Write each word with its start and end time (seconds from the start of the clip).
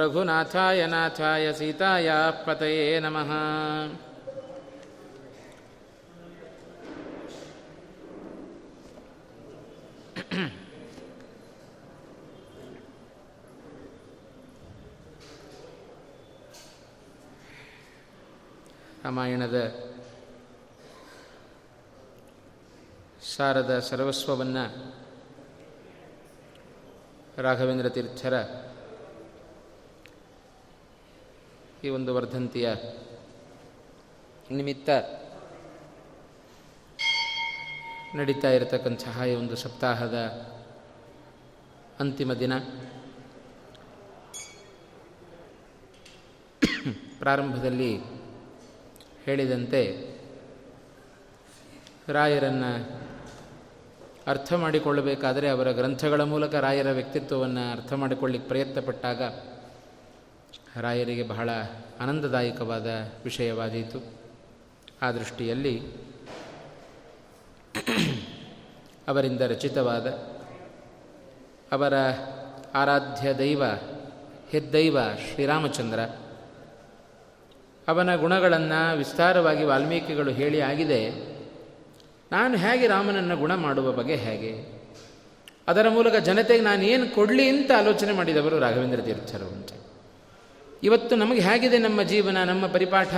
रघुनाथाय 0.00 0.86
नाथाय 0.86 1.52
सीतायाः 1.58 2.30
पतये 2.46 3.00
नमः 3.04 3.30
ರಾಮಾಯಣದ 19.03 19.59
ಸಾರದ 23.35 23.79
ಸರ್ವಸ್ವವನ್ನು 23.79 24.63
ರಾಘವೇಂದ್ರ 27.37 27.89
ತೀರ್ಥರ 27.89 28.33
ಈ 31.83 31.89
ಒಂದು 31.89 32.15
ವರ್ಧಂತಿಯ 32.15 32.69
ನಿಮಿತ್ತ 34.51 34.89
ನಡೀತಾ 38.15 38.49
ಇರತಕ್ಕಂತಹ 38.49 39.23
ಈ 39.27 39.35
ಒಂದು 39.35 39.55
ಸಪ್ತಾಹದ 39.55 40.15
ಅಂತಿಮ 41.99 42.33
ದಿನ. 42.33 42.59
ಪ್ರಾರಂಭದಲ್ಲಿ 47.19 47.99
ಹೇಳಿದಂತೆ 49.25 50.15
ರಾಯರನ್ನು 52.07 53.01
ಅರ್ಥ 54.27 54.53
ಮಾಡಿಕೊಳ್ಳಬೇಕಾದರೆ 54.53 55.49
ಅವರ 55.49 55.71
ಗ್ರಂಥಗಳ 55.71 56.21
ಮೂಲಕ 56.21 56.55
ರಾಯರ 56.55 56.91
ವ್ಯಕ್ತಿತ್ವವನ್ನು 56.91 57.71
ಅರ್ಥ 57.71 57.93
ಮಾಡಿಕೊಳ್ಳಿಕ್ಕೆ 57.93 58.47
ಪ್ರಯತ್ನಪಟ್ಟಾಗ 58.47 59.21
ರಾಯರಿಗೆ 60.81 61.23
ಬಹಳ 61.23 61.49
ಆನಂದದಾಯಕವಾದ 61.99 62.87
ವಿಷಯವಾದೀತು. 63.23 64.03
ಆ 65.01 65.11
ದೃಷ್ಟಿಯಲ್ಲಿ 65.11 65.81
ಅವರಿಂದ 69.07 69.41
ರಚಿತವಾದ 69.41 70.07
ಅವರ 71.71 71.93
ಆರಾಧ್ಯ 72.73 73.33
ದೈವ, 73.33 73.63
ಹೆದ್ದೈವ 74.49 74.97
ಶ್ರೀರಾಮಚಂದ್ರ. 75.01 75.99
ಅವನ 77.87 78.15
ಗುಣಗಳನ್ನು 78.15 78.97
ವಿಸ್ತಾರವಾಗಿ 78.97 79.63
ವಾಲ್ಮೀಕಿಗಳು 79.63 80.31
ಹೇಳಿ 80.31 80.61
ಆಗಿದೆ, 80.61 81.01
ನಾನು 82.31 82.57
ಹೇಗೆ 82.57 82.87
ರಾಮನನ್ನು 82.87 83.37
ಗುಣ 83.37 83.55
ಮಾಡುವ 83.55 83.91
ಬಗೆ 83.91 84.15
ಹೇಗೆ? 84.15 84.79
ಅದರ 85.67 85.89
ಮೂಲಕ 85.89 86.15
ಜನತೆಗೆ 86.15 86.63
ನಾನು 86.63 86.83
ಏನು 86.83 87.15
ಕೊಡಲಿ 87.15 87.49
ಅಂತ 87.49 87.71
ಆಲೋಚನೆ 87.77 88.11
ಮಾಡಿದವರು 88.11 88.59
ರಾಘವೇಂದ್ರ 88.59 89.01
ತೀರ್ಥರು 89.01 89.47
ಅಂತ. 89.47 89.69
ಇವತ್ತು 90.83 91.15
ನಮಗೆ 91.15 91.39
ಹೇಗಿದೆ 91.39 91.77
ನಮ್ಮ 91.77 92.01
ಜೀವನ, 92.03 92.43
ನಮ್ಮ 92.43 92.67
ಪರಿಪಾಠ? 92.67 93.13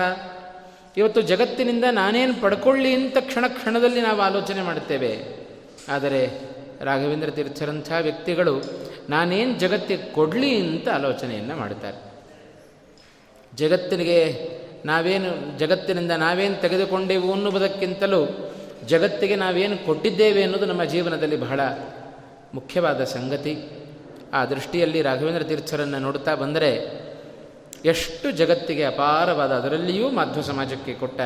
ಇವತ್ತು 0.97 1.21
ಜಗತ್ತಿನಿಂದ 1.21 1.83
ನಾನೇನು 1.91 2.41
ಪಡ್ಕೊಳ್ಳಿ 2.41 2.93
ಅಂತ 2.93 3.17
ಕ್ಷಣ 3.17 3.47
ಕ್ಷಣದಲ್ಲಿ 3.47 4.01
ನಾವು 4.01 4.21
ಆಲೋಚನೆ 4.21 4.61
ಮಾಡುತ್ತೇವೆ. 4.61 5.25
ಆದರೆ 5.89 6.39
ರಾಘವೇಂದ್ರ 6.81 7.29
ತೀರ್ಥರಂಥ 7.29 7.91
ವ್ಯಕ್ತಿಗಳು 8.01 8.61
ನಾನೇನು 9.09 9.59
ಜಗತ್ತಿಗೆ 9.59 10.13
ಕೊಡಲಿ 10.13 10.55
ಅಂತ 10.55 10.89
ಆಲೋಚನೆಯನ್ನು 10.89 11.55
ಮಾಡ್ತಾರೆ 11.55 12.11
ಜಗತ್ತಿನಿಗೆ 13.55 14.49
ನಾವೇನು, 14.85 15.59
ಜಗತ್ತಿನಿಂದ 15.59 16.11
ನಾವೇನು 16.11 16.61
ತೆಗೆದುಕೊಂಡೆವು 16.61 17.33
ಅನ್ನುವುದಕ್ಕಿಂತಲೂ 17.33 18.53
ಜಗತ್ತಿಗೆ 18.85 19.35
ನಾವೇನು 19.35 19.85
ಕೊಟ್ಟಿದ್ದೇವೆ 19.85 20.43
ಅನ್ನೋದು 20.43 20.65
ನಮ್ಮ 20.65 20.83
ಜೀವನದಲ್ಲಿ 20.83 21.35
ಬಹಳ 21.35 21.59
ಮುಖ್ಯವಾದ 22.53 23.03
ಸಂಗತಿ. 23.03 23.57
ಆ 24.33 24.45
ದೃಷ್ಟಿಯಲ್ಲಿ 24.45 25.01
ರಾಘವೇಂದ್ರ 25.01 25.43
ತೀರ್ಥರನ್ನು 25.43 25.99
ನೋಡುತ್ತಾ 25.99 26.35
ಬಂದರೆ 26.35 27.01
ಎಷ್ಟು 27.85 28.31
ಜಗತ್ತಿಗೆ 28.31 28.83
ಅಪಾರವಾದ 28.83 29.51
ಅದರಲ್ಲಿಯೂ 29.51 30.09
ಮಧ್ವ 30.09 30.41
ಸಮಾಜಕ್ಕೆ 30.41 30.93
ಕೊಟ್ಟ, 30.93 31.21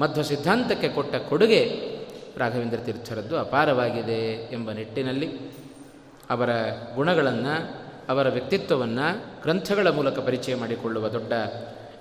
ಮಧ್ವ 0.00 0.22
ಸಿದ್ಧಾಂತಕ್ಕೆ 0.22 0.88
ಕೊಟ್ಟ 0.88 1.16
ಕೊಡುಗೆ 1.16 1.90
ರಾಘವೇಂದ್ರ 2.38 2.78
ತೀರ್ಥರದ್ದು 2.78 3.38
ಅಪಾರವಾಗಿದೆ 3.38 4.48
ಎಂಬ 4.52 4.72
ನಿಟ್ಟಿನಲ್ಲಿ 4.72 5.38
ಅವರ 6.30 6.50
ಗುಣಗಳನ್ನು, 6.94 7.82
ಅವರ 8.08 8.28
ವ್ಯಕ್ತಿತ್ವವನ್ನು, 8.28 9.42
ಗ್ರಂಥಗಳ 9.42 9.88
ಮೂಲಕ 9.88 10.18
ಪರಿಚಯ 10.18 10.54
ಮಾಡಿಕೊಳ್ಳುವ 10.54 11.08
ದೊಡ್ಡ, 11.08 11.32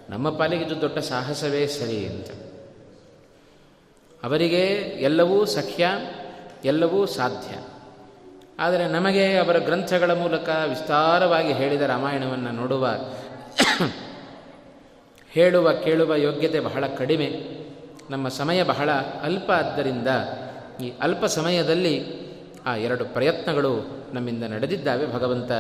ನಮ್ಮ 0.09 0.38
ಪಾಲಿಗಿದು 0.38 0.81
ದೊಡ್ಡ 0.81 0.97
ಸಾಹಸವೇ 0.97 1.67
ಸರಿ 1.67 2.06
ಅಂತ. 2.06 2.27
ಅವರಿಗೆ 4.23 4.65
ಎಲ್ಲವೂ 5.00 5.45
ಸಖ್ಯ, 5.45 5.88
ಎಲ್ಲವೂ 6.65 7.06
ಸಾಧ್ಯ. 7.06 7.56
ಆದರೆ 8.59 8.88
ನಮಗೆ 8.88 9.38
ಅವರ 9.38 9.57
ಗ್ರಂಥಗಳ 9.57 10.13
ಮೂಲಕ 10.13 10.50
ವಿಸ್ತಾರವಾಗಿ 10.69 11.53
ಹೇಳಿದ 11.53 11.81
ರಾಮಾಯಣವನ್ನು 11.81 12.51
ನೋಡುವ 12.51 12.88
ಹೇಳುವ, 15.31 15.73
ಕೇಳುವ 15.73 16.15
ಯೋಗ್ಯತೆ 16.15 16.59
ಬಹಳ 16.59 16.88
ಕಡಿಮೆ. 16.88 17.29
ನಮ್ಮ 18.09 18.27
ಸಮಯ 18.27 18.63
ಬಹಳ 18.63 18.91
ಅಲ್ಪ 19.21 19.51
ಆದ್ದರಿಂದ 19.51 20.07
ಈ 20.83 20.94
ಅಲ್ಪ 21.01 21.25
ಸಮಯದಲ್ಲಿ 21.25 22.19
ಆ 22.65 22.75
ಎರಡು 22.75 23.06
ಪ್ರಯತ್ನಗಳು 23.06 24.00
ನಮ್ಮಿಂದ 24.13 24.44
ನಡೆದಿದ್ದಾವೆ. 24.44 25.13
ಭಗವಂತ 25.13 25.51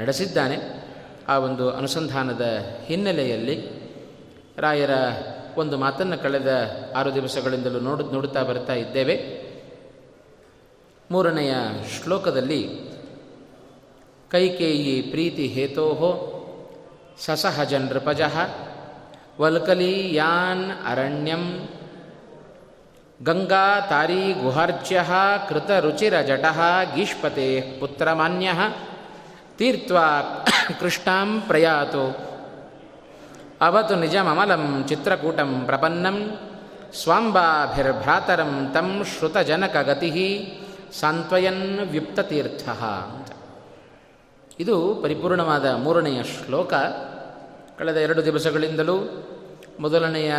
ನಡೆಸಿದ್ದಾನೆ. 0.00 0.56
ಆ 1.28 1.38
ಒಂದು 1.38 1.70
ಅನುಸಂಧಾನದ 1.70 2.58
ಹಿನ್ನೆಲೆಯಲ್ಲಿ 2.84 3.68
ರಾಯರ 4.58 4.90
ಒಂದು 5.56 5.78
ಮಾತನ್ನು 5.78 6.18
ಕಳೆದ 6.18 6.70
ಆರು 6.96 7.14
ದಿವಸಗಳಿಂದಲೂ 7.14 7.80
ನೋಡು, 7.80 8.10
ನೋಡುತ್ತಾ 8.10 8.42
ಬರ್ತಾ 8.42 8.74
ಇದ್ದೇವೆ. 8.74 9.40
ಮೂರನೆಯ 11.10 11.54
ಶ್ಲೋಕದಲ್ಲಿ, 12.02 12.68
ಕೈಕೇಯಿ 14.30 15.02
ಪ್ರೀತಿ 15.02 15.46
ಹೇತೋಹೋ 15.46 16.36
ಸಸಹಜ 17.20 17.74
ನೃಪಜ 17.74 18.20
ವಲ್ಕಲೀಯಾನ್ 19.40 20.70
ಅರಣ್ಯಂ 20.86 21.68
ಗಂಗಾ 23.22 23.80
ತಾರೀ 23.80 24.32
ಗುಹಾರ್ಚ್ಯ 24.32 25.04
ಕೃತರುಚಿರಜಟ 25.48 26.44
ಗೀಷ್ಪತೆ 26.94 27.60
ಪುತ್ರಮಾನ್ಯ 27.80 28.50
ತೀರ್ತ್ವಾ 29.56 30.06
ಕೃಷ್ಣಾಂ 30.80 31.42
ಪ್ರಯಾತು 31.46 32.04
ಅವತು 33.60 33.94
ನಿಜಮಮಲಂ 33.94 34.84
ಚಿತ್ರಕೂಟಂ 34.88 35.62
ಪ್ರಪನ್ನಂ 35.66 36.18
ಸ್ವಾಂಬಾಭಿರ್ಭ್ರಾತರಂ 37.02 38.70
ತಂ 38.74 39.04
ಶ್ರುತಜನಕಗತಿ 39.04 40.10
ಸಾಂತ್ವಯನ್ 41.00 41.80
ವ್ಯುಪ್ತತೀರ್ಥ 41.80 42.68
ಅಂತ. 42.68 43.28
ಇದು 44.60 44.94
ಪರಿಪೂರ್ಣವಾದ 44.94 45.66
ಮೂರನೆಯ 45.74 46.22
ಶ್ಲೋಕ. 46.22 46.72
ಕಳೆದ 47.80 47.96
ಎರಡು 47.96 48.24
ದಿವಸಗಳಿಂದಲೂ 48.24 49.26
ಮೊದಲನೆಯ 49.80 50.34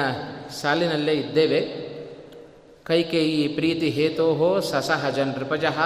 ಸಾಲಿನಲ್ಲೇ 0.61 1.13
ಇದ್ದೇವೆ. 1.13 1.61
ಕೈಕೇಯಿ 2.83 3.47
ಪ್ರೀತಿ 3.47 3.89
ಹೇತೋಹೋ 3.89 4.59
ಸಸಹಜ 4.59 5.19
ರಿಪಜಃ 5.19 5.79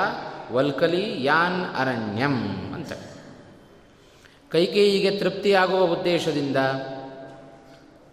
ವಲ್ಕಲಿ 0.51 1.23
ಯಾನ್ 1.23 1.75
ಅರಣ್ಯಂ 1.75 2.35
ಅಂತ. 2.73 2.93
ಕೈಕೇಯಿಗೆ 4.51 5.11
ತೃಪ್ತಿಯಾಗುವ 5.11 5.79
ಉದ್ದೇಶದಿಂದ 5.79 6.57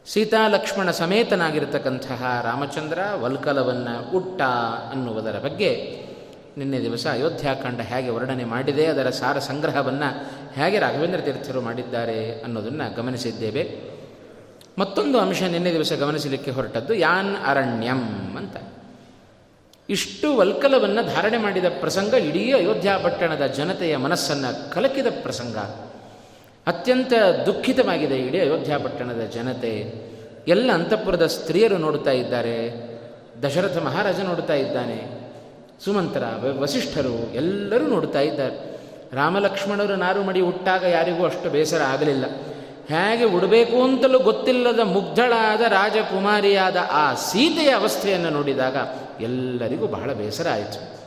ಸೀತಾ 0.06 0.48
ಲಕ್ಷ್ಮಣ 0.48 0.90
ಸಮೇತನಾಗಿರತಕ್ಕಂತಹ 0.90 2.40
ರಾಮಚಂದ್ರ 2.44 2.98
ವಲ್ಕಲವನ್ನು 3.20 4.10
ಉಟ್ಟ 4.16 4.42
ಅನ್ನುವುದರ 4.90 5.38
ಬಗ್ಗೆ 5.38 6.01
ನಿನ್ನೆ 6.58 6.81
ದಿವಸ 6.81 7.06
ಅಯೋಧ್ಯಾಕಾಂಡ 7.06 7.81
ಹೇಗೆ 7.81 8.10
ವರ್ಣನೆ 8.10 8.44
ಮಾಡಿದೆ, 8.44 8.87
ಅದರ 8.87 9.10
ಸಾರ 9.10 9.38
ಸಂಗ್ರಹವನ್ನು 9.38 10.08
ಹೇಗೆ 10.54 10.78
ರಾಘವೇಂದ್ರ 10.78 11.20
ತೀರ್ಥರು 11.20 11.60
ಮಾಡಿದ್ದಾರೆ 11.60 12.40
ಅನ್ನೋದನ್ನು 12.40 12.96
ಗಮನಿಸಿದ್ದೇವೆ. 12.96 13.81
ಮತ್ತೊಂದು 14.78 15.19
ಅಂಶ 15.19 15.43
ನಿನ್ನೆ 15.43 15.72
ದಿವಸ 15.72 15.93
ಗಮನಿಸಲಿಕ್ಕೆ 15.93 16.50
ಹೊರಟದ್ದು, 16.50 16.94
ಯಾನ್ 16.94 17.37
ಅರಣ್ಯಂ 17.46 18.37
ಅಂತ. 18.37 18.56
ಇಷ್ಟು 19.88 20.37
ವಲ್ಕಲವನ್ನು 20.37 21.14
ಧಾರಣೆ 21.14 21.38
ಮಾಡಿದ 21.38 21.64
ಪ್ರಸಂಗ 21.64 22.14
ಇಡೀ 22.14 22.52
ಅಯೋಧ್ಯ 22.52 22.98
ಪಟ್ಟಣದ 23.02 23.46
ಜನತೆಯ 23.46 23.96
ಮನಸ್ಸನ್ನು 23.96 24.72
ಕಲಕಿದ 24.72 25.06
ಪ್ರಸಂಗ. 25.22 25.56
ಅತ್ಯಂತ 26.66 27.12
ದುಃಖಿತವಾಗಿದೆ 27.46 28.16
ಇಡೀ 28.16 28.38
ಅಯೋಧ್ಯ 28.38 28.78
ಪಟ್ಟಣದ 28.78 29.20
ಜನತೆ. 29.20 29.94
ಎಲ್ಲ 30.48 30.72
ಅಂತಃಪುರದ 30.72 31.26
ಸ್ತ್ರೀಯರು 31.26 31.78
ನೋಡ್ತಾ 31.78 32.10
ಇದ್ದಾರೆ, 32.10 32.72
ದಶರಥ 33.43 33.76
ಮಹಾರಾಜ 33.76 34.20
ನೋಡುತ್ತಾ 34.20 34.55
ಇದ್ದಾನೆ 34.55 35.21
ಸುಮಂತ್ರ 35.84 36.23
ವಸಿಷ್ಠರು 36.58 37.34
ಎಲ್ಲರೂ 37.34 37.87
ನೋಡ್ತಾ 37.87 38.20
ಇದ್ದಾರೆ. 38.20 38.73
ರಾಮಲಕ್ಷ್ಮಣರು 39.12 39.96
ನಾರು 39.96 40.23
ಮಡಿ 40.23 40.40
ಹುಟ್ಟಾಗ 40.40 40.84
ಯಾರಿಗೂ 40.84 41.25
ಅಷ್ಟು 41.25 41.50
ಬೇಸರ 41.50 41.82
ಆಗಲಿಲ್ಲ. 41.82 42.25
ಹೇಗೆ 42.88 43.25
ಉಡಬೇಕು 43.25 43.82
ಅಂತಲೂ 43.82 44.19
ಗೊತ್ತಿಲ್ಲದ 44.19 44.81
ಮುಗ್ಧಳಾದ 44.81 45.61
ರಾಜಕುಮಾರಿಯಾದ 45.61 46.76
ಆ 46.93 47.14
ಸೀತೆಯ 47.14 47.70
ಅವಸ್ಥೆಯನ್ನು 47.70 48.31
ನೋಡಿದಾಗ 48.31 48.76
ಎಲ್ಲರಿಗೂ 49.20 49.87
ಬಹಳ 49.87 50.12
ಬೇಸರ 50.12 50.49
ಆಯಿತು. 50.52 51.02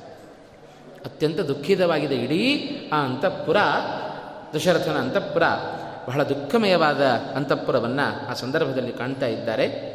ಅತ್ಯಂತ 1.06 1.40
ದುಃಖಿತವಾಗಿದೆ, 1.40 2.16
ಇಡೀ 2.16 2.70
ಆ 2.94 3.04
ಅಂತಃಪುರ, 3.04 3.58
ದಶರಥನ 4.56 4.98
ಅಂತಃಪುರ. 4.98 5.44
ಬಹಳ 6.08 6.24
ದುಃಖಮಯವಾದ 6.24 7.02
ಅಂತಃಪುರವನ್ನು 7.36 8.30
ಆ 8.30 8.34
ಸಂದರ್ಭದಲ್ಲಿ 8.34 8.92
ಕಾಣ್ತಾ 8.92 9.26
ಇದ್ದಾರೆ. 9.26 9.95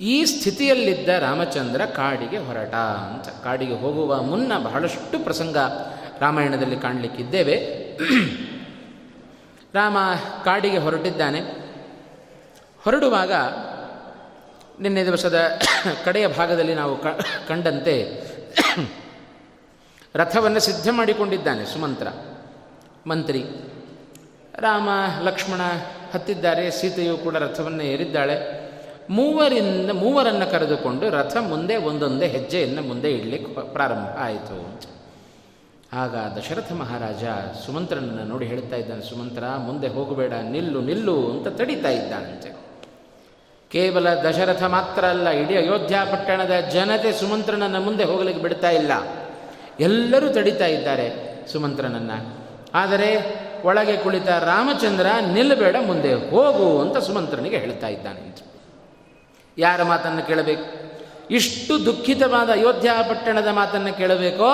ಈ 0.00 0.24
ಸ್ಥಿತಿಯಲ್ಲಿದ್ದ 0.24 1.08
ರಾಮಚಂದ್ರ 1.08 1.84
ಕಾಡಿಗೆ 1.84 2.38
ಹೊರಟ 2.38 2.74
ಅಂತ. 2.74 3.44
ಕಾಡಿಗೆ 3.44 3.74
ಹೋಗುವ 3.74 4.22
ಮುನ್ನ 4.22 4.58
ಬಹಳಷ್ಟು 4.58 5.24
ಪ್ರಸಂಗ 5.24 5.56
ರಾಮಾಯಣದಲ್ಲಿ 6.20 6.76
ಕಾಣಲಿಕ್ಕಿದ್ದೇವೆ. 6.76 7.84
ರಾಮ 9.74 9.96
ಕಾಡಿಗೆ 10.44 10.78
ಹೊರಟಿದ್ದಾನೆ. 10.78 11.40
ಹೊರಡುವಾಗ 12.84 13.32
ನಿನ್ನೆ 14.80 15.04
ದಿವಸದ 15.04 15.60
ಕಡೆಯ 16.04 16.26
ಭಾಗದಲ್ಲಿ 16.26 16.74
ನಾವು 16.74 16.98
ಕಂಡಂತೆ 17.48 18.22
ರಥವನ್ನು 20.14 20.60
ಸಿದ್ಧ 20.60 20.88
ಮಾಡಿಕೊಂಡಿದ್ದಾನೆ 20.90 21.66
ಸುಮಂತ್ರ. 21.66 22.06
ಮಂತ್ರಿ. 23.06 23.44
ರಾಮ 24.58 24.88
ಲಕ್ಷ್ಮಣ 25.22 25.60
ಹತ್ತಿದ್ದಾರೆ. 26.14 26.70
ಸೀತೆಯು 26.70 27.16
ಕೂಡ 27.16 27.36
ರಥವನ್ನು 27.36 27.82
ಏರಿದ್ದಾಳೆ. 27.82 28.63
ಮೂವರಿಂದ, 29.10 29.90
ಮೂವರನ್ನು 29.90 30.50
ಕರೆದುಕೊಂಡು 30.50 31.10
ರಥ 31.10 31.36
ಮುಂದೆ 31.36 31.76
ಒಂದೊಂದೇ 31.76 32.26
ಹೆಜ್ಜೆಯನ್ನು 32.26 32.82
ಮುಂದೆ 32.82 33.10
ಇಡಲಿಕ್ಕೆ 33.12 33.72
ಪ್ರಾರಂಭ 33.72 34.18
ಆಯಿತು. 34.18 34.80
ಆಗ 35.92 36.14
ದಶರಥ 36.38 36.72
ಮಹಾರಾಜ 36.72 37.24
ಸುಮಂತ್ರನನ್ನು 37.66 38.24
ನೋಡಿ 38.24 38.46
ಹೇಳ್ತಾ 38.46 38.76
ಇದ್ದಾನೆ, 38.76 39.02
ಸುಮಂತ್ರ, 39.02 39.44
ಮುಂದೆ 39.58 39.88
ಹೋಗಬೇಡ, 39.88 40.32
ನಿಲ್ಲು 40.32 40.80
ನಿಲ್ಲು 40.80 41.30
ಅಂತ 41.30 41.48
ತಡಿತಾ 41.48 41.88
ಇದ್ದಾನಂತೆ. 41.88 42.56
ಕೇವಲ 43.70 44.14
ದಶರಥ 44.14 44.62
ಮಾತ್ರ 44.62 45.04
ಅಲ್ಲ, 45.04 45.28
ಇಡೀ 45.28 45.56
ಅಯೋಧ್ಯ 45.56 45.96
ಪಟ್ಟಣದ 46.12 46.50
ಜನತೆ 46.72 47.12
ಸುಮಂತ್ರನನ್ನು 47.12 47.80
ಮುಂದೆ 47.80 48.04
ಹೋಗಲಿಕ್ಕೆ 48.04 48.42
ಬಿಡ್ತಾ 48.42 48.70
ಇಲ್ಲ. 48.70 48.90
ಎಲ್ಲರೂ 49.80 50.28
ತಡಿತಾ 50.28 50.66
ಇದ್ದಾರೆ 50.66 51.36
ಸುಮಂತ್ರನನ್ನು. 51.52 52.44
ಆದರೆ 52.74 53.44
ಒಳಗೆ 53.64 53.96
ಕುಳಿತ 53.96 54.28
ರಾಮಚಂದ್ರ 54.28 55.06
ನಿಲ್ಲಬೇಡ 55.32 55.76
ಮುಂದೆ 55.86 56.14
ಹೋಗು 56.14 56.80
ಅಂತ 56.80 56.96
ಸುಮಂತ್ರನಿಗೆ 56.96 57.56
ಹೇಳ್ತಾ 57.56 57.86
ಇದ್ದಾನೆ 57.86 58.53
ಯಾರ 59.58 59.82
ಮಾತನ್ನು 59.82 60.26
ಕೇಳಬೇಕು? 60.26 60.66
ಇಷ್ಟು 61.30 61.84
ದುಃಖಿತವಾದ 61.84 62.50
ಅಯೋಧ್ಯ 62.50 62.90
ಪಟ್ಟಣದ 63.08 63.48
ಮಾತನ್ನು 63.48 63.96
ಕೇಳಬೇಕೋ, 63.96 64.48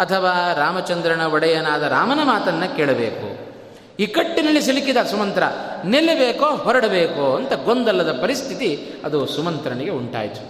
ಅಥವಾ 0.00 0.52
ರಾಮಚಂದ್ರನ 0.52 1.22
ಒಡೆಯನಾದ 1.26 1.82
ರಾಮನ 1.82 2.20
ಮಾತನ್ನು 2.22 2.76
ಕೇಳಬೇಕು? 2.76 3.54
ಇಕ್ಕಟ್ಟಿನಲ್ಲಿ 3.98 4.62
ಸಿಲುಕಿದ 4.62 4.96
ಸುಮಂತ್ರ, 4.96 5.42
ನಿಲ್ಲಬೇಕೋ, 5.84 6.46
ಹೊರಡಬೇಕೋ 6.46 7.36
ಅಂತ 7.36 7.52
ಗೊಂದಲದ 7.52 8.12
ಪರಿಸ್ಥಿತಿ 8.22 8.92
ಅದು 9.04 9.26
ಸುಮಂತ್ರನಿಗೆ 9.26 9.90
ಉಂಟಾಯಿತು. 9.90 10.42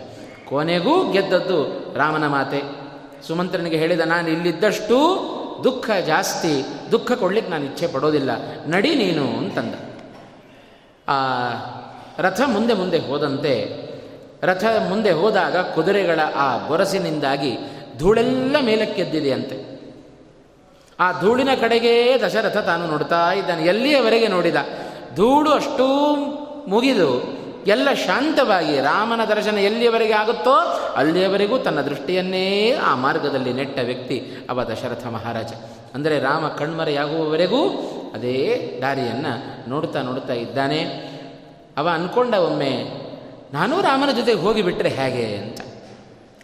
ಕೊನೆಗೂ 0.46 1.12
ಗೆದ್ದದ್ದು 1.12 1.58
ರಾಮನ 1.98 2.26
ಮಾತೆ. 2.26 2.62
ಸುಮಂತ್ರನಿಗೆ 3.26 3.76
ಹೇಳಿದ, 3.76 4.00
ನಾನು 4.00 4.28
ಇಲ್ಲಿದ್ದಷ್ಟು 4.28 4.98
ದುಃಖ 5.64 5.90
ಜಾಸ್ತಿ, 6.06 6.64
ದುಃಖ 6.92 7.12
ಕೊಡ್ಲಿಕ್ಕೆ 7.12 7.52
ನಾನು 7.52 7.64
ಇಚ್ಛೆ 7.64 7.86
ಪಡೋದಿಲ್ಲ, 7.86 8.30
ನಡಿ 8.66 8.94
ನೀನು 8.94 9.24
ಅಂತಂದ. 9.38 9.74
ಆ 11.08 11.16
ರಥ 12.18 12.40
ಮುಂದೆ 12.46 12.74
ಮುಂದೆ 12.74 12.98
ಹೋದಂತೆ 12.98 13.83
ರಥ 14.44 14.64
ಮುಂದೆ 14.88 15.10
ಹೋದಾಗ 15.10 15.56
ಕುದುರೆಗಳ 15.56 16.20
ಆ 16.36 16.66
ಗೊರಸಿನಿಂದಾಗಿ 16.66 17.56
ಧೂಳೆಲ್ಲ 17.98 18.56
ಮೇಲಕ್ಕೆದ್ದಿದೆಯಂತೆ 18.60 19.74
ಆ 21.00 21.20
ಧೂಳಿನ 21.20 21.48
ಕಡೆಗೇ 21.60 22.18
ದಶರಥ 22.26 22.56
ತಾನು 22.56 22.86
ನೋಡ್ತಾ 22.86 23.32
ಇದ್ದಾನೆ. 23.32 23.62
ಎಲ್ಲಿಯವರೆಗೆ 23.62 24.28
ನೋಡಿದ? 24.28 24.56
ಧೂಳು 25.16 25.52
ಅಷ್ಟೂ 25.52 26.14
ಮುಗಿದು 26.68 27.22
ಎಲ್ಲ 27.66 27.92
ಶಾಂತವಾಗಿ 27.92 28.80
ರಾಮನ 28.80 29.24
ದರ್ಶನ 29.24 29.58
ಎಲ್ಲಿಯವರೆಗೆ 29.58 30.12
ಆಗುತ್ತೋ 30.12 30.52
ಅಲ್ಲಿಯವರೆಗೂ 30.96 31.58
ತನ್ನ 31.58 31.80
ದೃಷ್ಟಿಯನ್ನೇ 31.80 32.72
ಆ 32.72 32.94
ಮಾರ್ಗದಲ್ಲಿ 32.94 33.52
ನೆಟ್ಟ 33.52 33.78
ವ್ಯಕ್ತಿ 33.84 34.36
ಅವ 34.50 34.62
ದಶರಥ 34.62 35.06
ಮಹಾರಾಜ. 35.06 35.52
ಅಂದರೆ 35.94 36.18
ರಾಮ 36.18 36.48
ಕಣ್ಮರೆಯಾಗುವವರೆಗೂ 36.48 37.68
ಅದೇ 38.14 38.78
ದಾರಿಯನ್ನು 38.82 39.70
ನೋಡ್ತಾ 39.70 40.02
ನೋಡ್ತಾ 40.02 40.32
ಇದ್ದಾನೆ. 40.32 40.82
ಅವ 41.76 41.88
ಅಂದ್ಕೊಂಡ 41.88 42.34
ಒಮ್ಮೆ 42.34 43.03
ನಾನೂ 43.54 43.80
ರಾಮನ 43.80 44.10
ಜೊತೆಗೆ 44.16 44.40
ಹೋಗಿಬಿಟ್ರೆ 44.40 44.88
ಹೇಗೆ 44.88 45.36
ಅಂತ. 45.36 45.60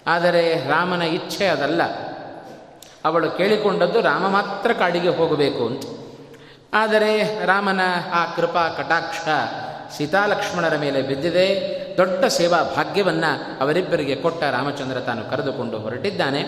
ಆದರೆ 0.07 0.69
ರಾಮನ 0.69 1.03
ಇಚ್ಛೆ 1.03 1.47
ಅದಲ್ಲ. 1.47 1.83
ಅವಳು 3.05 3.31
ಕೇಳಿಕೊಂಡದ್ದು 3.31 4.01
ರಾಮ 4.01 4.29
ಮಾತ್ರ 4.29 4.73
ಕಾಡಿಗೆ 4.73 5.09
ಹೋಗಬೇಕು 5.09 5.67
ಅಂತ. 5.67 5.83
ಆದರೆ 6.75 7.45
ರಾಮನ 7.47 7.81
ಆ 8.13 8.35
ಕೃಪಾ 8.35 8.69
ಕಟಾಕ್ಷ 8.69 9.29
ಸೀತಾಲಕ್ಷ್ಮಣರ 9.97 10.77
ಮೇಲೆ 10.77 11.03
ಬಿದ್ದಿದೆ. 11.03 11.47
ದೊಡ್ಡ 11.97 12.25
ಸೇವಾ 12.25 12.63
ಭಾಗ್ಯವನ್ನು 12.63 13.61
ಅವರಿಬ್ಬರಿಗೆ 13.61 14.17
ಕೊಟ್ಟ 14.17 14.43
ರಾಮಚಂದ್ರ 14.43 15.01
ತಾನು 15.01 15.31
ಕರೆದುಕೊಂಡು 15.31 15.79
ಹೊರಟಿದ್ದಾನೆ. 15.79 16.43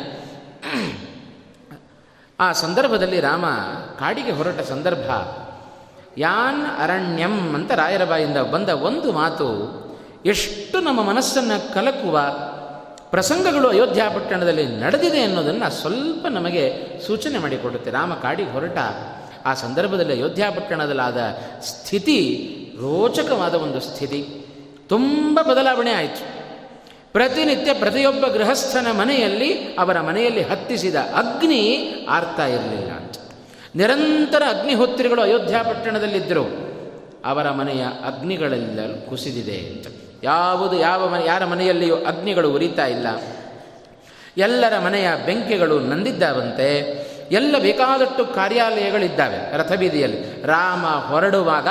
ಆ 2.40 2.52
ಸಂದರ್ಭದಲ್ಲಿ 2.52 3.20
ರಾಮ 3.20 3.46
ಕಾಡಿಗೆ 3.98 4.30
ಹೊರಟ 4.30 4.60
ಸಂದರ್ಭ, 4.60 5.10
ಯಾನ್ 6.18 6.82
ಅರಣ್ಯಂ 6.82 7.54
ಅಂತ 7.54 7.72
ರಾಯರ 7.72 8.04
ಬಾಯಿಂದ 8.04 8.36
ಬಂದ 8.36 8.68
ಒಂದು 8.68 9.12
ಮಾತು 9.12 9.48
ಎಷ್ಟು 10.26 10.80
ನಮ್ಮ 10.80 11.02
ಮನಸ್ಸನ್ನು 11.02 11.74
ಕಲಕುವ 11.74 12.20
ಪ್ರಸಂಗಗಳು 13.10 13.68
ಅಯೋಧ್ಯ 13.68 14.02
ಪಟ್ಟಣದಲ್ಲಿ 14.14 14.66
ನಡೆದಿದೆ 14.66 15.22
ಅನ್ನೋದನ್ನು 15.22 15.70
ಸ್ವಲ್ಪ 15.70 16.26
ನಮಗೆ 16.26 16.72
ಸೂಚನೆ 17.06 17.38
ಮಾಡಿಕೊಡುತ್ತೆ. 17.38 17.90
ರಾಮ 17.90 18.14
ಕಾಡಿ 18.14 18.44
ಹೊರಟ 18.44 18.78
ಆ 19.44 19.54
ಸಂದರ್ಭದಲ್ಲಿ 19.54 20.12
ಅಯೋಧ್ಯ 20.12 20.44
ಪಟ್ಟಣದಲ್ಲಾದ 20.56 21.16
ಸ್ಥಿತಿ, 21.62 22.48
ರೋಚಕವಾದ 22.80 23.54
ಒಂದು 23.54 23.80
ಸ್ಥಿತಿ. 23.80 24.46
ತುಂಬ 24.88 25.40
ಬದಲಾವಣೆ 25.42 25.90
ಆಯಿತು. 25.90 26.42
ಪ್ರತಿನಿತ್ಯ 27.12 27.74
ಪ್ರತಿಯೊಬ್ಬ 27.74 28.26
ಗೃಹಸ್ಥನ 28.26 28.86
ಮನೆಯಲ್ಲಿ, 28.90 29.76
ಅವರ 29.78 30.00
ಮನೆಯಲ್ಲಿ 30.00 30.42
ಹತ್ತಿಸಿದ 30.42 30.94
ಅಗ್ನಿ 30.94 31.92
ಆರ್ತಾ 32.10 32.46
ಇರಲಿಲ್ಲ 32.46 32.92
ಅಂತ. 32.92 33.14
ನಿರಂತರ 33.76 34.42
ಅಗ್ನಿಹೋತ್ರಿಗಳು 34.58 35.22
ಅಯೋಧ್ಯ 35.22 35.60
ಪಟ್ಟಣದಲ್ಲಿದ್ದರು. 35.62 36.61
ಅವರ 37.24 37.50
ಮನೆಯ 37.50 37.84
ಅಗ್ನಿಗಳೆಲ್ಲ 37.84 38.78
ಕುಸಿದಿದೆ 39.08 39.56
ಅಂತ. 39.56 39.86
ಯಾವುದು, 40.22 40.78
ಯಾವ 40.78 41.08
ಮನೆ, 41.08 41.26
ಯಾರ 41.26 41.44
ಮನೆಯಲ್ಲಿಯೂ 41.44 41.96
ಅಗ್ನಿಗಳು 41.96 42.50
ಉರಿತಾ 42.50 42.86
ಇಲ್ಲ. 42.86 43.06
ಎಲ್ಲರ 44.36 44.78
ಮನೆಯ 44.78 45.08
ಬೆಂಕಿಗಳು 45.26 45.78
ನಂದಿದ್ದಾವಂತೆ. 45.78 47.02
ಎಲ್ಲ 47.30 47.58
ಬೇಕಾದಷ್ಟು 47.58 48.26
ಕಾರ್ಯಾಲಯಗಳಿದ್ದಾವೆ 48.26 49.56
ರಥಬೀದಿಯಲ್ಲಿ. 49.56 50.42
ರಾಮ 50.42 50.86
ಹೊರಡುವಾಗ 50.86 51.68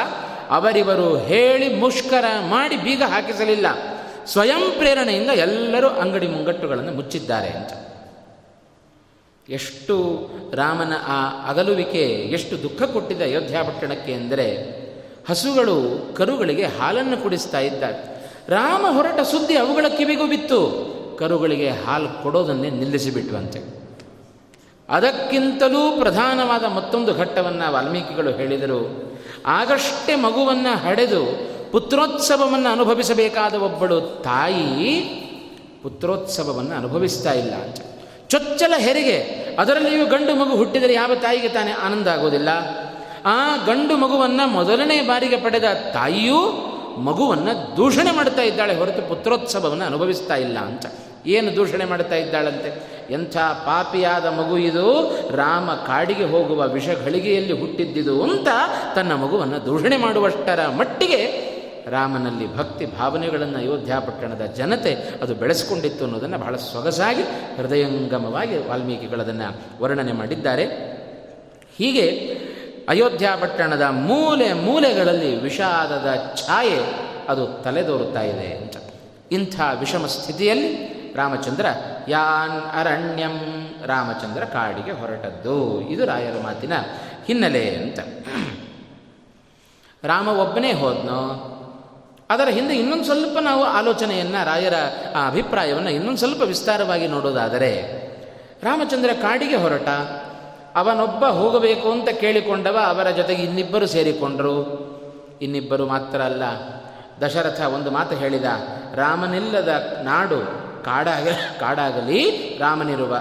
ಅವರಿವರು 0.50 1.17
ಹೇಳಿ 1.17 1.75
ಮುಷ್ಕರ 1.75 2.25
ಮಾಡಿ 2.50 2.77
ಬೀಗ 2.77 3.03
ಹಾಕಿಸಲಿಲ್ಲ. 3.03 3.65
ಸ್ವಯಂ 4.25 4.72
ಪ್ರೇರಣೆಯಿಂದ 4.77 5.29
ಎಲ್ಲರೂ 5.29 5.88
ಅಂಗಡಿ 5.88 6.27
ಮುಂಗಟ್ಟುಗಳನ್ನು 6.27 6.91
ಮುಚ್ಚಿದ್ದಾರೆ 6.91 7.50
ಅಂತ. 7.50 7.70
ಎಷ್ಟು 9.50 10.29
ರಾಮನ 10.53 10.93
ಆ 11.08 11.50
ಅಗಲುವಿಕೆ, 11.50 12.03
ಎಷ್ಟು 12.08 12.63
ದುಃಖ 12.63 12.84
ಕೊಟ್ಟಿದೆ 12.84 13.24
ಅಯೋಧ್ಯಾಪಟ್ಟಣಕ್ಕೆ 13.24 14.12
ಎಂದರೆ 14.12 14.80
ಹಸುಗಳು 15.29 16.09
ಕರುಗಳಿಗೆ 16.15 16.65
ಹಾಲನ್ನು 16.65 17.17
ಕುಡಿಸ್ತಾ 17.17 17.59
ಇದ್ದಾರೆ. 17.59 18.11
ರಾಮ 18.49 18.85
ಹೊರಟ 18.89 19.19
ಸುದ್ದಿ 19.21 19.57
ಅವುಗಳ 19.57 19.85
ಕಿವಿಗೂ 19.97 20.27
ಬಿತ್ತು. 20.27 20.91
ಕರುಗಳಿಗೆ 21.19 21.69
ಹಾಲು 21.69 22.23
ಕೊಡೋದನ್ನೇ 22.23 22.69
ನಿಲ್ಲಿಸಿಬಿಟ್ವಂತೆ. 22.69 23.81
ಅದಕ್ಕಿಂತಲೂ 24.89 25.97
ಪ್ರಧಾನವಾದ 25.99 26.65
ಮತ್ತೊಂದು 26.65 27.15
ಘಟ್ಟವನ್ನು 27.15 27.73
ವಾಲ್ಮೀಕಿಗಳು 27.73 28.31
ಹೇಳಿದರು. 28.31 29.11
ಆಗಷ್ಟೇ 29.45 30.15
ಮಗುವನ್ನು 30.15 30.77
ಹಡೆದು 30.77 31.51
ಪುತ್ರೋತ್ಸವವನ್ನು 31.71 32.69
ಅನುಭವಿಸಬೇಕಾದ 32.69 33.53
ಒಬ್ಬಳು 33.53 34.01
ತಾಯಿ 34.01 34.99
ಪುತ್ರೋತ್ಸವವನ್ನು 35.83 36.75
ಅನುಭವಿಸ್ತಾ 36.75 37.33
ಇಲ್ಲ 37.33 37.53
ಅಂತ. 37.53 37.77
ಚೊಚ್ಚಲ 38.27 38.73
ಹೆರಿಗೆ, 38.77 39.17
ಅದರಲ್ಲಿಯೂ 39.59 40.05
ಗಂಡು 40.05 40.35
ಮಗು 40.35 40.57
ಹುಟ್ಟಿದರೆ 40.57 40.93
ಯಾವ 40.93 41.11
ತಾಯಿಗೆ 41.15 41.49
ತಾನೇ 41.49 41.71
ಆನಂದ 41.71 42.07
ಆಗೋದಿಲ್ಲ? 42.07 42.49
ಆ 43.25 43.55
ಗಂಡು 43.55 43.97
ಮಗುವನ್ನು 43.97 44.47
ಮೊದಲನೇ 44.47 45.01
ಬಾರಿಗೆ 45.01 45.37
ಪಡೆದ 45.37 45.63
ತಾಯಿಯೂ 45.93 46.67
ಮಗುವನ್ನು 46.97 47.77
ದೂಷಣೆ 47.77 48.11
ಮಾಡ್ತಾ 48.11 48.41
ಇದ್ದಾಳೆ 48.41 48.75
ಹೊರತು 48.75 49.09
ಪುತ್ರೋತ್ಸವವನ್ನು 49.09 49.85
ಅನುಭವಿಸ್ತಾ 49.85 50.35
ಇಲ್ಲ 50.35 50.57
ಅಂತ. 50.57 50.85
ಏನು 51.25 51.55
ದೂಷಣೆ 51.55 51.85
ಮಾಡ್ತಾ 51.85 52.15
ಇದ್ದಾಳಂತೆ? 52.15 53.01
ಎಂಥ 53.09 53.37
ಪಾಪಿಯಾದ 53.37 54.25
ಮಗು 54.25 54.57
ಇದು. 54.57 55.15
ರಾಮ 55.35 55.71
ಕಾಡಿಗೆ 55.71 56.23
ಹೋಗುವ 56.23 56.67
ವಿಷ 56.67 56.87
ವಿಷಗಳಿಗೆಯಲ್ಲಿ 56.87 57.59
ಹುಟ್ಟಿದ್ದಿದು 57.59 58.23
ಅಂತ 58.23 58.47
ತನ್ನ 58.95 59.13
ಮಗುವನ್ನು 59.13 59.65
ದೂಷಣೆ 59.65 59.97
ಮಾಡುವಷ್ಟರ 59.97 60.67
ಮಟ್ಟಿಗೆ 60.67 61.51
ರಾಮನಲ್ಲಿ 61.87 62.55
ಭಕ್ತಿ 62.55 62.85
ಭಾವನೆಗಳನ್ನು 62.85 63.57
ಅಯೋಧ್ಯ 63.57 63.93
ಪಟ್ಟಣದ 63.99 64.45
ಜನತೆ 64.45 64.95
ಅದು 65.21 65.35
ಬೆಳೆಸ್ಕೊಂಡಿತ್ತು 65.35 66.03
ಅನ್ನೋದನ್ನು 66.03 66.37
ಬಹಳ 66.37 66.55
ಸೊಗಸಾಗಿ, 66.55 67.21
ಹೃದಯಂಗಮವಾಗಿ 67.57 68.57
ವಾಲ್ಮೀಕಿಗಳದನ್ನು 68.57 69.81
ವರ್ಣನೆ 69.81 70.11
ಮಾಡಿದ್ದಾರೆ. 70.11 70.65
ಹೀಗೆ 71.77 72.07
ಅಯೋಧ್ಯ 72.91 73.29
ಪಟ್ಟಣದ 73.41 73.81
ಮೂಲೆ 73.81 74.53
ಮೂಲೆಗಳಲ್ಲಿ 74.53 75.41
ವಿಷಾದದ 75.41 76.36
ಛಾಯೆ 76.36 76.79
ಅದು 77.29 77.48
ತಲೆದೋರುತ್ತಾ 77.48 78.21
ಇದೆ 78.21 78.57
ಅಂತ. 78.57 78.77
ಇಂಥ 79.31 79.60
ವಿಷಮ 79.79 80.05
ಸ್ಥಿತಿಯಲ್ಲಿ 80.05 80.91
ರಾಮಚಂದ್ರ, 81.15 81.65
ಯಾನ್ 82.07 82.79
ಅರಣ್ಯಂ 82.79 83.39
ರಾಮಚಂದ್ರ 83.86 84.43
ಕಾಡಿಗೆ 84.45 84.91
ಹೊರಟದ್ದು. 84.91 85.81
ಇದು 85.81 86.05
ರಾಯರ 86.05 86.41
ಮಾತಿನ 86.43 86.74
ಹಿನ್ನೆಲೆ 87.25 87.75
ಅಂತ. 87.75 88.00
ರಾಮ 90.03 90.27
ಒಬ್ಬನೇ 90.27 90.74
ಹೋದ್ನೋ? 90.74 91.21
ಅದರ 92.29 92.48
ಹಿಂದೆ 92.50 92.75
ಇನ್ನೊಂದು 92.75 93.03
ಸ್ವಲ್ಪ 93.03 93.38
ನಾವು 93.39 93.63
ಆಲೋಚನೆಯನ್ನು, 93.63 94.45
ರಾಯರ 94.45 94.74
ಆ 95.15 95.27
ಅಭಿಪ್ರಾಯವನ್ನು 95.27 95.89
ಇನ್ನೊಂದು 95.89 96.19
ಸ್ವಲ್ಪ 96.19 96.41
ವಿಸ್ತಾರವಾಗಿ 96.41 97.07
ನೋಡೋದಾದರೆ, 97.07 97.81
ರಾಮಚಂದ್ರ 98.63 99.10
ಕಾಡಿಗೆ 99.21 99.55
ಹೊರಟ. 99.55 99.88
ಅವನೊಬ್ಬ 100.75 101.25
ಹೋಗಬೇಕು 101.25 101.91
ಅಂತ 101.91 102.09
ಕೇಳಿಕೊಂಡವ 102.09 102.77
ಅವರ 102.87 103.09
ಜೊತೆಗೆ 103.09 103.43
ಇನ್ನಿಬ್ಬರು 103.43 103.87
ಸೇರಿಕೊಂಡರು. 103.87 104.57
ಇನ್ನಿಬ್ಬರು 105.41 105.85
ಮಾತ್ರ 105.87 106.21
ಅಲ್ಲ, 106.21 106.43
ದಶರಥ 107.21 107.61
ಒಂದು 107.61 107.91
ಮಾತು 107.91 108.15
ಹೇಳಿದ, 108.15 108.45
ರಾಮನಿಲ್ಲದ 108.95 110.01
ನಾಡು 110.03 110.39
ಕಾಡಾಗ, 110.83 111.27
ಕಾಡಾಗಲಿ, 111.59 112.21
ರಾಮನಿರುವ 112.59 113.17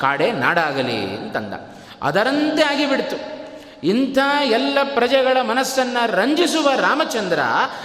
ಕಾಡೇ 0.00 0.32
ನಾಡಾಗಲಿ 0.32 1.16
ಅಂತಂದ. 1.16 1.52
ಅದರಂತೆ 2.02 2.62
ಆಗಿಬಿಡ್ತು. 2.62 3.34
ಇಂಥ 3.86 4.18
ಎಲ್ಲ 4.44 4.78
ಪ್ರಜೆಗಳ 4.94 5.36
ಮನಸ್ಸನ್ನು 5.42 6.16
ರಂಜಿಸುವ 6.16 6.68
ರಾಮಚಂದ್ರ 6.70 7.38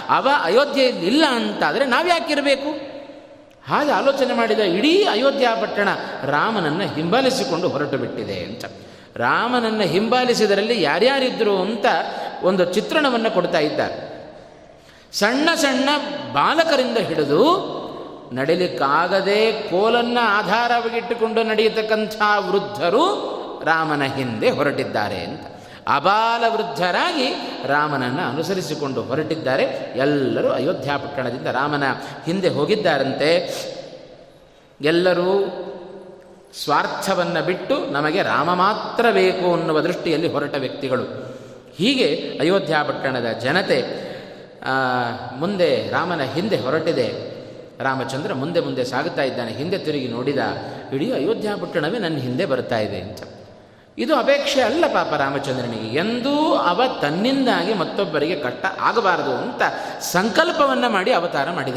ಅವ 0.08 0.28
ಅಯೋಧ್ಯೆಯಲ್ಲಿ 0.42 1.06
ಇಲ್ಲ 1.06 1.24
ಅಂತಾದರೆ 1.28 1.84
ನಾವ್ಯಾಕಿರಬೇಕು 1.84 2.70
ಹಾಗೆ 3.68 3.90
ಆಲೋಚನೆ 3.90 4.34
ಮಾಡಿದ 4.34 4.58
ಇಡೀ 4.58 5.04
ಅಯೋಧ್ಯ 5.04 5.48
ಪಟ್ಟಣ 5.60 5.88
ರಾಮನನ್ನು 6.24 6.86
ಹಿಂಬಾಲಿಸಿಕೊಂಡು 6.94 7.68
ಹೊರಟು 7.68 7.98
ಬಿಟ್ಟಿದೆ 7.98 8.38
ಅಂತ. 8.38 8.64
ರಾಮನನ್ನು 9.16 9.82
ಹಿಂಬಾಲಿಸಿದರಲ್ಲಿ 9.82 10.82
ಯಾರ್ಯಾರಿದ್ದರು 10.82 11.62
ಅಂತ 11.62 11.84
ಒಂದು 12.42 12.64
ಚಿತ್ರಣವನ್ನು 12.64 13.30
ಕೊಡ್ತಾ 13.30 13.58
ಇದ್ದಾರೆ. 13.58 14.10
ಸಣ್ಣ 15.12 15.48
ಸಣ್ಣ 15.54 15.88
ಬಾಲಕರಿಂದ 16.32 16.96
ಹಿಡಿದು 16.96 17.80
ನಡಿಲಿಕ್ಕಾಗದೆ 18.32 19.52
ಕೋಲನ್ನು 19.52 20.20
ಆಧಾರವಾಗಿಟ್ಟುಕೊಂಡು 20.20 21.42
ನಡೆಯತಕ್ಕಂಥ 21.42 22.22
ವೃದ್ಧರು 22.38 23.30
ರಾಮನ 23.64 24.02
ಹಿಂದೆ 24.02 24.50
ಹೊರಟಿದ್ದಾರೆ 24.50 25.18
ಅಂತ. 25.18 25.40
ಅಬಾಲ 25.88 26.44
ವೃದ್ಧರಾಗಿ 26.48 27.58
ರಾಮನನ್ನು 27.66 28.22
ಅನುಸರಿಸಿಕೊಂಡು 28.22 29.02
ಹೊರಟಿದ್ದಾರೆ. 29.02 29.94
ಎಲ್ಲರೂ 29.96 30.48
ಅಯೋಧ್ಯ 30.48 30.90
ಪಟ್ಟಣದಿಂದ 30.96 31.46
ರಾಮನ 31.46 31.82
ಹಿಂದೆ 32.24 32.48
ಹೋಗಿದ್ದಾರಂತೆ. 32.48 33.54
ಎಲ್ಲರೂ 34.80 35.48
ಸ್ವಾರ್ಥವನ್ನು 36.54 37.44
ಬಿಟ್ಟು 37.44 37.90
ನಮಗೆ 37.90 38.22
ರಾಮ 38.22 38.54
ಮಾತ್ರ 38.54 39.10
ಬೇಕು 39.10 39.54
ಅನ್ನುವ 39.54 39.80
ದೃಷ್ಟಿಯಲ್ಲಿ 39.80 40.28
ಹೊರಟ 40.28 40.54
ವ್ಯಕ್ತಿಗಳು. 40.54 41.04
ಹೀಗೆ 41.76 42.38
ಅಯೋಧ್ಯ 42.40 42.76
ಪಟ್ಟಣದ 42.88 43.26
ಜನತೆ 43.32 43.78
ಮುಂದೆ 45.36 45.90
ರಾಮನ 45.90 46.22
ಹಿಂದೆ 46.22 46.56
ಹೊರಟಿದೆ. 46.56 47.08
ರಾಮಚಂದ್ರ 47.82 48.34
ಮುಂದೆ 48.34 48.60
ಮುಂದೆ 48.60 48.84
ಸಾಗುತ್ತಾ 48.84 49.22
ಇದ್ದಾನೆ. 49.22 49.52
ಹಿಂದೆ 49.52 49.78
ತಿರುಗಿ 49.78 50.08
ನೋಡಿದ, 50.08 50.38
ಇಡೀ 50.92 51.12
ಅಯೋಧ್ಯ 51.12 51.48
ಪಟ್ಟಣವೇ 51.60 51.98
ನನ್ನ 51.98 52.16
ಹಿಂದೆ 52.16 52.46
ಬರ್ತಾ 52.46 52.78
ಇದೆ 52.78 53.00
ಅಂತ. 53.00 53.22
ಇದು 53.98 54.16
ಅಪೇಕ್ಷೆ 54.16 54.60
ಅಲ್ಲ 54.60 54.84
ಪಾಪ 54.86 55.14
ರಾಮಚಂದ್ರನಿಗೆ. 55.14 55.98
ಎಂದೂ 55.98 56.54
ಅವ 56.54 56.82
ತನ್ನಿಂದಾಗಿ 57.02 57.74
ಮತ್ತೊಬ್ಬರಿಗೆ 57.74 58.36
ಕಟ್ಟ 58.36 58.66
ಆಗಬಾರದು 58.80 59.34
ಅಂತ 59.36 59.62
ಸಂಕಲ್ಪವನ್ನು 60.00 60.90
ಮಾಡಿ 60.90 61.12
ಅವತಾರ 61.12 61.50
ಮಾಡಿದ. 61.50 61.76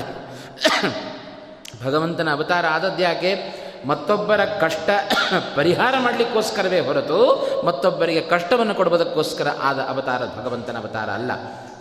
ಭಗವಂತನ 1.83 2.29
ಅವತಾರ 2.29 2.65
ಆದದ್ಯಾಕೆ? 2.65 3.62
ಮತ್ತೊಬ್ಬರ 3.87 4.45
ಕಷ್ಟ 4.45 4.89
ಪರಿಹಾರ 5.55 5.95
ಮಾಡಲಿಕ್ಕೋಸ್ಕರವೇ 5.99 6.79
ಹೊರತು 6.79 7.17
ಮತ್ತೊಬ್ಬರಿಗೆ 7.65 8.21
ಕಷ್ಟವನ್ನು 8.21 8.75
ಕೊಡುವುದಕ್ಕೋಸ್ಕರ 8.75 9.47
ಆದ 9.61 9.79
ಅವತಾರ 9.79 10.21
ಭಗವಂತನ 10.25 10.77
ಅವತಾರ 10.77 11.09
ಅಲ್ಲ. 11.09 11.31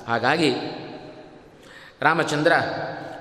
ಹಾಗಾಗಿ 0.09 0.51
ರಾಮಚಂದ್ರ 2.03 2.53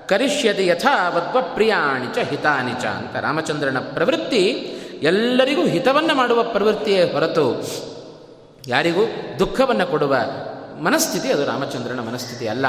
ಕರಿಷ್ಯತಿ 0.08 0.68
ಯಥಾ 0.68 1.10
ಪ್ರಿಯಾಣಿ 1.56 2.16
ಚ 2.16 2.18
ಹಿತಾನಿ 2.18 2.74
ಚ 2.82 2.86
ಅಂತ 2.86 3.16
ರಾಮಚಂದ್ರನ 3.16 3.80
ಪ್ರವೃತ್ತಿ 3.80 4.44
ಎಲ್ಲರಿಗೂ 5.02 5.66
ಹಿತವನ್ನು 5.66 6.16
ಮಾಡುವ 6.16 6.44
ಪ್ರವೃತ್ತಿಯೇ 6.44 7.12
ಹೊರತು 7.12 7.64
ಯಾರಿಗೂ 8.68 9.06
ದುಃಖವನ್ನು 9.40 9.88
ಕೊಡುವ 9.88 10.16
ಮನಸ್ಥಿತಿ 10.82 11.32
ಅದು 11.32 11.46
ರಾಮಚಂದ್ರನ 11.46 12.00
ಮನಸ್ಥಿತಿ 12.00 12.48
ಅಲ್ಲ. 12.48 12.66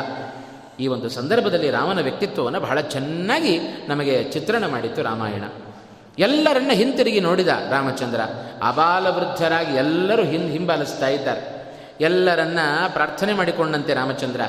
ಈ 0.81 0.87
ಒಂದು 0.87 1.09
ಸಂದರ್ಭದಲ್ಲಿ 1.09 1.71
ರಾಮನ 1.71 2.01
ವ್ಯಕ್ತಿತ್ವವನ್ನು 2.01 2.61
ಬಹಳ 2.61 2.81
ಚೆನ್ನಾಗಿ 2.81 3.59
ನಮಗೆ 3.89 4.25
ಚಿತ್ರಣ 4.25 4.67
ಮಾಡಿತ್ತು 4.67 5.03
ರಾಮಾಯಣ. 5.03 5.45
ಎಲ್ಲರನ್ನ 6.19 6.71
ಹಿಂತಿರುಗಿ 6.73 7.21
ನೋಡಿದ 7.21 7.49
ರಾಮಚಂದ್ರ. 7.49 8.21
ಅಬಾಲ 8.69 9.07
ವೃದ್ಧರಾಗಿ 9.07 9.77
ಎಲ್ಲರೂ 9.77 10.25
ಹಿಂದೆ 10.25 10.53
ಹಿಂಬಾಲಿಸ್ತಾ 10.53 11.09
ಇದ್ದಾರೆ. 11.09 11.63
ಎಲ್ಲರನ್ನ 12.01 12.59
ಪ್ರಾರ್ಥನೆ 12.89 13.33
ಮಾಡಿಕೊಂಡಂತೆ 13.33 13.95
ರಾಮಚಂದ್ರ. 13.95 14.41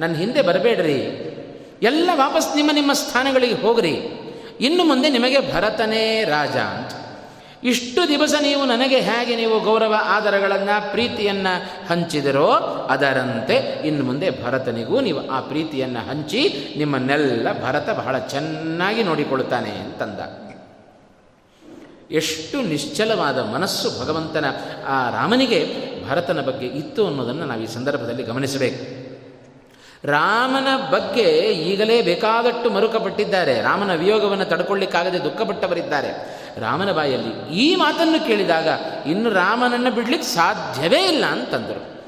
ನನ್ನ 0.00 0.14
ಹಿಂದೆ 0.14 0.42
ಬರಬೇಡ್ರಿ. 0.42 1.24
ಎಲ್ಲ 1.82 2.10
ವಾಪಸ್ 2.14 2.56
ನಿಮ್ಮ 2.56 2.70
ನಿಮ್ಮ 2.74 2.92
ಸ್ಥಾನಗಳಿಗೆ 2.92 3.54
ಹೋಗ್ರಿ. 3.54 4.00
ಇನ್ನು 4.60 4.84
ಮುಂದೆ 4.84 5.08
ನಿಮಗೆ 5.08 5.52
ಭರತನೇ 5.52 6.24
ರಾಜ 6.24 6.56
ಅಂತ. 6.56 6.90
ಇಷ್ಟು 7.64 8.08
ದಿವಸ 8.08 8.34
ನೀವು 8.42 8.64
ನನಗೆ 8.64 9.00
ಹೇಗೆ 9.00 9.36
ನೀವು 9.36 9.60
ಗೌರವ 9.60 9.94
ಆದರಗಳನ್ನು, 10.04 10.90
ಪ್ರೀತಿಯನ್ನು 10.90 11.86
ಹಂಚಿದಿರೋ 11.88 12.50
ಅದರಂತೆ 12.90 13.86
ಇನ್ನು 13.86 14.04
ಮುಂದೆ 14.04 14.44
ಭರತನಿಗೂ 14.44 15.00
ನೀವು 15.00 15.30
ಆ 15.30 15.40
ಪ್ರೀತಿಯನ್ನು 15.40 16.08
ಹಂಚಿ 16.08 16.74
ನಿಮ್ಮನ್ನೆಲ್ಲ 16.78 17.64
ಭರತ 17.64 17.90
ಬಹಳ 17.90 18.18
ಚೆನ್ನಾಗಿ 18.18 19.02
ನೋಡಿಕೊಳ್ತಾನೆ 19.02 19.70
ಅಂತಂದ. 19.70 20.47
ಎಷ್ಟು 22.10 22.62
ನಿಶ್ಚಲವಾದ 22.62 23.38
ಮನಸ್ಸು 23.38 24.00
ಭಗವಂತನ 24.00 24.44
ಆ 24.86 25.10
ರಾಮನಿಗೆ 25.10 25.66
ಭರತನ 26.08 26.40
ಬಗ್ಗೆ 26.40 26.66
ಇತ್ತು 26.66 27.06
ಅನ್ನೋದನ್ನು 27.06 27.44
ನಾವು 27.44 27.62
ಈ 27.62 27.66
ಸಂದರ್ಭದಲ್ಲಿ 27.66 28.22
ಗಮನಿಸಬೇಕು. 28.22 29.08
ರಾಮನ 30.06 30.90
ಬಗ್ಗೆ 30.90 31.52
ಈಗಲೇ 31.52 32.02
ಬೇಕಾದಷ್ಟು 32.02 32.70
ಮರುಕಪಟ್ಟಿದ್ದಾರೆ. 32.70 33.60
ರಾಮನ 33.60 33.94
ವಿಯೋಗವನ್ನು 33.94 34.44
ತಡ್ಕೊಳ್ಳಿಕ್ಕಾಗದೆ 34.44 35.24
ದುಃಖಪಟ್ಟವರಿದ್ದಾರೆ. 35.24 36.40
ರಾಮನ 36.58 36.92
ಬಾಯಲ್ಲಿ 36.92 37.54
ಈ 37.54 37.74
ಮಾತನ್ನು 37.74 38.26
ಕೇಳಿದಾಗ 38.26 38.68
ಇನ್ನು 39.06 39.30
ರಾಮನನ್ನು 39.30 39.90
ಬಿಡ್ಲಿಕ್ಕೆ 39.90 40.28
ಸಾಧ್ಯವೇ 40.28 41.04
ಇಲ್ಲ 41.04 41.24
ಅಂತಂದರು. 41.24 41.98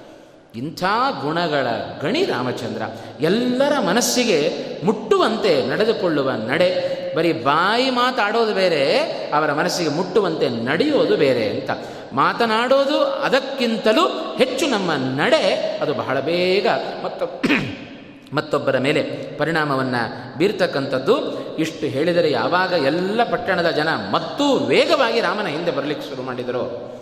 ಇಂಥ 0.57 0.85
ಗುಣಗಳ 1.21 1.67
ಗಣಿ 2.03 2.25
ರಾಮಚಂದ್ರ 2.25 2.83
ಎಲ್ಲರ 3.21 3.79
ಮನಸ್ಸಿಗೆ 3.79 4.67
ಮುಟ್ಟುವಂತೆ 4.85 5.67
ನಡೆದುಕೊಳ್ಳುವ 5.67 6.31
ನಡೆ 6.31 6.90
ಬರೀ 7.15 7.33
ಬಾಯಿ 7.33 7.91
ಮಾತಾಡೋದು 7.91 8.55
ಬೇರೆ, 8.55 8.99
ಅವರ 9.35 9.53
ಮನಸ್ಸಿಗೆ 9.53 9.91
ಮುಟ್ಟುವಂತೆ 9.91 10.49
ನಡೆಯೋದು 10.49 11.17
ಬೇರೆ 11.17 11.49
ಅಂತ. 11.49 11.71
ಮಾತನಾಡೋದು 12.13 13.05
ಅದಕ್ಕಿಂತಲೂ 13.05 14.35
ಹೆಚ್ಚು 14.39 14.67
ನಮ್ಮ 14.67 14.91
ನಡೆ 14.95 15.79
ಅದು 15.83 15.95
ಬಹಳ 15.95 16.21
ಬೇಗ 16.21 16.67
ಮತ್ತು, 17.05 17.43
ಮತ್ತೊಬ್ಬರ 18.33 18.79
ಮೇಲೆ 18.79 19.03
ಪರಿಣಾಮವನ್ನು 19.39 20.39
ಬೀರ್ತಕ್ಕಂಥದ್ದು. 20.39 21.41
ಇಷ್ಟು 21.57 21.87
ಹೇಳಿದರೆ 21.87 22.31
ಯಾವಾಗ 22.31 22.73
ಎಲ್ಲ 22.73 23.25
ಪಟ್ಟಣದ 23.25 23.71
ಜನ 23.71 23.89
ಮತ್ತೂ 24.11 24.57
ವೇಗವಾಗಿ 24.57 25.21
ರಾಮನ 25.21 25.47
ಹಿಂದೆ 25.47 25.71
ಬರಲಿಕ್ಕೆ 25.71 26.09
ಶುರು 26.09 26.23
ಮಾಡಿದರು. 26.23 26.93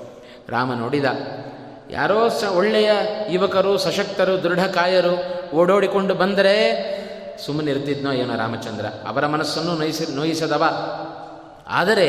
ರಾಮ 0.49 0.75
ನೋಡಿದ, 0.75 1.05
ಯಾರೋ 1.91 2.29
ಸ 2.29 2.45
ಒಳ್ಳೆಯ 2.45 2.91
ಯುವಕರು, 3.31 3.79
ಸಶಕ್ತರು, 3.79 4.43
ದೃಢಕಾಯರು 4.43 5.39
ಓಡೋಡಿಕೊಂಡು 5.57 6.15
ಬಂದರೆ 6.15 6.98
ಸುಮ್ಮನಿರ್ತಿದ್ನೋ 7.47 8.13
ಏನೋ 8.13 8.37
ರಾಮಚಂದ್ರ, 8.37 8.87
ಅವರ 8.87 9.27
ಮನಸ್ಸನ್ನು 9.27 9.75
ನೋಯಿಸಿ, 9.75 10.15
ನೋಯಿಸದವ? 10.15 10.65
ಆದರೆ 11.69 12.09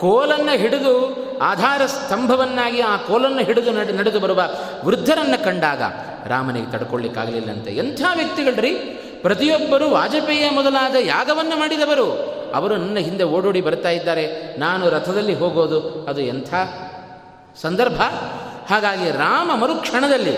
ಕೋಲನ್ನು 0.00 0.58
ಹಿಡಿದು 0.58 0.94
ಆಧಾರ 1.38 1.86
ಸ್ತಂಭವನ್ನಾಗಿ 1.86 2.80
ಆ 2.80 2.96
ಕೋಲನ್ನು 2.96 3.38
ಹಿಡಿದು 3.38 3.72
ನಡೆ, 3.72 3.92
ನಡೆದು 3.92 4.20
ಬರುವ 4.20 4.42
ವೃದ್ಧರನ್ನು 4.84 5.44
ಕಂಡಾಗ 5.44 5.82
ರಾಮನಿಗೆ 6.26 6.72
ತಡ್ಕೊಳ್ಳಿಕ್ಕಾಗಲಿಲ್ಲಂತೆ. 6.72 7.70
ಎಂಥ 7.70 8.02
ವ್ಯಕ್ತಿಗಳ್ರಿ? 8.16 8.74
ಪ್ರತಿಯೊಬ್ಬರು 9.22 9.90
ವಾಜಪೇಯಿಯ 9.90 10.50
ಮೊದಲಾದ 10.50 10.94
ಯಾಗವನ್ನು 11.00 11.58
ಮಾಡಿದವರು. 11.58 12.08
ಅವರು 12.54 12.76
ನನ್ನ 12.76 12.98
ಹಿಂದೆ 12.98 13.24
ಓಡೋಡಿ 13.24 13.60
ಬರ್ತಾ 13.60 13.88
ಇದ್ದಾರೆ. 13.88 14.56
ನಾನು 14.58 14.90
ರಥದಲ್ಲಿ 14.90 15.34
ಹೋಗೋದು, 15.34 16.06
ಅದು 16.08 16.20
ಎಂಥ 16.20 16.54
ಸಂದರ್ಭ? 17.62 18.00
ಹಾಗಾಗಿ 18.70 19.10
ರಾಮ 19.10 19.50
ಮರುಕ್ಷಣದಲ್ಲಿ 19.54 20.36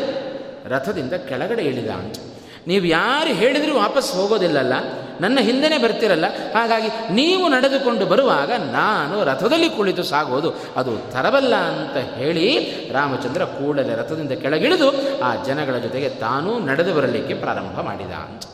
ರಥದಿಂದ 0.69 1.12
ಕೆಳಗಡೆ 1.12 1.62
ಇಳಿದ 1.62 1.88
ಅಂತ 1.88 2.17
ನೀವು 2.66 2.85
ಯಾರು 2.85 3.31
ಹೇಳಿದರೂ 3.35 3.74
ವಾಪಸ್ 3.79 4.09
ಹೋಗೋದಿಲ್ಲಲ್ಲ, 4.14 4.72
ನನ್ನ 5.20 5.38
ಹಿಂದೆನೇ 5.40 5.79
ಬರ್ತಿರಲ್ಲ. 5.79 6.24
ಹಾಗಾಗಿ 6.55 6.88
ನೀವು 7.14 7.44
ನಡೆದುಕೊಂಡು 7.48 8.07
ಬರುವಾಗ 8.07 8.52
ನಾನು 8.72 9.24
ರಥದಲ್ಲಿ 9.24 9.68
ಕುಳಿತು 9.70 10.02
ಸಾಗೋದು, 10.02 10.50
ಅದು 10.76 10.92
ತರಬಲ್ಲ 11.12 11.55
ಅಂತ 11.55 11.96
ಹೇಳಿ 11.96 12.48
ರಾಮಚಂದ್ರ 12.92 13.44
ಕೂಡಲೇ 13.44 13.94
ರಥದಿಂದ 13.96 14.33
ಕೆಳಗಿಳಿದು 14.33 14.88
ಆ 15.20 15.31
ಜನಗಳ 15.44 15.79
ಜೊತೆಗೆ 15.79 16.09
ತಾನೂ 16.09 16.59
ನಡೆದು 16.59 16.94
ಬರಲಿಕ್ಕೆ 16.94 17.35
ಪ್ರಾರಂಭ 17.35 17.81
ಮಾಡಿದ. 17.81 18.14
ಅಂತ 18.26 18.44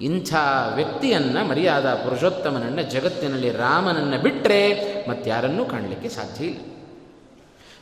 ಇಂಥ 0.00 0.32
ವ್ಯಕ್ತಿಯನ್ನು, 0.74 1.40
ಮರ್ಯಾದ 1.48 1.88
ಪುರುಷೋತ್ತಮನನ್ನು 1.94 2.82
ಜಗತ್ತಿನಲ್ಲಿ 2.90 3.50
ರಾಮನನ್ನು 3.50 4.18
ಬಿಟ್ಟರೆ 4.18 4.60
ಮತ್ತಾರನ್ನೂ 5.08 5.64
ಕಾಣಲಿಕ್ಕೆ 5.64 6.08
ಸಾಧ್ಯ 6.08 6.44
ಇಲ್ಲ. 6.44 6.60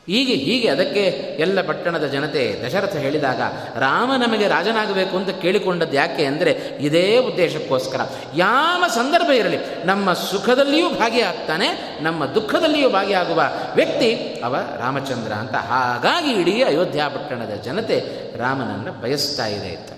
ಹೀಗೆ 0.09 0.33
ಹೀಗೆ 0.33 0.67
ಅದಕ್ಕೆ 0.67 1.03
ಎಲ್ಲ 1.39 1.61
ಪಟ್ಟಣದ 1.61 2.05
ಜನತೆ 2.05 2.43
ದಶರಥ 2.67 2.95
ಹೇಳಿದಾಗ, 2.95 3.41
ರಾಮ 3.79 4.11
ನಮಗೆ 4.15 4.47
ರಾಜನಾಗಬೇಕು 4.47 5.17
ಅಂತ 5.17 5.29
ಕೇಳಿಕೊಂಡದ್ದು 5.29 5.93
ಯಾಕೆ 5.93 6.25
ಅಂದರೆ, 6.25 6.51
ಇದೇ 6.79 7.17
ಉದ್ದೇಶಕ್ಕೋಸ್ಕರ. 7.17 8.01
ಯಾವ 8.35 8.83
ಸಂದರ್ಭ 8.87 9.29
ಇರಲಿ, 9.31 9.57
ನಮ್ಮ 9.85 10.13
ಸುಖದಲ್ಲಿಯೂ 10.13 10.89
ಭಾಗಿಯಾಗ್ತಾನೆ, 10.89 11.67
ನಮ್ಮ 12.01 12.25
ದುಃಖದಲ್ಲಿಯೂ 12.25 12.89
ಭಾಗಿಯಾಗುವ 12.89 13.43
ವ್ಯಕ್ತಿ 13.75 14.09
ಅವ 14.43 14.55
ರಾಮಚಂದ್ರ 14.55 15.31
ಅಂತ. 15.33 15.55
ಹಾಗಾಗಿ 15.55 16.31
ಇಡೀ 16.31 16.63
ಅಯೋಧ್ಯ 16.63 17.05
ಪಟ್ಟಣದ 17.15 17.55
ಜನತೆ 17.65 17.97
ರಾಮನನ್ನು 18.37 19.01
ಬಯಸ್ತಾ 19.01 19.45
ಇದೆ 19.47 19.75
ಅಂತ. 19.75 19.91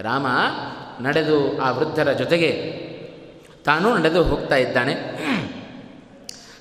ರಾಮ 0.00 0.26
ನಡೆದು 1.00 1.60
ಆ 1.60 1.70
ವೃದ್ಧರ 1.70 2.12
ಜೊತೆಗೆ 2.12 2.50
ತಾನೂ 3.64 3.96
ನಡೆದು 3.96 4.22
ಹೋಗ್ತಾ 4.22 4.56
ಇದ್ದಾನೆ. 4.56 4.94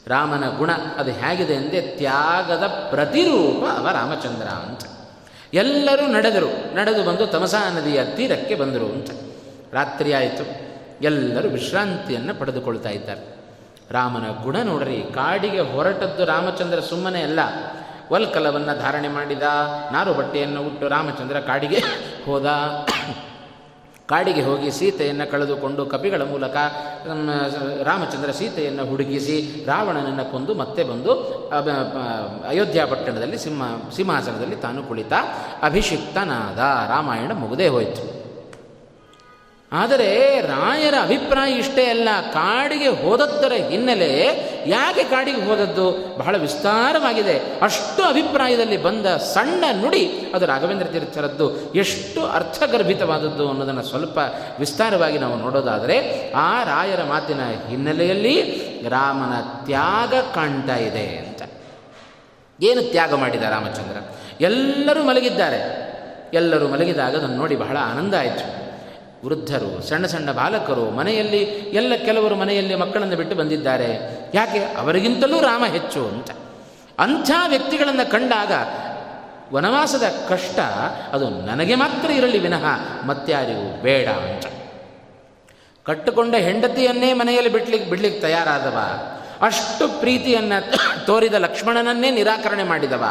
ರಾಮನ 0.08 0.58
ಗುಣ 0.58 0.72
ಅದು 0.72 1.12
ಹೇಗಿದೆ 1.12 1.56
ಅಂದರೆ 1.56 1.82
ತ್ಯಾಗದ 1.82 2.64
ಪ್ರತಿರೂಪ 2.90 3.78
ಅವ 3.78 3.90
ರಾಮಚಂದ್ರ 3.94 4.46
ಅಂತ. 4.46 4.82
ಎಲ್ಲರೂ 5.54 6.08
ನಡೆದರು. 6.08 6.76
ನಡೆದು 6.76 7.04
ಬಂದು 7.04 7.28
ತಮಸಾ 7.28 7.70
ನದಿಯ 7.70 8.06
ತೀರಕ್ಕೆ 8.06 8.56
ಬಂದರು 8.56 8.86
ಅಂತ. 8.86 9.12
ರಾತ್ರಿ 9.74 10.14
ಆಯಿತು. 10.14 10.72
ಎಲ್ಲರೂ 11.02 11.50
ವಿಶ್ರಾಂತಿಯನ್ನು 11.50 12.36
ಪಡೆದುಕೊಳ್ತಾ 12.36 12.90
ಇದ್ದಾರೆ. 12.90 13.36
ರಾಮನ 13.92 14.44
ಗುಣ 14.44 14.58
ನೋಡ್ರಿ, 14.64 15.04
ಕಾಡಿಗೆ 15.14 15.60
ಹೊರಟದ್ದು 15.60 16.26
ರಾಮಚಂದ್ರ 16.26 16.80
ಸುಮ್ಮನೆ 16.80 17.22
ಅಲ್ಲ. 17.22 17.40
ವಲ್ಕಲವನ್ನು 18.12 18.80
ಧಾರಣೆ 18.80 19.08
ಮಾಡಿದ 19.08 19.44
ನಾರು 19.92 20.14
ಬಟ್ಟೆಯನ್ನು 20.14 20.62
ಉಟ್ಟು 20.62 20.88
ರಾಮಚಂದ್ರ 20.88 21.40
ಕಾಡಿಗೆ 21.40 21.80
ಹೋದ. 22.26 22.46
ಕಾಡಿಗೆ 24.12 24.42
ಹೋಗಿ 24.42 24.72
ಸೀತೆಯನ್ನು 24.72 25.32
ಕಳೆದುಕೊಂಡು 25.32 25.86
ಕಪಿಗಳ 25.86 26.22
ಮೂಲಕ 26.22 26.56
ರಾಮಚಂದ್ರ 27.84 28.32
ಸೀತೆಯನ್ನು 28.32 28.86
ಹುಡುಗಿಸಿ 28.86 29.64
ರಾವಣನನ್ನು 29.68 30.32
ಕೊಂದು 30.32 30.54
ಮತ್ತೆ 30.54 30.84
ಬಂದು 30.84 31.12
ಅಯೋಧ್ಯ 32.48 32.86
ಪಟ್ಟಣದಲ್ಲಿ 32.86 33.38
ಸಿಂಹ, 33.38 33.64
ಸಿಂಹಾಸನದಲ್ಲಿ 33.96 34.56
ತಾನು 34.56 34.84
ಕುಳಿತ. 34.84 35.14
ಅಭಿಷಿಕ್ತನಾದ 35.64 36.60
ರಾಮಾಯಣ 36.92 37.32
ಮುಗದೇ 37.32 37.68
ಹೋಯಿತು. 37.68 38.04
ಆದರೆ 39.74 40.42
ರಾಯರ 40.42 40.94
ಅಭಿಪ್ರಾಯ 41.02 41.52
ಇಷ್ಟೇ 41.52 41.86
ಅಲ್ಲ. 41.86 42.10
ಕಾಡಿಗೆ 42.34 42.88
ಹೋದದ್ದರ 42.88 43.52
ಹಿನ್ನೆಲೆ 43.52 44.26
ಯಾಕೆ 44.68 45.04
ಕಾಡಿಗೆ 45.04 45.42
ಹೋದದ್ದು? 45.42 46.16
ಬಹಳ 46.18 46.38
ವಿಸ್ತಾರವಾಗಿದೆ. 46.38 47.60
ಅಷ್ಟು 47.62 48.04
ಅಭಿಪ್ರಾಯದಲ್ಲಿ 48.04 48.78
ಬಂದ 48.78 49.06
ಸಣ್ಣ 49.06 49.64
ನುಡಿ 49.82 50.32
ಅದು 50.36 50.46
ರಾಘವೇಂದ್ರ 50.46 50.86
ತೀರ್ಥರದ್ದು. 50.86 51.74
ಎಷ್ಟು 51.74 52.26
ಅರ್ಥಗರ್ಭಿತವಾದದ್ದು 52.26 53.50
ಅನ್ನೋದನ್ನು 53.50 53.84
ಸ್ವಲ್ಪ 53.84 54.20
ವಿಸ್ತಾರವಾಗಿ 54.60 55.18
ನಾವು 55.18 55.36
ನೋಡೋದಾದರೆ, 55.36 56.30
ಆ 56.36 56.64
ರಾಯರ 56.64 57.04
ಮಾತಿನ 57.04 57.40
ಹಿನ್ನೆಲೆಯಲ್ಲಿ 57.70 58.62
ರಾಮನ 58.90 59.66
ತ್ಯಾಗ 59.66 60.14
ಕಾಣ್ತಾ 60.16 60.76
ಇದೆ 60.76 61.08
ಅಂತ. 61.08 61.42
ಏನು 62.62 62.82
ತ್ಯಾಗ 62.82 63.14
ಮಾಡಿದ 63.14 63.44
ರಾಮಚಂದ್ರ? 63.44 63.98
ಎಲ್ಲರೂ 64.42 65.04
ಮಲಗಿದ್ದಾರೆ. 65.04 65.92
ಎಲ್ಲರೂ 66.34 66.68
ಮಲಗಿದಾಗ 66.68 67.16
ಅದನ್ನು 67.16 67.36
ನೋಡಿ 67.36 67.56
ಬಹಳ 67.56 67.78
ಆನಂದ 67.78 68.14
ಆಯಿತು. 68.14 68.61
ವೃದ್ಧರು, 69.26 69.84
ಸಣ್ಣ 69.84 70.06
ಸಣ್ಣ 70.06 70.32
ಬಾಲಕರು, 70.32 70.90
ಮನೆಯಲ್ಲಿ 70.90 71.38
ಎಲ್ಲ 71.74 71.96
ಕೆಲವರು 71.96 72.36
ಮನೆಯಲ್ಲಿ 72.36 72.76
ಮಕ್ಕಳನ್ನು 72.76 73.16
ಬಿಟ್ಟು 73.16 73.36
ಬಂದಿದ್ದಾರೆ. 73.36 73.98
ಯಾಕೆ? 74.34 74.60
ಅವರಿಗಿಂತಲೂ 74.60 75.40
ರಾಮ 75.40 75.66
ಹೆಚ್ಚು 75.66 76.08
ಅಂತ. 76.08 76.32
ಅಂಥ 77.00 77.32
ವ್ಯಕ್ತಿಗಳನ್ನು 77.48 78.12
ಕಂಡಾಗ 78.12 78.52
ವನವಾಸದ 79.54 80.04
ಕಷ್ಟ, 80.30 80.60
ಅದು 81.14 81.30
ನನಗೆ 81.30 81.76
ಮಾತ್ರ 81.76 82.12
ಇರಲಿ 82.12 82.40
ವಿನಃ 82.40 82.66
ಮತ್ತಾರಿಗೂ 83.06 83.82
ಬೇಡ 83.82 84.08
ಅಂತ. 84.08 84.46
ಕಟ್ಟುಕೊಂಡ 85.84 86.36
ಹೆಂಡತಿಯನ್ನೇ 86.36 87.14
ಮನೆಯಲ್ಲಿ 87.14 87.52
ಬಿಡ್ಲಿಕ್ಕೆ 87.52 87.90
ಬಿಡ್ಲಿಕ್ಕೆ 87.90 88.22
ತಯಾರಾದವ. 88.22 88.78
ಅಷ್ಟು 89.42 90.00
ಪ್ರೀತಿಯನ್ನು 90.00 90.76
ತೋರಿದ 91.06 91.34
ಲಕ್ಷ್ಮಣನನ್ನೇ 91.34 92.12
ನಿರಾಕರಣೆ 92.12 92.64
ಮಾಡಿದವ. 92.64 93.04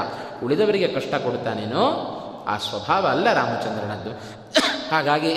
ಉಳಿದವರಿಗೆ 0.45 0.89
ಕಷ್ಟ 0.89 1.15
ಕೊಡ್ತಾನೇನೋ? 1.15 2.17
ಆ 2.49 2.59
ಸ್ವಭಾವ 2.59 3.07
ಅಲ್ಲ 3.07 3.33
ರಾಮಚಂದ್ರನದ್ದು. 3.33 4.11
ಹಾಗಾಗಿ 4.91 5.35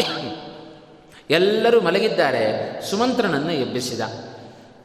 ಎಲ್ಲರೂ 1.30 1.82
ಮಲಗಿದ್ದಾರೆ. 1.82 2.82
ಸುಮಂತ್ರನನ್ನು 2.90 3.52
ಎಬ್ಬಿಸಿದ. 3.52 4.02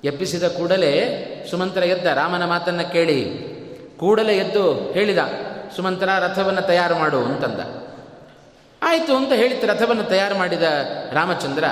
ಎಬ್ಬಿಸಿದ 0.04 0.44
ಕೂಡಲೇ 0.44 1.24
ಸುಮಂತ್ರ 1.50 1.82
ಎದ್ದ. 1.82 2.06
ರಾಮನ 2.06 2.44
ಮಾತನ್ನು 2.44 2.92
ಕೇಳಿ. 2.92 3.48
ಕೂಡಲೇ 3.96 4.36
ಎದ್ದು 4.36 4.92
ಹೇಳಿದ, 4.92 5.18
ಸುಮಂತ್ರ, 5.76 6.08
ರಥವನ್ನು 6.18 6.62
ತಯಾರು 6.62 6.98
ಮಾಡು 6.98 7.24
ಅಂತಂದ. 7.24 7.88
ಆಯಿತು 8.82 9.16
ಅಂತ 9.16 9.32
ಹೇಳಿದ 9.32 9.64
ರಥವನ್ನು 9.64 10.04
ತಯಾರು 10.04 10.38
ಮಾಡಿದ 10.38 10.62
ರಾಮಚಂದ್ರ, 11.12 11.64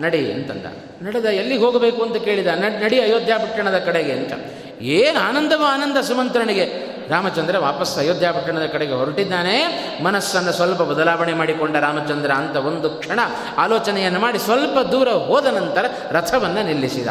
ನಡಿ 0.00 0.32
ಅಂತಂದ. 0.32 0.66
ನಡೆದ, 1.06 1.24
ಎಲ್ಲಿಗೆ 1.24 1.60
ಹೋಗಬೇಕು 1.60 2.02
ಅಂತ 2.02 2.16
ಕೇಳಿದ. 2.16 2.46
ನಡಿ 2.46 3.00
ಅಯೋಧ್ಯ 3.00 3.32
ಪಟ್ಟಣದ 3.38 3.78
ಕಡೆಗೆ 3.78 4.12
ಅಂತ. 4.12 4.32
ಏನು 4.80 5.20
ಆನಂದವೋ 5.20 5.64
ಆನಂದ 5.64 6.00
ಸುಮಂತ್ರನಿಗೆ. 6.00 6.91
ರಾಮಚಂದ್ರ 7.12 7.58
ವಾಪಸ್ 7.58 7.98
ಅಯೋಧ್ಯ 7.98 8.32
ಪಟ್ಟಣದ 8.32 8.66
ಕಡೆಗೆ 8.66 8.92
ಹೊರಟಿದ್ದಾನೆ. 8.92 9.56
ಮನಸ್ಸನ್ನು 10.04 10.52
ಸ್ವಲ್ಪ 10.52 10.82
ಬದಲಾವಣೆ 10.82 11.34
ಮಾಡಿಕೊಂಡ 11.34 11.76
ರಾಮಚಂದ್ರ 11.76 12.30
ಅಂತ 12.32 12.56
ಒಂದು 12.56 12.90
ಕ್ಷಣ 12.90 13.20
ಆಲೋಚನೆಯನ್ನು 13.58 14.20
ಮಾಡಿ 14.20 14.38
ಸ್ವಲ್ಪ 14.38 14.78
ದೂರ 14.78 15.08
ಹೋದ 15.08 15.46
ನಂತರ 15.46 15.84
ರಥವನ್ನು 16.10 16.66
ನಿಲ್ಲಿಸಿದ. 16.66 17.08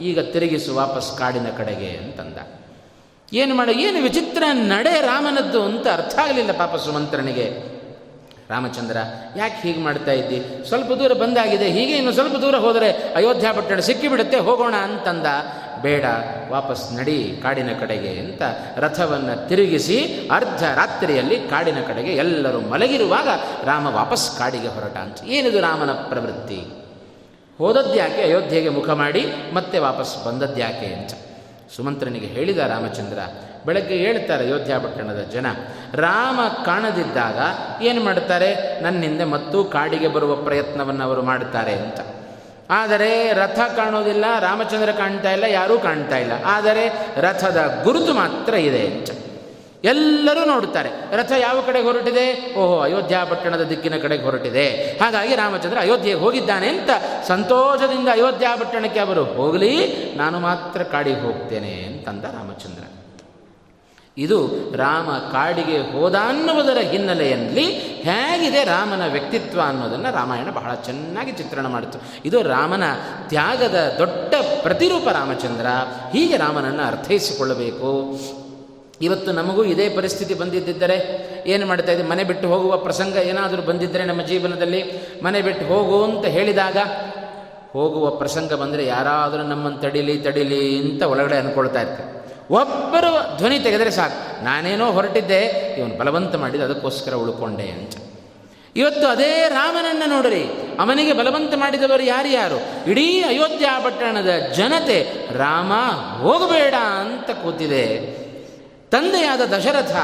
ಈಗ 0.00 0.18
ತಿರುಗಿಸು 0.20 0.74
ವಾಪಸ್ 0.74 1.18
ಕಾಡಿನ 1.18 1.46
ಕಡೆಗೆ 1.58 1.90
ಅಂತಂದ. 1.96 2.38
ಏನು 3.32 3.54
ಮಾಡ, 3.54 3.68
ಏನು 3.68 4.02
ವಿಚಿತ್ರ 4.02 4.42
ನಡೆ 4.52 5.00
ರಾಮನದ್ದು 5.00 5.60
ಅಂತ 5.64 5.86
ಅರ್ಥ 5.88 6.18
ಆಗಲಿಲ್ಲ 6.18 6.52
ಪಾಪ 6.52 6.76
ಸುಮಂತ್ರನಿಗೆ. 6.76 7.74
ರಾಮಚಂದ್ರ, 8.50 8.96
ಯಾಕೆ 9.36 9.58
ಹೀಗೆ 9.62 9.80
ಮಾಡ್ತಾ 9.80 10.12
ಇದ್ದಿ? 10.12 10.68
ಸ್ವಲ್ಪ 10.68 10.92
ದೂರ 10.92 11.12
ಬಂದಾಗಿದೆ, 11.12 11.66
ಹೀಗೆ 11.66 11.96
ಇನ್ನು 11.96 12.12
ಸ್ವಲ್ಪ 12.12 12.36
ದೂರ 12.36 12.54
ಹೋದರೆ 12.54 12.90
ಅಯೋಧ್ಯ 12.90 13.52
ಪಟ್ಟಣ 13.52 13.78
ಸಿಕ್ಕಿಬಿಡುತ್ತೆ, 13.78 14.38
ಹೋಗೋಣ 14.38 14.74
ಅಂತಂದ. 14.74 15.26
ಬೇಡ, 15.84 16.04
ವಾಪಸ್ 16.50 16.84
ನಡಿ 16.92 17.18
ಕಾಡಿನ 17.42 17.70
ಕಡೆಗೆ 17.80 18.12
ಅಂತ 18.18 18.42
ರಥವನ್ನು 18.76 19.34
ತಿರುಗಿಸಿ 19.48 19.98
ಅರ್ಧ 20.32 20.62
ರಾತ್ರಿಯಲ್ಲಿ 20.74 21.36
ಕಾಡಿನ 21.48 21.80
ಕಡೆಗೆ 21.86 22.12
ಎಲ್ಲರೂ 22.14 22.60
ಮಲಗಿರುವಾಗ 22.60 23.28
ರಾಮ 23.64 23.86
ವಾಪಸ್ 23.86 24.24
ಕಾಡಿಗೆ 24.38 24.70
ಹೊರಟ 24.76 24.96
ಅಂತ. 24.96 25.18
ಏನಿದು 25.36 25.60
ರಾಮನ 25.60 25.92
ಪ್ರವೃತ್ತಿ? 26.10 26.60
ಹೋದದ್ಯಾಕೆ 27.58 28.22
ಅಯೋಧ್ಯೆಗೆ 28.22 28.68
ಮುಖ 28.68 28.88
ಮಾಡಿ 28.90 29.24
ಮತ್ತೆ 29.54 29.78
ವಾಪಸ್ 29.78 30.12
ಬಂದದ್ಯಾಕೆ 30.26 30.86
ಅಂತ. 30.86 31.12
ಸುಮಂತ್ರನಿಗೆ 31.76 32.26
ಹೇಳಿದ 32.26 32.58
ರಾಮಚಂದ್ರ, 32.58 33.18
ಬೆಳಗ್ಗೆ 33.66 33.96
ಹೇಳ್ತಾರೆ 33.96 34.42
ಅಯೋಧ್ಯ 34.44 34.74
ಪಟ್ಟಣದ 34.78 35.22
ಜನ, 35.32 35.46
ರಾಮ 35.94 36.40
ಕಾಣದಿದ್ದಾಗ 36.64 37.38
ಏನು 37.82 38.00
ಮಾಡ್ತಾರೆ? 38.04 38.50
ನನ್ನಿಂದ 38.82 39.22
ಮತ್ತೂ 39.22 39.58
ಕಾಡಿಗೆ 39.64 40.08
ಬರುವ 40.08 40.32
ಪ್ರಯತ್ನವನ್ನು 40.36 41.04
ಅವರು 41.04 41.22
ಮಾಡ್ತಾರೆ 41.22 41.74
ಅಂತ. 41.74 42.00
ಆದರೆ 42.70 43.32
ರಥ 43.32 43.60
ಕಾಣೋದಿಲ್ಲ 43.76 44.24
ರಾಮಚಂದ್ರ 44.40 44.92
ಕಾಣ್ತಾ 44.92 45.32
ಇಲ್ಲ, 45.32 45.44
ಯಾರೂ 45.44 45.78
ಕಾಣ್ತಾ 45.78 46.18
ಇಲ್ಲ. 46.18 46.32
ಆದರೆ 46.44 46.88
ರಥದ 47.16 47.80
ಗುರುತು 47.84 48.14
ಮಾತ್ರ 48.14 48.54
ಇದೆ 48.54 48.86
ಅಂತ. 48.86 49.10
ಎಲ್ಲರೂ 49.84 50.44
ನೋಡುತ್ತಾರೆ, 50.44 50.90
ರಥ 51.16 51.32
ಯಾವ 51.40 51.60
ಕಡೆಗೆ 51.60 51.86
ಹೊರಟಿದೆ? 51.86 52.54
ಓಹೋ, 52.54 52.80
ಅಯೋಧ್ಯ 52.80 53.16
ಪಟ್ಟಣದ 53.30 53.62
ದಿಕ್ಕಿನ 53.62 53.96
ಕಡೆಗೆ 53.96 54.22
ಹೊರಟಿದೆ. 54.22 54.98
ಹಾಗಾಗಿ 55.00 55.34
ರಾಮಚಂದ್ರ 55.34 55.78
ಅಯೋಧ್ಯೆಗೆ 55.78 56.18
ಹೋಗಿದ್ದಾನೆ 56.18 56.68
ಅಂತ 56.68 56.90
ಸಂತೋಷದಿಂದ 57.28 58.08
ಅಯೋಧ್ಯ 58.08 58.46
ಪಟ್ಟಣಕ್ಕೆ 58.60 59.00
ಅವರು 59.00 59.24
ಹೋಗಲಿ, 59.24 59.74
ನಾನು 60.16 60.40
ಮಾತ್ರ 60.40 60.82
ಕಾಡಿಗೆ 60.82 61.20
ಹೋಗ್ತೇನೆ 61.20 61.72
ಅಂತಂದ 61.82 62.24
ರಾಮಚಂದ್ರ. 62.24 62.83
ಇದು 64.18 64.48
ರಾಮ 64.76 65.10
ಕಾಡಿಗೆ 65.10 65.92
ಹೋದ 65.92 66.14
ಅನ್ನುವುದರ 66.14 66.78
ಹಿನ್ನೆಲೆಯಲ್ಲಿ 66.78 67.64
ಹೇಗಿದೆ 67.78 68.64
ರಾಮನ 68.64 69.12
ವ್ಯಕ್ತಿತ್ವ 69.12 69.60
ಅನ್ನೋದನ್ನು 69.66 70.14
ರಾಮಾಯಣ 70.14 70.50
ಬಹಳ 70.50 70.74
ಚೆನ್ನಾಗಿ 70.74 71.32
ಚಿತ್ರಣ 71.32 71.66
ಮಾಡಿತು. 71.66 71.98
ಇದು 72.24 72.42
ರಾಮನ 72.42 72.82
ತ್ಯಾಗದ 73.28 73.94
ದೊಡ್ಡ 73.98 74.34
ಪ್ರತಿರೂಪ 74.62 75.08
ರಾಮಚಂದ್ರ. 75.08 75.66
ಹೀಗೆ 76.12 76.36
ರಾಮನನ್ನು 76.36 76.82
ಅರ್ಥೈಸಿಕೊಳ್ಳಬೇಕು. 76.82 78.20
ಇವತ್ತು 79.02 79.32
ನಮಗೂ 79.32 79.64
ಇದೇ 79.64 79.88
ಪರಿಸ್ಥಿತಿ 79.88 80.34
ಬಂದಿದ್ದರೆ 80.34 81.28
ಏನು 81.46 81.66
ಮಾಡ್ತಾ 81.66 81.92
ಇದೆ 81.92 82.02
ಮನೆ 82.02 82.24
ಬಿಟ್ಟು 82.24 82.48
ಹೋಗುವ 82.48 82.76
ಪ್ರಸಂಗ 82.76 83.16
ಏನಾದರೂ 83.16 83.62
ಬಂದಿದ್ದರೆ 83.62 84.04
ನಮ್ಮ 84.04 84.22
ಜೀವನದಲ್ಲಿ? 84.22 84.84
ಮನೆ 85.22 85.42
ಬಿಟ್ಟು 85.42 85.66
ಹೋಗು 85.66 86.04
ಅಂತ 86.04 86.26
ಹೇಳಿದಾಗ 86.26 86.76
ಹೋಗುವ 87.72 88.10
ಪ್ರಸಂಗ 88.10 88.52
ಬಂದರೆ 88.52 88.86
ಯಾರಾದರೂ 88.86 89.42
ನಮ್ಮನ್ನು 89.42 89.78
ತಡಿಲಿ 89.78 90.18
ತಡಿಲಿ 90.18 90.92
ಅಂತ 90.92 91.02
ಒಳಗಡೆ 91.02 91.36
ಅಂದ್ಕೊಳ್ತಾ 91.36 91.80
ಇರ್ತಾರೆ. 91.80 92.23
ಒಬ್ಬರು 92.50 93.36
ಧ್ವನಿ 93.36 93.58
ತೆಗೆದರೆ 93.58 93.90
ಸಾಕು. 93.90 94.44
ನಾನೇನೋ 94.44 94.92
ಹೊರಟಿದ್ದೆ, 94.92 95.42
ಇವನು 95.78 95.98
ಬಲವಂತ 95.98 96.34
ಮಾಡಿದ 96.34 96.60
ಅದಕ್ಕೋಸ್ಕರ 96.60 97.14
ಉಳ್ಕೊಂಡೆ 97.14 97.62
ಅಂತ. 97.62 97.92
ಇವತ್ತು 98.76 99.06
ಅದೇ 99.06 99.48
ರಾಮನನ್ನು 99.48 100.08
ನೋಡ್ರಿ. 100.08 100.44
ಅವನಿಗೆ 100.80 101.12
ಬಲವಂತ 101.12 101.54
ಮಾಡಿದವರು 101.56 102.02
ಯಾರ್ಯಾರು 102.02 102.90
ಇಡೀ 102.90 103.22
ಅಯೋಧ್ಯ 103.22 103.66
ಪಟ್ಟಣದ 103.84 104.30
ಜನತೆ, 104.52 105.28
ರಾಮ, 105.38 105.72
ಹೋಗಬೇಡ 106.20 106.74
ಅಂತ 106.74 107.30
ಕೂತಿದೆ. 107.30 108.24
ತಂದೆಯಾದ 108.90 109.40
ದಶರಥ 109.40 109.96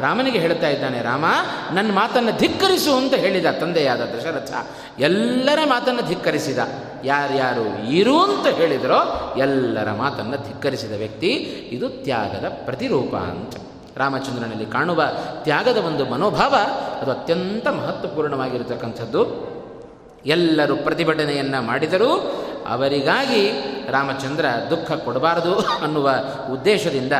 ರಾಮನಿಗೆ 0.00 0.38
ಹೇಳ್ತಾ 0.38 0.68
ಇದ್ದಾನೆ, 0.68 1.02
ರಾಮ 1.02 1.24
ನನ್ನ 1.72 1.92
ಮಾತನ್ನು 1.92 2.38
ಧಿಕ್ಕರಿಸು 2.38 2.96
ಅಂತ 2.96 3.14
ಹೇಳಿದ 3.14 3.46
ತಂದೆಯಾದ 3.46 4.00
ದಶರಥ 4.00 4.52
ಎಲ್ಲರ 4.98 5.58
ಮಾತನ್ನು 5.64 6.08
ಧಿಕ್ಕರಿಸಿದ. 6.08 6.58
ಯಾರ್ಯಾರು 7.06 7.92
ಇರು 7.92 8.22
ಅಂತ 8.22 8.46
ಹೇಳಿದರೋ 8.46 9.00
ಎಲ್ಲರ 9.36 9.90
ಮಾತನ್ನು 9.90 10.36
ಧಿಕ್ಕರಿಸಿದ 10.36 10.92
ವ್ಯಕ್ತಿ, 10.92 11.28
ಇದು 11.72 11.88
ತ್ಯಾಗದ 11.88 12.44
ಪ್ರತಿರೂಪ 12.64 13.14
ಅಂತ. 13.14 13.54
ರಾಮಚಂದ್ರನಲ್ಲಿ 13.96 14.66
ಕಾಣುವ 14.66 15.02
ತ್ಯಾಗದ 15.42 15.76
ಒಂದು 15.76 16.04
ಮನೋಭಾವ 16.04 16.54
ಅದು 17.00 17.10
ಅತ್ಯಂತ 17.10 17.68
ಮಹತ್ವಪೂರ್ಣವಾಗಿರತಕ್ಕಂಥದ್ದು. 17.68 19.22
ಎಲ್ಲರೂ 20.26 20.76
ಪ್ರತಿಭಟನೆಯನ್ನು 20.76 21.62
ಮಾಡಿದರೂ 21.62 22.10
ಅವರಿಗಾಗಿ 22.68 23.42
ರಾಮಚಂದ್ರ 23.90 24.44
ದುಃಖ 24.70 24.92
ಕೊಡಬಾರದು 24.92 25.54
ಅನ್ನುವ 25.54 26.10
ಉದ್ದೇಶದಿಂದ 26.52 27.12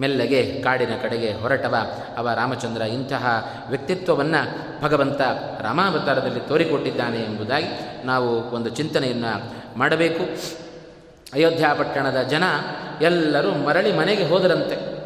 ಮೆಲ್ಲಗೆ 0.00 0.60
ಕಾಡಿನ 0.64 0.90
ಕಡೆಗೆ 1.02 1.32
ಹೊರಟವ. 1.32 1.76
ಅವ 2.16 2.30
ರಾಮಚಂದ್ರ 2.34 2.82
ಇಂತಹ 2.82 3.52
ವ್ಯಕ್ತಿತ್ವವನ್ನು 3.68 4.58
ಭಗವಂತ 4.82 5.20
ರಾಮಾವತಾರದಲ್ಲಿ 5.60 6.40
ತೋರಿಕೊಟ್ಟಿದ್ದಾನೆ 6.40 7.18
ಎಂಬುದಾಗಿ 7.18 7.66
ನಾವು 8.04 8.50
ಒಂದು 8.50 8.70
ಚಿಂತನೆಯನ್ನು 8.70 9.52
ಮಾಡಬೇಕು. 9.78 10.22
ಅಯೋಧ್ಯ 11.32 11.66
ಪಟ್ಟಣದ 11.78 12.22
ಜನ 12.22 12.44
ಎಲ್ಲರೂ 13.02 13.50
ಮರಳಿ 13.50 13.92
ಮನೆಗೆ 13.92 14.24
ಹೋದರಂತೆ. 14.24 15.04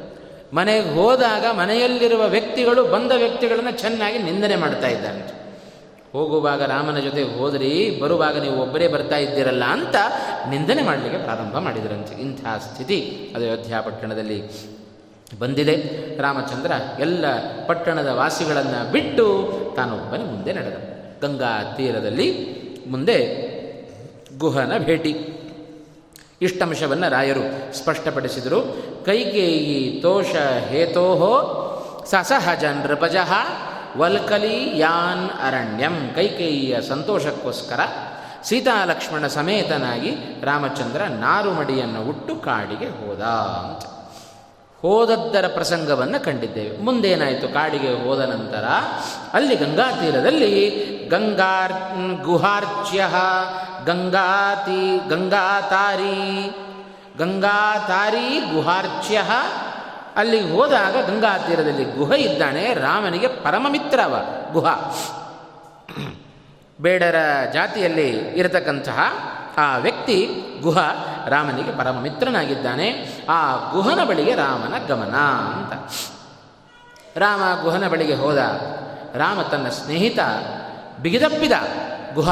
ಮನೆಗೆ 0.54 0.90
ಹೋದಾಗ 0.90 1.44
ಮನೆಯಲ್ಲಿರುವ 1.52 2.26
ವ್ಯಕ್ತಿಗಳು 2.26 2.84
ಬಂದ 2.84 3.12
ವ್ಯಕ್ತಿಗಳನ್ನು 3.16 3.70
ಚೆನ್ನಾಗಿ 3.70 4.18
ನಿಂದನೆ 4.18 4.56
ಮಾಡ್ತಾ 4.56 4.88
ಇದ್ದಾರೆ. 4.88 5.38
ಹೋಗುವಾಗ 6.12 6.62
ರಾಮನ 6.62 6.98
ಜೊತೆ 6.98 7.22
ಹೋದ್ರಿ, 7.22 8.00
ಬರುವಾಗ 8.02 8.42
ನೀವು 8.42 8.56
ಒಬ್ಬರೇ 8.56 8.88
ಬರ್ತಾ 8.88 9.16
ಇದ್ದೀರಲ್ಲ 9.16 9.64
ಅಂತ 9.64 9.94
ನಿಂದನೆ 10.50 10.82
ಮಾಡಲಿಕ್ಕೆ 10.82 11.22
ಪ್ರಾರಂಭ 11.22 11.58
ಮಾಡಿದರಂತೆ. 11.58 12.20
ಇಂಥ 12.20 12.40
ಸ್ಥಿತಿ 12.40 13.28
ಅಯೋಧ್ಯ 13.36 13.74
ಪಟ್ಟಣದಲ್ಲಿ 13.82 14.42
ಬಂದಿದೆ. 15.38 15.76
ರಾಮಚಂದ್ರ 16.22 16.72
ಎಲ್ಲ 16.98 17.24
ಪಟ್ಟಣದ 17.66 18.06
ವಾಸಿಗಳನ್ನು 18.06 18.92
ಬಿಟ್ಟು 18.92 19.52
ತಾನೊಬ್ಬನೇ 19.76 20.24
ಮುಂದೆ 20.24 20.52
ನಡೆದ. 20.52 20.76
ಗಂಗಾ 21.22 21.74
ತೀರದಲ್ಲಿ 21.76 22.58
ಮುಂದೆ 22.90 23.48
ಗುಹನ 24.38 24.72
ಭೇಟಿ. 24.78 25.16
ಇಷ್ಟಂಶವನ್ನು 26.42 27.10
ರಾಯರು 27.10 27.74
ಸ್ಪಷ್ಟಪಡಿಸಿದರು. 27.76 28.60
ಕೈಕೇಯಿ 29.06 30.00
ತೋಷ 30.02 30.36
ಹೇತೋಹೋ 30.68 31.54
ಸಸಹಜ 32.10 32.64
ನೃಪಜಃ 32.64 33.32
ವಲ್ಕಲಿ 33.96 34.78
ಯಾನ್ 34.78 35.30
ಅರಣ್ಯಂ 35.46 36.10
ಕೈಕೇಯಿಯ 36.14 36.80
ಸಂತೋಷಕ್ಕೋಸ್ಕರ 36.80 37.80
ಸೀತಾಲಕ್ಷ್ಮಣ 38.44 39.26
ಸಮೇತನಾಗಿ 39.26 40.10
ರಾಮಚಂದ್ರ 40.42 41.02
ನಾರುಮಡಿಯನ್ನು 41.02 42.08
ಉಟ್ಟು 42.08 42.36
ಕಾಡಿಗೆ 42.36 42.86
ಹೋದ 42.86 43.20
ಹೋದದ್ದರ 44.82 45.46
ಪ್ರಸಂಗವನ್ನು 45.46 46.24
ಕಂಡಿದ್ದೇವೆ. 46.24 46.76
ಮುಂದೇನಾಯಿತು? 46.78 47.48
ಕಾಡಿಗೆ 47.48 48.04
ಹೋದ 48.04 48.20
ನಂತರ 48.20 48.64
ಅಲ್ಲಿ 49.32 49.56
ಗಂಗಾ 49.56 49.90
ತೀರದಲ್ಲಿ 49.90 50.70
ಗಂಗಾರ್ 51.10 51.72
ಗುಹಾರ್ಚ್ಯ 52.22 53.04
ಗಂಗಾತಿ 53.86 55.08
ಗಂಗಾತಾರಿ 55.08 56.50
ಗಂಗಾತಾರಿ 57.18 58.40
ಗುಹಾರ್ಚ್ಯ 58.54 59.22
ಅಲ್ಲಿಗೆ 60.16 60.50
ಹೋದಾಗ 60.50 60.96
ಗಂಗಾ 61.10 61.38
ತೀರದಲ್ಲಿ 61.38 61.84
ಗುಹ 61.84 62.12
ಇದ್ದಾನೆ. 62.12 62.74
ರಾಮನಿಗೆ 62.74 63.28
ಪರಮಮಿತ್ರವ 63.28 64.26
ಗುಹ. 64.52 64.66
ಬೇಡರ 66.80 67.14
ಜಾತಿಯಲ್ಲಿ 67.52 68.08
ಇರತಕ್ಕಂತಹ 68.18 68.98
ಆ 69.58 69.76
ವ್ಯಕ್ತಿ 69.76 70.28
ಗುಹ 70.62 70.78
ರಾಮನಿಗೆ 71.26 71.76
ಪರಮ 71.76 72.00
ಮಿತ್ರನಾಗಿದ್ದಾನೆ 72.00 73.08
ಆ 73.28 73.70
ಗುಹನ 73.72 74.04
ಬಳಿಗೆ 74.04 74.34
ರಾಮನ 74.34 74.86
ಗಮನ 74.86 75.14
ಅಂತ. 75.54 75.90
ರಾಮ 77.18 77.62
ಗುಹನ 77.62 77.88
ಬಳಿಗೆ 77.88 78.14
ಹೋದ. 78.14 78.38
ರಾಮ 79.14 79.42
ತನ್ನ 79.42 79.68
ಸ್ನೇಹಿತ 79.68 80.18
ಬಿಗಿದಪ್ಪಿದ 81.02 81.52
ಗುಹ. 82.14 82.30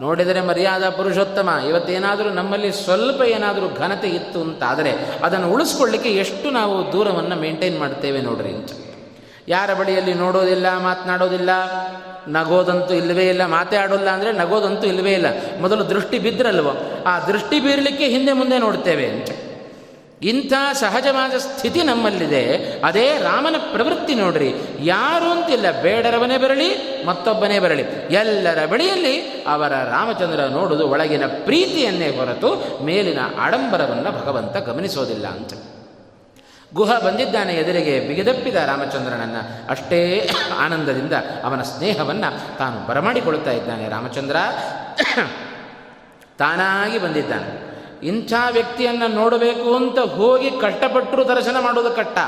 ನೋಡಿದರೆ 0.00 0.40
ಮರ್ಯಾದ 0.40 0.88
ಪುರುಷೋತ್ತಮ. 0.88 1.50
ಇವತ್ತೇನಾದರೂ 1.68 2.30
ನಮ್ಮಲ್ಲಿ 2.30 2.72
ಸ್ವಲ್ಪ 2.72 3.22
ಏನಾದರೂ 3.22 3.68
ಘನತೆ 3.68 4.08
ಇತ್ತು 4.08 4.40
ಅಂತಾದರೆ 4.40 4.92
ಅದನ್ನು 5.24 5.50
ಉಳಿಸ್ಕೊಳ್ಳಿಕ್ಕೆ 5.50 6.10
ಎಷ್ಟು 6.10 6.50
ನಾವು 6.50 6.92
ದೂರವನ್ನು 6.92 7.36
ಮೇಂಟೈನ್ 7.36 7.78
ಮಾಡ್ತೇವೆ 7.78 8.20
ನೋಡ್ರಿ 8.20 8.48
ಅಂತ. 8.48 8.70
ಯಾರ 9.48 9.74
ಬಳಿಯಲ್ಲಿ 9.74 10.14
ನೋಡೋದಿಲ್ಲ, 10.14 10.78
ಮಾತನಾಡೋದಿಲ್ಲ 10.78 11.50
ನಗೋದಂತೂ 12.28 12.94
ಇಲ್ಲವೇ 12.94 13.28
ಇಲ್ಲ, 13.28 13.46
ಮಾತಾಡೋಲ್ಲ 13.46 14.08
ಅಂದರೆ 14.10 14.32
ನಗೋದಂತೂ 14.32 14.86
ಇಲ್ಲವೇ 14.86 15.12
ಇಲ್ಲ. 15.12 15.26
ಮೊದಲು 15.60 15.88
ದೃಷ್ಟಿ 15.88 16.18
ಬಿದ್ದರಲ್ವೋ 16.18 17.04
ಆ 17.06 17.18
ದೃಷ್ಟಿ 17.18 17.60
ಬೀರಲಿಕ್ಕೆ 17.60 18.08
ಹಿಂದೆ 18.08 18.32
ಮುಂದೆ 18.32 18.58
ನೋಡ್ತೇವೆ. 18.58 19.06
ಅಂತ 19.06 19.30
ಇಂಥ 20.22 20.52
ಸಹಜವಾದ 20.72 21.34
ಸ್ಥಿತಿ 21.38 21.82
ನಮ್ಮಲ್ಲಿದೆ. 21.82 22.42
ಅದೇ 22.84 23.18
ರಾಮನ 23.18 23.56
ಪ್ರವೃತ್ತಿ 23.72 24.14
ನೋಡ್ರಿ. 24.14 24.54
ಯಾರು 24.80 25.30
ಅಂತಿಲ್ಲ, 25.30 25.82
ಬೇಡರವನೇ 25.82 26.36
ಬರಲಿ 26.36 26.68
ಮತ್ತೊಬ್ಬನೇ 27.06 27.58
ಬರಲಿ 27.58 27.84
ಎಲ್ಲರ 28.10 28.66
ಬಳಿಯಲ್ಲಿ 28.66 29.44
ಅವರ 29.46 29.70
ರಾಮಚಂದ್ರ 29.70 30.40
ನೋಡುವುದು 30.46 30.88
ಒಳಗಿನ 30.88 31.26
ಪ್ರೀತಿಯನ್ನೇ 31.26 32.08
ಹೊರತು 32.08 32.50
ಮೇಲಿನ 32.84 33.18
ಆಡಂಬರವನ್ನು 33.38 34.12
ಭಗವಂತ 34.20 34.56
ಗಮನಿಸೋದಿಲ್ಲ 34.56 35.26
ಅಂತ. 35.26 35.52
ಗುಹ 36.74 36.98
ಬಂದಿದ್ದಾನೆ 36.98 37.54
ಎದುರಿಗೆ 37.54 38.00
ಬಿಗಿದಪ್ಪಿದ 38.00 38.54
ರಾಮಚಂದ್ರನನ್ನು. 38.54 39.70
ಅಷ್ಟೇ 39.70 40.30
ಆನಂದದಿಂದ 40.58 41.12
ಅವನ 41.44 41.62
ಸ್ನೇಹವನ್ನು 41.62 42.58
ತಾನು 42.58 42.86
ಬರಮಾಡಿಕೊಳ್ಳುತ್ತಾ 42.86 43.50
ಇದ್ದಾನೆ. 43.50 43.88
ರಾಮಚಂದ್ರ 43.88 44.36
ತಾನಾಗಿ 46.38 46.98
ಬಂದಿದ್ದಾನೆ. 46.98 47.74
ಇಂಥ 48.02 48.32
ವ್ಯಕ್ತಿಯನ್ನು 48.50 49.08
ನೋಡಬೇಕು 49.08 49.76
ಅಂತ 49.76 49.98
ಹೋಗಿ 49.98 50.50
ಕಷ್ಟಪಟ್ಟರು 50.50 51.28
ದರ್ಶನ 51.28 51.56
ಮಾಡೋದು 51.60 51.90
ಕಟ್ಟ 51.90 52.18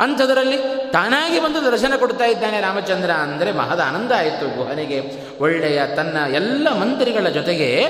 ಅಂಥದರಲ್ಲಿ 0.00 0.58
ತಾನಾಗಿ 0.92 1.40
ಬಂದು 1.40 1.72
ದರ್ಶನ 1.72 1.92
ಕೊಡ್ತಾ 1.96 2.24
ಇದ್ದಾನೆ 2.24 2.60
ರಾಮಚಂದ್ರ 2.60 3.10
ಅಂದರೆ 3.10 3.52
ಮಹದ 3.52 3.80
ಆನಂದ 3.80 4.12
ಆಯಿತು. 4.12 4.56
ಗುಹನಿಗೆ 4.56 5.12
ಒಳ್ಳೆಯ 5.40 5.82
ತನ್ನ 5.96 6.34
ಎಲ್ಲ 6.34 6.68
ಮಂತ್ರಿಗಳ 6.72 7.28
ಜೊತೆಗೆ 7.28 7.86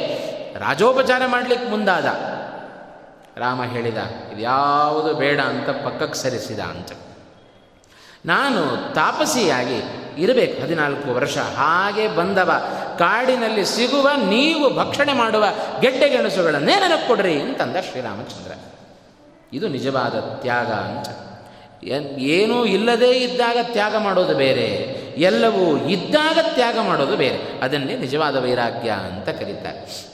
ರಾಜೋಪಚಾರ 0.59 1.23
ಮಾಡಲಿಕ್ಕೆ 1.27 1.71
ಮುಂದಾದ. 1.71 2.07
ರಾಮ 3.41 3.63
ಹೇಳಿದ, 3.65 3.99
ಇದು 4.33 4.41
ಯಾವುದು 4.41 5.15
ಬೇಡ 5.15 5.41
ಅಂತ 5.41 5.71
ಪಕ್ಕಕ್ಕೆ 5.71 6.19
ಸರಿಸಿದ 6.19 6.59
ಅಂತ. 6.59 6.93
ನಾನು 8.27 8.95
ತಾಪಸಿಯಾಗಿ 8.95 9.79
ಇರಬೇಕು, 10.23 10.63
ಹದಿನಾಲ್ಕು 10.63 11.15
ವರ್ಷ. 11.15 11.39
ಹಾಗೆ 11.39 12.09
ಬಂದವ. 12.17 12.51
ಕಾಡಿನಲ್ಲಿ 12.99 13.65
ಸಿಗುವ, 13.65 14.09
ನೀವು 14.29 14.75
ಭಕ್ಷಣೆ 14.75 15.13
ಮಾಡುವ 15.13 15.45
ಗೆಡ್ಡೆ 15.81 16.09
ಗೆಣಸುಗಳನ್ನೇ 16.09 16.75
ನನಗೆ 16.75 17.09
ಕೊಡ್ರಿ 17.09 17.41
ಅಂತಂದ 17.41 17.77
ಶ್ರೀರಾಮಚಂದ್ರ. 17.77 18.53
ಇದು 19.53 19.69
ನಿಜವಾದ 19.69 20.15
ತ್ಯಾಗ 20.15 20.67
ಅಂತ. 20.67 21.09
ಏನೂ 22.19 22.65
ಇಲ್ಲದೇ 22.65 23.11
ಇದ್ದಾಗ 23.11 23.57
ತ್ಯಾಗ 23.63 23.97
ಮಾಡೋದು 23.97 24.35
ಬೇರೆ, 24.35 24.67
ಎಲ್ಲವೂ 25.17 25.77
ಇದ್ದಾಗ 25.77 26.39
ತ್ಯಾಗ 26.55 26.79
ಮಾಡೋದು 26.83 27.17
ಬೇರೆ. 27.17 27.61
ಅದನ್ನೇ 27.63 27.97
ನಿಜವಾದ 27.97 28.37
ವೈರಾಗ್ಯ 28.43 28.91
ಅಂತ 28.91 29.29
ಕರೀತಾರೆ. 29.29 30.10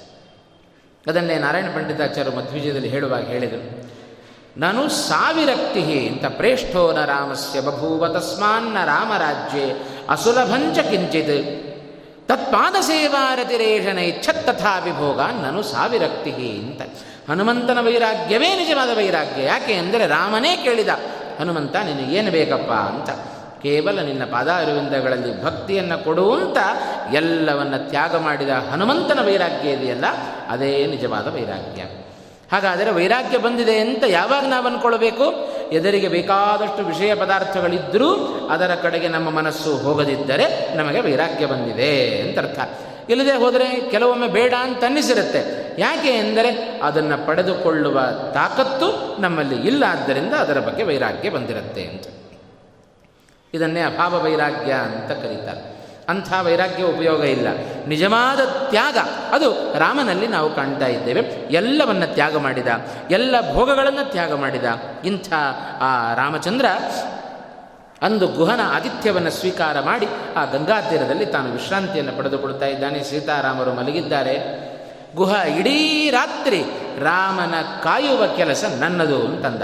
ಅದನ್ನೇ 1.07 1.35
ನಾರಾಯಣ 1.35 1.67
ಪಂಡಿತಾಚಾರ್ಯ 1.75 2.31
ಮಧ್ವಿಜಯದಲ್ಲಿ 2.31 2.89
ಹೇಳುವಾಗ 2.89 3.25
ಹೇಳಿದರು. 3.25 3.65
ನಾನು 4.57 4.89
ಸಾವಿರಕ್ತಿ 4.89 6.09
ಅಂತ 6.09 6.25
ಪ್ರೇಷ್ಠೋ 6.27 6.93
ನ 6.93 7.05
ರಾಮಸ್ಯ 7.05 7.61
ಬಭೂವ 7.61 8.09
ತಸ್ಮಾನ್ನ 8.09 8.85
ರಾಮರಾಜ್ಯೆ 8.85 9.65
ಅಸುಲಭಂಚ 10.09 10.79
ಕಿಂಚಿತ್. 10.79 11.39
ತತ್ಪಾದ 12.29 12.77
ಸೇವಾರತಿರೇಷನ 12.81 13.99
ಇಚ್ಛತ್ತಥಾ 13.99 14.79
ವಿಭೋಗ 14.79 15.21
ನಾನು 15.21 15.63
ಸಾವಿರಕ್ತಿ 15.63 16.31
ಅಂತ 16.31 16.83
ಹನುಮಂತನ 17.31 17.79
ವೈರಾಗ್ಯವೇ 17.81 18.49
ನಿಜವಾದ 18.57 18.97
ವೈರಾಗ್ಯ. 18.97 19.43
ಯಾಕೆ 19.43 19.75
ಅಂದರೆ 19.75 20.07
ರಾಮನೇ 20.07 20.57
ಕೇಳಿದ, 20.57 20.89
ಹನುಮಂತ 21.41 21.77
ಏನು 22.11 22.31
ಬೇಕಪ್ಪ? 22.31 22.73
ಅಂತ. 22.73 23.11
ಕೇವಲ 23.63 24.01
ನಿನ್ನ 24.01 24.25
ಪಾದಾರವಿಂದಗಳಲ್ಲಿ 24.25 25.45
ಭಕ್ತಿಯನ್ನು 25.45 26.05
ಕೊಡುವಂತ 26.05 26.59
ಎಲ್ಲವನ್ನು 27.13 27.79
ತ್ಯಾಗ 27.89 28.17
ಮಾಡಿದ 28.17 28.49
ಹನುಮಂತನ 28.49 29.21
ವೈರಾಗ್ಯ 29.27 29.71
ಇದೆಯಲ್ಲ, 29.71 30.05
ಅದೇ 30.49 30.87
ನಿಜವಾದ 30.87 31.35
ವೈರಾಗ್ಯ. 31.35 31.83
ಹಾಗಾದರೆ 32.53 32.91
ವೈರಾಗ್ಯ 32.91 33.39
ಬಂದಿದೆ 33.39 33.79
ಅಂತ 33.79 34.05
ಯಾವಾಗ 34.09 34.45
ನಾವು 34.49 34.67
ಅಂದ್ಕೊಳ್ಬೇಕು 34.67 35.27
ಎದುರಿಗೆ 35.73 36.09
ಬೇಕಾದಷ್ಟು 36.09 36.83
ವಿಷಯ 36.85 37.15
ಪದಾರ್ಥಗಳಿದ್ದರೂ 37.15 38.11
ಅದರ 38.51 38.75
ಕಡೆಗೆ 38.75 39.09
ನಮ್ಮ 39.09 39.31
ಮನಸ್ಸು 39.31 39.77
ಹೋಗದಿದ್ದರೆ 39.77 40.77
ನಮಗೆ 40.77 41.01
ವೈರಾಗ್ಯ 41.01 41.47
ಬಂದಿದೆ 41.47 42.21
ಅಂತ 42.21 42.39
ಅರ್ಥ. 42.39 42.59
ಇಲ್ಲದೆ 43.11 43.35
ಹೋದರೆ 43.37 43.91
ಕೆಲವೊಮ್ಮೆ 43.91 44.29
ಬೇಡ 44.29 44.55
ಅಂತ 44.61 44.85
ಅನ್ನಿಸಿರುತ್ತೆ. 44.85 45.41
ಯಾಕೆ 45.79 46.09
ಎಂದರೆ 46.09 46.81
ಅದನ್ನು 46.83 47.27
ಪಡೆದುಕೊಳ್ಳುವ 47.27 48.01
ತಾಕತ್ತು 48.35 48.89
ನಮ್ಮಲ್ಲಿ 49.23 49.59
ಇಲ್ಲ, 49.67 49.85
ಆದ್ದರಿಂದ 49.89 50.35
ಅದರ 50.35 50.61
ಬಗ್ಗೆ 50.61 50.83
ವೈರಾಗ್ಯ 50.83 51.31
ಬಂದಿರುತ್ತೆ 51.31 51.85
ಅಂತ. 51.85 52.07
ಇದನ್ನೇ 53.55 53.83
ಅಭಾವ 53.83 54.25
ವೈರಾಗ್ಯ 54.25 54.73
ಅಂತ 54.73 55.13
ಕರೀತಾರೆ. 55.13 55.77
ಅಂಥ 56.09 56.33
ವೈರಾಗ್ಯ 56.43 56.85
ಉಪಯೋಗ 56.85 57.25
ಇಲ್ಲ. 57.25 57.47
ನಿಜವಾದ 57.87 58.41
ತ್ಯಾಗ, 58.71 58.99
ಅದು 59.33 59.79
ರಾಮನಲ್ಲಿ 59.79 60.27
ನಾವು 60.27 60.55
ಕಾಣ್ತಾ 60.55 60.87
ಇದ್ದೇವೆ. 60.87 61.21
ಎಲ್ಲವನ್ನು 61.51 62.15
ತ್ಯಾಗ 62.15 62.37
ಮಾಡಿದ, 62.37 62.67
ಎಲ್ಲ 63.11 63.55
ಭೋಗಗಳನ್ನು 63.55 64.11
ತ್ಯಾಗ 64.11 64.33
ಮಾಡಿದ 64.33 64.65
ಇಂಥ 65.05 65.33
ಆ 65.81 66.15
ರಾಮಚಂದ್ರ 66.15 66.67
ಅಂದು 68.03 68.27
ಗುಹನ 68.27 68.61
ಆತಿಥ್ಯವನ್ನು 68.65 69.31
ಸ್ವೀಕಾರ 69.31 69.81
ಮಾಡಿ 69.81 70.09
ಆ 70.37 70.45
ಗಂಗಾ 70.45 70.81
ತೀರದಲ್ಲಿ 70.81 71.27
ತಾನು 71.27 71.53
ವಿಶ್ರಾಂತಿಯನ್ನು 71.53 72.19
ಪಡೆದುಕೊಳ್ತಾ 72.19 72.67
ಇದ್ದಾನೆ. 72.67 73.05
ಸೀತಾರಾಮರು 73.05 73.75
ಮಲಗಿದ್ದಾರೆ. 73.75 74.67
ಗುಹ 75.17 75.35
ಇಡೀ 75.59 76.11
ರಾತ್ರಿ 76.11 76.63
ರಾಮನ 77.01 77.55
ಕಾಯುವ 77.83 78.27
ಕೆಲಸ 78.37 78.65
ನನ್ನದು 78.79 79.25
ಅಂತಂದ. 79.25 79.63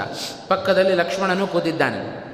ಪಕ್ಕದಲ್ಲಿ 0.49 0.95
ಲಕ್ಷ್ಮಣನು 0.95 1.47
ಕೂತಿದ್ದಾನೆ. 1.47 2.32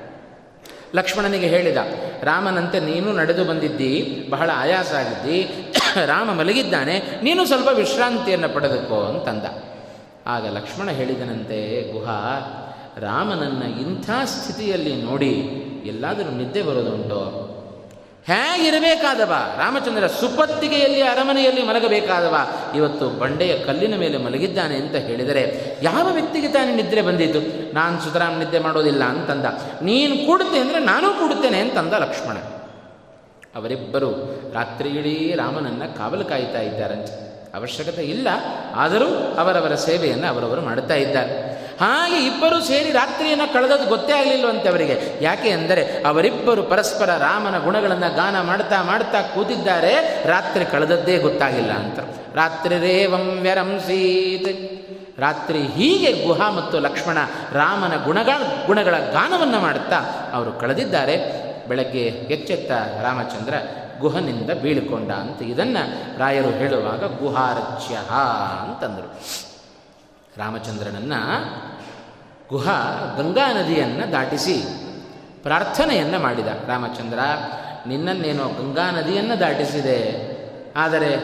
ಲಕ್ಷ್ಮಣನಿಗೆ 0.94 1.46
ಹೇಳಿದ, 1.46 1.76
ರಾಮನಂತೆ 2.22 2.80
ನೀನು 2.80 3.12
ನಡೆದು 3.12 3.44
ಬಂದಿದ್ದಿ, 3.44 4.26
ಬಹಳ 4.30 4.50
ಆಯಾಸ 4.54 4.92
ಆಗಿದ್ದಿ, 4.92 5.72
ರಾಮ 6.06 6.32
ಮಲಗಿದ್ದಾನೆ, 6.32 7.02
ನೀನು 7.22 7.44
ಸ್ವಲ್ಪ 7.44 7.68
ವಿಶ್ರಾಂತಿಯನ್ನು 7.68 8.48
ಪಡೆದುಕೋ 8.48 9.04
ಅಂತಂದ. 9.04 9.44
ಆಗ 10.26 10.56
ಲಕ್ಷ್ಮಣ 10.56 10.90
ಹೇಳಿದನಂತೆ, 10.90 11.92
ಗುಹ, 11.92 12.08
ರಾಮನನ್ನು 12.98 13.80
ಇಂಥ 13.80 14.10
ಸ್ಥಿತಿಯಲ್ಲಿ 14.24 15.02
ನೋಡಿ 15.02 15.32
ಎಲ್ಲಾದರೂ 15.86 16.30
ನಿದ್ದೆ 16.30 16.62
ಬರೋದುಂಟೋ? 16.62 17.47
ಹೇಗಿರಬೇಕಾದವ? 18.28 19.32
ರಾಮಚಂದ್ರ 19.58 20.06
ಸುಪತ್ತಿಗೆಯಲ್ಲಿ, 20.06 21.02
ಅರಮನೆಯಲ್ಲಿ 21.02 21.62
ಮಲಗಬೇಕಾದವ? 21.62 22.36
ಇವತ್ತು 22.76 23.06
ಬಂಡೆಯ 23.10 23.52
ಕಲ್ಲಿನ 23.64 23.96
ಮೇಲೆ 23.96 24.18
ಮಲಗಿದ್ದಾನೆ 24.18 24.76
ಅಂತ 24.76 24.94
ಹೇಳಿದರೆ 24.94 25.42
ಯಾವ 25.82 26.06
ವ್ಯಕ್ತಿಗೆ 26.12 26.48
ತಾನೇ 26.48 26.74
ನಿದ್ರೆ 26.74 27.02
ಬಂದಿತ್ತು 27.02 27.40
ನಾನು 27.74 28.00
ಸುತರಾಮ್ 28.00 28.38
ನಿದ್ದೆ 28.38 28.58
ಮಾಡೋದಿಲ್ಲ 28.58 29.04
ಅಂತಂದ. 29.04 29.46
ನೀನು 29.82 30.26
ಕೂಡುತ್ತೆ 30.26 30.58
ಅಂದರೆ 30.58 30.80
ನಾನೂ 30.84 31.10
ಕೂಡುತ್ತೇನೆ 31.10 31.58
ಅಂತಂದ 31.58 31.92
ಲಕ್ಷ್ಮಣ. 31.92 32.36
ಅವರಿಬ್ಬರು 33.56 34.10
ರಾತ್ರಿಯಿಡೀ 34.54 35.16
ರಾಮನನ್ನು 35.34 35.98
ಕಾವಲು 35.98 36.24
ಕಾಯ್ತಾ 36.24 36.60
ಇದ್ದಾರಂತೆ. 36.60 37.14
ಅವಶ್ಯಕತೆ 37.54 38.02
ಇಲ್ಲ, 38.04 38.28
ಆದರೂ 38.74 39.08
ಅವರವರ 39.38 39.74
ಸೇವೆಯನ್ನು 39.74 40.26
ಅವರವರು 40.26 40.62
ಮಾಡುತ್ತಾ 40.62 40.94
ಇದ್ದಾರೆ. 40.94 41.57
ಹಾಗೆ 41.80 42.26
ಇಬ್ಬರು 42.26 42.64
ಸೇರಿ 42.64 42.92
ರಾತ್ರಿಯನ್ನು 42.92 43.52
ಕಳೆದದ್ದು 43.52 43.86
ಗೊತ್ತೇ 43.86 44.12
ಆಗಲಿಲ್ಲವಂತೆ 44.12 44.68
ಅವರಿಗೆ. 44.68 45.18
ಯಾಕೆ 45.20 45.50
ಅಂದರೆ 45.50 46.02
ಅವರಿಬ್ಬರು 46.06 46.62
ಪರಸ್ಪರ 46.62 47.10
ರಾಮನ 47.18 47.58
ಗುಣಗಳನ್ನು 47.58 48.14
ಗಾನ 48.14 48.40
ಮಾಡ್ತಾ 48.40 48.82
ಮಾಡ್ತಾ 48.82 49.22
ಕೂತಿದ್ದಾರೆ. 49.22 50.22
ರಾತ್ರಿ 50.26 50.64
ಕಳೆದದ್ದೇ 50.64 51.18
ಗೊತ್ತಾಗಿಲ್ಲ 51.18 51.72
ಅಂತ. 51.72 51.98
ರಾತ್ರಿ 52.36 52.78
ರೇವಂ 52.78 53.38
ವ್ಯರಂಸೀತ್ 53.40 54.78
ರಾತ್ರಿ 55.20 55.58
ಹೀಗೆ 55.58 56.26
ಗುಹಾ 56.26 56.50
ಮತ್ತು 56.50 56.78
ಲಕ್ಷ್ಮಣ 56.78 57.18
ರಾಮನ 57.52 58.04
ಗುಣಗಳ 58.04 58.66
ಗುಣಗಳ 58.66 58.94
ಗಾನವನ್ನು 58.98 59.60
ಮಾಡುತ್ತಾ 59.60 59.96
ಅವರು 60.32 60.52
ಕಳೆದಿದ್ದಾರೆ. 60.52 61.48
ಬೆಳಗ್ಗೆ 61.68 62.02
ಎಚ್ಚೆತ್ತ 62.06 62.70
ರಾಮಚಂದ್ರ 63.02 63.54
ಗುಹನಿಂದ 64.00 64.50
ಬೀಳ್ಕೊಂಡ 64.50 65.10
ಅಂತ 65.10 65.42
ಇದನ್ನು 65.42 66.18
ರಾಯರು 66.18 66.50
ಹೇಳುವಾಗ 66.50 67.18
ಗುಹಾರಚ್ಯ 67.18 67.94
ಅಂತಂದರು. 68.62 69.47
ರಾಮಚಂದ್ರನನ್ನು 70.38 71.20
ಗುಹ 72.48 72.68
ಗಂಗಾ 73.16 73.52
ನದಿಯನ್ನು 73.52 74.12
ದಾಟಿಸಿ 74.12 74.64
ಪ್ರಾರ್ಥನೆಯನ್ನು 75.42 76.18
ಮಾಡಿದ. 76.18 76.46
ರಾಮಚಂದ್ರ, 76.46 77.18
ನಿನ್ನನ್ನೇನೋ 77.86 78.48
ಗಂಗಾ 78.48 78.90
ನದಿಯನ್ನು 78.90 79.40
ದಾಟಿಸಿದೆ. 79.40 80.28
ಆದರೆ 80.76 81.16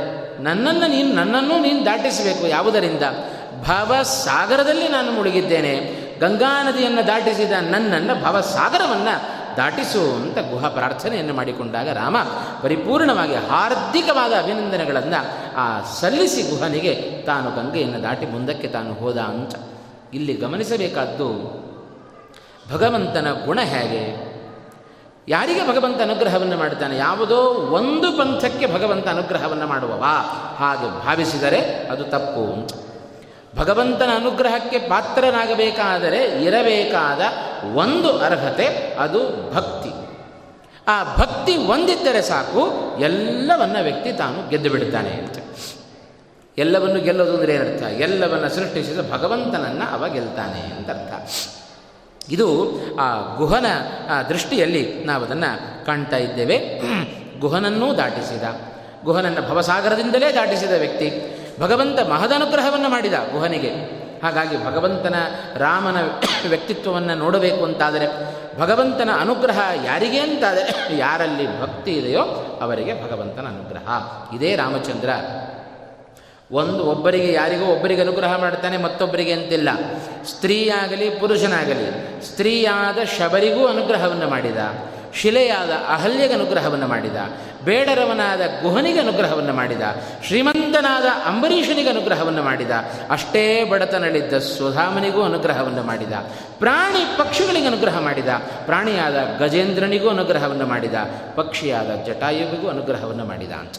ನನ್ನನ್ನು 0.43 0.87
ನೀನು 0.87 1.15
ನನ್ನನ್ನು 1.15 1.59
ನೀನು 1.59 1.87
ದಾಟಿಸಬೇಕು. 1.87 2.47
ಯಾವುದರಿಂದ? 2.47 3.03
ಭವಸಾಗರದಲ್ಲಿ 3.63 4.89
ನಾನು 4.89 5.13
ಮುಳುಗಿದ್ದೇನೆ. 5.13 6.05
ಗಂಗಾ 6.21 6.63
ನದಿಯನ್ನು 6.63 7.07
ದಾಟಿಸಿದ 7.07 7.53
ನನ್ನನ್ನು 7.53 8.25
ಭವಸಾಗರವನ್ನು 8.25 9.34
ದಾಟಿಸು 9.57 10.15
ಅಂತ 10.15 10.39
ಗುಹ 10.39 10.69
ಪ್ರಾರ್ಥನೆಯನ್ನು 10.69 11.35
ಮಾಡಿಕೊಂಡಾಗ 11.35 11.89
ರಾಮ 11.89 12.17
ಪರಿಪೂರ್ಣವಾಗಿ 12.63 13.35
ಹಾರ್ದಿಕವಾದ 13.35 14.33
ಅಭಿನಂದನೆಗಳನ್ನು, 14.33 15.25
ಆ, 15.57 15.81
ಸಲ್ಲಿಸಿ 15.81 16.43
ಗುಹನಿಗೆ, 16.43 17.23
ತಾನು 17.27 17.51
ಗಂಗೆಯನ್ನು 17.51 18.03
ದಾಟಿ 18.03 18.27
ಮುಂದಕ್ಕೆ 18.27 18.69
ತಾನು 18.69 18.95
ಹೋದ 18.95 19.19
ಅಂತ 19.19 19.55
ಇಲ್ಲಿ 20.15 20.35
ಗಮನಿಸಬೇಕಾದ್ದು, 20.35 21.65
ಭಗವಂತನ 22.73 23.27
ಗುಣ 23.45 23.61
ಹೇಗೆ? 23.61 24.35
ಯಾರಿಗೆ 25.29 25.69
ಭಗವಂತ 25.69 26.01
ಅನುಗ್ರಹವನ್ನು 26.01 26.57
ಮಾಡುತ್ತಾನೆ? 26.57 26.97
ಯಾವುದೋ 26.97 27.37
ಒಂದು 27.51 28.19
ಪಂಥಕ್ಕೆ 28.19 28.75
ಭಗವಂತ 28.75 29.09
ಅನುಗ್ರಹವನ್ನು 29.09 29.67
ಮಾಡುವವಾ. 29.67 30.21
ಹಾಗೆ 30.59 31.07
ಭಾವಿಸಿದರೆ 31.07 31.89
ಅದು 31.91 32.05
ತಪ್ಪು 32.05 32.69
ಭಗವಂತನ 33.57 34.11
ಅನುಗ್ರಹಕ್ಕೆ 34.15 34.79
ಪಾತ್ರನಾಗಬೇಕಾದರೆ 34.79 36.45
ಇರಬೇಕಾದ 36.45 37.21
ಒಂದು 37.75 38.19
ಅರ್ಹತೆ 38.19 38.97
ಅದು 38.99 39.53
ಭಕ್ತಿ. 39.55 39.89
ಆ 40.89 41.17
ಭಕ್ತಿ 41.17 41.57
ಒಂದಿದ್ದರೆ 41.57 42.23
ಸಾಕು 42.23 42.73
ಎಲ್ಲವನ್ನ 43.01 43.77
ವ್ಯಕ್ತಿ 43.83 44.13
ತಾನು 44.13 44.49
ಗೆದ್ದು 44.49 44.71
ಬಿಡುತ್ತಾನೆ 44.71 45.09
ಅಂತ. 45.09 45.39
ಎಲ್ಲವನ್ನು 46.59 47.01
ಗೆಲ್ಲೋದು 47.01 47.35
ಅಂದರೆ 47.35 47.55
ಏನರ್ಥ? 47.55 47.83
ಎಲ್ಲವನ್ನು 47.83 48.49
ಸೃಷ್ಟಿಸಿದ 48.49 49.13
ಭಗವಂತನನ್ನು 49.13 49.95
ಅವ 49.95 50.09
ಗೆಲ್ತಾನೆ 50.13 50.61
ಅಂತ 50.61 50.91
ಅರ್ಥ. 50.91 51.31
ಇದು 52.31 52.79
ಆ 52.97 53.37
ಗುಹನ 53.37 53.67
ದೃಷ್ಟಿಯಲ್ಲಿ 54.29 55.05
ನಾವು 55.05 55.25
ಅದನ್ನು 55.25 55.87
ಕಾಣ್ತಾ 55.87 56.17
ಇದ್ದೇವೆ. 56.17 56.81
ಗುಹನನ್ನೂ 57.41 57.95
ದಾಟಿಸಿದ. 57.95 58.43
ಗುಹನನ್ನು 59.05 59.43
ಭವಸಾಗರದಿಂದಲೇ 59.43 60.33
ದಾಟಿಸಿದ 60.33 60.73
ವ್ಯಕ್ತಿ. 60.79 61.34
ಭಗವಂತ 61.61 62.01
ಮಹದನುಗ್ರಹವನ್ನು 62.01 62.89
ಮಾಡಿದ 62.89 63.13
ಗುಹನಿಗೆ. 63.13 64.05
ಹಾಗಾಗಿ 64.23 64.65
ಭಗವಂತನ 64.65 65.15
ರಾಮನ 65.57 65.97
ವ್ಯಕ್ತಿತ್ವವನ್ನು 66.49 67.15
ನೋಡಬೇಕು 67.15 67.65
ಅಂತಾದರೆ, 67.65 68.07
ಭಗವಂತನ 68.61 69.11
ಅನುಗ್ರಹ 69.21 69.61
ಯಾರಿಗೆ 69.85 70.19
ಅಂತಾದರೆ, 70.19 70.99
ಯಾರಲ್ಲಿ 70.99 71.61
ಭಕ್ತಿ 71.61 71.93
ಇದೆಯೋ 71.93 72.23
ಅವರಿಗೆ 72.63 72.95
ಭಗವಂತನ 72.95 73.47
ಅನುಗ್ರಹ. 73.47 73.89
ಇದೇ 74.35 74.57
ರಾಮಚಂದ್ರ. 74.57 75.09
ಒಂದು 76.53 76.85
ಒಬ್ಬರಿಗೆ 76.85 77.33
ಯಾರಿಗೂ 77.33 77.73
ಒಬ್ಬರಿಗೆ 77.73 78.01
ಅನುಗ್ರಹ 78.01 78.41
ಮಾಡ್ತಾನೆ, 78.41 78.77
ಮತ್ತೊಬ್ಬರಿಗೆ 78.77 79.33
ಅಂತಿಲ್ಲ. 79.33 79.69
ಸ್ತ್ರೀಯಾಗಲಿ 80.25 81.11
ಪುರುಷನಾಗಲಿ, 81.11 82.21
ಸ್ತ್ರೀಯಾದ 82.27 83.05
ಶಬರಿಗೂ 83.05 83.67
ಅನುಗ್ರಹವನ್ನು 83.67 84.29
ಮಾಡಿದ. 84.29 84.57
ಶಿಲೆಯಾದ 85.15 85.71
ಅಹಲ್ಯಗೆ 85.89 86.35
ಅನುಗ್ರಹವನ್ನು 86.35 86.87
ಮಾಡಿದ, 86.87 87.17
ಬೇಡರವನಾದ 87.65 88.41
ಗುಹನಿಗೆ 88.63 89.01
ಅನುಗ್ರಹವನ್ನು 89.01 89.53
ಮಾಡಿದ, 89.53 89.83
ಶ್ರೀಮಂತನಾದ 90.27 91.05
ಅಂಬರೀಷನಿಗೆ 91.27 91.89
ಅನುಗ್ರಹವನ್ನು 91.89 92.43
ಮಾಡಿದ, 92.43 92.71
ಅಷ್ಟೇ 93.11 93.65
ಬಡತನಳಿದ್ದ 93.65 94.39
ಸುಧಾಮನಿಗೂ 94.39 95.23
ಅನುಗ್ರಹವನ್ನು 95.23 95.83
ಮಾಡಿದ, 95.83 96.13
ಪ್ರಾಣಿ 96.59 97.19
ಪಕ್ಷಿಗಳಿಗೆ 97.19 97.67
ಅನುಗ್ರಹ 97.67 98.01
ಮಾಡಿದ, 98.01 98.29
ಪ್ರಾಣಿಯಾದ 98.65 99.17
ಗಜೇಂದ್ರನಿಗೂ 99.39 100.09
ಅನುಗ್ರಹವನ್ನು 100.09 100.67
ಮಾಡಿದ, 100.67 100.95
ಪಕ್ಷಿಯಾದ 101.35 102.07
ಜಟಾಯುವಿಗೂ 102.07 102.69
ಅನುಗ್ರಹವನ್ನು 102.69 103.25
ಮಾಡಿದ 103.25 103.53
ಅಂತ. 103.53 103.75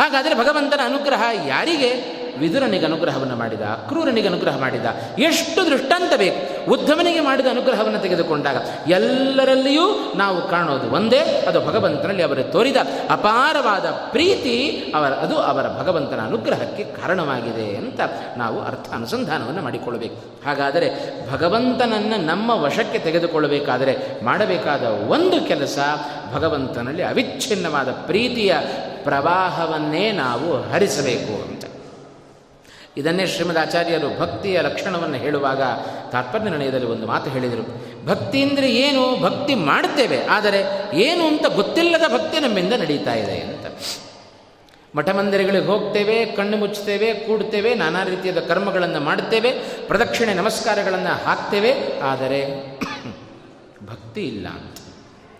ಹಾಗಾದರೆ 0.00 0.34
ಭಗವಂತನ 0.34 0.80
ಅನುಗ್ರಹ 0.84 1.22
ಯಾರಿಗೆ? 1.46 2.20
ವಿದುರನಿಗೆ 2.38 2.84
ಅನುಗ್ರಹವನ್ನು 2.84 3.36
ಮಾಡಿದ 3.36 3.60
ಅಕ್ರೂರನಿಗೆ 3.60 4.28
ಅನುಗ್ರಹ 4.28 4.58
ಮಾಡಿದ, 4.58 4.84
ಎಷ್ಟು 5.18 5.66
ದೃಷ್ಟಾಂತ 5.66 6.18
ಬೇಕು. 6.18 6.70
ಉದ್ಧಮನಿಗೆ 6.70 7.20
ಮಾಡಿದ 7.20 7.46
ಅನುಗ್ರಹವನ್ನು 7.50 7.98
ತೆಗೆದುಕೊಂಡಾಗ 7.98 8.56
ಎಲ್ಲರಲ್ಲಿಯೂ 8.88 10.12
ನಾವು 10.16 10.48
ಕಾಣೋದು 10.48 10.90
ಒಂದೇ, 10.90 11.18
ಅದು 11.18 11.66
ಭಗವಂತನಲ್ಲಿ 11.66 12.22
ಅವರು 12.22 12.52
ತೋರಿದ 12.52 12.76
ಅಪಾರವಾದ 13.10 13.86
ಪ್ರೀತಿ, 13.86 14.70
ಅವರ, 14.94 15.08
ಅದು 15.08 15.38
ಅವರ 15.38 15.62
ಭಗವಂತನ 15.62 16.20
ಅನುಗ್ರಹಕ್ಕೆ 16.20 16.84
ಕಾರಣವಾಗಿದೆ 16.84 17.76
ಅಂತ 17.76 18.00
ನಾವು 18.36 18.60
ಅರ್ಥ 18.60 18.92
ಅನುಸಂಧಾನವನ್ನು 18.92 19.62
ಮಾಡಿಕೊಳ್ಳಬೇಕು. 19.62 20.46
ಹಾಗಾದರೆ 20.46 20.90
ಭಗವಂತನನ್ನು 21.32 22.26
ನಮ್ಮ 22.26 22.50
ವಶಕ್ಕೆ 22.50 22.98
ತೆಗೆದುಕೊಳ್ಳಬೇಕಾದರೆ 22.98 24.24
ಮಾಡಬೇಕಾದ 24.24 24.82
ಒಂದು 24.82 25.48
ಕೆಲಸ 25.48 25.78
ಭಗವಂತನಲ್ಲಿ 26.34 27.02
ಅವಿಚ್ಛಿನ್ನವಾದ 27.02 27.88
ಪ್ರೀತಿಯ 27.88 28.54
ಪ್ರವಾಹವನ್ನೇ 29.04 30.12
ನಾವು 30.12 30.62
ಹರಿಸಬೇಕು. 30.62 31.59
ಇದನ್ನೇ 32.96 33.26
ಶ್ರೀಮದ್ 33.26 33.58
ಆಚಾರ್ಯರು 33.58 34.20
ಭಕ್ತಿಯ 34.20 34.60
ಲಕ್ಷಣವನ್ನು 34.60 35.16
ಹೇಳುವಾಗ 35.16 35.62
ತಾತ್ಪರ್ಯ 36.12 36.44
ನಿರ್ಣಯದಲ್ಲಿ 36.44 36.86
ಒಂದು 36.86 37.06
ಮಾತು 37.06 37.30
ಹೇಳಿದರು. 37.30 37.64
ಭಕ್ತಿ 38.06 38.42
ಅಂದರೆ 38.42 38.72
ಏನು? 38.72 39.20
ಭಕ್ತಿ 39.22 39.54
ಮಾಡುತ್ತೇವೆ 39.54 40.24
ಆದರೆ 40.24 40.90
ಏನು 40.96 41.26
ಅಂತ 41.26 41.46
ಗೊತ್ತಿಲ್ಲದ 41.46 42.12
ಭಕ್ತಿ 42.12 42.40
ನಮ್ಮಿಂದ 42.40 42.72
ನಡೀತಾ 42.72 43.14
ಇದೆ 43.14 43.40
ಅಂತ. 43.40 43.66
ಮಠ 44.96 45.10
ಮಂದಿರಗಳಿಗೆ 45.10 45.66
ಹೋಗ್ತೇವೆ, 45.66 46.26
ಕಣ್ಣು 46.26 46.56
ಮುಚ್ಚುತ್ತೇವೆ, 46.56 47.14
ಕೂಡ್ತೇವೆ, 47.14 47.74
ನಾನಾ 47.74 48.02
ರೀತಿಯಾದ 48.02 48.38
ಕರ್ಮಗಳನ್ನು 48.38 49.00
ಮಾಡುತ್ತೇವೆ 49.00 49.50
ಪ್ರದಕ್ಷಿಣೆ 49.86 50.34
ನಮಸ್ಕಾರಗಳನ್ನು 50.34 51.24
ಹಾಕ್ತೇವೆ. 51.24 52.00
ಆದರೆ 52.02 52.40
ಭಕ್ತಿ 53.86 54.20
ಇಲ್ಲ 54.20 54.48
ಅಂತ. 54.48 54.79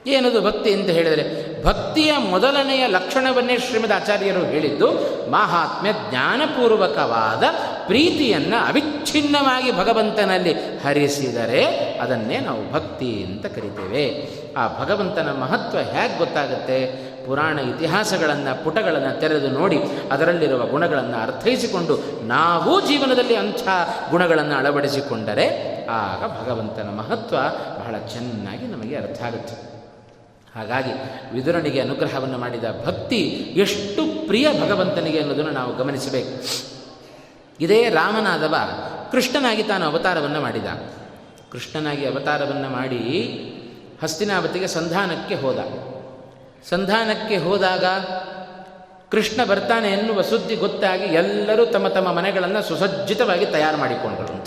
ಏನದು 0.07 0.43
ಭಕ್ತಿ 0.43 0.73
ಅಂತ 0.73 0.91
ಹೇಳಿದರೆ, 0.91 1.51
ಭಕ್ತಿಯ 1.65 2.13
ಮೊದಲನೆಯ 2.31 2.87
ಲಕ್ಷಣವನ್ನೇ 2.87 3.59
ಶ್ರೀಮದ್ 3.59 3.93
ಆಚಾರ್ಯರು 3.93 4.45
ಹೇಳಿದ್ದು, 4.45 4.87
ಮಹಾತ್ಮ್ಯ 5.31 5.93
ಜ್ಞಾನಪೂರ್ವಕವಾದ 5.93 7.43
ಪ್ರೀತಿಯನ್ನು 7.87 8.67
ಅವಿಚ್ಛಿನ್ನವಾಗಿ 8.67 9.73
ಭಗವಂತನಲ್ಲಿ 9.73 10.53
ಹರಿಸಿದರೆ 10.53 11.65
ಅದನ್ನೇ 11.99 12.39
ನಾವು 12.39 12.73
ಭಕ್ತಿ 12.73 13.25
ಅಂತ 13.25 13.47
ಕರಿತೇವೆ. 13.47 14.29
ಆ 14.57 14.85
ಭಗವಂತನ 14.85 15.29
ಮಹತ್ವ 15.33 15.79
ಹೇಗೆ 15.79 16.19
ಗೊತ್ತಾಗುತ್ತೆ? 16.19 17.11
ಪುರಾಣ 17.27 17.59
ಇತಿಹಾಸಗಳನ್ನು, 17.59 18.65
ಪುಟಗಳನ್ನು 18.65 19.21
ತೆರೆದು 19.21 19.49
ನೋಡಿ, 19.49 19.79
ಅದರಲ್ಲಿರುವ 20.13 20.67
ಗುಣಗಳನ್ನು 20.67 21.23
ಅರ್ಥೈಸಿಕೊಂಡು, 21.23 22.27
ನಾವು 22.27 22.81
ಜೀವನದಲ್ಲಿ 22.81 23.35
ಅಂಥ 23.35 23.63
ಗುಣಗಳನ್ನು 24.11 24.55
ಅಳವಡಿಸಿಕೊಂಡರೆ, 24.55 25.47
ಆಗ 25.87 26.47
ಭಗವಂತನ 26.47 26.89
ಮಹತ್ವ 26.97 27.37
ಬಹಳ 27.81 27.99
ಚೆನ್ನಾಗಿ 27.99 28.67
ನಮಗೆ 28.67 28.97
ಅರ್ಥ 28.97 29.23
ಆಗುತ್ತೆ. 29.23 29.70
ಹಾಗಾಗಿ 30.55 30.93
ವಿದುರನಿಗೆ 31.35 31.81
ಅನುಗ್ರಹವನ್ನು 31.81 32.39
ಮಾಡಿದ 32.39 32.65
ಭಕ್ತಿ 32.87 33.21
ಎಷ್ಟು 33.57 34.27
ಪ್ರಿಯ 34.27 34.49
ಭಗವಂತನಿಗೆ 34.61 35.21
ಅನ್ನೋದನ್ನು 35.21 35.51
ನಾವು 35.51 35.77
ಗಮನಿಸಬೇಕು. 35.77 36.45
ಇದೇ 37.61 37.89
ರಾಮನಾದವ 37.89 38.55
ಕೃಷ್ಣನಾಗಿ 39.13 39.63
ತಾನು 39.63 39.87
ಅವತಾರವನ್ನು 39.87 40.41
ಮಾಡಿದ. 40.41 40.65
ಕೃಷ್ಣನಾಗಿ 41.53 42.07
ಅವತಾರವನ್ನು 42.07 42.69
ಮಾಡಿ 42.69 42.99
ಹಸ್ತಿನಾವತಿಗೆ 44.03 44.67
ಸಂಧಾನಕ್ಕೆ 44.67 45.35
ಹೋದ. 45.35 45.59
ಸಂಧಾನಕ್ಕೆ 46.69 47.37
ಹೋದಾಗ 47.37 47.85
ಕೃಷ್ಣ 49.11 49.45
ಬರ್ತಾನೆ 49.45 49.89
ಎನ್ನುವ 49.89 50.23
ಸುದ್ದಿ 50.23 50.57
ಗೊತ್ತಾಗಿ 50.57 51.05
ಎಲ್ಲರೂ 51.05 51.67
ತಮ್ಮ 51.67 51.89
ತಮ್ಮ 51.89 52.13
ಮನೆಗಳನ್ನು 52.13 52.63
ಸುಸಜ್ಜಿತವಾಗಿ 52.63 53.47
ತಯಾರು 53.47 53.77
ಮಾಡಿಕೊಂಡರು 53.77 54.45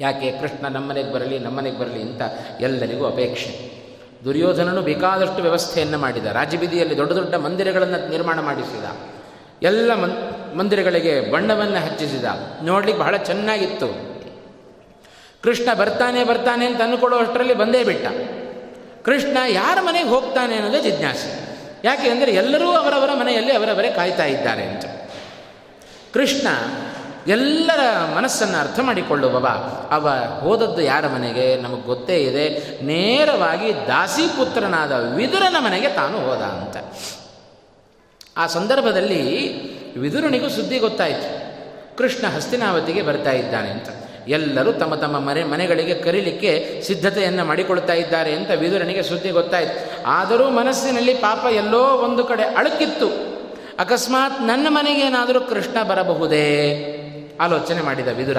ಯಾಕೆ 0.00 0.40
ಕೃಷ್ಣ 0.40 0.68
ನಮ್ಮನೆಗೆ 0.68 1.12
ಬರಲಿ 1.12 1.38
ನಮ್ಮನೆಗೆ 1.38 1.78
ಬರಲಿ 1.78 2.02
ಅಂತ 2.02 2.22
ಎಲ್ಲರಿಗೂ 2.60 3.06
ಅಪೇಕ್ಷೆ. 3.06 3.83
ದುರ್ಯೋಧನನು 4.24 4.82
ಬೇಕಾದಷ್ಟು 4.82 5.42
ವ್ಯವಸ್ಥೆಯನ್ನು 5.42 5.98
ಮಾಡಿದ. 5.98 6.26
ರಾಜಬೀದಿಯಲ್ಲಿ 6.26 6.96
ದೊಡ್ಡ 6.96 7.12
ದೊಡ್ಡ 7.12 7.34
ಮಂದಿರಗಳನ್ನು 7.34 8.10
ನಿರ್ಮಾಣ 8.10 8.40
ಮಾಡಿಸಿದ. 8.40 8.84
ಎಲ್ಲ 9.62 9.94
ಮನ್ 9.94 10.56
ಮಂದಿರಗಳಿಗೆ 10.56 11.32
ಬಣ್ಣವನ್ನು 11.32 11.84
ಹಚ್ಚಿಸಿದ. 11.84 12.24
ನೋಡ್ಲಿಕ್ಕೆ 12.62 13.00
ಬಹಳ 13.00 13.16
ಚೆನ್ನಾಗಿತ್ತು. 13.16 14.14
ಕೃಷ್ಣ 15.42 15.74
ಬರ್ತಾನೆ 15.74 16.24
ಬರ್ತಾನೆ 16.24 16.66
ಅಂತ 16.66 16.80
ಅಷ್ಟರಲ್ಲಿ 17.14 17.54
ಬಂದೇ 17.54 17.84
ಬಿಟ್ಟ. 17.84 18.06
ಕೃಷ್ಣ 19.04 19.38
ಯಾರ 19.48 19.78
ಮನೆಗೆ 19.80 20.08
ಹೋಗ್ತಾನೆ 20.08 20.54
ಅನ್ನೋದೇ 20.54 20.90
ಜಿಜ್ಞಾಸೆ. 20.90 21.44
ಯಾಕೆ 21.84 22.08
ಅಂದರೆ 22.08 22.32
ಎಲ್ಲರೂ 22.32 22.70
ಅವರವರ 22.70 23.10
ಮನೆಯಲ್ಲಿ 23.20 23.52
ಅವರವರೇ 23.52 23.90
ಕಾಯ್ತಾ 23.90 24.24
ಇದ್ದಾರೆ 24.24 24.62
ಅಂತ. 24.64 24.84
ಕೃಷ್ಣ 26.14 26.46
ಎಲ್ಲರ 27.28 27.80
ಮನಸ್ಸನ್ನು 28.16 28.58
ಅರ್ಥ 28.58 28.80
ಮಾಡಿಕೊಳ್ಳುವವ. 28.82 29.48
ಅವ 29.90 30.08
ಹೋದದ್ದು 30.40 30.80
ಯಾರ 30.80 31.06
ಮನೆಗೆ? 31.06 31.56
ನಮಗೆ 31.56 31.82
ಗೊತ್ತೇ 31.82 32.16
ಇದೆ. 32.16 32.48
ನೇರವಾಗಿ 32.84 33.74
ದಾಸಿಪುತ್ರನಾದ 33.74 35.14
ವಿದುರನ 35.14 35.56
ಮನೆಗೆ 35.58 35.88
ತಾನು 35.88 36.18
ಹೋದ 36.18 36.38
ಅಂತ. 36.38 36.76
ಆ 38.36 38.46
ಸಂದರ್ಭದಲ್ಲಿ 38.46 39.60
ವಿದುರನಿಗೂ 39.98 40.48
ಸುದ್ದಿ 40.48 40.78
ಗೊತ್ತಾಯಿತು. 40.78 41.44
ಕೃಷ್ಣ 41.96 42.26
ಹಸ್ತಿನಾವತಿಗೆ 42.26 43.02
ಬರ್ತಾ 43.02 43.30
ಇದ್ದಾನೆ 43.30 43.70
ಅಂತ. 43.70 43.88
ಎಲ್ಲರೂ 44.28 44.72
ತಮ್ಮ 44.72 44.94
ತಮ್ಮ 44.94 45.18
ಮನೆ 45.18 45.44
ಮನೆಗಳಿಗೆ 45.44 45.94
ಕರೀಲಿಕ್ಕೆ 45.94 46.82
ಸಿದ್ಧತೆಯನ್ನು 46.86 47.44
ಮಾಡಿಕೊಳ್ತಾ 47.44 47.92
ಇದ್ದಾರೆ 47.92 48.32
ಅಂತ 48.32 48.50
ವಿದುರನಿಗೆ 48.50 49.02
ಸುದ್ದಿ 49.02 49.30
ಗೊತ್ತಾಯಿತು. 49.30 50.02
ಆದರೂ 50.06 50.50
ಮನಸ್ಸಿನಲ್ಲಿ 50.50 51.14
ಪಾಪ 51.14 51.46
ಎಲ್ಲೋ 51.52 51.82
ಒಂದು 51.82 52.24
ಕಡೆ 52.24 52.42
ಅಳುಕಿತ್ತು. 52.42 53.34
ಅಕಸ್ಮಾತ್ 53.78 54.42
ನನ್ನ 54.42 54.66
ಮನೆಗೇನಾದರೂ 54.70 55.40
ಕೃಷ್ಣ 55.40 55.82
ಬರಬಹುದೇ? 55.82 56.90
ಆಲೋಚನೆ 57.40 57.82
ಮಾಡಿದ 57.82 58.08
ವಿದುರ. 58.08 58.36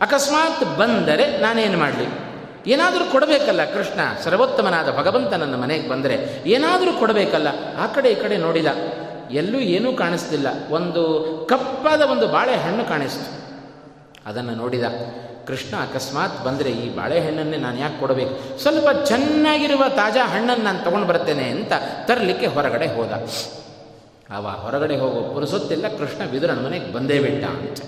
ಅಕಸ್ಮಾತ್ 0.00 0.78
ಬಂದರೆ 0.78 1.38
ನಾನೇನು 1.38 1.78
ಮಾಡಲಿ? 1.78 2.32
ಏನಾದರೂ 2.70 3.12
ಕೊಡಬೇಕಲ್ಲ 3.12 3.64
ಕೃಷ್ಣ, 3.64 4.00
ಸರ್ವೋತ್ತಮನಾದ 4.24 4.96
ಭಗವಂತ 4.96 5.32
ನನ್ನ 5.32 5.54
ಮನೆಗೆ 5.54 5.88
ಬಂದರೆ 5.88 6.42
ಏನಾದರೂ 6.46 6.92
ಕೊಡಬೇಕಲ್ಲ, 6.92 7.48
ಆ 7.78 7.86
ಕಡೆ 7.86 8.10
ಈ 8.10 8.14
ಕಡೆ 8.14 8.36
ನೋಡಿದ. 8.36 8.66
ಎಲ್ಲೂ 9.30 9.58
ಏನೂ 9.58 9.92
ಕಾಣಿಸ್ತಿಲ್ಲ. 9.92 10.46
ಒಂದು 10.70 11.02
ಕಪ್ಪಾದ 11.50 12.00
ಒಂದು 12.00 12.28
ಬಾಳೆಹಣ್ಣು 12.28 12.84
ಕಾಣಿಸ್ತು. 12.84 13.42
ಅದನ್ನು 14.26 14.54
ನೋಡಿದ. 14.54 14.84
ಕೃಷ್ಣ 15.46 15.76
ಅಕಸ್ಮಾತ್ 15.76 16.44
ಬಂದರೆ 16.44 16.70
ಈ 16.70 16.96
ಬಾಳೆಹಣ್ಣನ್ನೇ 16.96 17.56
ನಾನು 17.56 17.78
ಯಾಕೆ 17.78 18.00
ಕೊಡಬೇಕು? 18.00 18.58
ಸ್ವಲ್ಪ 18.58 19.04
ಚೆನ್ನಾಗಿರುವ 19.04 19.84
ತಾಜಾ 19.88 20.26
ಹಣ್ಣನ್ನು 20.26 20.64
ನಾನು 20.64 20.84
ತೊಗೊಂಡು 20.84 21.06
ಬರ್ತೇನೆ 21.06 21.44
ಅಂತ 21.44 21.72
ತರಲಿಕ್ಕೆ 22.04 22.46
ಹೊರಗಡೆ 22.46 22.86
ಹೋದ. 22.86 23.12
ಅವ 24.36 24.46
ಹೊರಗಡೆ 24.46 24.96
ಹೋಗೋ 24.96 25.34
ಪುರುಸೊತ್ತಿಲ್ಲ. 25.34 25.88
ಕೃಷ್ಣ 25.88 26.30
ವಿದುರನ 26.30 26.66
ಮನೆಗೆ 26.66 26.92
ಬಂದೇ 26.92 27.18
ಬಿಟ್ಟ 27.18 27.44
ಅಂತ. 27.44 27.78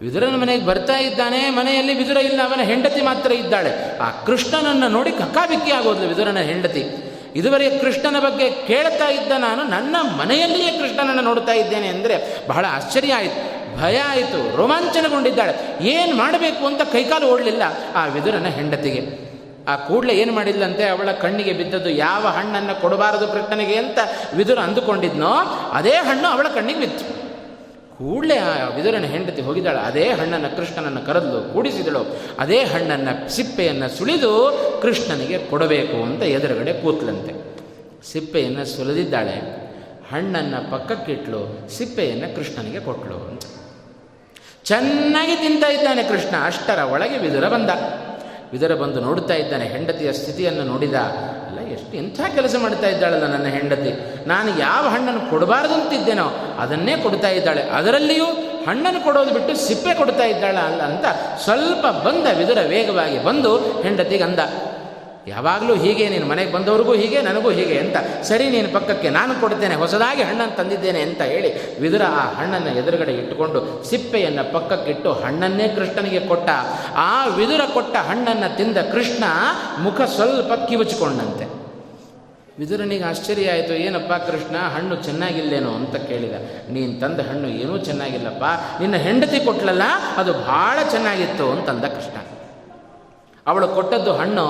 ವಿದುರನ 0.00 0.36
ಮನೆಗೆ 0.36 0.66
ಬರ್ತಾ 0.66 0.98
ಇದ್ದಾನೆ, 0.98 1.50
ಮನೆಯಲ್ಲಿ 1.50 1.94
ವಿದುರ 1.94 2.16
ಇಲ್ಲ, 2.16 2.42
ಅವನ 2.42 2.60
ಹೆಂಡತಿ 2.60 3.00
ಮಾತ್ರ 3.00 3.32
ಇದ್ದಾಳೆ. 3.32 3.98
ಆ 3.98 4.10
ಕೃಷ್ಣನನ್ನು 4.10 4.88
ನೋಡಿ 4.88 5.10
ಕಕ್ಕಾಬಿಕ್ಕಿ 5.10 5.72
ಆಗೋದ್ಲು 5.72 6.08
ವಿದುರನ 6.08 6.38
ಹೆಂಡತಿ. 6.38 6.84
ಇದುವರೆಗೆ 7.36 7.78
ಕೃಷ್ಣನ 7.78 8.18
ಬಗ್ಗೆ 8.18 8.50
ಕೇಳ್ತಾ 8.50 9.08
ಇದ್ದ 9.08 9.32
ನಾನು, 9.38 9.62
ನನ್ನ 9.62 9.96
ಮನೆಯಲ್ಲಿಯೇ 10.16 10.78
ಕೃಷ್ಣನನ್ನು 10.78 11.22
ನೋಡ್ತಾ 11.22 11.52
ಇದ್ದೇನೆ 11.52 11.88
ಅಂದರೆ 11.88 12.46
ಬಹಳ 12.48 12.64
ಆಶ್ಚರ್ಯ 12.70 13.12
ಆಯಿತು. 13.14 13.60
ಭಯ 13.80 13.98
ಆಯಿತು, 13.98 14.56
ರೋಮಾಂಚನಗೊಂಡಿದ್ದಾಳೆ. 14.56 15.84
ಏನು 15.86 16.16
ಮಾಡಬೇಕು 16.16 16.66
ಅಂತ 16.66 16.82
ಕೈಕಾಲು 16.82 17.26
ಓಡಲಿಲ್ಲ 17.26 17.62
ಆ 17.94 18.06
ವಿದುರನ 18.06 18.46
ಹೆಂಡತಿಗೆ. 18.46 19.30
ಆ 19.68 19.76
ಕೂಡಲೇ 19.76 20.14
ಏನು 20.14 20.32
ಮಾಡಿಲ್ಲಂತೆ? 20.32 20.88
ಅವಳ 20.88 21.12
ಕಣ್ಣಿಗೆ 21.12 21.52
ಬಿದ್ದದ್ದು 21.52 21.90
ಯಾವ 21.90 22.26
ಹಣ್ಣನ್ನು 22.26 22.80
ಕೊಡಬಾರದು 22.80 23.28
ಕೃಷ್ಣನಿಗೆ 23.28 23.76
ಅಂತ 23.76 23.98
ವಿದುರ 24.34 24.58
ಅಂದುಕೊಂಡಿದ್ನೋ, 24.58 25.32
ಅದೇ 25.72 25.90
ಹಣ್ಣು 25.90 26.28
ಅವಳ 26.28 26.46
ಕಣ್ಣಿಗೆ 26.48 26.80
ಬಿತ್ತು. 26.80 27.19
ಕೂಡಲೇ 28.00 28.38
ಆ 28.38 28.68
ವಿದುರನ 28.68 29.02
ಹೆಂಡತಿ 29.02 29.42
ಹೋಗಿದ್ದಾಳೆ. 29.42 29.78
ಅದೇ 29.78 30.08
ಹಣ್ಣನ್ನು 30.08 30.56
ಕೃಷ್ಣನನ್ನು 30.56 31.06
ಕರೆದಳು 31.06 31.52
ಕೂಡಿಸಿದಳು. 31.52 32.16
ಅದೇ 32.38 32.64
ಹಣ್ಣನ್ನು 32.64 33.28
ಸಿಪ್ಪೆಯನ್ನು 33.28 33.88
ಸುಳಿದು 33.88 34.32
ಕೃಷ್ಣನಿಗೆ 34.82 35.38
ಕೊಡಬೇಕು 35.38 36.02
ಅಂತ 36.02 36.22
ಎದುರುಗಡೆ 36.22 36.72
ಕೂತ್ಲಂತೆ. 36.72 37.32
ಸಿಪ್ಪೆಯನ್ನು 38.12 38.64
ಸುಲಿದಿದ್ದಾಳೆ. 38.64 39.60
ಹಣ್ಣನ್ನು 40.12 40.70
ಪಕ್ಕಕ್ಕಿಟ್ಲು, 40.70 41.68
ಸಿಪ್ಪೆಯನ್ನು 41.70 42.36
ಕೃಷ್ಣನಿಗೆ 42.36 42.80
ಕೊಟ್ಟಳು 42.80 43.16
ಅಂತ. 43.16 43.42
ಚೆನ್ನಾಗಿ 44.64 45.36
ತಿಂತಾ 45.36 45.68
ಇದ್ದಾನೆ 45.68 46.02
ಕೃಷ್ಣ. 46.02 46.34
ಅಷ್ಟರ 46.44 46.78
ಒಳಗೆ 46.78 47.18
ವಿದುರ 47.18 47.48
ಬಂದ. 47.48 47.70
ವಿದುರ 48.52 48.74
ಬಂದು 48.74 49.00
ನೋಡುತ್ತಾ 49.00 49.34
ಇದ್ದಾನೆ. 49.34 49.64
ಹೆಂಡತಿಯ 49.64 50.12
ಸ್ಥಿತಿಯನ್ನು 50.12 50.62
ನೋಡಿದ. 50.62 50.94
ಎಂಥ 51.94 52.20
ಕೆಲಸ 52.34 52.56
ಮಾಡ್ತಾ 52.58 52.86
ಇದ್ದಾಳಲ್ಲ 52.86 53.26
ನನ್ನ 53.26 53.46
ಹೆಂಡತಿ? 53.46 53.92
ನಾನು 54.26 54.58
ಯಾವ 54.58 54.88
ಹಣ್ಣನ್ನು 54.88 55.30
ಕೊಡಬಾರ್ದು 55.30 55.74
ಅಂತಿದ್ದೇನೋ 55.74 56.56
ಅದನ್ನೇ 56.58 56.96
ಕೊಡ್ತಾ 56.96 57.28
ಇದ್ದಾಳೆ. 57.28 57.62
ಅದರಲ್ಲಿಯೂ 57.62 58.26
ಹಣ್ಣನ್ನು 58.66 59.04
ಕೊಡೋದು 59.04 59.32
ಬಿಟ್ಟು 59.32 59.56
ಸಿಪ್ಪೆ 59.56 59.94
ಕೊಡ್ತಾ 59.94 60.24
ಇದ್ದಾಳ 60.24 60.56
ಅಲ್ಲ 60.56 60.82
ಅಂತ 60.82 61.04
ಸ್ವಲ್ಪ 61.44 61.86
ಬಂದ 61.86 62.26
ವಿದುರ 62.38 62.58
ವೇಗವಾಗಿ 62.68 63.24
ಬಂದು 63.24 63.56
ಹೆಂಡತಿಗೆ 63.56 64.22
ಅಂದ 64.22 64.38
ಯಾವಾಗಲೂ 65.28 65.74
ಹೀಗೆ, 65.74 66.08
ನೀನು 66.08 66.26
ಮನೆಗೆ 66.26 66.52
ಬಂದವ್ರಿಗೂ 66.52 66.94
ಹೀಗೆ, 66.94 67.22
ನನಗೂ 67.22 67.50
ಹೀಗೆ 67.50 67.78
ಅಂತ, 67.78 67.96
ಸರಿ, 68.22 68.50
ನೀನು 68.50 68.72
ಪಕ್ಕಕ್ಕೆ 68.72 69.10
ನಾನು 69.10 69.40
ಕೊಡ್ತೇನೆ, 69.40 69.74
ಹೊಸದಾಗಿ 69.74 70.22
ಹಣ್ಣನ್ನು 70.22 70.56
ತಂದಿದ್ದೇನೆ 70.56 71.02
ಅಂತ 71.02 71.22
ಹೇಳಿ 71.22 71.80
ವಿದುರ 71.80 72.02
ಆ 72.02 72.40
ಹಣ್ಣನ್ನು 72.40 72.78
ಎದುರುಗಡೆ 72.78 73.12
ಇಟ್ಟುಕೊಂಡು 73.12 73.84
ಸಿಪ್ಪೆಯನ್ನು 73.84 74.52
ಪಕ್ಕಕ್ಕಿಟ್ಟು 74.52 75.12
ಹಣ್ಣನ್ನೇ 75.12 75.68
ಕೃಷ್ಣನಿಗೆ 75.68 76.20
ಕೊಟ್ಟ. 76.20 76.50
ಆ 76.96 77.26
ವಿದುರ 77.26 77.60
ಕೊಟ್ಟ 77.74 77.96
ಹಣ್ಣನ್ನು 77.96 78.56
ತಿಂದ 78.56 78.76
ಕೃಷ್ಣ 78.76 79.24
ಮುಖ 79.78 80.00
ಸ್ವಲ್ಪ 80.00 80.52
ಕಿವುಚಿಕೊಂಡಂತೆ. 80.68 81.59
ವಿದುರನಿಗೆ 82.58 83.04
ಆಶ್ಚರ್ಯ 83.04 83.50
ಆಯಿತು, 83.50 83.72
ಏನಪ್ಪ 83.72 84.12
ಕೃಷ್ಣ, 84.12 84.56
ಹಣ್ಣು 84.56 84.96
ಚೆನ್ನಾಗಿಲ್ಲೇನೋ 84.96 85.70
ಅಂತ 85.70 85.96
ಕೇಳಿದ. 85.96 86.32
ನೀನು 86.70 87.00
ತಂದ 87.00 87.20
ಹಣ್ಣು 87.20 87.48
ಏನೂ 87.48 87.78
ಚೆನ್ನಾಗಿಲ್ಲಪ್ಪ. 87.78 88.44
ನಿನ್ನ 88.80 88.96
ಹೆಂಡತಿ 88.96 89.40
ಕೊಟ್ಲಲ್ಲ, 89.40 89.82
ಅದು 90.16 90.32
ಭಾಳ 90.32 90.78
ಚೆನ್ನಾಗಿತ್ತು 90.90 91.50
ಅಂತಂದ 91.50 91.84
ಕೃಷ್ಣ. 91.84 92.16
ಅವಳು 93.46 93.68
ಕೊಟ್ಟದ್ದು 93.68 94.12
ಹಣ್ಣು 94.12 94.46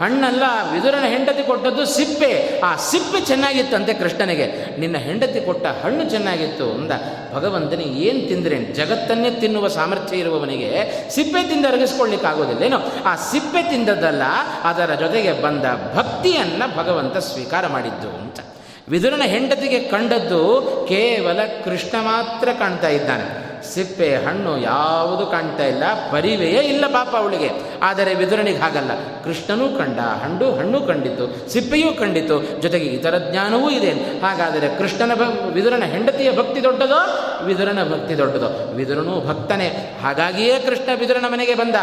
ಹಣ್ಣಲ್ಲ 0.00 0.42
ವಿದುರನ 0.72 1.04
ಹೆಂಡತಿ 1.04 1.42
ಕೊಟ್ಟದ್ದು 1.42 1.84
ಸಿಪ್ಪೆ. 1.86 2.60
ಆ 2.64 2.76
ಸಿಪ್ಪೆ 2.76 3.20
ಚೆನ್ನಾಗಿತ್ತಂತೆ 3.20 3.94
ಕೃಷ್ಣನಿಗೆ. 3.94 4.80
ನಿನ್ನ 4.80 4.96
ಹೆಂಡತಿ 4.96 5.40
ಕೊಟ್ಟ 5.40 5.66
ಹಣ್ಣು 5.66 6.10
ಚೆನ್ನಾಗಿತ್ತು 6.10 6.70
ಅಂದ. 6.70 6.90
ಭಗವಂತನಿಗೆ 7.34 7.90
ಏನು 7.90 8.28
ತಿಂದ್ರೆ? 8.28 8.64
ಜಗತ್ತನ್ನೇ 8.64 9.30
ತಿನ್ನುವ 9.30 9.68
ಸಾಮರ್ಥ್ಯ 9.68 10.16
ಇರುವವನಿಗೆ 10.16 10.70
ಸಿಪ್ಪೆ 11.10 11.48
ತಿಂದರಗಿಸಿಕೊಳ್ಳಕ್ಕೆ 11.48 12.26
ಆಗೋದಿಲ್ಲ. 12.26 12.62
ಏನು, 12.62 13.04
ಆ 13.04 13.16
ಸಿಪ್ಪೆ 13.16 13.62
ತಿಂದದ್ದಲ್ಲ, 13.62 14.22
ಅದರ 14.62 14.94
ಜೊತೆಗೆ 14.94 15.32
ಬಂದ 15.32 15.64
ಭಕ್ತಿಯನ್ನು 15.96 16.76
ಭಗವಂತ 16.76 17.16
ಸ್ವೀಕಾರ 17.16 17.66
ಮಾಡಿದ್ದು 17.66 18.08
ಅಂತ. 18.08 18.40
ವಿದುರನ 18.88 19.22
ಹೆಂಡತಿಗೆ 19.22 19.78
ಕಂಡದ್ದು 19.78 20.60
ಕೇವಲ 20.88 21.38
ಕೃಷ್ಣ 21.64 22.00
ಮಾತ್ರ 22.00 22.48
ಕಾಣ್ತಾ 22.58 22.88
ಇದ್ದಾನೆ. 22.88 23.49
ಸಿಪ್ಪೆ 23.62 24.14
ಹಣ್ಣು 24.14 24.58
ಯಾವುದು 24.58 25.26
ಕಾಣ್ತಾ 25.26 25.66
ಇಲ್ಲ, 25.66 25.84
ಪರಿವೆಯೇ 26.12 26.60
ಇಲ್ಲ 26.60 26.86
ಪಾಪ 26.86 27.16
ಅವಳಿಗೆ. 27.16 27.50
ಆದರೆ 27.82 28.14
ವಿದುರನಿಗೆ 28.14 28.58
ಹಾಗಲ್ಲ. 28.58 28.90
ಕೃಷ್ಣನೂ 29.24 29.68
ಕಂಡ 29.68 29.98
ಹಣ್ಣು 29.98 30.52
ಹಣ್ಣು 30.52 30.80
ಕಂಡಿತು, 30.80 31.48
ಸಿಪ್ಪೆಯೂ 31.48 31.92
ಕಂಡಿತು, 31.92 32.62
ಜೊತೆಗೆ 32.62 32.86
ಇತರ 32.86 33.18
ಜ್ಞಾನವೂ 33.18 33.70
ಇದೆ. 33.70 33.90
ಹಾಗಾದರೆ 34.20 34.78
ಕೃಷ್ಣನ 34.78 35.14
ಭ 35.14 35.22
ವಿದುರನ 35.52 35.82
ಹೆಂಡತಿಯ 35.84 36.36
ಭಕ್ತಿ 36.36 36.62
ದೊಡ್ಡದೋ, 36.62 37.00
ವಿದುರನ 37.44 37.92
ಭಕ್ತಿ 37.92 38.18
ದೊಡ್ಡದೋ? 38.18 38.72
ವಿದುರನೂ 38.74 39.20
ಭಕ್ತನೇ. 39.20 39.98
ಹಾಗಾಗಿಯೇ 40.02 40.58
ಕೃಷ್ಣ 40.58 40.88
ವಿದುರನ 41.00 41.24
ಮನೆಗೆ 41.28 41.54
ಬಂದ. 41.54 41.74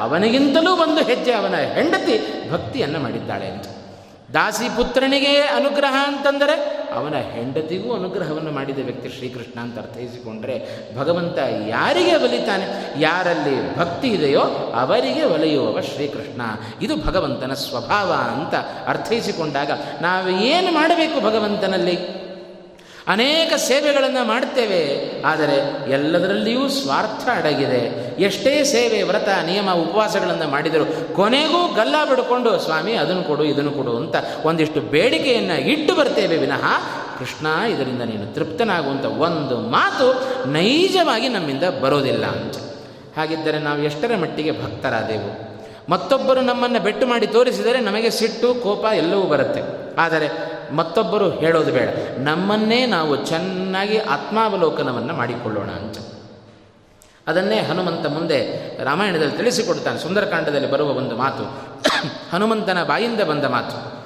ಅವನಿಗಿಂತಲೂ 0.00 0.72
ಒಂದು 0.76 1.02
ಹೆಜ್ಜೆ 1.04 1.32
ಅವನ 1.32 1.54
ಹೆಂಡತಿ 1.54 2.50
ಭಕ್ತಿಯನ್ನು 2.52 2.98
ಮಾಡಿದ್ದಾಳೆ 2.98 3.46
ಅಂತ. 3.46 3.64
ದಾಸಿ 4.34 4.68
ಪುತ್ರನಿಗೆ 4.76 5.40
ಅನುಗ್ರಹ 5.40 6.04
ಅಂತಂದರೆ 6.06 6.54
ಅವನ 6.94 7.14
ಹೆಂಡತಿಗೂ 7.14 7.94
ಅನುಗ್ರಹವನ್ನು 7.94 8.52
ಮಾಡಿದ 8.52 8.78
ವ್ಯಕ್ತಿ 8.78 9.08
ಶ್ರೀಕೃಷ್ಣ 9.08 9.60
ಅಂತ 9.60 9.78
ಅರ್ಥೈಸಿಕೊಂಡ್ರೆ 9.78 10.56
ಭಗವಂತ 10.98 11.38
ಯಾರಿಗೆ 11.68 12.16
ಒಲಿತಾನೆ? 12.16 12.94
ಯಾರಲ್ಲಿ 13.00 13.76
ಭಕ್ತಿ 13.78 14.08
ಇದೆಯೋ 14.08 14.40
ಅವರಿಗೆ 14.80 15.24
ಒಲೆಯುವವ 15.24 15.80
ಶ್ರೀಕೃಷ್ಣ. 15.80 16.42
ಇದು 16.82 16.96
ಭಗವಂತನ 16.96 17.52
ಸ್ವಭಾವ 17.52 18.12
ಅಂತ 18.12 18.54
ಅರ್ಥೈಸಿಕೊಂಡಾಗ 18.86 19.70
ನಾವು 20.00 20.30
ಏನು 20.30 20.72
ಮಾಡಬೇಕು 20.72 21.20
ಭಗವಂತನಲ್ಲಿ? 21.20 22.23
ಅನೇಕ 23.08 23.52
ಸೇವೆಗಳನ್ನು 23.56 24.24
ಮಾಡ್ತೇವೆ 24.24 24.82
ಆದರೆ 25.22 25.90
ಎಲ್ಲದರಲ್ಲಿಯೂ 25.90 26.68
ಸ್ವಾರ್ಥ 26.68 27.28
ಅಡಗಿದೆ. 27.34 28.14
ಎಷ್ಟೇ 28.22 28.64
ಸೇವೆ, 28.64 29.02
ವ್ರತ, 29.02 29.28
ನಿಯಮ, 29.46 29.70
ಉಪವಾಸಗಳನ್ನು 29.72 30.50
ಮಾಡಿದರೂ 30.50 31.14
ಕೊನೆಗೂ 31.14 31.74
ಗಲ್ಲ 31.74 31.94
ಬಿಡ್ಕೊಂಡು, 32.08 32.58
ಸ್ವಾಮಿ, 32.58 32.92
ಅದನ್ನು 32.92 33.22
ಕೊಡು, 33.22 33.44
ಇದನ್ನು 33.44 33.70
ಕೊಡು 33.70 33.96
ಅಂತ 33.96 34.16
ಒಂದಿಷ್ಟು 34.44 34.80
ಬೇಡಿಕೆಯನ್ನು 34.80 35.60
ಇಟ್ಟು 35.60 35.94
ಬರ್ತೇವೆ 35.94 36.36
ವಿನಃ 36.36 36.64
ಕೃಷ್ಣ 37.18 37.46
ಇದರಿಂದ 37.70 38.02
ನೀನು 38.02 38.34
ತೃಪ್ತನಾಗುವಂಥ 38.34 39.04
ಒಂದು 39.04 39.58
ಮಾತು 39.58 40.06
ನೈಜವಾಗಿ 40.52 41.28
ನಮ್ಮಿಂದ 41.28 41.62
ಬರೋದಿಲ್ಲ 41.62 42.24
ಅಂತ. 42.26 42.56
ಹಾಗಿದ್ದರೆ 43.18 43.58
ನಾವು 43.58 43.82
ಎಷ್ಟರ 43.82 44.16
ಮಟ್ಟಿಗೆ 44.16 44.50
ಭಕ್ತರಾದೆವು? 44.50 45.54
ಮತ್ತೊಬ್ಬರು 45.90 46.40
ನಮ್ಮನ್ನು 46.40 46.80
ಬೆಟ್ಟು 46.80 47.06
ಮಾಡಿ 47.06 47.26
ತೋರಿಸಿದರೆ 47.26 47.80
ನಮಗೆ 47.80 48.10
ಸಿಟ್ಟು, 48.10 48.54
ಕೋಪ 48.54 48.84
ಎಲ್ಲವೂ 48.84 49.22
ಬರುತ್ತೆ. 49.22 49.60
ಆದರೆ 50.00 50.53
ಮತ್ತೊಬ್ಬರು 50.74 51.30
ಹೇಳೋದು 51.30 51.72
ಬೇಡ. 51.72 51.88
ನಮ್ಮನ್ನೇ 52.18 52.86
ನಾವು 52.86 53.24
ಚೆನ್ನಾಗಿ 53.24 53.98
ಆತ್ಮಾವಲೋಕನವನ್ನು 53.98 55.14
ಮಾಡಿಕೊಳ್ಳೋಣ 55.14 55.70
ಅಂತ. 55.70 55.98
ಅದನ್ನೇ 57.26 57.60
ಹನುಮಂತ 57.60 58.06
ಮುಂದೆ 58.06 58.38
ರಾಮಾಯಣದಲ್ಲಿ 58.84 59.36
ತಿಳಿಸಿಕೊಡ್ತಾನೆ. 59.36 59.98
ಸುಂದರಕಾಂಡದಲ್ಲಿ 59.98 60.70
ಬರುವ 60.70 60.88
ಒಂದು 60.88 61.16
ಮಾತು. 61.16 61.44
ಹನುಮಂತನ 62.32 62.84
ಬಾಯಿಂದ 62.84 63.20
ಬಂದ 63.20 63.44
ಮಾತು. 63.44 64.04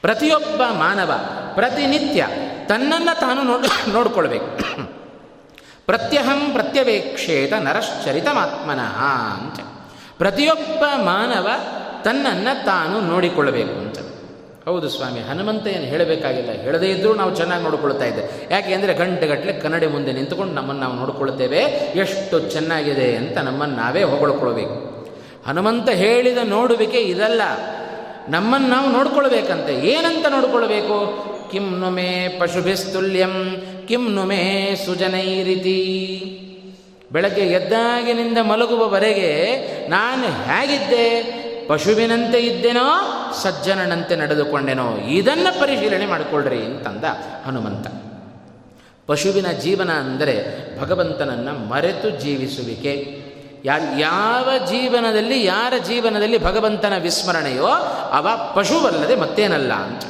ಪ್ರತಿಯೊಬ್ಬ 0.00 0.62
ಮಾನವ 0.62 1.12
ಪ್ರತಿನಿತ್ಯ 1.54 2.28
ತನ್ನನ್ನು 2.66 3.20
ತಾನು 3.20 3.42
ನೋಡ್, 3.42 3.88
ನೋಡ್ಕೊಳ್ಬೇಕು. 3.88 4.58
ಪ್ರತ್ಯಹಂ 5.86 6.52
ಪ್ರತ್ಯವೇಕ್ಷೇತ 6.52 7.52
ನರಶ್ಚರಿತಮಾತ್ಮನಃ 7.52 9.04
ಅಂತ. 9.40 9.60
ಪ್ರತಿಯೊಬ್ಬ 10.18 10.84
ಮಾನವ 11.02 11.48
ತನ್ನನ್ನು 12.02 12.64
ತಾನು 12.64 13.00
ನೋಡಿಕೊಳ್ಳಬೇಕು 13.00 13.81
ಹೌದು 14.66 14.88
ಸ್ವಾಮಿ, 14.88 15.20
ಹನುಮಂತ 15.20 15.66
ಏನು 15.66 15.84
ಹೇಳಬೇಕಾಗಿಲ್ಲ. 15.84 16.50
ಹೇಳದೇ 16.50 16.86
ಇದ್ದರೂ 16.86 17.14
ನಾವು 17.14 17.36
ಚೆನ್ನಾಗಿ 17.36 17.62
ನೋಡ್ಕೊಳ್ತಾ 17.62 18.04
ಇದ್ದೆ. 18.04 18.54
ಯಾಕೆ 18.54 18.74
ಅಂದರೆ 18.74 18.94
ಗಂಟೆಗಟ್ಟಲೆ 18.94 19.52
ಕನ್ನಡಿ 19.52 19.86
ಮುಂದೆ 19.86 20.12
ನಿಂತ್ಕೊಂಡು 20.12 20.54
ನಮ್ಮನ್ನು 20.54 20.82
ನಾವು 20.82 20.94
ನೋಡ್ಕೊಳ್ತೇವೆ. 20.94 21.58
ಎಷ್ಟು 21.94 22.40
ಚೆನ್ನಾಗಿದೆ 22.40 23.16
ಅಂತ 23.16 23.38
ನಮ್ಮನ್ನು 23.38 23.76
ನಾವೇ 23.76 24.02
ಹೊಗಳ್ಕೊಳ್ಬೇಕು. 24.02 24.76
ಹನುಮಂತ 25.46 25.88
ಹೇಳಿದ 25.88 26.38
ನೋಡುವಿಕೆ 26.44 26.98
ಇದಲ್ಲ. 26.98 27.42
ನಮ್ಮನ್ನು 28.28 28.68
ನಾವು 28.68 28.90
ನೋಡ್ಕೊಳ್ಬೇಕಂತೆ. 28.90 29.74
ಏನಂತ 29.74 30.26
ನೋಡ್ಕೊಳ್ಬೇಕು? 30.26 30.96
ಕಿಂ 31.52 31.78
ನುಮೇ 31.78 32.36
ಪಶುಭಿಸ್ತುಲ್ಯಂ, 32.40 33.56
ಕಿಂ 33.88 34.14
ನುಮೆ 34.14 34.74
ಸುಜನೈರಿತಿ. 34.86 35.78
ಬೆಳಗ್ಗೆ 37.12 37.40
ಎದ್ದಾಗಿನಿಂದ 37.40 38.38
ಮಲಗುವವರೆಗೆ 38.38 39.30
ನಾನು 39.88 40.22
ಹೇಗಿದ್ದೆ? 40.22 41.41
ಪಶುವಿನಂತೆ 41.68 42.38
ಇದ್ದೇನೋ, 42.38 42.86
ಸಜ್ಜನನಂತೆ 43.42 44.16
ನಡೆದುಕೊಂಡೆನೋ, 44.16 44.96
ಇದನ್ನು 44.96 45.60
ಪರಿಶೀಲನೆ 45.60 46.06
ಮಾಡಿಕೊಳ್ಳ್ರಿ 46.06 46.64
ಅಂತಂದ 46.64 47.04
ಹನುಮಂತ. 47.46 47.86
ಪಶುವಿನ 49.06 49.46
ಜೀವನ 49.50 49.90
ಅಂದರೆ 49.90 50.34
ಭಗವಂತನನ್ನು 50.80 51.68
ಮರೆತು 51.68 52.10
ಜೀವಿಸುವಿಕೆ. 52.10 53.22
ಯಾವ 53.98 54.48
ಜೀವನದಲ್ಲಿ, 54.66 55.44
ಯಾರ 55.44 55.72
ಜೀವನದಲ್ಲಿ 55.86 56.38
ಭಗವಂತನ 56.38 56.96
ವಿಸ್ಮರಣೆಯೋ, 56.96 57.66
ಅವ 58.12 58.28
ಪಶುವಲ್ಲದೆ 58.56 59.16
ಮತ್ತೇನಲ್ಲ 59.16 59.72
ಅಂತ. 59.72 60.02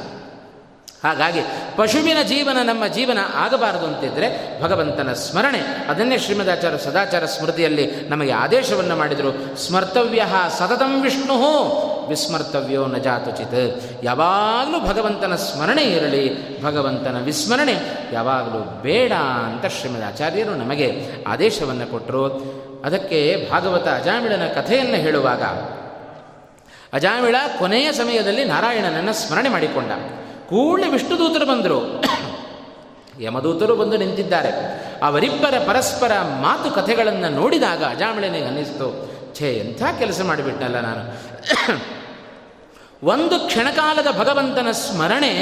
ಹಾಗಾಗಿ 1.04 1.40
ಪಶುವಿನ 1.76 2.16
ಜೀವನ 2.22 2.58
ನಮ್ಮ 2.62 2.86
ಜೀವನ 2.86 3.18
ಆಗಬಾರದು 3.34 3.86
ಅಂತಿದ್ದರೆ 3.86 4.28
ಭಗವಂತನ 4.62 5.12
ಸ್ಮರಣೆ. 5.12 5.58
ಅದನ್ನೇ 5.88 6.18
ಶ್ರೀಮದಾಚಾರ್ಯ 6.18 6.78
ಸದಾಚಾರ 6.78 7.24
ಸ್ಮೃತಿಯಲ್ಲಿ 7.26 7.86
ನಮಗೆ 8.08 8.32
ಆದೇಶವನ್ನು 8.32 8.96
ಮಾಡಿದರು. 8.96 9.56
ಸ್ಮರ್ತವ್ಯ 9.56 10.26
ಸತತಂ 10.58 11.02
ವಿಷ್ಣು 11.02 11.36
ವಿಸ್ಮರ್ತವ್ಯೋ 12.08 12.86
ನ 12.86 12.96
ಜಾತುಚಿತ್. 12.96 13.62
ಯಾವಾಗಲೂ 14.04 14.78
ಭಗವಂತನ 14.88 15.34
ಸ್ಮರಣೆ 15.36 15.82
ಇರಲಿ, 15.82 16.24
ಭಗವಂತನ 16.62 17.16
ವಿಸ್ಮರಣೆ. 17.24 17.74
ಯಾವಾಗಲೂ 18.12 18.82
ಬೇಡ 18.82 19.12
ಅಂತ 19.46 19.66
ಶ್ರೀಮದಾಚಾರ್ಯರು 19.66 20.54
ನಮಗೆ 20.54 20.88
ಆದೇಶವನ್ನು 21.26 21.90
ಕೊಟ್ಟರು 21.90 22.24
ಅದಕ್ಕೆ 22.84 23.48
ಭಾಗವತ 23.50 23.88
ಅಜಾಮಿಳನ 23.88 24.46
ಕಥೆಯನ್ನು 24.54 24.96
ಹೇಳುವಾಗ, 24.96 25.42
ಅಜಾಮಿಳ 26.92 27.36
ಕೊನೆಯ 27.58 27.92
ಸಮಯದಲ್ಲಿ 27.92 28.44
ನಾರಾಯಣನನ್ನು 28.44 29.12
ಸ್ಮರಣೆ 29.12 29.48
ಮಾಡಿಕೊಂಡ. 29.48 29.90
ಕೂಡಲೇ 30.52 30.88
ವಿಷ್ಣುದೂತರು 30.88 31.46
ಬಂದರು. 31.46 32.04
ಯಮದೂತರು 33.22 33.76
ಬಂದು 33.76 33.96
ನಿಂತಿದ್ದಾರೆ. 33.96 34.50
ಅವರಿಬ್ಬರ 35.02 35.54
ಪರಸ್ಪರ 35.66 36.12
ಮಾತುಕತೆಗಳನ್ನು 36.20 37.28
ನೋಡಿದಾಗ 37.28 37.84
ಅಜಾಮಳೆನಿಗೆ 37.84 38.44
ಅನ್ನಿಸ್ತು, 38.44 39.12
ಛೇ, 39.34 39.52
ಎಂಥ 39.52 39.82
ಕೆಲಸ 39.98 40.20
ಮಾಡಿಬಿಟ್ಟಲ್ಲ 40.20 40.80
ನಾನು. 40.80 41.02
ಒಂದು 43.06 43.46
ಕ್ಷಣಕಾಲದ 43.46 44.06
ಭಗವಂತನ 44.18 44.70
ಸ್ಮರಣೆ 44.70 45.32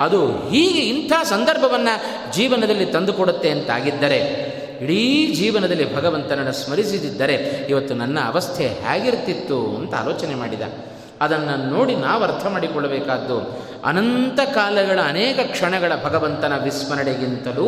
ಅದು 0.00 0.26
ಹೀಗೆ 0.26 0.80
ಇಂಥ 0.80 1.12
ಸಂದರ್ಭವನ್ನು 1.22 1.94
ಜೀವನದಲ್ಲಿ 2.32 2.86
ತಂದುಕೊಡುತ್ತೆ 2.86 3.50
ಅಂತಾಗಿದ್ದರೆ, 3.50 4.18
ಇಡೀ 4.80 5.32
ಜೀವನದಲ್ಲಿ 5.34 5.96
ಭಗವಂತನನ್ನು 5.96 6.52
ಸ್ಮರಿಸಿದ್ದರೆ 6.52 7.66
ಇವತ್ತು 7.70 7.94
ನನ್ನ 7.94 8.20
ಅವಸ್ಥೆ 8.20 8.68
ಹೇಗಿರ್ತಿತ್ತು 8.68 9.66
ಅಂತ 9.66 9.94
ಆಲೋಚನೆ 9.94 10.34
ಮಾಡಿದ. 10.34 10.62
ಅದನ್ನು 11.22 11.70
ನೋಡಿ 11.70 11.96
ನಾವು 11.96 12.24
ಅರ್ಥ 12.24 12.46
ಮಾಡಿಕೊಳ್ಳಬೇಕಾದ್ದು. 12.46 13.62
ಅನಂತ 13.84 14.40
ಕಾಲಗಳ 14.54 15.00
ಅನೇಕ 15.04 15.38
ಕ್ಷಣಗಳ 15.50 15.92
ಭಗವಂತನ 16.04 16.58
ವಿಸ್ಮರಣೆಗಿಂತಲೂ 16.62 17.66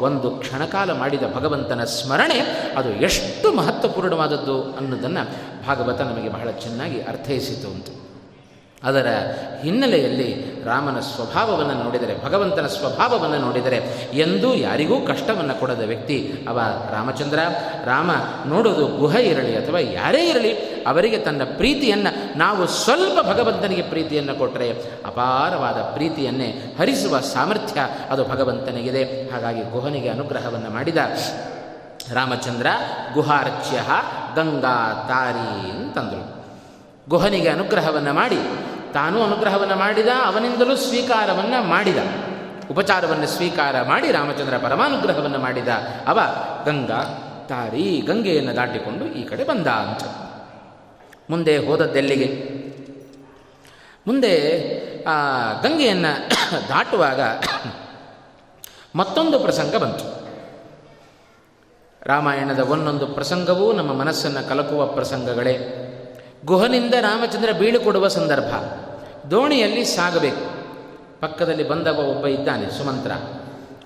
ಒಂದು 0.00 0.30
ಕ್ಷಣಕಾಲ 0.30 0.92
ಮಾಡಿದ 0.92 1.22
ಭಗವಂತನ 1.34 1.84
ಸ್ಮರಣೆ 1.84 2.38
ಅದು 2.76 2.92
ಎಷ್ಟು 2.92 3.52
ಮಹತ್ವಪೂರ್ಣವಾದದ್ದು 3.52 4.62
ಅನ್ನೋದನ್ನು 4.62 5.24
ಭಾಗವತ 5.66 6.00
ನಮಗೆ 6.00 6.28
ಬಹಳ 6.28 6.50
ಚೆನ್ನಾಗಿ 6.50 7.02
ಅರ್ಥೈಸಿತು 7.02 7.68
ಅಂತ. 7.68 7.86
ಅದರ 8.82 9.06
ಹಿನ್ನೆಲೆಯಲ್ಲಿ 9.62 10.57
ರಾಮನ 10.68 11.00
ಸ್ವಭಾವವನ್ನು 11.00 11.74
ನೋಡಿದರೆ, 11.84 12.24
ಭಗವಂತನ 12.24 12.66
ಸ್ವಭಾವವನ್ನು 12.66 13.38
ನೋಡಿದರೆ 13.38 13.78
ಎಂದೂ 14.12 14.54
ಯಾರಿಗೂ 14.54 15.00
ಕಷ್ಟವನ್ನು 15.00 15.54
ಕೊಡದ 15.60 15.82
ವ್ಯಕ್ತಿ 15.86 16.46
ಅವ 16.48 16.60
ರಾಮಚಂದ್ರ. 16.92 17.38
ರಾಮ 17.84 18.10
ನೋಡೋದು 18.46 18.86
ಗುಹ 18.86 19.14
ಇರಲಿ 19.16 19.64
ಅಥವಾ 19.64 19.78
ಯಾರೇ 19.78 20.22
ಇರಲಿ, 20.28 20.52
ಅವರಿಗೆ 20.84 21.18
ತನ್ನ 21.18 21.42
ಪ್ರೀತಿಯನ್ನು 21.56 22.38
ನಾವು 22.38 22.66
ಸ್ವಲ್ಪ 22.66 23.20
ಭಗವಂತನಿಗೆ 23.20 23.82
ಪ್ರೀತಿಯನ್ನು 23.82 24.34
ಕೊಟ್ಟರೆ 24.34 24.70
ಅಪಾರವಾದ 25.06 25.78
ಪ್ರೀತಿಯನ್ನೇ 25.94 26.76
ಹರಿಸುವ 26.78 27.20
ಸಾಮರ್ಥ್ಯ 27.20 27.80
ಅದು 28.10 28.24
ಭಗವಂತನಿಗಿದೆ. 28.24 29.30
ಹಾಗಾಗಿ 29.30 29.62
ಗುಹನಿಗೆ 29.62 30.08
ಅನುಗ್ರಹವನ್ನು 30.08 30.70
ಮಾಡಿದ 30.70 30.96
ರಾಮಚಂದ್ರ 32.12 32.66
ಗುಹಾರ್ಚ್ಯ 33.14 33.76
ಗಂಗಾ 34.36 34.78
ತಾರಿ 35.08 35.70
ಅಂತಂದರು. 35.70 36.38
ಗುಹನಿಗೆ 37.08 37.48
ಅನುಗ್ರಹವನ್ನು 37.48 38.12
ಮಾಡಿ 38.12 38.38
ತಾನೂ 38.92 39.22
ಅನುಗ್ರಹವನ್ನು 39.22 39.76
ಮಾಡಿದ, 39.76 40.08
ಅವನಿಂದಲೂ 40.24 40.76
ಸ್ವೀಕಾರವನ್ನು 40.76 41.62
ಮಾಡಿದ. 41.62 41.96
ಉಪಚಾರವನ್ನು 42.70 43.26
ಸ್ವೀಕಾರ 43.26 43.82
ಮಾಡಿ 43.82 44.12
ರಾಮಚಂದ್ರ 44.12 44.58
ಪರಮಾನುಗ್ರಹವನ್ನು 44.58 45.38
ಮಾಡಿದ. 45.38 45.68
ಅವ 46.06 46.20
ಗಂಗಾ, 46.64 47.24
ತಾರಿ, 47.48 48.02
ಗಂಗೆಯನ್ನು 48.06 48.56
ದಾಟಿಕೊಂಡು 48.56 49.04
ಈ 49.04 49.24
ಕಡೆ 49.24 49.44
ಬಂದ 49.44 49.66
ಅಂತ. 49.66 50.04
ಮುಂದೆ 51.30 51.58
ಹೋದದ್ದೆಲ್ಲಿಗೆ? 51.58 52.58
ಮುಂದೆ, 54.06 54.60
ಆ, 55.04 55.52
ಗಂಗೆಯನ್ನು 55.52 56.28
ದಾಟುವಾಗ 56.68 57.20
ಮತ್ತೊಂದು 58.94 59.40
ಪ್ರಸಂಗ 59.40 59.76
ಬಂತು. 59.76 60.18
ರಾಮಾಯಣದ 62.02 62.58
ಒಂದೊಂದು 62.58 63.06
ಪ್ರಸಂಗವೂ 63.06 63.72
ನಮ್ಮ 63.72 63.92
ಮನಸ್ಸನ್ನು 63.92 64.48
ಕಲಕುವ 64.48 64.86
ಪ್ರಸಂಗಗಳೇ. 64.86 65.84
ಗುಹನಿಂದ 66.44 66.94
ರಾಮಚಂದ್ರ 67.00 67.52
ಬೀಳುಕೊಡುವ 67.52 68.08
ಸಂದರ್ಭ. 68.08 68.54
ದೋಣಿಯಲ್ಲಿ 69.30 69.84
ಸಾಗಬೇಕು. 69.84 70.58
ಪಕ್ಕದಲ್ಲಿ 71.20 71.68
ಬಂದವ 71.68 71.96
ಒಬ್ಬ 71.96 72.26
ಇದ್ದಾನೆ, 72.26 72.78
ಸುಮಂತ್ರ. 72.78 73.10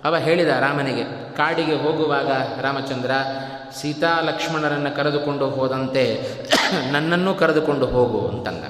ಅವ 0.05 0.17
ಹೇಳಿದ 0.17 0.49
ರಾಮನಿಗೆ, 0.49 1.05
ಕಾಡಿಗೆ 1.37 1.75
ಹೋಗುವಾಗ 1.75 2.27
ರಾಮಚಂದ್ರ, 2.63 3.11
ಸೀತಾ 3.81 4.21
ಲಕ್ಷ್ಮಣರನ್ನು 4.21 4.97
ಕರೆದುಕೊಂಡು 4.97 5.51
ಹೋದಂತೆ 5.51 6.23
ನನ್ನನ್ನು 6.91 7.35
ಕರೆದುಕೊಂಡು 7.35 7.87
ಹೋಗು 7.87 8.29
ಅಂತಂದ. 8.29 8.65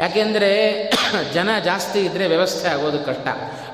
ಯಾಕೆಂದರೆ 0.00 0.90
ಜನ 1.34 1.48
ಜಾಸ್ತಿ 1.64 2.00
ಇದ್ದರೆ 2.00 2.26
ವ್ಯವಸ್ಥೆ 2.26 2.68
ಆಗೋದು 2.68 2.98
ಕಷ್ಟ. 2.98 3.28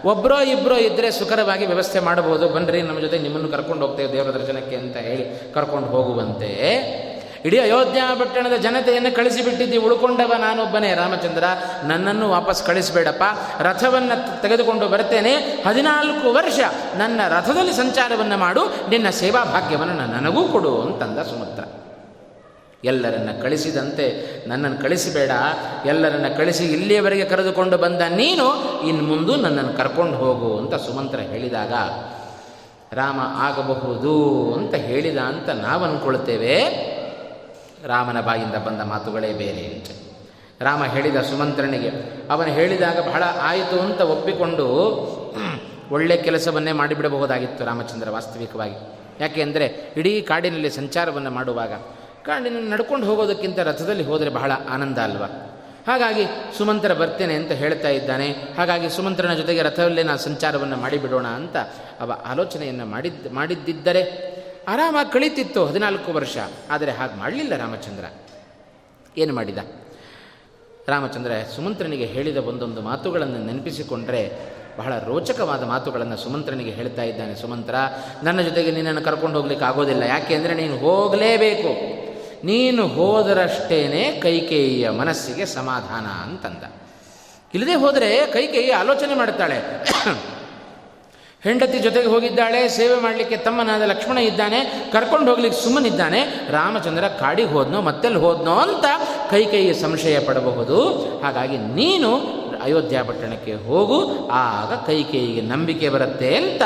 ಒಬ್ಬರೋ 0.04 0.40
ಇಬ್ಬರೋ 0.40 0.76
ಇದ್ದರೆ 0.76 1.10
ಸುಖರವಾಗಿ 1.10 1.66
ವ್ಯವಸ್ಥೆ 1.66 2.00
ಮಾಡಬಹುದು. 2.00 2.48
ಬನ್ನಿರಿ 2.48 2.82
ನಮ್ಮ 2.82 3.00
ಜೊತೆ 3.00 3.18
ನಿಮ್ಮನ್ನು 3.18 3.48
ಕರ್ಕೊಂಡು 3.48 3.86
ಹೋಗ್ತೇವೆ 3.86 4.12
ದೇವರ 4.12 4.30
ದರ್ಶನಕ್ಕೆ 4.30 4.76
ಅಂತ 4.76 4.96
ಹೇಳಿ 4.96 5.54
ಕರ್ಕೊಂಡು 5.54 5.88
ಹೋಗುವಂತೆ. 5.88 7.15
ಇಡೀ 7.47 7.59
ಅಯೋಧ್ಯ 7.59 8.03
ಪಟ್ಟಣದ 8.18 8.57
ಜನತೆಯನ್ನು 8.57 9.14
ಕಳಿಸಿಬಿಟ್ಟಿದ್ದಿ, 9.14 9.76
ಉಳ್ಕೊಂಡವ 9.76 10.32
ನಾನೊಬ್ಬನೇ. 10.38 10.94
ರಾಮಚಂದ್ರ, 10.94 11.44
ನನ್ನನ್ನು 11.84 12.30
ವಾಪಸ್ 12.30 12.66
ಕಳಿಸಬೇಡಪ್ಪ. 12.66 13.22
ರಥವನ್ನು 13.62 14.42
ತೆಗೆದುಕೊಂಡು 14.42 14.88
ಬರ್ತೇನೆ. 14.88 15.34
ಹದಿನಾಲ್ಕು 15.66 16.32
ವರ್ಷ 16.32 16.59
ನನ್ನ 16.97 17.20
ರಥದಲ್ಲಿ 17.28 17.72
ಸಂಚಾರವನ್ನು 17.72 18.38
ಮಾಡು. 18.38 18.90
ನಿನ್ನ 18.90 19.11
ಸೇವಾ 19.11 19.44
ಭಾಗ್ಯವನ್ನು 19.44 19.94
ನನಗೂ 19.94 20.49
ಕೊಡು 20.49 20.82
ಅಂತಂದ 20.82 21.18
ಸುಮತ್ರ. 21.18 21.64
ಎಲ್ಲರನ್ನ 22.84 23.30
ಕಳಿಸಿದಂತೆ, 23.42 24.07
ನನ್ನನ್ನು 24.49 24.82
ಕಳಿಸಿಬೇಡ. 24.82 25.30
ಎಲ್ಲರನ್ನ 25.84 26.28
ಕಳಿಸಿ 26.36 26.64
ಇಲ್ಲಿಯವರೆಗೆ 26.64 27.24
ಕರೆದುಕೊಂಡು 27.24 27.78
ಬಂದ 27.78 28.01
ನೀನು 28.01 28.47
ಇನ್ನು 28.86 29.05
ಮುಂದೆ 29.05 29.36
ನನ್ನನ್ನು 29.36 29.72
ಕರ್ಕೊಂಡು 29.72 30.16
ಹೋಗು 30.16 30.59
ಅಂತ 30.59 30.74
ಸುಮಂತ್ರ 30.74 31.18
ಹೇಳಿದಾಗ, 31.18 31.72
ರಾಮ 32.92 33.20
ಆಗಬಹುದು 33.20 34.12
ಅಂತ 34.55 34.74
ಹೇಳಿದ 34.74 35.18
ಅಂತ 35.18 35.49
ನಾವು 35.49 35.84
ಅಂದ್ಕೊಳ್ತೇವೆ 35.84 36.95
ರಾಮನ 37.87 38.20
ಬಾಯಿಂದ 38.20 38.55
ಬಂದ 38.55 38.80
ಮಾತುಗಳೇ 38.80 39.32
ಬೇರೆ. 39.32 39.64
ಅಂತೆ 39.66 39.95
ರಾಮ 40.61 40.84
ಹೇಳಿದ 40.84 41.16
ಸುಮಂತ್ರನಿಗೆ, 41.20 41.91
ಅವನು 42.30 42.49
ಹೇಳಿದಾಗ 42.49 42.99
ಬಹಳ 43.09 43.22
ಆಯಿತು 43.41 43.80
ಅಂತ 43.80 44.01
ಒಪ್ಪಿಕೊಂಡು, 44.01 44.66
ಒಳ್ಳೆ 45.91 46.16
ಕೆಲಸವನ್ನೇ 46.16 46.72
ಮಾಡಿಬಿಡಬಹುದಾಗಿತ್ತು 46.72 47.64
ರಾಮಚಂದ್ರ 47.64 48.11
ವಾಸ್ತವಿಕವಾಗಿ. 48.11 48.78
ಯಾಕೆ 49.20 49.43
ಅಂದರೆ, 49.43 49.66
ಇಡೀ 49.97 50.20
ಕಾಡಿನಲ್ಲಿ 50.20 50.70
ಸಂಚಾರವನ್ನು 50.70 51.30
ಮಾಡುವಾಗ 51.30 51.72
ಕಾಡಿನ 52.22 52.72
ನಡ್ಕೊಂಡು 52.72 53.07
ಹೋಗೋದಕ್ಕಿಂತ 53.07 53.59
ರಥದಲ್ಲಿ 53.59 54.05
ಹೋದರೆ 54.05 54.30
ಬಹಳ 54.30 54.53
ಆನಂದ 54.70 54.99
ಅಲ್ವಾ? 54.99 55.28
ಹಾಗಾಗಿ 55.87 56.24
ಸುಮಂತ್ರ 56.59 56.93
ಬರ್ತೇನೆ 56.93 57.34
ಅಂತ 57.34 57.53
ಹೇಳ್ತಾ 57.53 57.89
ಇದ್ದಾನೆ, 57.89 58.28
ಹಾಗಾಗಿ 58.30 58.89
ಸುಮಂತ್ರನ 58.91 59.34
ಜೊತೆಗೆ 59.34 59.62
ರಥದಲ್ಲೇ 59.62 60.03
ನಾನು 60.03 60.18
ಸಂಚಾರವನ್ನು 60.18 60.76
ಮಾಡಿಬಿಡೋಣ 60.76 61.26
ಅಂತ 61.26 61.57
ಅವ 62.01 62.12
ಆಲೋಚನೆಯನ್ನು 62.26 62.87
ಮಾಡಿದ್ದ 62.87 63.26
ಮಾಡಿದ್ದಿದ್ದರೆ 63.32 64.36
ಆರಾಮಾಗಿ 64.68 65.12
ಕಳೀತಿತ್ತು 65.12 65.66
ಹದಿನಾಲ್ಕು 65.66 66.12
ವರ್ಷ. 66.12 66.36
ಆದರೆ 66.70 66.90
ಹಾಗೆ 66.90 67.14
ಮಾಡಲಿಲ್ಲ 67.14 67.56
ರಾಮಚಂದ್ರ. 67.56 68.04
ಏನು 69.18 69.34
ಮಾಡಿದ? 69.34 69.58
ರಾಮಚಂದ್ರ 70.88 71.30
ಸುಮಂತ್ರನಿಗೆ 71.56 72.04
ಹೇಳಿದ 72.04 72.36
ಒಂದೊಂದು 72.36 72.80
ಮಾತುಗಳನ್ನು 72.80 73.38
ನೆನಪಿಸಿಕೊಂಡ್ರೆ 73.46 74.56
ಬಹಳ 74.78 74.98
ರೋಚಕವಾದ 74.98 75.62
ಮಾತುಗಳನ್ನು 75.62 76.16
ಸುಮಂತ್ರನಿಗೆ 76.16 76.70
ಹೇಳ್ತಾ 76.70 77.02
ಇದ್ದಾನೆ. 77.02 77.34
ಸುಮಂತ್ರ, 77.34 77.74
ನನ್ನ 78.22 78.40
ಜೊತೆಗೆ 78.40 78.70
ನಿನ್ನನ್ನು 78.70 79.02
ಕರ್ಕೊಂಡು 79.02 79.36
ಹೋಗ್ಲಿಕ್ಕೆ 79.38 79.66
ಆಗೋದಿಲ್ಲ. 79.66 80.02
ಯಾಕೆ 80.02 80.34
ಅಂದರೆ 80.34 80.54
ನೀನು 80.54 80.78
ಹೋಗಲೇಬೇಕು. 80.78 81.72
ನೀನು 82.46 82.86
ಹೋದರಷ್ಟೇನೆ 82.86 84.20
ಕೈಕೇಯಿಯ 84.20 84.90
ಮನಸ್ಸಿಗೆ 84.90 85.46
ಸಮಾಧಾನ 85.46 86.06
ಅಂತಂದ. 86.06 86.64
ಇಲ್ಲದೆ 87.54 87.74
ಹೋದರೆ 87.74 88.26
ಕೈಕೇಯಿ 88.26 88.70
ಆಲೋಚನೆ 88.70 89.14
ಮಾಡುತ್ತಾಳೆ. 89.14 89.58
ಹೆಂಡತಿ 91.43 91.78
ಜೊತೆಗೆ 91.78 92.09
ಹೋಗಿದ್ದಾಳೆ, 92.09 92.68
ಸೇವೆ 92.68 93.01
ಮಾಡಲಿಕ್ಕೆ 93.01 93.37
ತಮ್ಮನಾದ 93.37 93.82
ಲಕ್ಷ್ಮಣ 93.82 94.18
ಇದ್ದಾನೆ, 94.18 94.89
ಕರ್ಕೊಂಡು 94.93 95.30
ಹೋಗ್ಲಿಕ್ಕೆ 95.30 95.64
ಸುಮ್ಮನಿದ್ದಾನೆ, 95.64 96.20
ರಾಮಚಂದ್ರ 96.51 97.09
ಕಾಡಿಗೆ 97.09 97.49
ಹೋದ್ನೋ, 97.49 97.80
ಮತ್ತೆಲ್ಲಿ 97.80 98.18
ಹೋದ್ನೋ 98.18 98.55
ಅಂತ 98.55 98.84
ಕೈ 99.30 99.45
ಕೈಗೆ 99.45 99.74
ಸಂಶಯ 99.74 100.18
ಪಡಬಹುದು. 100.18 100.93
ಹಾಗಾಗಿ 101.22 101.59
ನೀನು 101.59 102.16
ಅಯೋಧ್ಯ 102.62 103.03
ಪಟ್ಟಣಕ್ಕೆ 103.03 103.55
ಹೋಗು, 103.55 104.28
ಆಗ 104.32 104.87
ಕೈಕೇಯಿಗೆ 104.87 105.41
ನಂಬಿಕೆ 105.41 105.89
ಬರುತ್ತೆ 105.89 106.37
ಅಂತ 106.37 106.62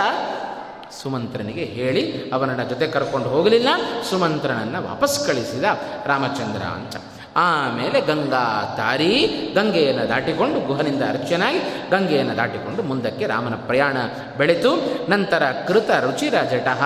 ಸುಮಂತ್ರನಿಗೆ 1.02 1.64
ಹೇಳಿ, 1.64 2.30
ಅವನನ್ನ 2.30 2.62
ಜೊತೆ 2.62 2.86
ಕರ್ಕೊಂಡು 2.86 3.28
ಹೋಗಲಿಲ್ಲ, 3.28 3.68
ಸುಮಂತ್ರನನ್ನು 4.10 4.82
ವಾಪಸ್ 4.82 5.26
ಕಳಿಸಿದ 5.26 5.64
ರಾಮಚಂದ್ರ 6.06 6.62
ಅಂತ. 6.62 6.96
ಆಮೇಲೆ 7.36 8.00
ಗಂಗಾ 8.00 8.74
ತಾರಿ 8.76 9.26
ಗಂಗೆಯನ್ನು 9.54 10.08
ದಾಟಿಕೊಂಡು 10.08 10.60
ಗುಹನಿಂದ 10.60 11.02
ಅರ್ಚನಾಗಿ 11.02 11.58
ಗಂಗೆಯನ್ನು 11.90 12.36
ದಾಟಿಕೊಂಡು 12.36 12.82
ಮುಂದಕ್ಕೆ 12.82 13.26
ರಾಮನ 13.26 13.54
ಪ್ರಯಾಣ 13.54 13.96
ಬೆಳೆತು. 14.38 14.76
ನಂತರ 15.10 15.42
ಕೃತ 15.68 15.90
ರುಚಿರ 15.90 16.34
ಜಟಃ 16.42 16.84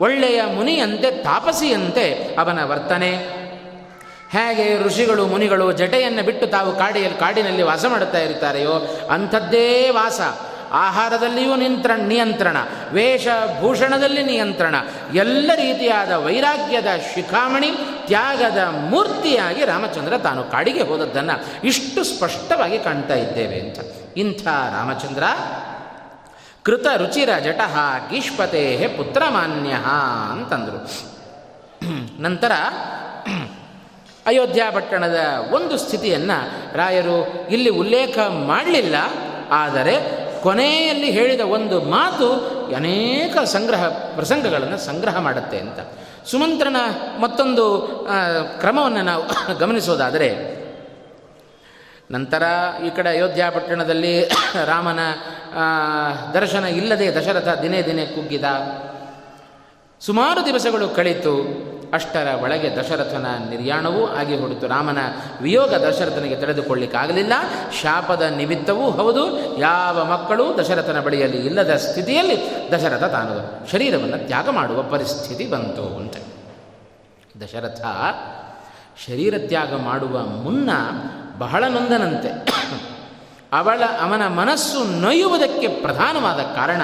ಒಳ್ಳೆಯ 0.00 0.42
ಮುನಿಯಂತೆ 0.54 1.10
ತಾಪಸಿಯಂತೆ 1.10 2.36
ಅವನ 2.40 2.64
ವರ್ತನೆ. 2.64 3.44
ಹೇಗೆ 4.30 4.84
ಋಷಿಗಳು 4.84 5.26
ಮುನಿಗಳು 5.26 5.72
ಜಟೆಯನ್ನು 5.72 6.22
ಬಿಟ್ಟು 6.22 6.46
ತಾವು 6.46 6.76
ಕಾಡಿಯಲ್ಲಿ 6.76 7.18
ಕಾಡಿನಲ್ಲಿ 7.18 7.62
ವಾಸ 7.62 7.84
ಮಾಡುತ್ತಾ 7.86 8.18
ಇರ್ತಾರೆಯೋ 8.18 8.72
ಅಂಥದ್ದೇ 9.10 9.90
ವಾಸ. 9.90 10.20
ಆಹಾರದಲ್ಲಿಯೂ 10.72 11.56
ನಿಂತ್ರ 11.56 11.94
ನಿಯಂತ್ರಣ 11.94 12.56
ವೇಷಭೂಷಣದಲ್ಲಿ 12.92 14.22
ನಿಯಂತ್ರಣ, 14.22 14.74
ಎಲ್ಲ 15.14 15.50
ರೀತಿಯಾದ 15.54 16.12
ವೈರಾಗ್ಯದ 16.12 16.86
ಶಿಖಾಮಣಿ, 17.14 17.70
ತ್ಯಾಗದ 18.06 18.58
ಮೂರ್ತಿಯಾಗಿ 18.72 19.64
ರಾಮಚಂದ್ರ 19.64 20.18
ತಾನು 20.18 20.44
ಕಾಡಿಗೆ 20.44 20.82
ಹೋದದ್ದನ್ನು 20.82 21.66
ಇಷ್ಟು 21.66 22.04
ಸ್ಪಷ್ಟವಾಗಿ 22.04 22.78
ಕಾಣ್ತಾ 22.78 23.14
ಇದ್ದೇವೆ 23.14 23.60
ಅಂತ. 23.60 23.78
ಇಂಥ 24.16 24.46
ರಾಮಚಂದ್ರ, 24.46 25.22
ಕೃತ 26.62 26.86
ರುಚಿರ 26.96 27.38
ಜಟಃ 27.38 27.74
ಗೀಷ್ಪತೆ 28.10 28.88
ಪುತ್ರಮಾನ್ಯ 28.96 29.74
ಅಂತಂದರು. 30.32 30.80
ನಂತರ 32.22 32.52
ಅಯೋಧ್ಯ 34.26 34.62
ಪಟ್ಟಣದ 34.74 35.18
ಒಂದು 35.50 35.78
ಸ್ಥಿತಿಯನ್ನು 35.78 36.38
ರಾಯರು 36.76 37.48
ಇಲ್ಲಿ 37.50 37.70
ಉಲ್ಲೇಖ 37.70 38.18
ಮಾಡಲಿಲ್ಲ, 38.18 38.94
ಆದರೆ 39.50 40.23
ಕೊನೆಯಲ್ಲಿ 40.44 41.10
ಹೇಳಿದ 41.10 41.40
ಒಂದು 41.40 41.80
ಮಾತು 41.80 42.28
ಅನೇಕ 42.76 43.38
ಸಂಗ್ರಹ 43.38 43.88
ಪ್ರಸಂಗಗಳನ್ನು 43.88 44.78
ಸಂಗ್ರಹ 44.78 45.18
ಮಾಡುತ್ತೆ 45.18 45.58
ಅಂತ. 45.58 45.78
ಸುಮಂತ್ರನ 46.26 46.76
ಮತ್ತೊಂದು 47.20 47.80
ಕ್ರಮವನ್ನು 48.60 49.02
ನಾವು 49.02 49.24
ಗಮನಿಸೋದಾದರೆ, 49.58 50.28
ನಂತರ 52.10 52.42
ಈ 52.86 52.90
ಕಡೆ 52.90 53.08
ಅಯೋಧ್ಯ 53.08 53.50
ಪಟ್ಟಣದಲ್ಲಿ 53.54 54.24
ರಾಮನ 54.64 54.98
ದರ್ಶನ 56.34 56.64
ಇಲ್ಲದೆ 56.64 57.14
ದಶರಥ 57.14 57.48
ದಿನೇ 57.62 57.82
ದಿನೇ 57.82 58.06
ಕುಗ್ಗಿದ. 58.06 58.44
ಸುಮಾರು 60.00 60.46
ದಿವಸಗಳು 60.46 60.88
ಕಳಿತು. 60.88 61.34
ಅಷ್ಟರ 61.92 62.26
ಒಳಗೆ 62.42 62.76
ದಶರಥನ 62.76 63.26
ನಿರ್ಯಾಣವೂ 63.50 64.06
ಆಗಿ 64.06 64.36
ಹೊಡಿತು. 64.36 64.66
ರಾಮನ 64.66 64.98
ವಿಯೋಗ 65.42 65.74
ದಶರಥನಿಗೆ 65.74 66.36
ತಡೆದುಕೊಳ್ಳಿಕ್ಕಾಗಲಿಲ್ಲ 66.36 67.32
ಶಾಪದ 67.82 68.22
ನಿಮಿತ್ತವೂ 68.22 68.90
ಹೌದು, 68.90 69.24
ಯಾವ 69.58 70.04
ಮಕ್ಕಳು 70.04 70.58
ದಶರಥನ 70.58 71.00
ಬಳಿಯಲ್ಲಿ 71.00 71.46
ಇಲ್ಲದ 71.46 71.76
ಸ್ಥಿತಿಯಲ್ಲಿ 71.76 72.36
ದಶರಥ 72.72 73.02
ತಾನು 73.02 73.66
ಶರೀರವನ್ನು 73.72 74.26
ತ್ಯಾಗ 74.26 74.48
ಮಾಡುವ 74.48 74.82
ಪರಿಸ್ಥಿತಿ 74.82 75.46
ಬಂತು 75.46 75.96
ಅಂತ. 75.96 76.16
ದಶರಥ 77.42 77.80
ಶರೀರ 79.06 79.34
ತ್ಯಾಗ 79.38 79.74
ಮಾಡುವ 79.76 80.18
ಮುನ್ನ 80.18 80.70
ಬಹಳ 81.38 81.64
ನೊಂದನಂತೆ. 81.68 82.30
ಅವಳ 83.52 83.82
ಅವನ 84.00 84.26
ಮನಸ್ಸು 84.26 85.00
ನೊಯ್ಯುವುದಕ್ಕೆ 85.00 85.68
ಪ್ರಧಾನವಾದ 85.68 86.40
ಕಾರಣ. 86.54 86.82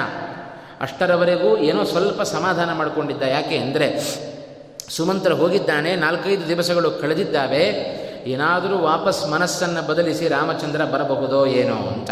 ಅಷ್ಟರವರೆಗೂ 0.81 1.57
ಏನೋ 1.57 1.83
ಸ್ವಲ್ಪ 1.83 2.21
ಸಮಾಧಾನ 2.21 2.73
ಮಾಡಿಕೊಂಡಿದ್ದ 2.73 3.21
ಯಾಕೆ 3.21 3.57
ಅಂದರೆ 3.57 3.87
ಸುಮಂತ್ರ 4.95 5.31
ಹೋಗಿದ್ದಾನೆ, 5.33 5.95
ನಾಲ್ಕೈದು 5.95 6.47
ದಿವಸಗಳು 6.47 6.91
ಕಳೆದಿದ್ದಾವೆ, 6.91 7.63
ಏನಾದರೂ 8.27 8.77
ವಾಪಸ್ 8.77 9.29
ಮನಸ್ಸನ್ನು 9.29 9.81
ಬದಲಿಸಿ 9.87 10.27
ರಾಮಚಂದ್ರ 10.27 10.85
ಬರಬಹುದೋ 10.85 11.45
ಏನೋ 11.45 11.75
ಅಂತ. 11.75 12.11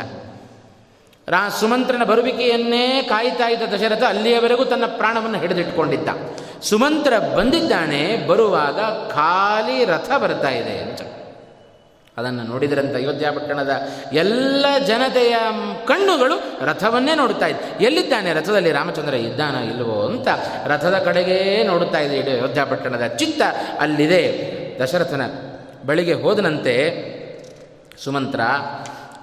ರಾ 1.30 1.50
ಸುಮಂತ್ರನ 1.50 2.04
ಬರುವಿಕೆಯನ್ನೇ 2.04 3.02
ಕಾಯ್ತಾ 3.10 3.48
ಇದ್ದ 3.50 3.74
ದಶರಥ 3.74 4.04
ಅಲ್ಲಿಯವರೆಗೂ 4.04 4.64
ತನ್ನ 4.66 4.86
ಪ್ರಾಣವನ್ನು 4.98 5.38
ಹಿಡಿದಿಟ್ಕೊಂಡಿದ್ದ. 5.38 6.10
ಸುಮಂತ್ರ 6.64 7.14
ಬಂದಿದ್ದಾನೆ, 7.38 8.28
ಬರುವಾಗ 8.28 8.80
ಖಾಲಿ 9.12 9.86
ರಥ 9.86 10.10
ಬರ್ತಾ 10.22 10.50
ಇದೆ 10.50 10.78
ಅಂತ. 10.78 11.02
ಅದನ್ನು 12.20 12.44
ನೋಡಿದ್ರಂತ 12.44 12.96
ಅಯೋಧ್ಯ 12.96 13.32
ಪಟ್ಟಣದ 13.32 13.82
ಎಲ್ಲ 14.14 14.66
ಜನತೆಯ 14.88 15.38
ಕಣ್ಣುಗಳು 15.88 16.66
ರಥವನ್ನೇ 16.66 17.16
ನೋಡುತ್ತಾ 17.16 17.48
ಇದೆ 17.48 17.84
ಎಲ್ಲಿದ್ದಾನೆ 17.84 18.34
ರಥದಲ್ಲಿ 18.34 18.72
ರಾಮಚಂದ್ರ 18.72 19.14
ಇದ್ದಾನ 19.14 19.56
ಇಲ್ಲವೋ 19.56 20.08
ಅಂತ 20.08 20.28
ರಥದ 20.66 20.98
ಕಡೆಗೇ 20.98 21.64
ನೋಡುತ್ತಾ 21.64 22.00
ಇದೆ 22.00 22.18
ಇಡೀ 22.18 22.32
ಅಯೋಧ್ಯ 22.32 22.66
ಪಟ್ಟಣದ 22.66 23.08
ಚಿತ್ತ. 23.08 23.42
ಅಲ್ಲಿದೆ 23.80 24.50
ದಶರಥನ 24.84 25.22
ಬಳಿಗೆ 25.86 26.14
ಹೋದನಂತೆ 26.14 26.76
ಸುಮಂತ್ರ 28.04 28.40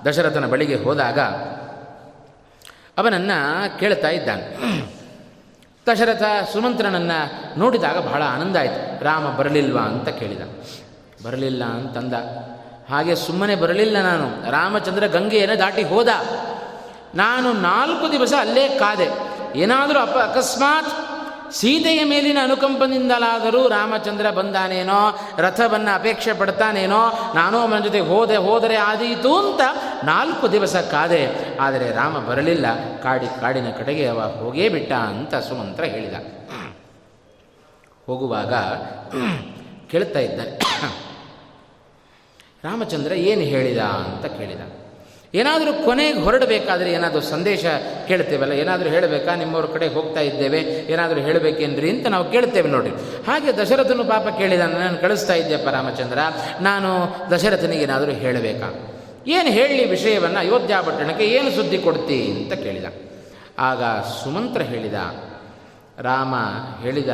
ದಶರಥನ 0.08 0.46
ಬಳಿಗೆ 0.46 0.74
ಹೋದಾಗ 0.74 1.20
ಅವನನ್ನು 2.98 3.78
ಕೇಳ್ತಾ 3.78 4.08
ಇದ್ದಾನೆ. 4.08 4.56
ದಶರಥ 5.92 6.22
ಸುಮಂತ್ರನನ್ನು 6.52 7.58
ನೋಡಿದಾಗ 7.58 7.98
ಬಹಳ 7.98 8.22
ಆನಂದ 8.22 8.56
ಆಯಿತು. 8.56 9.04
ರಾಮ 9.04 9.36
ಬರಲಿಲ್ವಾ 9.36 9.80
ಅಂತ 9.80 10.08
ಕೇಳಿದ. 10.08 10.40
ಬರಲಿಲ್ಲ 11.26 11.64
ಅಂತಂದ. 11.64 12.12
ಹಾಗೆ 12.90 13.14
ಸುಮ್ಮನೆ 13.14 13.54
ಬರಲಿಲ್ಲ 13.54 14.02
ನಾನು. 14.02 14.50
ರಾಮಚಂದ್ರ 14.50 15.06
ಗಂಗೆಯನ್ನು 15.06 15.58
ದಾಟಿ 15.58 15.82
ಹೋದ. 15.82 16.08
ನಾನು 17.14 17.52
ನಾಲ್ಕು 17.52 18.12
ದಿವಸ 18.12 18.32
ಅಲ್ಲೇ 18.40 18.68
ಕಾದೆ. 18.68 19.08
ಏನಾದರೂ 19.58 19.98
ಅಪ, 19.98 20.16
ಅಕಸ್ಮಾತ್ 20.16 20.92
ಸೀತೆಯ 21.52 22.04
ಮೇಲಿನ 22.04 22.38
ಅನುಕಂಪದಿಂದಲಾದರೂ 22.42 23.68
ರಾಮಚಂದ್ರ 23.68 24.30
ಬಂದಾನೇನೋ, 24.30 25.18
ರಥವನ್ನು 25.38 25.94
ಅಪೇಕ್ಷೆ 25.94 26.32
ಪಡ್ತಾನೇನೋ, 26.32 27.32
ನಾನು 27.34 27.58
ಅವನ 27.58 27.78
ಜೊತೆ 27.78 28.00
ಹೋದೆ, 28.00 28.36
ಹೋದರೆ 28.36 28.76
ಆದೀತು 28.76 29.38
ಅಂತ 29.38 29.60
ನಾಲ್ಕು 30.04 30.52
ದಿವಸ 30.52 30.76
ಕಾದೆ. 30.76 31.56
ಆದರೆ 31.58 31.92
ರಾಮ 31.92 32.18
ಬರಲಿಲ್ಲ. 32.18 32.66
ಕಾಡಿ, 33.02 33.40
ಕಾಡಿನ 33.40 33.70
ಕಡೆಗೆ 33.70 34.08
ಅವ 34.08 34.20
ಹೋಗೇ 34.20 34.68
ಬಿಟ್ಟ 34.68 34.92
ಅಂತ 34.92 35.34
ಸುಮಂತ್ರ 35.34 35.84
ಹೇಳಿದ. 35.84 36.14
ಹೋಗುವಾಗ 38.06 38.54
ಕೇಳ್ತಾ 39.90 40.18
ಇದ್ದಾನೆ 40.18 41.05
ರಾಮಚಂದ್ರ 42.66 43.12
ಏನು 43.12 43.40
ಹೇಳಿದ 43.40 43.78
ಅಂತ 43.78 44.26
ಕೇಳಿದ. 44.26 44.60
ಏನಾದರೂ 45.34 45.84
ಕೊನೆಗೆ 45.84 46.18
ಹೊರಡಬೇಕಾದ್ರೆ 46.18 46.92
ಏನಾದರೂ 46.92 47.20
ಸಂದೇಶ 47.20 47.64
ಕೇಳ್ತೇವಲ್ಲ? 48.08 48.52
ಏನಾದರೂ 48.52 48.88
ಹೇಳಬೇಕಾ? 48.88 49.34
ನಿಮ್ಮವ್ರ 49.34 49.66
ಕಡೆ 49.66 49.86
ಹೋಗ್ತಾ 49.88 50.20
ಇದ್ದೇವೆ. 50.20 50.60
ಏನಾದರೂ 50.92 51.20
ಹೇಳಬೇಕೇನ್ರಿ 51.20 51.90
ಅಂತ 51.90 52.06
ನಾವು 52.06 52.30
ಕೇಳ್ತೇವೆ 52.30 52.68
ನೋಡಿ 52.68 52.90
ಹಾಗೆ 53.26 53.56
ದಶರಥನು 53.56 54.04
ಪಾಪ 54.04 54.28
ಕೇಳಿದ 54.38 54.60
ನಾನು 54.60 54.98
ಕಳಿಸ್ತಾ 54.98 55.34
ಇದ್ದೆಪ್ಪ 55.34 55.68
ರಾಮಚಂದ್ರ? 55.68 56.18
ನಾನು 56.60 56.90
ದಶರಥನಿಗೆ 57.30 57.82
ಏನಾದರೂ 57.82 58.12
ಹೇಳಬೇಕಾ? 58.12 58.68
ಏನು 59.26 59.48
ಹೇಳಲಿ 59.48 59.90
ವಿಷಯವನ್ನು 59.90 60.38
ಅಯೋಧ್ಯ 60.38 60.74
ಪಟ್ಟಣಕ್ಕೆ 60.86 61.24
ಏನು 61.24 61.50
ಸುದ್ದಿ 61.50 61.78
ಕೊಡ್ತಿ? 61.78 62.18
ಅಂತ 62.30 62.52
ಕೇಳಿದ. 62.52 62.84
ಆಗ 63.58 63.82
ಸುಮಂತ್ರ 64.24 64.62
ಹೇಳಿದ, 64.62 64.94
ರಾಮ 66.00 66.34
ಹೇಳಿದ 66.82 67.08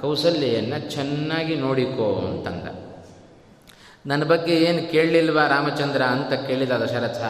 ಕೌಸಲ್ಯನ್ನು 0.00 0.90
ಚೆನ್ನಾಗಿ 0.90 1.54
ನೋಡಿಕೋ 1.54 2.26
ಅಂತಂದ. 2.30 2.81
ನನ್ನ 4.06 4.24
ಬಗ್ಗೆ 4.24 4.54
ಏನು 4.54 4.90
ಕೇಳಲಿಲ್ವಾ 4.90 5.46
ರಾಮಚಂದ್ರ 5.46 6.02
ಅಂತ 6.02 6.32
ಕೇಳಿದ 6.32 6.70
ದಶರಥ 6.70 7.22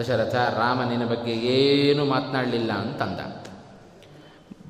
ದಶರಥ, 0.00 0.34
ರಾಮ 0.34 0.88
ನಿನ್ನ 0.88 1.04
ಬಗ್ಗೆ 1.04 1.32
ಏನು 1.32 2.04
ಮಾತನಾಡಲಿಲ್ಲ 2.04 2.72
ಅಂತಂದ. 2.72 3.46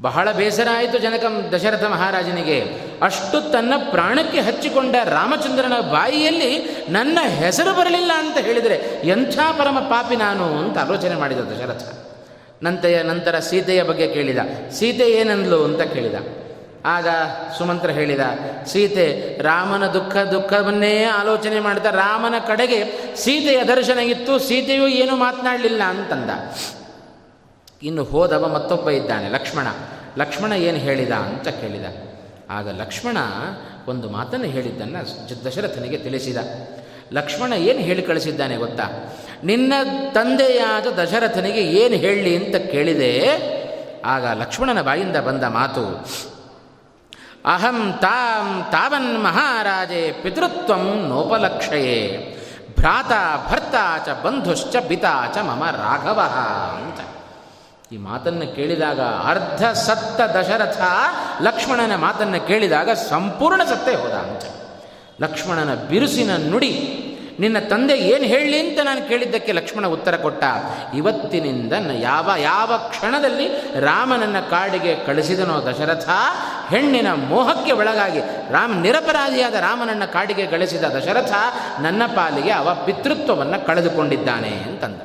ಬಹಳ 0.00 0.32
ಬೇಸರ 0.32 0.68
ಆಯಿತು 0.74 0.98
ಜನಕಂ 0.98 1.52
ದಶರಥ 1.52 1.84
ಮಹಾರಾಜನಿಗೆ. 1.84 2.60
ಅಷ್ಟು 3.02 3.50
ತನ್ನ 3.50 3.72
ಪ್ರಾಣಕ್ಕೆ 3.90 4.40
ಹಚ್ಚಿಕೊಂಡ 4.40 4.96
ರಾಮಚಂದ್ರನ 5.04 5.72
ಬಾಯಿಯಲ್ಲಿ 5.80 6.76
ನನ್ನ 6.88 7.18
ಹೆಸರು 7.22 7.78
ಬರಲಿಲ್ಲ 7.78 8.12
ಅಂತ 8.18 8.38
ಹೇಳಿದರೆ 8.38 9.02
ಎಂಥ 9.04 9.38
ಪರಮ 9.58 9.78
ಪಾಪಿ 9.78 10.16
ನಾನು 10.16 10.44
ಅಂತ 10.44 10.78
ಆಲೋಚನೆ 10.78 11.14
ಮಾಡಿದ 11.14 11.38
ದಶರಥ. 11.38 11.82
ನಂತೆಯ 12.62 13.02
ನಂತರ 13.02 13.38
ಸೀತೆಯ 13.38 13.82
ಬಗ್ಗೆ 13.82 14.14
ಕೇಳಿದ. 14.14 14.38
ಸೀತೆ 14.70 15.10
ಏನಂದ್ಲು 15.10 15.64
ಅಂತ 15.64 15.80
ಕೇಳಿದ. 15.80 16.45
ಆಗ 16.86 17.08
ಸುಮಂತ್ರ 17.58 17.90
ಹೇಳಿದ, 17.90 18.20
ಸೀತೆ 18.66 19.06
ರಾಮನ 19.42 19.86
ದುಃಖ 19.86 20.16
ದುಃಖವನ್ನೇ 20.16 21.04
ಆಲೋಚನೆ 21.04 21.60
ಮಾಡಿದ 21.60 21.84
ರಾಮನ 21.84 22.34
ಕಡೆಗೆ 22.46 22.80
ಸೀತೆಯ 23.16 23.64
ದರ್ಶನ 23.64 23.98
ಇತ್ತು, 23.98 24.38
ಸೀತೆಯೂ 24.38 24.86
ಏನು 24.86 25.16
ಮಾತನಾಡಲಿಲ್ಲ 25.16 25.82
ಅಂತಂದ. 25.82 26.30
ಇನ್ನು 27.82 28.04
ಹೋದವ 28.04 28.48
ಮತ್ತೊಬ್ಬ 28.54 28.90
ಇದ್ದಾನೆ, 28.90 29.28
ಲಕ್ಷ್ಮಣ. 29.28 29.66
ಲಕ್ಷ್ಮಣ 30.18 30.52
ಏನು 30.52 30.78
ಹೇಳಿದ 30.78 31.10
ಅಂತ 31.10 31.48
ಕೇಳಿದ. 31.48 31.84
ಆಗ 32.50 32.68
ಲಕ್ಷ್ಮಣ 32.68 33.16
ಒಂದು 33.88 34.10
ಮಾತನ್ನು 34.10 34.46
ಹೇಳಿದ್ದನ್ನು 34.46 35.00
ದಶರಥನಿಗೆ 35.44 35.96
ತಿಳಿಸಿದ. 35.96 36.36
ಲಕ್ಷ್ಮಣ 37.12 37.52
ಏನು 37.52 37.78
ಹೇಳಿ 37.78 38.02
ಕಳಿಸಿದ್ದಾನೆ 38.02 38.56
ಗೊತ್ತಾ? 38.56 39.14
ನಿನ್ನ 39.44 39.72
ತಂದೆಯಾದ 40.12 40.86
ದಶರಥನಿಗೆ 40.86 41.62
ಏನು 41.62 41.96
ಹೇಳಲಿ 41.96 42.32
ಅಂತ 42.36 42.56
ಕೇಳಿದೆ? 42.56 43.12
ಆಗ 44.04 44.24
ಲಕ್ಷ್ಮಣನ 44.40 44.82
ಬಾಯಿಂದ 44.82 45.16
ಬಂದ 45.16 45.44
ಮಾತು 45.44 45.84
ಅಹಂ 47.46 47.98
ತಾಂ 48.00 48.68
ತಾವನ್ 48.72 49.24
ಮಹಾರಾಜೆ 49.24 50.12
ಪಿತೃತ್ವಂ 50.22 51.08
ನೋಪಲಕ್ಷಯೇ. 51.08 52.32
ಭ್ರಾತ 52.78 53.12
ಭರ್ತ 53.50 53.74
ಚ 54.06 54.08
ಬಂಧುಶ್ಚ 54.08 54.76
ಪಿತಾ 54.88 55.26
ಚ 55.34 55.38
ಮಮ 55.38 55.64
ರಾಘವ 55.64 56.20
ಅಂತ. 56.78 57.00
ಈ 57.92 57.96
ಮಾತನ್ನು 57.96 58.56
ಕೇಳಿದಾಗ 58.56 59.00
ಅರ್ಧ 59.00 59.64
ಸತ್ತ 59.64 60.20
ದಶರಥ 60.20 60.80
ಲಕ್ಷ್ಮಣನ 61.42 61.94
ಮಾತನ್ನು 61.96 62.46
ಕೇಳಿದಾಗ 62.46 62.90
ಸಂಪೂರ್ಣ 62.90 63.64
ಸತ್ತೇ 63.64 63.94
ಹೋದ 63.94 64.12
ಅಂತ. 64.12 64.42
ಲಕ್ಷ್ಮಣನ 65.20 65.74
ಬಿರುಸಿನ 65.74 66.30
ನುಡಿ 66.36 66.72
ನಿನ್ನ 67.40 67.58
ತಂದೆ 67.58 67.96
ಏನು 67.96 68.24
ಹೇಳಲಿ 68.24 68.68
ಅಂತ 68.68 68.80
ನಾನು 68.80 69.08
ಕೇಳಿದ್ದಕ್ಕೆ 69.08 69.52
ಲಕ್ಷ್ಮಣ 69.52 69.86
ಉತ್ತರ 69.86 70.16
ಕೊಟ್ಟ. 70.16 70.44
ಇವತ್ತಿನಿಂದ 70.94 71.72
ಯಾವ 71.92 72.30
ಯಾವ 72.38 72.76
ಕ್ಷಣದಲ್ಲಿ 72.76 73.48
ರಾಮನನ್ನ 73.80 74.40
ಕಾಡಿಗೆ 74.40 75.06
ಕಳಿಸಿದನೋ 75.06 75.66
ದಶರಥ, 75.66 76.08
ಹೆಣ್ಣಿನ 76.68 77.12
ಮೋಹಕ್ಕೆ 77.12 77.72
ಒಳಗಾಗಿ 77.72 78.20
ರಾಮ 78.50 78.80
ನಿರಪರಾಧಿಯಾದ 78.82 79.54
ರಾಮನನ್ನ 79.54 80.04
ಕಾಡಿಗೆ 80.04 80.46
ಗಳಿಸಿದ 80.46 80.84
ದಶರಥ, 80.84 81.32
ನನ್ನ 81.80 82.02
ಪಾಲಿಗೆ 82.06 82.50
ಅವ 82.50 82.74
ಪಿತೃತ್ವವನ್ನು 82.84 83.66
ಕಳೆದುಕೊಂಡಿದ್ದಾನೆ 83.66 84.48
ಅಂತಂದ. 84.48 85.00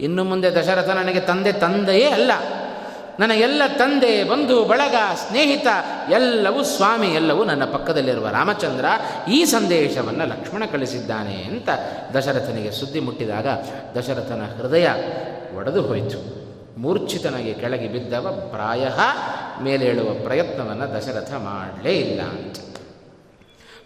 ಇನ್ನು 0.00 0.24
ಮುಂದೆ 0.24 0.50
ದಶರಥ 0.50 0.88
ನನಗೆ 0.88 1.20
ತಂದೆ 1.20 1.52
ತಂದೆಯೇ 1.52 2.10
ಅಲ್ಲ. 2.10 2.32
ನನ್ನ 3.20 3.32
ಎಲ್ಲ 3.32 3.62
ತಂದೆ, 3.78 4.24
ಬಂಧು, 4.24 4.64
ಬಳಗ, 4.64 4.94
ಸ್ನೇಹಿತ, 5.28 5.66
ಎಲ್ಲವೂ 6.10 6.64
ಸ್ವಾಮಿ, 6.64 7.06
ಎಲ್ಲವೂ 7.06 7.44
ನನ್ನ 7.44 7.64
ಪಕ್ಕದಲ್ಲಿರುವ 7.64 8.28
ರಾಮಚಂದ್ರ 8.28 8.84
ಈ 9.30 9.44
ಸಂದೇಶವನ್ನು 9.44 10.26
ಲಕ್ಷ್ಮಣ 10.26 10.64
ಕಳಿಸಿದ್ದಾನೆ 10.64 11.34
ಅಂತ 11.34 11.68
ದಶರಥನಿಗೆ 12.16 12.70
ಸುದ್ದಿ 12.70 13.00
ಮುಟ್ಟಿದಾಗ 13.00 13.46
ದಶರಥನ 13.98 14.62
ಹೃದಯ 14.62 14.88
ಒಡೆದು 15.56 15.82
ಹೋಯಿತು. 15.82 16.40
ಮೂರ್ಛಿತನಾಗಿ 16.80 17.54
ಕೆಳಗೆ 17.54 17.88
ಬಿದ್ದವ 17.88 18.48
ಪ್ರಾಯ 18.50 18.88
ಮೇಲೇಳುವ 19.62 20.14
ಪ್ರಯತ್ನವನ್ನು 20.14 20.96
ದಶರಥ 20.96 21.32
ಮಾಡಲೇ 21.32 21.94
ಇಲ್ಲ 21.94 22.22
ಅಂತ. 22.22 22.56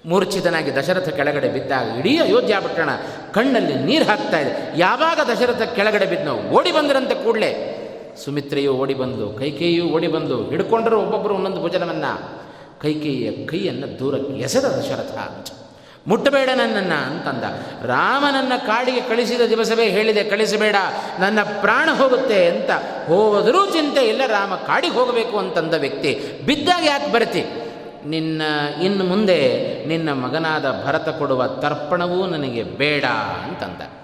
ಮೂರ್ಛಿತನಾಗಿ 0.07 0.77
ದಶರಥ 0.77 1.09
ಕೆಳಗಡೆ 1.09 1.49
ಬಿದ್ದಾಗ 1.49 1.99
ಇಡೀ 1.99 2.19
ಅಯೋಧ್ಯ 2.19 2.61
ಪಟ್ಟಣ 2.61 2.91
ಕಣ್ಣಲ್ಲಿ 3.33 3.75
ನೀರು 3.75 4.05
ಹಾಕ್ತಾ 4.05 4.39
ಇದೆ. 4.39 4.73
ಯಾವಾಗ 4.77 5.21
ದಶರಥ 5.33 5.63
ಕೆಳಗಡೆ 5.63 6.07
ಬಿದ್ದನೋ 6.07 6.35
ಓಡಿ 6.35 6.73
ಬಂದರಂತೆ 6.73 7.15
ಕೂಡಲೇ. 7.15 7.74
ಸುಮಿತ್ರೆಯು 8.17 8.73
ಓಡಿ 8.73 8.95
ಬಂದು 8.95 9.39
ಕೈಕೇಯಿಯು 9.39 9.85
ಓಡಿ 9.85 10.09
ಬಂದು, 10.09 10.51
ಹಿಡ್ಕೊಂಡರು 10.51 11.01
ಒಬ್ಬೊಬ್ಬರು 11.01 11.35
ಒಂದೊಂದು 11.35 11.61
ಭುಜನವನ್ನು. 11.61 12.45
ಕೈಕೇಯಿಯ 12.81 13.47
ಕೈಯನ್ನು 13.47 13.99
ದೂರಕ್ಕೆ 13.99 14.33
ಎಸೆದ 14.33 14.65
ದಶರಥ 14.65 15.47
ಮುಟ್ಟಬೇಡ 16.07 16.49
ನನ್ನನ್ನು 16.57 17.11
ಅಂತಂದ. 17.11 17.45
ರಾಮನನ್ನ 17.87 18.53
ಕಾಡಿಗೆ 18.67 19.01
ಕಳಿಸಿದ 19.01 19.41
ದಿವಸವೇ 19.49 19.91
ಹೇಳಿದೆ, 19.91 20.25
ಕಳಿಸಬೇಡ, 20.25 20.77
ನನ್ನ 21.21 21.39
ಪ್ರಾಣ 21.61 21.89
ಹೋಗುತ್ತೆ 21.93 22.47
ಅಂತ. 22.47 22.71
ಹೋದರೂ 23.07 23.67
ಚಿಂತೆ 23.67 24.01
ಇಲ್ಲ, 24.01 24.23
ರಾಮ 24.27 24.55
ಕಾಡಿಗೆ 24.55 24.95
ಹೋಗಬೇಕು 24.95 25.39
ಅಂತಂದ 25.39 25.75
ವ್ಯಕ್ತಿ. 25.75 26.43
ಬಿದ್ದಾಗ 26.47 26.85
ಯಾಕೆ 26.85 27.13
ಬರ್ತಿ? 27.13 27.45
ನಿನ್ನ 28.07 28.43
ಇನ್ನು 28.83 29.05
ಮುಂದೆ 29.05 29.39
ನಿನ್ನ 29.85 30.13
ಮಗನಾದ 30.13 30.85
ಭರತ 30.87 31.09
ಕೊಡುವ 31.09 31.47
ತರ್ಪಣವೂ 31.47 32.27
ನನಗೆ 32.27 32.63
ಬೇಡ 32.63 33.05
ಅಂತಂದ. 33.45 34.04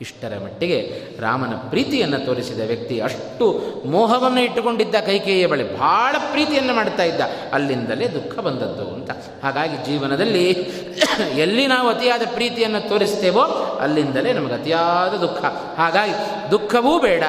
ಇಷ್ಟರ 0.00 0.32
ಮಟ್ಟಿಗೆ 0.44 0.92
ರಾಮನ 1.20 1.54
ಪ್ರೀತಿಯನ್ನು 1.54 2.26
ತೋರಿಸಿದ 2.26 2.60
ವ್ಯಕ್ತಿ 2.66 3.00
ಅಷ್ಟು 3.00 3.62
ಮೋಹವನ್ನು 3.86 4.40
ಇಟ್ಟುಕೊಂಡಿದ್ದ 4.40 4.94
ಕೈಕೇಯಿಯ 4.94 5.46
ಬಳಿ 5.46 5.78
ಬಹಳ 5.78 6.16
ಪ್ರೀತಿಯನ್ನು 6.30 6.74
ಮಾಡ್ತಾ 6.74 7.02
ಇದ್ದ. 7.02 7.20
ಅಲ್ಲಿಂದಲೇ 7.52 8.08
ದುಃಖ 8.08 8.38
ಬಂದದ್ದು 8.38 8.94
ಅಂತ. 8.94 9.10
ಹಾಗಾಗಿ 9.42 9.86
ಜೀವನದಲ್ಲಿ 9.86 10.50
ಎಲ್ಲಿ 11.36 11.66
ನಾವು 11.66 11.88
ಅತಿಯಾದ 11.88 12.22
ಪ್ರೀತಿಯನ್ನು 12.34 12.88
ತೋರಿಸ್ತೇವೋ 12.88 13.40
ಅಲ್ಲಿಂದಲೇ 13.80 14.32
ನಮಗೆ 14.32 14.54
ಅತಿಯಾದ 14.54 15.16
ದುಃಖ. 15.16 15.44
ಹಾಗಾಗಿ 15.78 16.12
ದುಃಖವೂ 16.50 16.98
ಬೇಡ, 16.98 17.22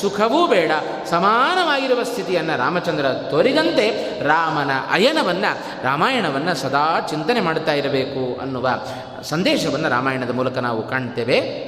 ಸುಖವೂ 0.00 0.46
ಬೇಡ, 0.46 0.70
ಸಮಾನವಾಗಿರುವ 1.10 2.02
ಸ್ಥಿತಿಯನ್ನು 2.02 2.58
ರಾಮಚಂದ್ರ 2.58 3.06
ತೋರಿದಂತೆ 3.30 3.90
ರಾಮನ 4.22 4.70
ಅಯನವನ್ನು, 4.90 5.84
ರಾಮಾಯಣವನ್ನು 5.84 6.54
ಸದಾ 6.54 7.06
ಚಿಂತನೆ 7.10 7.40
ಮಾಡ್ತಾ 7.40 7.72
ಇರಬೇಕು 7.72 8.40
ಅನ್ನುವ 8.40 8.68
ಸಂದೇಶವನ್ನು 9.22 9.88
ರಾಮಾಯಣದ 9.88 10.30
ಮೂಲಕ 10.30 10.58
ನಾವು 10.58 10.88
ಕಾಣ್ತೇವೆ. 10.88 11.67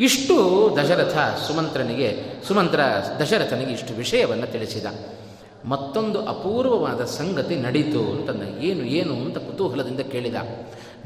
ಇಷ್ಟು 0.00 0.36
ದಶರಥ 0.82 1.16
ಸುಮಂತ್ರನಿಗೆ, 1.48 2.22
ಸುಮಂತ್ರ 2.48 2.80
ದಶರಥನಿಗೆ 3.22 3.72
ಇಷ್ಟು 3.72 3.94
ವಿಷಯವನ್ನು 3.94 4.52
ತಿಳಿಸಿದ. 4.52 4.86
ಮತ್ತೊಂದು 5.64 6.28
ಅಪೂರ್ವವಾದ 6.28 7.04
ಸಂಗತಿ 7.04 7.56
ನಡೀತು 7.56 8.00
ಅಂತಂದ. 8.00 8.62
ಏನು 8.62 8.84
ಏನು 8.84 9.14
ಅಂತ 9.14 9.38
ಕುತೂಹಲದಿಂದ 9.38 10.00
ಕೇಳಿದ. 10.00 10.34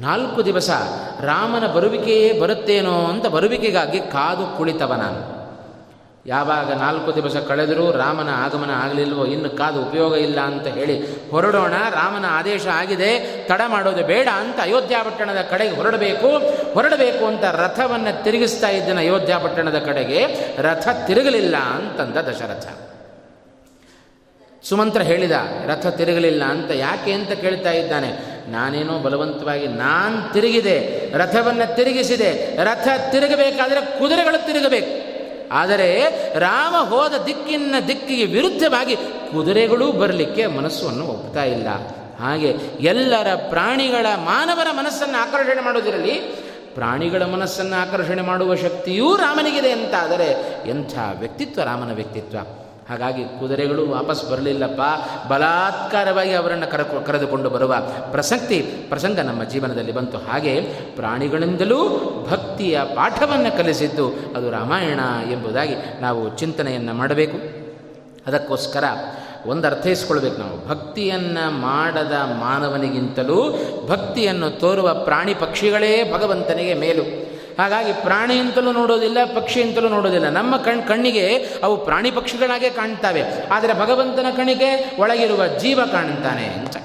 ನಾಲ್ಕು 0.01 0.45
ದಿವಸ 0.45 0.71
ರಾಮನ 1.21 1.67
ಬರುವಿಕೆಯೇ 1.67 2.41
ಬರುತ್ತೇನೋ 2.41 3.05
ಅಂತ 3.05 3.27
ಬರುವಿಕೆಗಾಗಿ 3.27 4.01
ಕಾದು 4.01 4.59
ಕುಳಿತವ 4.59 4.93
ಯಾವಾಗ 6.27 6.73
ನಾಲ್ಕು 6.73 7.15
ದಿವಸ 7.15 7.37
ಕಳೆದರೂ 7.37 7.91
ರಾಮನ 7.91 8.29
ಆಗಮನ 8.29 8.71
ಆಗಲಿಲ್ವೋ, 8.71 9.25
ಇನ್ನು 9.25 9.51
ಕಾದು 9.51 9.83
ಉಪಯೋಗ 9.83 10.15
ಇಲ್ಲ 10.17 10.41
ಅಂತ 10.41 10.67
ಹೇಳಿ 10.67 11.29
ಹೊರಡೋಣ, 11.31 11.73
ರಾಮನ 11.73 12.25
ಆದೇಶ 12.29 12.67
ಆಗಿದೆ, 12.67 13.11
ತಡ 13.49 13.61
ಮಾಡೋದು 13.67 14.03
ಬೇಡ 14.03 14.29
ಅಂತ 14.29 14.61
ಅಯೋಧ್ಯ 14.61 14.97
ಪಟ್ಟಣದ 15.05 15.43
ಕಡೆಗೆ 15.51 15.77
ಹೊರಡಬೇಕು. 15.77 16.29
ಹೊರಡಬೇಕು 16.73 17.27
ಅಂತ 17.27 17.45
ರಥವನ್ನು 17.45 18.25
ತಿರುಗಿಸ್ತಾ 18.25 18.69
ಇದ್ದನ 18.69 18.99
ಅಯೋಧ್ಯ 18.99 19.39
ಪಟ್ಟಣದ 19.43 19.79
ಕಡೆಗೆ. 19.79 20.27
ರಥ 20.59 20.89
ತಿರುಗಲಿಲ್ಲ 21.07 21.57
ಅಂತಂದ 21.57 22.17
ದಶರಥ. 22.17 22.67
ಸುಮಂತ್ರ 24.63 25.03
ಹೇಳಿದ, 25.03 25.33
ರಥ 25.67 25.87
ತಿರುಗಲಿಲ್ಲ 25.87 26.45
ಅಂತ 26.45 26.71
ಯಾಕೆ 26.71 27.13
ಅಂತ 27.13 27.33
ಕೇಳ್ತಾ 27.33 27.71
ಇದ್ದಾನೆ. 27.71 28.11
ನಾನೇನೋ 28.51 28.99
ಬಲವಂತವಾಗಿ 28.99 29.67
ನಾನು 29.67 30.33
ತಿರುಗಿದೆ, 30.33 31.11
ರಥವನ್ನು 31.17 31.77
ತಿರುಗಿಸಿದೆ. 31.77 32.59
ರಥ 32.65 32.89
ತಿರುಗಬೇಕಾದರೆ 33.11 33.99
ಕುದುರೆಗಳು 33.99 34.47
ತಿರುಗಬೇಕು. 34.47 35.14
ಆದರೆ 35.53 36.05
ರಾಮ 36.39 36.77
ಹೋದ 36.77 37.15
ದಿಕ್ಕಿನ 37.27 37.75
ದಿಕ್ಕಿಗೆ 37.89 38.25
ವಿರುದ್ಧವಾಗಿ 38.25 38.97
ಕುದುರೆಗಳೂ 39.33 39.93
ಬರಲಿಕ್ಕೆ 39.93 40.47
ಮನಸ್ಸನ್ನು 40.47 41.07
ಒಪ್ತಾ 41.07 41.45
ಇಲ್ಲ. 41.45 41.69
ಹಾಗೆ 42.21 42.49
ಎಲ್ಲರ 42.81 43.27
ಪ್ರಾಣಿಗಳ 43.49 44.07
ಮಾನವರ 44.17 44.67
ಮನಸ್ಸನ್ನು 44.73 45.23
ಆಕರ್ಷಣೆ 45.23 45.61
ಮಾಡೋದಿರಲಿ 45.61 46.45
ಪ್ರಾಣಿಗಳ 46.75 47.23
ಮನಸ್ಸನ್ನು 47.23 47.83
ಆಕರ್ಷಣೆ 47.83 48.23
ಮಾಡುವ 48.23 48.55
ಶಕ್ತಿಯೂ 48.55 49.17
ರಾಮನಿಗಿದೆ 49.17 49.71
ಅಂತಾದರೆ 49.71 50.27
ಎಂಥ 50.69 50.95
ವ್ಯಕ್ತಿತ್ವ 51.19 51.63
ರಾಮನ 51.63 51.95
ವ್ಯಕ್ತಿತ್ವ? 51.95 52.64
ಹಾಗಾಗಿ 52.89 53.25
ಕುದುರೆಗಳು 53.25 53.91
ವಾಪಸ್ 53.91 54.31
ಬರಲಿಲ್ಲಪ್ಪ. 54.31 54.81
ಬಲಾತ್ಕಾರವಾಗಿ 55.33 56.33
ಅವರನ್ನು 56.33 56.71
ಕರ 56.71 56.83
ಕರೆದುಕೊಂಡು 56.83 57.51
ಬರುವ 57.51 57.75
ಪ್ರಸಕ್ತಿ, 58.11 58.61
ಪ್ರಸಂಗ 58.89 59.21
ನಮ್ಮ 59.21 59.45
ಜೀವನದಲ್ಲಿ 59.45 59.93
ಬಂತು. 59.93 60.19
ಹಾಗೆ 60.19 60.61
ಪ್ರಾಣಿಗಳಿಂದಲೂ 60.97 61.89
ಭಕ್ತಿಯ 62.31 62.81
ಪಾಠವನ್ನು 62.95 63.57
ಕಲಿಸಿದ್ದು 63.57 64.09
ಅದು 64.37 64.51
ರಾಮಾಯಣ 64.51 65.01
ಎಂಬುದಾಗಿ 65.31 65.75
ನಾವು 66.01 66.37
ಚಿಂತನೆಯನ್ನು 66.37 66.95
ಮಾಡಬೇಕು. 66.95 67.65
ಅದಕ್ಕೋಸ್ಕರ 68.27 68.85
ಒಂದು 69.47 69.67
ಅರ್ಥೈಸ್ಕೊಳ್ಬೇಕು 69.67 70.39
ನಾವು. 70.39 70.69
ಭಕ್ತಿಯನ್ನು 70.69 71.51
ಮಾಡದ 71.51 72.13
ಮಾನವನಿಗಿಂತಲೂ 72.41 73.59
ಭಕ್ತಿಯನ್ನು 73.87 74.51
ತೋರುವ 74.51 74.95
ಪ್ರಾಣಿ 74.95 75.35
ಪಕ್ಷಿಗಳೇ 75.35 76.13
ಭಗವಂತನಿಗೆ 76.13 76.75
ಮೇಲು. 76.75 77.24
ಹಾಗಾಗಿ 77.59 77.93
ಪ್ರಾಣಿ 77.93 78.39
ಅಂತಲೂ 78.39 78.73
ನೋಡೋದಿಲ್ಲ, 78.73 79.19
ಪಕ್ಷಿ 79.35 79.63
ಅಂತಲೂ 79.63 79.89
ನೋಡೋದಿಲ್ಲ. 79.89 80.29
ನಮ್ಮ 80.29 80.57
ಕಣ್, 80.57 80.83
ಕಣ್ಣಿಗೆ 80.89 81.27
ಅವು 81.63 81.85
ಪ್ರಾಣಿ 81.85 82.11
ಪಕ್ಷಿಗಳಾಗೆ 82.11 82.71
ಕಾಣ್ತವೆ. 82.71 83.49
ಆದರೆ 83.49 83.75
ಭಗವಂತನ 83.75 84.27
ಕಣ್ಣಿಗೆ 84.37 85.01
ಒಳಗಿರುವ 85.01 85.47
ಜೀವ 85.47 85.85
ಕಾಣ್ತಾನೆ 85.85 86.47
ಅಂತ. 86.47 86.77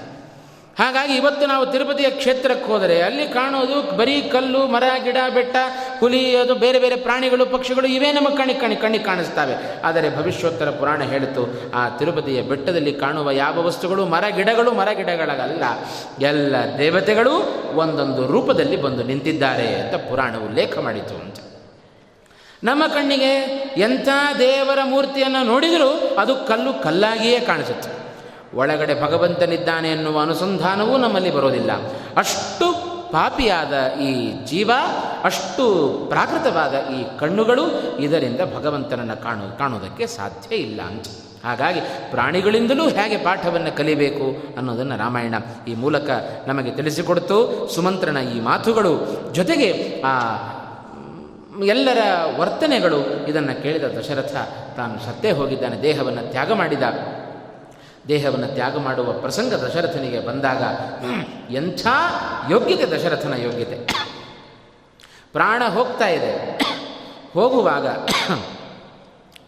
ಹಾಗಾಗಿ 0.79 1.13
ಇವತ್ತು 1.13 1.45
ನಾವು 1.45 1.65
ತಿರುಪತಿಯ 1.65 2.09
ಕ್ಷೇತ್ರಕ್ಕೆ 2.09 2.65
ಹೋದರೆ 2.65 3.01
ಅಲ್ಲಿ 3.01 3.27
ಕಾಣೋದು 3.27 3.97
ಬರೀ 3.97 4.21
ಕಲ್ಲು, 4.21 4.67
ಮರ, 4.67 4.83
ಗಿಡ, 5.03 5.17
ಬೆಟ್ಟ, 5.33 5.55
ಹುಲಿ, 5.99 6.35
ಅದು 6.35 6.55
ಬೇರೆ 6.55 6.79
ಬೇರೆ 6.79 6.95
ಪ್ರಾಣಿಗಳು, 6.95 7.45
ಪಕ್ಷಿಗಳು 7.45 7.87
ಇವೇ 7.87 8.11
ನಮ್ಮ 8.11 8.29
ಕಣಿ 8.29 8.53
ಕಣಿ 8.53 8.75
ಕಣ್ಣಿಗೆ 8.75 9.03
ಕಾಣಿಸ್ತವೆ. 9.03 9.83
ಆದರೆ 9.83 10.17
ಭವಿಷ್ಯೋತ್ತರ 10.17 10.69
ಪುರಾಣ 10.69 11.03
ಹೇಳಿತು, 11.03 11.71
ಆ 11.75 11.89
ತಿರುಪತಿಯ 11.89 12.41
ಬೆಟ್ಟದಲ್ಲಿ 12.41 12.93
ಕಾಣುವ 12.93 13.31
ಯಾವ 13.31 13.65
ವಸ್ತುಗಳು 13.65 14.05
ಮರ, 14.05 14.23
ಗಿಡಗಳು? 14.29 14.71
ಮರ 14.71 14.91
ಗಿಡಗಳಲ್ಲ 14.91 15.63
ಎಲ್ಲ 16.25 16.55
ದೇವತೆಗಳು 16.77 17.33
ಒಂದೊಂದು 17.75 18.27
ರೂಪದಲ್ಲಿ 18.27 18.75
ಬಂದು 18.75 19.03
ನಿಂತಿದ್ದಾರೆ 19.03 19.75
ಅಂತ 19.75 19.95
ಪುರಾಣ 19.95 20.37
ಉಲ್ಲೇಖ 20.37 20.77
ಮಾಡಿತು 20.77 21.15
ಅಂತ. 21.15 21.35
ನಮ್ಮ 22.63 22.87
ಕಣ್ಣಿಗೆ 22.87 23.33
ಎಂಥ 23.77 24.09
ದೇವರ 24.39 24.79
ಮೂರ್ತಿಯನ್ನು 24.83 25.43
ನೋಡಿದರೂ 25.43 26.15
ಅದು 26.19 26.35
ಕಲ್ಲು 26.35 26.83
ಕಲ್ಲಾಗಿಯೇ 26.83 27.39
ಕಾಣಿಸುತ್ತೆ. 27.39 27.98
ಒಳಗಡೆ 28.53 29.01
ಭಗವಂತನಿದ್ದಾನೆ 29.01 29.91
ಎನ್ನುವ 29.91 30.21
ಅನುಸಂಧಾನವೂ 30.21 30.97
ನಮ್ಮಲ್ಲಿ 30.97 31.31
ಬರೋದಿಲ್ಲ. 31.31 31.71
ಅಷ್ಟು 32.17 32.89
ಪಾಪಿಯಾದ 33.11 33.99
ಈ 34.01 34.31
ಜೀವ, 34.45 34.71
ಅಷ್ಟು 35.23 35.89
ಪ್ರಾಕೃತವಾದ 36.09 36.73
ಈ 36.73 37.19
ಕಣ್ಣುಗಳು 37.19 37.63
ಇದರಿಂದ 37.99 38.39
ಭಗವಂತನನ್ನು 38.55 39.23
ಕಾಣು, 39.23 39.57
ಕಾಣೋದಕ್ಕೆ 39.57 40.07
ಸಾಧ್ಯ 40.07 40.55
ಇಲ್ಲ 40.55 40.81
ಅಂತ. 40.81 41.05
ಹಾಗಾಗಿ 41.45 41.79
ಪ್ರಾಣಿಗಳಿಂದಲೂ 42.11 42.89
ಹೇಗೆ 42.89 43.17
ಪಾಠವನ್ನು 43.17 43.77
ಕಲಿಬೇಕು 43.77 44.57
ಅನ್ನೋದನ್ನು 44.57 44.97
ರಾಮಾಯಣ 44.97 45.35
ಈ 45.67 45.75
ಮೂಲಕ 45.75 46.09
ನಮಗೆ 46.47 46.71
ತಿಳಿಸಿಕೊಡ್ತು. 46.71 47.67
ಸುಮಂತ್ರನ 47.75 48.17
ಈ 48.17 48.39
ಮಾತುಗಳು 48.39 49.07
ಜೊತೆಗೆ 49.33 50.01
ಆ, 50.05 50.13
ಎಲ್ಲರ 51.63 51.97
ವರ್ತನೆಗಳು 52.37 53.27
ಇದನ್ನು 53.27 53.63
ಕೇಳಿದ 53.63 53.83
ದಶರಥ 53.83 54.35
ತಾನು 54.75 55.05
ಸತ್ತೇ 55.05 55.31
ಹೋಗಿದ್ದಾನೆ, 55.31 55.81
ದೇಹವನ್ನು 55.81 56.31
ತ್ಯಾಗ 56.31 56.53
ಮಾಡಿದ. 56.53 56.83
ದೇಹವನ್ನು 58.07 58.47
ತ್ಯಾಗ 58.47 58.77
ಮಾಡುವ 58.77 59.11
ಪ್ರಸಂಗ 59.13 59.53
ದಶರಥನಿಗೆ 59.53 60.19
ಬಂದಾಗ 60.19 60.63
ಎಂಥ 61.51 61.87
ಯೋಗ್ಯತೆ 62.49 62.85
ದಶರಥನ 62.85 63.33
ಯೋಗ್ಯತೆ. 63.33 63.77
ಪ್ರಾಣ 65.31 65.63
ಹೋಗ್ತಾ 65.73 66.07
ಇದೆ. 66.07 66.33
ಹೋಗುವಾಗ 67.33 67.87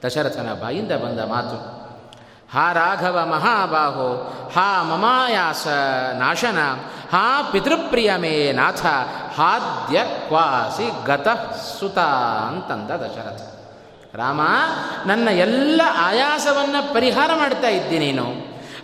ದಶರಥನ 0.06 0.49
ಬಾಯಿಂದ 0.62 0.91
ಬಂದ 0.91 1.20
ಮಾತು, 1.20 1.58
ಹಾ 2.52 2.72
ರಾಘವ 2.72 3.18
ಮಹಾಬಾಹೋ, 3.26 4.10
ಹಾ 4.56 4.84
ಮಮಾಯಾಸ 4.84 5.68
ನಾಶನ, 6.20 6.60
ಹಾ 7.12 7.49
ಪಿತೃಪ್ರಿಯ 7.52 8.16
ಮೇ 8.16 8.52
ನಾಥ, 8.52 8.86
ಹಾದ್ಯ 9.36 10.04
ಕ್ವಾಸಿ 10.28 10.88
ಗತ 11.06 11.28
ಸುತ 11.80 11.97
ಅಂತಂದ 12.49 12.91
ದಶರಥ. 12.91 13.61
ರಾಮ, 14.16 14.41
ನನ್ನ 15.05 15.28
ಎಲ್ಲ 15.30 15.82
ಆಯಾಸವನ್ನು 15.97 16.93
ಪರಿಹಾರ 16.93 17.32
ಮಾಡ್ತಾ 17.38 17.68
ಇದ್ದಿ 17.68 17.99
ನೀನು. 17.99 18.24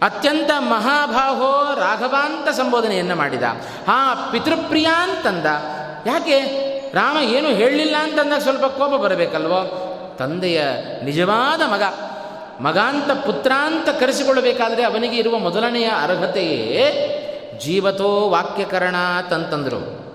ಅತ್ಯಂತ 0.02 0.52
ಮಹಾಭಾಹೋ 0.58 1.76
ರಾಘವಾಂತ 1.76 2.50
ಸಂಬೋಧನೆಯನ್ನು 2.50 3.16
ಮಾಡಿದ. 3.16 3.44
ಹಾ, 3.88 4.30
ಪಿತೃಪ್ರಿಯ 4.32 4.86
ಅಂತಂದ. 4.86 5.46
ಯಾಕೆ? 6.08 6.40
ರಾಮ 6.94 7.18
ಏನು 7.18 7.48
ಹೇಳಲಿಲ್ಲ 7.48 7.96
ಅಂತಂದಾಗ 8.00 8.40
ಸ್ವಲ್ಪ 8.40 8.66
ಕೋಪ 8.66 9.02
ಬರಬೇಕಲ್ವೋ? 9.02 9.84
ತಂದೆಯ 10.20 10.62
ನಿಜವಾದ 11.04 11.62
ಮಗ. 11.62 11.84
ಮಗಾಂತ 12.64 13.12
ಪುತ್ರಾಂತ 13.12 13.90
ಕರೆಸಿಕೊಳ್ಳಬೇಕಾದರೆ 13.90 14.84
ಅವನಿಗೆ 14.84 15.16
ಇರುವ 15.16 15.38
ಮೊದಲನೆಯ 15.38 15.86
ಅರ್ಹತೆಯೇ 15.86 17.14
ಜೀವತೋ 17.66 18.30
ವಾಕ್ಯಕರಣ 18.30 18.96
ಅಂತಂತಂದರು 18.96 20.08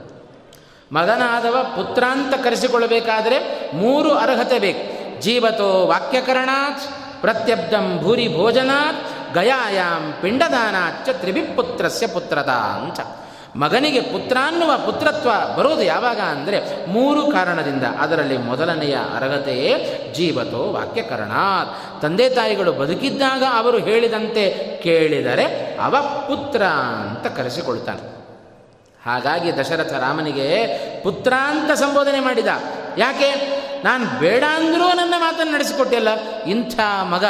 ಮಗನಾದವ 0.93 1.67
ಪುತ್ರಾಂತ 1.77 2.45
ಕರೆಸಿಕೊಳ್ಳಬೇಕಾದರೆ 2.45 3.71
ಮೂರು 3.75 4.15
ಅರ್ಹತೆ 4.15 4.59
ಬೇಕು. 4.59 5.02
ಜೀವತೋ 5.23 5.87
ವಾಕ್ಯಕರಣಾತ್ 5.87 6.83
ಪ್ರತ್ಯಬ್ಧಂ 7.21 7.99
ಭೂರಿ 7.99 8.37
ಭೋಜನಾತ್ 8.37 9.35
ಗಯಾಯಾಮ್ 9.35 10.13
ಪಿಂಡದಾನಾಚ್ಚ 10.13 11.09
ತ್ರಿವಿಪುತ್ರಸ್ಯ 11.09 12.07
ಪುತ್ರತ 12.07 12.49
ಅಂತ 12.49 13.01
ಮಗನಿಗೆ 13.57 14.01
ಪುತ್ರ 14.01 14.37
ಅನ್ನುವ 14.45 14.73
ಪುತ್ರತ್ವ 14.87 15.31
ಬರೋದು 15.57 15.83
ಯಾವಾಗ 15.83 16.21
ಅಂದರೆ 16.21 16.87
ಮೂರು 16.87 17.31
ಕಾರಣದಿಂದ. 17.31 17.83
ಅದರಲ್ಲಿ 17.99 18.37
ಮೊದಲನೆಯ 18.39 18.97
ಅರ್ಹತೆಯೇ 19.17 19.73
ಜೀವತೋ 20.15 20.73
ವಾಕ್ಯಕರಣಾತ್. 20.73 22.03
ತಂದೆ 22.03 22.29
ತಾಯಿಗಳು 22.29 22.73
ಬದುಕಿದ್ದಾಗ 22.73 23.43
ಅವರು 23.53 23.79
ಹೇಳಿದಂತೆ 23.79 24.77
ಕೇಳಿದರೆ 24.83 25.77
ಅವ 25.83 25.97
ಪುತ್ರ 26.29 26.63
ಅಂತ 26.63 27.37
ಕರೆಸಿಕೊಳ್ತಾನೆ. 27.37 28.23
ಹಾಗಾಗಿ 29.07 29.57
ದಶರಥ 29.57 29.93
ರಾಮನಿಗೆ 29.93 30.49
ಪುತ್ರ 31.03 31.33
ಅಂತ 31.47 31.71
ಸಂಬೋಧನೆ 31.71 32.21
ಮಾಡಿದ. 32.21 32.47
ಯಾಕೆ? 32.99 33.62
ನಾನು 33.85 34.21
ಬೇಡ 34.21 34.45
ಅಂದರೂ 34.57 34.95
ನನ್ನ 34.95 35.15
ಮಾತನ್ನು 35.19 35.53
ನಡೆಸಿಕೊಟ್ಟಿಲ್ಲ 35.53 36.09
ಇಂಥ 36.47 36.81
ಮಗ 37.05 37.25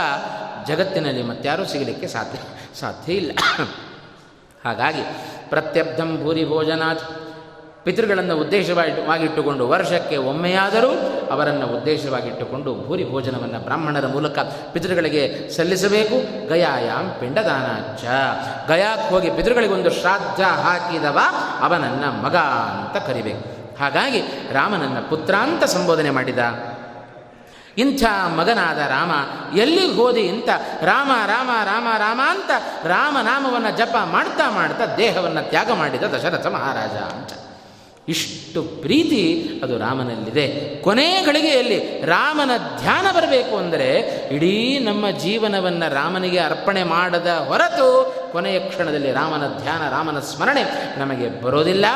ಜಗತ್ತಿನಲ್ಲಿ 0.67 1.23
ಮತ್ತಾರೂ 1.23 1.65
ಸಿಗಲಿಕ್ಕೆ 1.65 2.07
ಸಾಧ್ಯ 2.07 2.39
ಸಾಧ್ಯ 2.81 3.13
ಇಲ್ಲ. 3.13 3.33
ಹಾಗಾಗಿ 4.65 5.03
ಪ್ರತ್ಯಬ್ಧಂ 5.51 6.23
ಭೂರಿ 6.23 6.45
ಭೋಜನಾಥ್ 6.45 7.05
ಪಿತೃಗಳನ್ನು 7.85 8.37
ಉದ್ದೇಶವಾಗಿಟ್ಟುಕೊಂಡು 8.37 9.69
ವರ್ಷಕ್ಕೆ 9.69 10.17
ಒಮ್ಮೆಯಾದರೂ 10.17 10.91
ಅವರನ್ನು 11.31 11.67
ಉದ್ದೇಶವಾಗಿಟ್ಟುಕೊಂಡು 11.67 12.75
ಭೂರಿ 12.75 13.11
ಭೋಜನವನ್ನು 13.11 13.59
ಬ್ರಾಹ್ಮಣರ 13.59 14.07
ಮೂಲಕ 14.07 14.39
ಪಿತೃಗಳಿಗೆ 14.73 15.51
ಸಲ್ಲಿಸಬೇಕು. 15.51 16.49
ಗಯಾಯಾಮ್ 16.49 17.21
ಪಿಂಡದಾನ 17.21 17.97
ಚ 17.97 18.05
ಗಯಾಕ್ಕೆ 18.69 19.15
ಹೋಗಿ 19.15 19.31
ಪಿತೃಗಳಿಗೊಂದು 19.31 19.91
ಶ್ರಾದ್ದ 19.91 20.41
ಹಾಕಿದವ, 20.41 21.19
ಅವನನ್ನು 21.61 22.23
ಮಗ 22.23 22.37
ಅಂತ 22.37 22.97
ಕರಿಬೇಕು. 23.07 23.62
ಹಾಗಾಗಿ 23.79 24.21
ರಾಮನನ್ನ 24.53 25.01
ಪುತ್ರಾಂತ 25.01 25.65
ಸಂಬೋಧನೆ 25.65 26.11
ಮಾಡಿದ. 26.11 26.39
ಇಂಥ 27.79 28.05
ಮಗನಾದ 28.37 28.79
ರಾಮ 28.79 29.11
ಎಲ್ಲಿಗೆ 29.57 29.95
ಹೋದಿ 29.95 30.29
ಅಂತ 30.29 30.49
ರಾಮ 30.83 31.11
ರಾಮ 31.27 31.51
ರಾಮ 31.65 31.87
ರಾಮ 31.99 32.21
ಅಂತ 32.29 32.51
ರಾಮನಾಮವನ್ನು 32.87 33.77
ಜಪ 33.77 33.97
ಮಾಡ್ತಾ 34.05 34.51
ಮಾಡ್ತಾ 34.51 34.87
ದೇಹವನ್ನು 34.87 35.49
ತ್ಯಾಗ 35.49 35.73
ಮಾಡಿದ 35.73 36.03
ದಶರಥ 36.03 36.47
ಮಹಾರಾಜ 36.47 36.91
ಅಂತ. 36.91 37.42
ಇಷ್ಟು 38.09 38.63
ಪ್ರೀತಿ 38.63 39.51
ಅದು 39.63 39.79
ರಾಮನಲ್ಲಿದೆ. 39.79 40.77
ಕೊನೆ 40.83 41.23
ಗಳಿಗೆಯಲ್ಲಿ 41.25 42.03
ರಾಮನ 42.05 42.51
ಧ್ಯಾನ 42.81 43.17
ಬರಬೇಕು 43.17 43.57
ಅಂದರೆ 43.57 43.89
ಇಡೀ 44.33 44.79
ನಮ್ಮ 44.79 45.11
ಜೀವನವನ್ನು 45.11 45.95
ರಾಮನಿಗೆ 45.95 46.39
ಅರ್ಪಣೆ 46.39 46.83
ಮಾಡದ 46.83 47.27
ಹೊರತು 47.49 48.15
ಕೊನೆಯ 48.33 48.59
ಕ್ಷಣದಲ್ಲಿ 48.59 49.13
ರಾಮನ 49.13 49.59
ಧ್ಯಾನ, 49.63 49.91
ರಾಮನ 49.91 50.21
ಸ್ಮರಣೆ 50.21 50.65
ನಮಗೆ 50.99 51.43
ಬರೋದಿಲ್ಲ. 51.43 51.87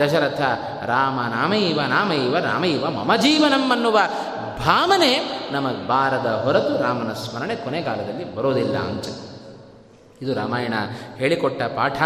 ದಶರಥ, 0.00 0.40
ರಾಮ 0.86 1.20
ನಾಮೈವ 1.20 1.82
ನಾಮೈವ 1.82 2.38
ರಾಮೈವ 2.38 2.90
ಮಮ 2.90 3.16
ಜೀವನಂ 3.16 3.72
ಅನ್ನುವ 3.72 4.00
ಭಾವನೆ 4.58 5.18
ನಮಗೆ 5.52 5.88
ಬಾರದ 5.88 6.42
ಹೊರತು 6.44 6.82
ರಾಮನ 6.82 7.12
ಸ್ಮರಣೆ 7.12 7.56
ಕೊನೆಗಾಲದಲ್ಲಿ 7.56 8.34
ಬರೋದಿಲ್ಲ 8.34 8.76
ಅಂತ. 8.76 9.06
ಇದು 10.22 10.34
ರಾಮಾಯಣ 10.34 10.74
ಹೇಳಿಕೊಟ್ಟ 11.16 11.62
ಪಾಠ. 11.62 12.02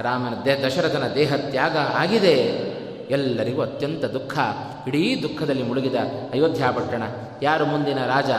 ರಾಮನ 0.00 0.44
ದೇ, 0.44 0.54
ದಶರಥನ 0.54 1.12
ದೇಹ 1.14 1.36
ತ್ಯಾಗ 1.36 1.76
ಆಗಿದೆ. 1.76 2.67
ಎಲ್ಲರಿಗೂ 3.10 3.62
ಅತ್ಯಂತ 3.62 4.04
ದುಃಖ. 4.04 4.38
ಇಡೀ 4.86 5.22
ದುಃಖದಲ್ಲಿ 5.22 5.62
ಮುಳುಗಿದ 5.62 5.94
ಅಯೋಧ್ಯಾಪಟ್ಟಣ 6.32 7.02
ಯಾರು 7.42 7.66
ಮುಂದಿನ 7.66 7.98
ರಾಜ 7.98 8.30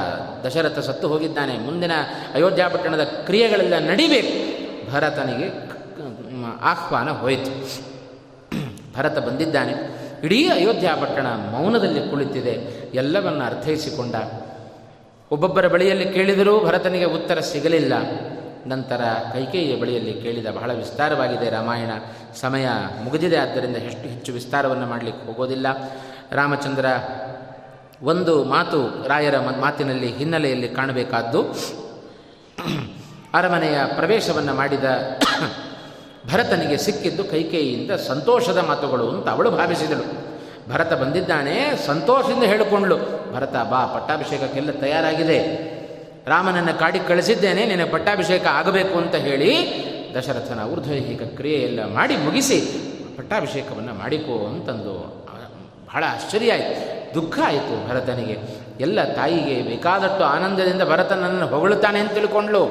ದಶರಥ 0.46 0.80
ಸತ್ತು 0.80 1.08
ಹೋಗಿದ್ದಾನೆ, 1.08 1.58
ಮುಂದಿನ 1.58 1.92
ಅಯೋಧ್ಯಾಪಟ್ಟಣದ 2.34 3.04
ಕ್ರಿಯೆಗಳೆಲ್ಲ 3.04 3.78
ನಡಿಬೇಕು. 3.80 4.60
ಭರತನಿಗೆ 4.92 5.70
ಆಹ್ವಾನ 6.62 7.10
ಹೋಯಿತು. 7.10 7.52
ಭರತ 8.98 9.18
ಬಂದಿದ್ದಾನೆ. 9.18 9.74
ಇಡೀ 10.24 10.48
ಅಯೋಧ್ಯಾಪಟ್ಟಣ 10.48 11.28
ಮೌನದಲ್ಲಿ 11.28 12.10
ಕುಳಿತಿದೆ. 12.10 12.80
ಎಲ್ಲವನ್ನು 12.94 13.46
ಅರ್ಥೈಸಿಕೊಂಡ. 13.46 14.16
ಒಬ್ಬೊಬ್ಬರ 15.32 15.68
ಬಳಿಯಲ್ಲಿ 15.68 16.10
ಕೇಳಿದರೂ 16.14 16.66
ಭರತನಿಗೆ 16.66 17.06
ಉತ್ತರ 17.06 17.40
ಸಿಗಲಿಲ್ಲ. 17.40 17.94
ನಂತರ 18.68 19.02
ಕೈಕೇಯಿಯ 19.34 19.82
ಬಳಿಯಲ್ಲಿ 19.82 20.14
ಕೇಳಿದ 20.14 20.48
ಬಹಳ 20.48 20.74
ವಿಸ್ತಾರವಾಗಿದೆ 20.74 21.50
ರಾಮಾಯಣ. 21.50 21.92
ಸಮಯ 22.42 22.68
ಮುಗಿದಿದೆ, 23.04 23.38
ಆದ್ದರಿಂದ 23.38 23.76
ಎಷ್ಟು 23.76 24.10
ಹೆಚ್ಚು 24.10 24.34
ವಿಸ್ತಾರವನ್ನು 24.34 24.88
ಮಾಡಲಿಕ್ಕೆ 24.88 25.26
ಹೋಗೋದಿಲ್ಲ. 25.26 25.68
ರಾಮಚಂದ್ರ 26.32 26.86
ಒಂದು 28.04 28.44
ಮಾತು 28.44 29.08
ರಾಯರ 29.08 29.40
ಮಾತಿನಲ್ಲಿ 29.40 30.18
ಹಿನ್ನೆಲೆಯಲ್ಲಿ 30.18 30.70
ಕಾಣಬೇಕಾದ್ದು, 30.70 31.44
ಅರಮನೆಯ 33.34 33.80
ಪ್ರವೇಶವನ್ನು 33.96 34.54
ಮಾಡಿದ 34.54 34.84
ಭರತನಿಗೆ 36.32 36.78
ಸಿಕ್ಕಿದ್ದು 36.78 37.24
ಕೈಕೇಯಿಯಿಂದ 37.24 37.92
ಸಂತೋಷದ 37.92 38.58
ಮಾತುಗಳು 38.58 39.10
ಅಂತ 39.10 39.28
ಅವಳು 39.28 39.52
ಭಾವಿಸಿದಳು. 39.52 40.30
ಭರತ 40.72 40.94
ಬಂದಿದ್ದಾನೆ, 40.94 41.86
ಸಂತೋಷದಿಂದ 41.86 42.44
ಹೇಳಿಕೊಂಡ್ಳು. 42.44 42.98
ಭರತ 43.34 43.54
ಬಾ, 43.54 43.86
ಪಟ್ಟಾಭಿಷೇಕಕ್ಕೆಲ್ಲ 43.86 44.72
ತಯಾರಾಗಿದೆ. 44.72 45.79
ರಾಮನನ್ನು 46.32 46.74
ಕಾಡಿ 46.80 47.00
ಕಳಿಸಿದ್ದೇನೆ, 47.08 47.62
ನಿನ್ನ 47.66 47.86
ಪಟ್ಟಾಭಿಷೇಕ 47.92 48.46
ಆಗಬೇಕು 48.60 48.96
ಅಂತ 48.98 49.16
ಹೇಳಿ 49.28 49.52
ದಶರಥನ 50.16 50.62
ಊರ್ಧ್ವೈಹಿಕ 50.72 51.24
ಕ್ರಿಯೆಯೆಲ್ಲ 51.38 51.82
ಮಾಡಿ 51.96 52.16
ಮುಗಿಸಿ 52.18 52.60
ಪಟ್ಟಾಭಿಷೇಕವನ್ನು 53.18 53.94
ಮಾಡಿಕೋ 53.94 54.36
ಅಂತಂದು 54.52 54.94
ಬಹಳ 55.90 56.04
ಆಶ್ಚರ್ಯ 56.08 56.52
ಆಯಿತು. 56.52 56.76
ದುಃಖ 57.16 57.40
ಆಯಿತು 57.46 57.76
ಭರತನಿಗೆ. 57.90 58.36
ಎಲ್ಲ 58.80 59.04
ತಾಯಿಗೆ 59.14 59.56
ಬೇಕಾದಷ್ಟು 59.62 60.24
ಆನಂದದಿಂದ 60.24 60.84
ಭರತನನ್ನು 60.92 61.48
ಹೊಗಳುತ್ತಾನೆ 61.48 62.00
ಅಂತ 62.00 62.12
ತಿಳ್ಕೊಂಡ್ಳು. 62.12 62.64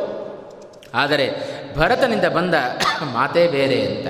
ಆದರೆ 0.95 1.27
ಭರತನಿಂದ 1.77 2.29
ಬಂದ 2.37 2.55
ಮಾತೇ 3.15 3.45
ಬೇರೆ 3.49 3.79
ಅಂತ. 3.89 4.07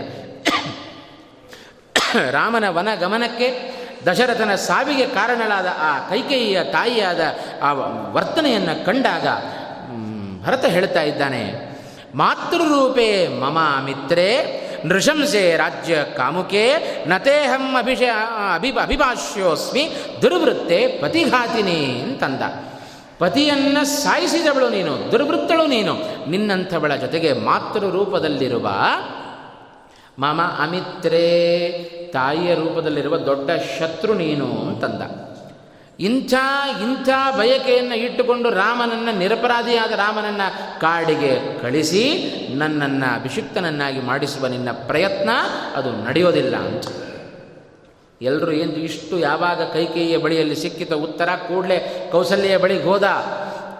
ರಾಮನ 2.30 2.66
ವನ 2.68 2.88
ಗಮನಕ್ಕೆ 3.01 3.49
ದಶರಥನ 4.07 4.55
ಸಾವಿಗೆ 4.55 5.07
ಕಾರಣಳಾದ 5.07 5.66
ಆ 5.80 5.99
ಕೈಕೇಯಿಯ 5.99 6.64
ತಾಯಿಯಾದ 6.64 7.20
ಆ 7.62 7.72
ವರ್ತನೆಯನ್ನು 8.12 8.84
ಕಂಡಾಗ 8.86 9.26
ಭರತ 10.44 10.64
ಹೇಳ್ತಾ 10.64 11.03
ಇದ್ದಾನೆ, 11.03 11.68
ಮಾತೃರೂಪೇ 12.14 13.28
ಮಮ 13.28 13.59
ಮಿತ್ರೇ, 13.84 14.30
ನೃಶಂಸೆ 14.84 15.57
ರಾಜ್ಯ 15.57 16.05
ಕಾಮುಕೆ, 16.16 16.64
ನತೇಹಂ 17.09 17.76
ಅಭಿಷ, 17.76 18.03
ಅಭಿ, 18.55 18.70
ಅಭಿಭಾಷ್ಯೋಸ್ಮಿ, 18.70 19.90
ದುರ್ವೃತ್ತೆ 20.22 20.86
ಪತಿಘಾತಿನಿ 20.88 22.01
ಅಂತಂದ. 22.03 22.42
ಪತಿಯನ್ನು 23.18 23.84
ಸಾಯಿಸಿದವಳು 23.84 24.68
ನೀನು, 24.68 25.12
ದುರ್ವೃತ್ತಳು 25.12 25.66
ನೀನು, 25.66 25.94
ನಿನ್ನಂಥವಳ 26.30 26.94
ಜೊತೆಗೆ 26.94 27.32
ಮಾತೃ 27.32 27.90
ರೂಪದಲ್ಲಿರುವ 27.90 28.68
ಮಾಮ 30.18 30.40
ಅಮಿತ್ರೇ 30.42 31.28
ತಾಯಿಯ 32.12 32.54
ರೂಪದಲ್ಲಿರುವ 32.54 33.16
ದೊಡ್ಡ 33.16 33.50
ಶತ್ರು 33.78 34.14
ನೀನು 34.14 34.46
ಅಂತಂದ. 34.46 35.02
ಇಂಥ 36.00 36.34
ಇಂಥ 36.82 37.09
ಬಯಕೆಯನ್ನು 37.38 37.96
ಇಟ್ಟುಕೊಂಡು 37.96 38.50
ರಾಮನನ್ನು, 38.50 39.18
ನಿರಪರಾಧಿಯಾದ 39.18 39.90
ರಾಮನನ್ನು 39.90 40.80
ಕಾಡಿಗೆ 40.80 41.59
ಕಳಿಸಿ 41.62 42.04
ನನ್ನನ್ನು 42.54 43.14
ಅಭಿಷಿಕ್ತನನ್ನಾಗಿ 43.14 44.00
ಮಾಡಿಸುವ 44.00 44.46
ನಿನ್ನ 44.46 44.68
ಪ್ರಯತ್ನ 44.72 45.30
ಅದು 45.74 45.92
ನಡೆಯೋದಿಲ್ಲ 45.92 46.56
ಅಂತ. 46.56 46.84
ಎಲ್ಲರೂ 48.22 48.52
ಏನು 48.52 48.72
ಇಷ್ಟು 48.72 49.18
ಯಾವಾಗ 49.18 49.62
ಕೈಕೇಯಿಯ 49.62 50.16
ಬಳಿಯಲ್ಲಿ 50.16 50.56
ಸಿಕ್ಕಿತ 50.56 50.92
ಉತ್ತರ, 50.92 51.28
ಕೂಡಲೇ 51.48 52.09
ಕೌಸಲ್ಯ 52.12 52.56
ಬಳಿಗೆ 52.56 52.82
ಹೋದ. 52.82 53.04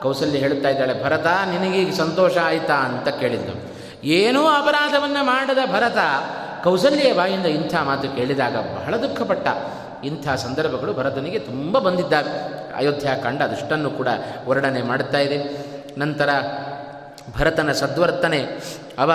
ಕೌಸಲ್ಯ 0.03 0.39
ಹೇಳ್ತಾ 0.39 0.69
ಇದ್ದಾಳೆ, 0.69 1.05
ಭರತ, 1.05 1.27
ನಿನಗೀಗ 1.27 1.95
ಸಂತೋಷ 1.95 2.37
ಆಯಿತಾ? 2.39 2.75
ಅಂತ 2.75 3.09
ಕೇಳಿದ್ದು 3.09 3.79
ಏನೂ 4.05 4.47
ಅಪರಾಧವನ್ನು 4.47 5.25
ಮಾಡದ 5.25 5.59
ಭರತ 5.73 5.99
ಕೌಸಲ್ಯ 6.65 7.13
ಬಾಯಿಂದ 7.13 7.47
ಇಂಥ 7.47 7.75
ಮಾತು 7.83 8.17
ಕೇಳಿದಾಗ 8.17 8.57
ಬಹಳ 8.57 8.97
ದುಃಖಪಟ್ಟ. 8.97 9.49
ಇಂಥ 10.05 10.29
ಸಂದರ್ಭಗಳು 10.29 10.93
ಭರತನಿಗೆ 10.93 11.39
ತುಂಬ 11.39 11.79
ಬಂದಿದ್ದಾವೆ. 11.79 12.31
ಅಯೋಧ್ಯ 12.77 13.11
ಕಾಂಡ 13.23 13.43
ಅದಷ್ಟನ್ನು 13.43 13.91
ಕೂಡ 13.91 14.09
ವರ್ಣನೆ 14.47 14.83
ಮಾಡುತ್ತಾ 14.83 15.19
ಇದೆ. 15.19 15.67
ನಂತರ 15.99 16.29
ಭರತನ 17.39 17.73
ಸದ್ವರ್ತನೆ. 17.73 18.47
ಅವ 18.99 19.13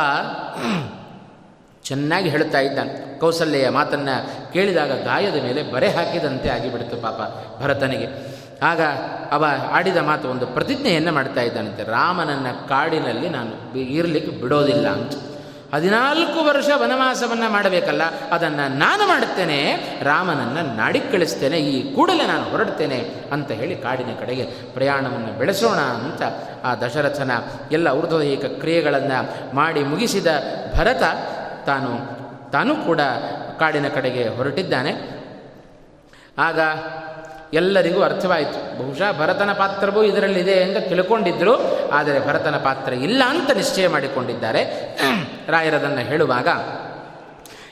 ಚೆನ್ನಾಗಿ 1.84 2.30
ಹೇಳ್ತಾ 2.30 2.60
ಇದ್ದಾನೆ. 2.60 3.20
ಕೌಸಲ್ಯ 3.20 3.70
ಮಾತನ್ನು 3.70 4.54
ಕೇಳಿದಾಗ 4.54 4.92
ಗಾಯದ 5.04 5.44
ಮೇಲೆ 5.44 5.72
ಬರೆ 5.72 5.90
ಹಾಕಿದಂತೆ 5.90 6.50
ಆಗಿಬಿಡ್ತು 6.50 7.02
ಪಾಪ 7.02 7.20
ಭರತನಿಗೆ. 7.62 8.08
ಆಗ 8.62 8.82
ಅವ 9.32 9.46
ಆಡಿದ 9.72 9.98
ಮಾತು 9.98 10.30
ಒಂದು 10.30 10.48
ಪ್ರತಿಜ್ಞೆಯನ್ನು 10.48 11.12
ಮಾಡ್ತಾ 11.12 11.42
ಇದ್ದಾನಂತೆ. 11.42 11.84
ರಾಮನನ್ನ 11.84 12.48
ಕಾಡಿನಲ್ಲಿ 12.68 13.30
ನಾನು 13.30 13.78
ಇರಲಿಕ್ಕೆ 13.80 14.32
ಬಿಡೋದಿಲ್ಲ 14.32 14.88
ಅಂತ. 14.88 15.12
ಹದಿನಾಲ್ಕು 15.74 16.40
ವರ್ಷ 16.44 16.70
ವನವಾಸವನ್ನು 16.76 17.50
ಮಾಡಬೇಕಲ್ಲ, 17.52 18.04
ಅದನ್ನು 18.32 18.66
ನಾನು 18.78 19.08
ಮಾಡುತ್ತೇನೆ, 19.08 19.60
ರಾಮನನ್ನು 20.04 20.76
ನಾಡಿಗೆ 20.76 21.12
ಕಳಿಸ್ತೇನೆ, 21.12 21.58
ಈ 21.58 21.96
ಕೂಡಲೇ 21.96 22.26
ನಾನು 22.28 22.44
ಹೊರಡ್ತೇನೆ 22.44 23.00
ಅಂತ 23.32 23.52
ಹೇಳಿ 23.52 23.76
ಕಾಡಿನ 23.76 24.12
ಕಡೆಗೆ 24.20 24.44
ಪ್ರಯಾಣವನ್ನು 24.46 25.38
ಬೆಳೆಸೋಣ 25.38 25.80
ಅಂತ 25.80 26.22
ಆ 26.64 26.76
ದಶರಥನ 26.76 27.32
ಎಲ್ಲ 27.72 27.88
ಊರ್ಧ್ವದೈಹಿಕ 27.88 28.46
ಕ್ರಿಯೆಗಳನ್ನು 28.46 29.56
ಮಾಡಿ 29.56 29.84
ಮುಗಿಸಿದ 29.84 30.28
ಭರತ 30.78 31.04
ತಾನು, 31.66 31.92
ತಾನೂ 32.52 32.76
ಕೂಡ 32.76 33.02
ಕಾಡಿನ 33.60 33.88
ಕಡೆಗೆ 33.88 34.28
ಹೊರಟಿದ್ದಾನೆ. 34.28 34.94
ಆಗ 36.38 36.60
ಎಲ್ಲರಿಗೂ 37.54 38.00
ಅರ್ಥವಾಯಿತು. 38.02 38.60
ಬಹುಶಃ 38.78 39.10
ಭರತನ 39.20 39.52
ಪಾತ್ರವೂ 39.54 40.02
ಇದರಲ್ಲಿದೆ 40.04 40.56
ಎಂದು 40.64 40.80
ತಿಳ್ಕೊಂಡಿದ್ದರು 40.90 41.54
ಆದರೆ 41.92 42.20
ಭರತನ 42.28 42.58
ಪಾತ್ರ 42.58 42.92
ಇಲ್ಲ 42.94 43.22
ಅಂತ 43.28 43.52
ನಿಶ್ಚಯ 43.52 43.88
ಮಾಡಿಕೊಂಡಿದ್ದಾರೆ. 43.88 44.62
ರಾಯರದನ್ನು 45.48 46.04
ಹೇಳುವಾಗ, 46.10 46.48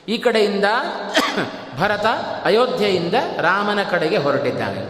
ಈ 0.08 0.18
ಕಡೆಯಿಂದ 0.18 0.68
ಭರತ 1.80 2.06
ಅಯೋಧ್ಯೆಯಿಂದ 2.44 3.16
ರಾಮನ 3.38 3.80
ಕಡೆಗೆ 3.90 4.16
ಹೊರಟಿದ್ದಾನೆ. 4.16 4.82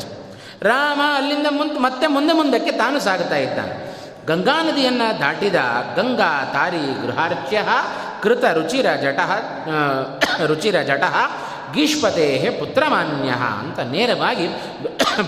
ರಾಮ 0.62 1.00
ಅಲ್ಲಿಂದ 1.16 1.48
ಮುಂದೆ, 1.50 1.78
ಮತ್ತೆ 1.78 2.06
ಮುಂದೆ 2.06 2.32
ಮುಂದಕ್ಕೆ 2.32 2.72
ತಾನು 2.72 2.98
ಸಾಗುತ್ತಾ 3.00 3.36
ಇದ್ದಾನೆ. 3.36 3.74
ಗಂಗಾ 4.26 4.56
ನದಿಯನ್ನು 4.62 5.06
ದಾಟಿದ 5.20 5.58
ಗಂಗಾ 5.96 6.32
ತಾರಿ 6.52 6.82
ಗೃಹಾರ್ಚ್ಯ 7.02 7.60
ಕೃತ 8.22 8.44
ರುಚಿರ 8.52 8.88
ಜಟ 9.02 9.20
ರುಚಿರ 10.46 10.76
ಜಟ 10.82 11.04
ಗೀಷ್ಪತೆ 11.74 12.56
ಪುತ್ರಮಾನ್ಯ 12.60 13.30
ಅಂತ 13.60 13.78
ನೇರವಾಗಿ 13.80 14.48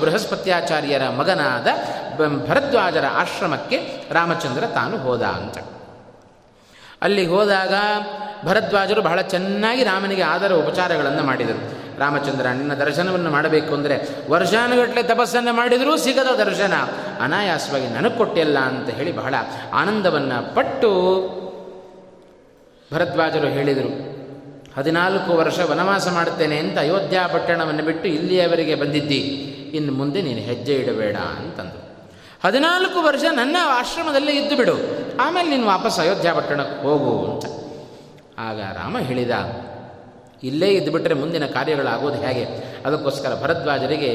ಬೃಹಸ್ಪತ್ಯಾಚಾರ್ಯರ 0.01 1.09
ಮಗನಾದ 1.09 1.67
ಭರದ್ವಾಜರ 2.47 3.05
ಆಶ್ರಮಕ್ಕೆ 3.13 3.77
ರಾಮಚಂದ್ರ 4.11 4.67
ತಾನು 4.67 4.99
ಹೋದ 4.99 5.23
ಅಂತ. 5.23 5.59
ಅಲ್ಲಿ 7.03 7.27
ಹೋದಾಗ 7.27 7.75
ಭರದ್ವಾಜರು 8.45 9.03
ಬಹಳ 9.03 9.21
ಚೆನ್ನಾಗಿ 9.21 9.85
ರಾಮನಿಗೆ 9.85 10.23
ಆದರ 10.23 10.53
ಉಪಚಾರಗಳನ್ನು 10.53 11.23
ಮಾಡಿದರು. 11.23 11.85
ರಾಮಚಂದ್ರ 11.99 12.47
ನಿನ್ನ 12.47 12.75
ದರ್ಶನವನ್ನು 12.75 13.31
ಮಾಡಬೇಕು 13.31 13.75
ಅಂದರೆ 13.75 14.09
ವರ್ಷಾನುಗಟ್ಟಲೆ 14.31 15.03
ತಪಸ್ಸನ್ನು 15.03 15.53
ಮಾಡಿದರೂ 15.53 15.97
ಸಿಗದ 15.97 16.35
ದರ್ಶನ. 16.35 16.73
ಅನಾಯಾಸವಾಗಿ 17.21 17.87
ನನಗೆ 17.87 18.19
ಕೊಟ್ಟಿಲ್ಲ 18.19 18.59
ಅಂತ 18.59 18.91
ಹೇಳಿ 18.91 19.13
ಬಹಳ 19.13 19.35
ಆನಂದವನ್ನು 19.75 20.55
ಪಟ್ಟು 20.55 20.91
ಭರದ್ವಾಜರು 22.95 23.47
ಹೇಳಿದರು. 23.49 24.14
ಹದಿನಾಲ್ಕು 24.77 25.33
ವರ್ಷ 25.37 25.59
ವನವಾಸ 25.71 26.07
ಮಾಡುತ್ತೇನೆ 26.09 26.57
ಅಂತ 26.59 26.77
ಅಯೋಧ್ಯ 26.79 27.19
ಪಟ್ಟಣವನ್ನು 27.33 27.83
ಬಿಟ್ಟು 27.85 28.09
ಇಲ್ಲಿಯವರೆಗೆ 28.09 28.75
ಬಂದಿದ್ದಿ. 28.75 29.21
ಇನ್ನು 29.77 29.93
ಮುಂದೆ 29.93 30.23
ನೀನು 30.23 30.39
ಹೆಜ್ಜೆ 30.39 30.75
ಇಡಬೇಡ 30.75 31.17
ಅಂತಂದು 31.17 31.79
ಹದಿನಾಲ್ಕು 32.45 32.99
ವರ್ಷ 33.03 33.25
ನನ್ನ 33.33 33.57
ಆಶ್ರಮದಲ್ಲೇ 33.79 34.33
ಇದ್ದು 34.33 34.57
ಬಿಡು. 34.57 34.75
ಆಮೇಲೆ 35.21 35.49
ನೀನು 35.51 35.67
ವಾಪಸ್ 35.67 35.99
ಅಯೋಧ್ಯ 36.01 36.33
ಪಟ್ಟಣಕ್ಕೆ 36.33 36.83
ಹೋಗು 36.83 37.13
ಅಂತ. 37.27 37.45
ಆಗ 38.39 38.59
ರಾಮ 38.77 38.99
ಹೇಳಿದ, 38.99 39.35
ಇಲ್ಲೇ 40.43 40.69
ಇದ್ದುಬಿಟ್ರೆ 40.69 41.15
ಮುಂದಿನ 41.15 41.47
ಕಾರ್ಯಗಳಾಗೋದು 41.47 42.19
ಹೇಗೆ? 42.27 42.45
ಅದಕ್ಕೋಸ್ಕರ 42.87 43.33
ಭರದ್ವಾಜರಿಗೆ 43.43 44.11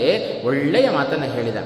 ಒಳ್ಳೆಯ 0.47 0.87
ಮಾತನ್ನು 0.89 1.25
ಹೇಳಿದ. 1.25 1.59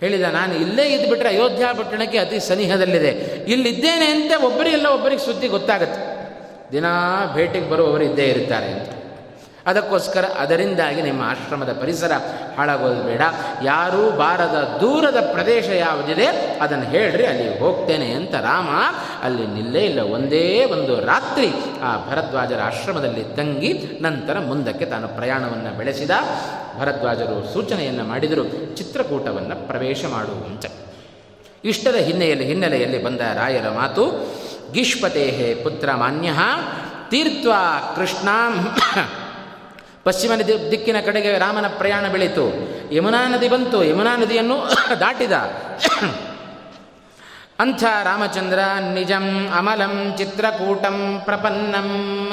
ಹೇಳಿದ, 0.00 0.26
ನಾನು 0.32 0.54
ಇಲ್ಲೇ 0.54 0.84
ಇದ್ದುಬಿಟ್ರೆ 0.86 1.28
ಅಯೋಧ್ಯ 1.28 1.66
ಪಟ್ಟಣಕ್ಕೆ 1.78 2.18
ಅತಿ 2.18 2.40
ಸನಿಹದಲ್ಲಿದೆ. 2.40 3.12
ಇಲ್ಲಿದ್ದೇನೆ 3.52 4.06
ಅಂತ 4.06 4.32
ಒಬ್ಬರಿಗೆಲ್ಲ 4.44 4.86
ಒಬ್ಬರಿಗೆ 4.86 5.24
ಸುದ್ದಿ 5.26 5.48
ಗೊತ್ತಾಗುತ್ತೆ. 5.48 6.13
ದಿನಾ 6.72 6.92
ಭೇಟಿಗೆ 7.34 7.70
ಬರುವವರು 7.70 8.04
ಇದ್ದೇ 8.04 8.26
ಇರ್ತಾರೆ 8.26 8.66
ಅಂತ. 8.66 8.90
ಅದಕ್ಕೋಸ್ಕರ 9.66 10.24
ಅದರಿಂದಾಗಿ 10.24 11.02
ನಿಮ್ಮ 11.02 11.22
ಆಶ್ರಮದ 11.22 11.72
ಪರಿಸರ 11.80 12.12
ಹಾಳಾಗೋದು 12.56 13.02
ಬೇಡ. 13.02 13.22
ಯಾರೂ 13.62 14.10
ಬಾರದ 14.10 14.78
ದೂರದ 14.80 15.30
ಪ್ರದೇಶ 15.32 15.68
ಯಾವುದಿದೆ 15.68 16.26
ಅದನ್ನು 16.60 16.84
ಹೇಳ್ರಿ, 16.84 17.26
ಅಲ್ಲಿ 17.26 17.58
ಹೋಗ್ತೇನೆ 17.58 18.10
ಅಂತ 18.10 18.34
ರಾಮ 18.34 18.68
ಅಲ್ಲಿ 19.22 19.46
ನಿಲ್ಲೇ 19.46 19.80
ಇಲ್ಲ. 19.80 20.00
ಒಂದೇ 20.00 20.64
ಒಂದು 20.64 21.00
ರಾತ್ರಿ 21.00 21.48
ಆ 21.82 22.10
ಭರದ್ವಾಜರ 22.10 22.60
ಆಶ್ರಮದಲ್ಲಿ 22.62 23.24
ತಂಗಿ 23.36 23.98
ನಂತರ 24.00 24.38
ಮುಂದಕ್ಕೆ 24.38 24.84
ತಾನು 24.84 25.08
ಪ್ರಯಾಣವನ್ನು 25.08 25.78
ಬೆಳೆಸಿದ. 25.78 26.10
ಭರದ್ವಾಜರು 26.80 27.52
ಸೂಚನೆಯನ್ನು 27.52 28.04
ಮಾಡಿದರು, 28.04 28.76
ಚಿತ್ರಕೂಟವನ್ನು 28.76 29.66
ಪ್ರವೇಶ 29.66 30.04
ಮಾಡುವಂತೆ 30.10 30.70
ಇಷ್ಟದ 31.64 31.94
ಹಿನ್ನೆಲೆಯಲ್ಲಿ 31.94 32.44
ಹಿನ್ನೆಲೆಯಲ್ಲಿ 32.44 33.04
ಬಂದ 33.04 33.20
ರಾಯರ 33.20 33.68
ಮಾತು 33.68 34.04
ಗೀಷ್ಪತೆ 34.72 35.54
ಪುತ್ರ 35.62 35.92
ಮಾನ್ಯ 35.92 36.30
ತೀರ್ಥ 37.08 37.46
ಕೃಷ್ಣಾಂ. 37.96 38.76
ಪಶ್ಚಿಮ 40.04 40.30
ದಿಕ್ಕಿನ 40.70 40.96
ಕಡೆಗೆ 41.00 41.38
ರಾಮನ 41.38 41.66
ಪ್ರಯಾಣ 41.68 42.08
ಬೆಳೀತು. 42.08 42.52
ಯಮುನಾ 42.94 43.28
ನದಿ 43.28 43.48
ಬಂತು. 43.48 43.84
ಯಮುನಾ 43.84 44.16
ನದಿಯನ್ನು 44.16 44.56
ದಾಟಿದ. 45.00 45.32
ಅಂಥ 47.60 47.84
ರಾಮಚಂದ್ರ 47.84 48.58
ನಿಜಂ 48.92 49.52
ಅಮಲಂ 49.56 50.14
ಚಿತ್ರಕೂಟಂ 50.18 51.20
ಪ್ರಪನ್ನಂ. 51.24 52.28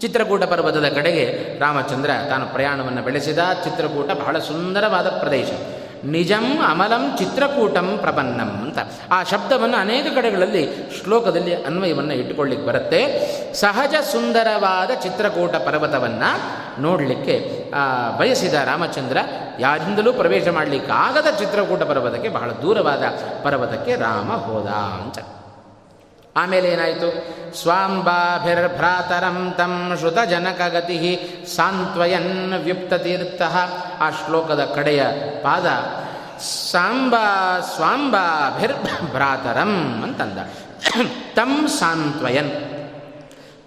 ಚಿತ್ರಕೂಟ 0.00 0.44
ಪರ್ವತದ 0.44 0.88
ಕಡೆಗೆ 0.88 1.58
ರಾಮಚಂದ್ರ 1.58 2.10
ತಾನು 2.28 2.46
ಪ್ರಯಾಣವನ್ನು 2.46 3.02
ಬೆಳೆಸಿದ. 3.02 3.38
ಚಿತ್ರಕೂಟ 3.64 4.10
ಬಹಳ 4.10 4.38
ಸುಂದರವಾದ 4.38 5.06
ಪ್ರದೇಶ. 5.06 5.48
ನಿಜಂ 6.04 6.46
ಅಮಲಂ 6.66 7.04
ಚಿತ್ರಕೂಟಂ 7.18 7.98
ಪ್ರಪನ್ನಂ 7.98 8.50
ಅಂತ. 8.62 8.78
ಆ 9.10 9.18
ಶಬ್ದವನ್ನು 9.22 9.76
ಅನೇಕ 9.76 10.06
ಕಡೆಗಳಲ್ಲಿ 10.14 10.62
ಶ್ಲೋಕದಲ್ಲಿ 11.02 11.54
ಅನ್ವಯವನ್ನು 11.64 12.14
ಇಟ್ಟುಕೊಳ್ಳಿಕ್ಕೆ 12.14 12.66
ಬರುತ್ತೆ. 12.66 13.00
ಸಹಜ 13.54 13.94
ಸುಂದರವಾದ 14.12 14.90
ಚಿತ್ರಕೂಟ 15.02 15.54
ಪರ್ವತವನ್ನು 15.56 16.30
ನೋಡಲಿಕ್ಕೆ 16.82 17.36
ಬಯಸಿದ 18.18 18.54
ರಾಮಚಂದ್ರ 18.54 19.18
ಯಾರಿಂದಲೂ 19.60 20.12
ಪ್ರವೇಶ 20.12 20.48
ಮಾಡಲಿಕ್ಕಾಗದ 20.48 21.26
ಚಿತ್ರಕೂಟ 21.38 21.82
ಪರ್ವತಕ್ಕೆ, 21.82 22.28
ಬಹಳ 22.28 22.50
ದೂರವಾದ 22.62 23.04
ಪರ್ವತಕ್ಕೆ 23.42 23.94
ರಾಮ 23.96 24.32
ಹೋದ 24.36 24.66
ಅಂತ. 24.66 25.18
ಆಮೇಲೆ 26.36 26.68
ಏನಾಯಿತು? 26.68 27.08
ಸ್ವಾಂಬಾಭಿರ್ಭ್ರಾತರಂ 27.62 29.54
ತಂ 29.58 29.96
ಶ್ರುತಜನಕಗತಿ 29.98 30.98
ಸಾಂತ್ವಯನ್ 31.56 32.52
ವ್ಯುಪ್ತತೀರ್ಥ 32.52 33.42
ಆ 34.00 34.10
ಶ್ಲೋಕದ 34.10 34.72
ಕಡೆಯ 34.74 35.06
ಪಾದ, 35.42 35.66
ಸಾಂಬ 36.70 37.14
ಸ್ವಾಂಬಾಭಿರ್ಭ್ರಾತರಂ 37.74 40.02
ಅಂತಂದ. 40.02 40.38
ತಂ 41.34 41.68
ಸಾಂತ್ವಯನ್. 41.68 42.50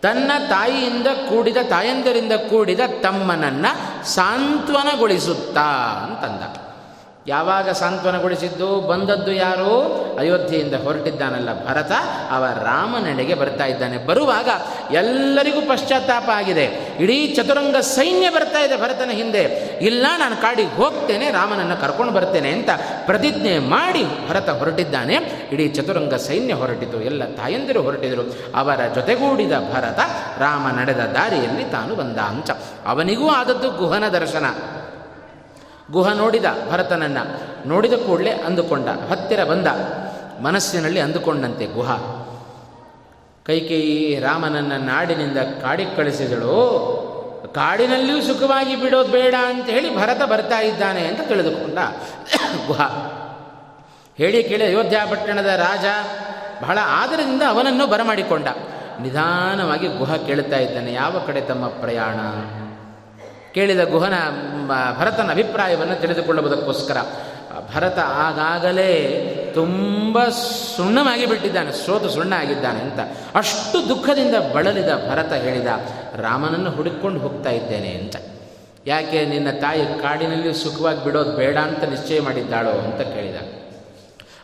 ತನ್ನ 0.01 0.31
ತಾಯಿಯಿಂದ 0.49 1.07
ಕೂಡಿದ 1.07 1.57
ತಾಯಂದರಿಂದ 1.69 2.31
ಕೂಡಿದ 2.31 2.79
ತಮ್ಮನನ್ನು 3.01 4.07
ಸಾಂತ್ವನಗೊಳಿಸುತ್ತಾ 4.07 5.99
ಅಂತಂದ. 6.03 6.66
ಯಾವಾಗ 7.27 7.69
ಸಾಂತ್ವನಗೊಳಿಸಿದ್ದು, 7.69 8.81
ಬಂದದ್ದು 8.81 9.31
ಯಾರು? 9.31 10.07
ಅಯೋಧ್ಯೆಯಿಂದ 10.19 10.73
ಹೊರಟಿದ್ದಾನಲ್ಲ 10.73 11.67
ಭರತ. 11.67 11.91
ಅವ 12.31 12.45
ರಾಮನೆಡೆಗೆ 12.45 13.33
ಬರ್ತಾ 13.33 13.65
ಇದ್ದಾನೆ. 13.65 13.97
ಬರುವಾಗ 13.97 14.49
ಎಲ್ಲರಿಗೂ 14.91 15.61
ಪಶ್ಚಾತ್ತಾಪ 15.61 16.29
ಆಗಿದೆ. 16.33 16.95
ಇಡೀ 16.99 17.35
ಚತುರಂಗ 17.35 17.75
ಸೈನ್ಯ 17.75 18.29
ಬರ್ತಾ 18.29 18.59
ಇದೆ 18.59 18.77
ಭರತನ 18.77 19.09
ಹಿಂದೆ. 19.09 19.41
ಇಲ್ಲ, 19.81 20.07
ನಾನು 20.17 20.41
ಕಾಡಿಗೆ 20.41 20.75
ಹೋಗ್ತೇನೆ, 20.75 21.29
ರಾಮನನ್ನು 21.29 21.81
ಕರ್ಕೊಂಡು 21.81 22.13
ಬರ್ತೇನೆ 22.13 22.49
ಅಂತ 22.49 22.69
ಪ್ರತಿಜ್ಞೆ 23.05 23.59
ಮಾಡಿ 23.59 24.29
ಭರತ 24.29 24.49
ಹೊರಟಿದ್ದಾನೆ. 24.49 25.15
ಇಡೀ 25.51 25.67
ಚತುರಂಗ 25.67 26.13
ಸೈನ್ಯ 26.13 26.53
ಹೊರಟಿತು. 26.53 27.01
ಎಲ್ಲ 27.01 27.25
ತಾಯಂದಿರು 27.25 27.81
ಹೊರಟಿದರು. 27.81 28.35
ಅವರ 28.55 28.79
ಜೊತೆಗೂಡಿದ 28.95 29.51
ಭರತ 29.51 29.99
ರಾಮ 30.39 30.79
ನಡೆದ 30.79 30.99
ದಾರಿಯಲ್ಲಿ 30.99 31.63
ತಾನು 31.63 31.95
ಬಂದ 31.95 32.17
ಅಂತ 32.17 32.51
ಅವನಿಗೂ 32.85 33.29
ಆದದ್ದು 33.29 33.71
ಗುಹನ 33.71 34.07
ದರ್ಶನ. 34.07 34.45
ಗುಹ 35.91 36.13
ನೋಡಿದ 36.13 36.45
ಭರತನನ್ನು. 36.69 37.67
ನೋಡಿದ 37.67 37.93
ಕೂಡಲೇ 37.93 38.31
ಅಂದುಕೊಂಡ. 38.31 38.87
ಹತ್ತಿರ 38.87 39.43
ಬಂದ. 39.43 39.67
ಮನಸ್ಸಿನಲ್ಲಿ 40.41 40.99
ಅಂದುಕೊಂಡಂತೆ 40.99 41.65
ಗುಹ. 41.65 41.91
ಕೈಕೇಯಿ 43.45 44.19
ರಾಮನನ್ನು 44.19 44.77
ನಾಡಿನಿಂದ 44.77 45.37
ಕಾಡಿಗೆ 45.37 45.95
ಕಳಿಸಿದಳು. 45.95 47.07
ಕಾಡಿನಲ್ಲಿಯೂ 47.55 48.21
ಸುಖವಾಗಿ 48.21 48.75
ಬಿಡೋದು 48.75 49.11
ಬೇಡ 49.11 49.35
ಅಂತ 49.47 49.69
ಹೇಳಿ 49.69 49.97
ಭರತ 49.97 50.23
ಬರ್ತಾ 50.23 50.59
ಇದ್ದಾನೆ 50.59 51.07
ಅಂತ 51.07 51.21
ತಿಳಿದುಕೊಂಡ 51.27 51.77
ಗುಹ. 52.67 52.81
ಹೇಳಿ 54.17 54.43
ಕೇಳಿ 54.43 54.65
ಅಯೋಧ್ಯ 54.65 55.01
ಪಟ್ಟಣದ 55.11 55.45
ರಾಜ. 55.45 55.85
ಬಹಳ 56.61 56.77
ಆದರಿಂದ 56.83 57.41
ಅವನನ್ನು 57.49 57.87
ಬರಮಾಡಿಕೊಂಡ. 57.87 58.47
ನಿಧಾನವಾಗಿ 59.01 59.87
ಗುಹ 59.87 60.15
ಕೇಳುತ್ತಾ 60.15 60.57
ಇದ್ದಾನೆ. 60.57 60.93
ಯಾವ 60.93 61.23
ಕಡೆ 61.27 61.41
ತಮ್ಮ 61.41 61.67
ಪ್ರಯಾಣ? 61.67 62.15
ಕೇಳಿದ 63.57 63.83
ಗುಹನ 63.89 64.15
ಭರತನ 64.99 65.31
ಅಭಿಪ್ರಾಯವನ್ನು 65.31 65.95
ತಿಳಿದುಕೊಳ್ಳುವುದಕ್ಕೋಸ್ಕರ 66.01 66.97
ಭರತ 67.75 67.99
ಆಗಾಗಲೇ 67.99 68.91
ತುಂಬ 69.53 70.17
ಸುಣ್ಣವಾಗಿ 70.75 71.25
ಬಿಟ್ಟಿದ್ದಾನೆ, 71.25 71.71
ಸೋತು 71.85 72.09
ಸುಣ್ಣ 72.09 72.33
ಆಗಿದ್ದಾನೆ 72.33 72.79
ಅಂತ. 72.79 72.99
ಅಷ್ಟು 73.35 73.77
ದುಃಖದಿಂದ 73.89 74.35
ಬಳಲಿದ 74.53 74.91
ಭರತ 75.09 75.33
ಹೇಳಿದ, 75.33 75.69
ರಾಮನನ್ನು 76.21 76.71
ಹುಡುಕೊಂಡು 76.71 77.19
ಹೋಗ್ತಾ 77.19 77.49
ಇದ್ದೇನೆ 77.49 77.91
ಅಂತ. 77.91 78.15
ಯಾಕೆ, 78.85 79.25
ನಿನ್ನ 79.25 79.49
ತಾಯಿ 79.61 79.85
ಕಾಡಿನಲ್ಲಿ 80.01 80.51
ಸುಖವಾಗಿ 80.53 81.01
ಬಿಡೋದು 81.03 81.31
ಬೇಡ 81.31 81.57
ಅಂತ 81.57 81.83
ನಿಶ್ಚಯ 81.83 82.19
ಮಾಡಿದ್ದಾಳೋ 82.21 82.73
ಅಂತ 82.85 83.01
ಕೇಳಿದ. 83.15 83.39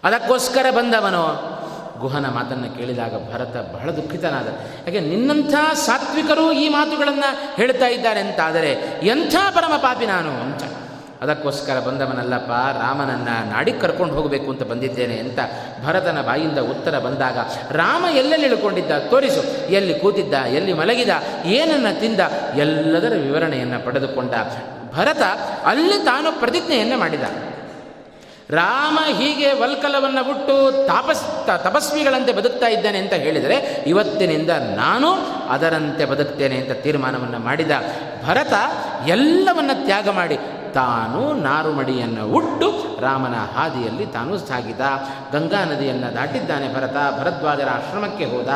ಅದಕ್ಕೋಸ್ಕರ 0.03 0.66
ಬಂದವನು 0.72 1.24
ಗುಹನ 1.99 2.25
ಮಾತನ್ನು 2.29 2.77
ಕೇಳಿದಾಗ 2.77 3.33
ಭರತ 3.33 3.73
ಬಹಳ 3.73 3.91
ದುಃಖಿತನಾದ. 3.91 4.47
ಯಾಕೆ, 4.87 4.99
ನಿನ್ನಂಥ 4.99 5.53
ಸಾತ್ವಿಕರು 5.73 6.51
ಈ 6.51 6.69
ಮಾತುಗಳನ್ನು 6.69 7.55
ಹೇಳ್ತಾ 7.55 7.87
ಇದ್ದಾರೆ 7.87 8.19
ಅಂತಾದರೆ 8.19 9.01
ಎಂಥ 9.03 9.35
ಪರಮ 9.55 9.73
ಪಾಪಿ 9.77 10.05
ನಾನು 10.05 10.29
ಅಂತ. 10.29 10.63
ಅದಕ್ಕೋಸ್ಕರ 11.21 11.79
ಬಂದವನಲ್ಲಪ್ಪ, 11.79 12.51
ರಾಮನನ್ನು 12.51 13.49
ನಾಡಿಗೆ 13.49 13.79
ಕರ್ಕೊಂಡು 13.79 14.13
ಹೋಗಬೇಕು 14.13 14.51
ಅಂತ 14.51 14.63
ಬಂದಿದ್ದೇನೆ 14.63 15.17
ಅಂತ 15.17 15.39
ಭರತನ 15.85 16.21
ಬಾಯಿಂದ 16.21 16.57
ಉತ್ತರ 16.57 16.99
ಬಂದಾಗ, 16.99 17.37
ರಾಮ 17.71 18.05
ಎಲ್ಲೆಲ್ಲಿ 18.15 18.47
ಇಳ್ಕೊಂಡಿದ್ದ? 18.47 18.91
ತೋರಿಸು. 18.91 19.71
ಎಲ್ಲಿ 19.71 19.99
ಕೂತಿದ್ದ? 19.99 20.33
ಎಲ್ಲಿ 20.33 20.73
ಮಲಗಿದ? 20.73 21.09
ಏನನ್ನು 21.45 21.99
ತಿಂದ? 21.99 22.19
ಎಲ್ಲದರ 22.55 23.13
ವಿವರಣೆಯನ್ನು 23.15 23.85
ಪಡೆದುಕೊಂಡ 23.85 24.33
ಭರತ 24.95 25.21
ಅಲ್ಲಿ 25.65 26.05
ತಾನು 26.05 26.39
ಪ್ರತಿಜ್ಞೆಯನ್ನು 26.39 26.97
ಮಾಡಿದ. 26.97 27.52
ರಾಮ 28.53 28.99
ಹೀಗೆ 29.05 29.53
ವಲ್ಕಲವನ್ನು 29.61 30.23
ಬಿಟ್ಟು 30.23 30.87
ತಾಪಸ್ 30.87 31.47
ತಪಸ್ವಿಗಳಂತೆ 31.63 32.33
ಬದುಕ್ತಾ 32.33 32.67
ಇದ್ದಾನೆ 32.67 32.97
ಅಂತ 32.97 33.13
ಹೇಳಿದರೆ 33.13 33.83
ಇವತ್ತಿನಿಂದ 33.87 34.49
ನಾನು 34.75 35.13
ಅದರಂತೆ 35.49 36.05
ಬದುಕ್ತೇನೆ 36.05 36.55
ಅಂತ 36.57 36.71
ತೀರ್ಮಾನವನ್ನು 36.71 37.39
ಮಾಡಿದ 37.39 37.71
ಭರತ 38.25 38.53
ಎಲ್ಲವನ್ನು 39.07 39.85
ತ್ಯಾಗ 39.85 40.09
ಮಾಡಿ 40.09 40.37
ತಾನು 40.73 41.33
ನಾರುಮಡಿಯನ್ನು 41.33 42.27
ಉಟ್ಟು 42.27 43.01
ರಾಮನ 43.01 43.35
ಹಾದಿಯಲ್ಲಿ 43.35 44.05
ತಾನು 44.05 44.37
ಸಾಗಿದ. 44.37 44.79
ಗಂಗಾ 45.31 45.63
ನದಿಯನ್ನು 45.63 46.15
ದಾಟಿದ್ದಾನೆ 46.15 46.73
ಭರತ. 46.73 46.93
ಭರದ್ವಾಜರ 46.93 47.69
ಆಶ್ರಮಕ್ಕೆ 47.69 48.25
ಹೋದ. 48.25 48.47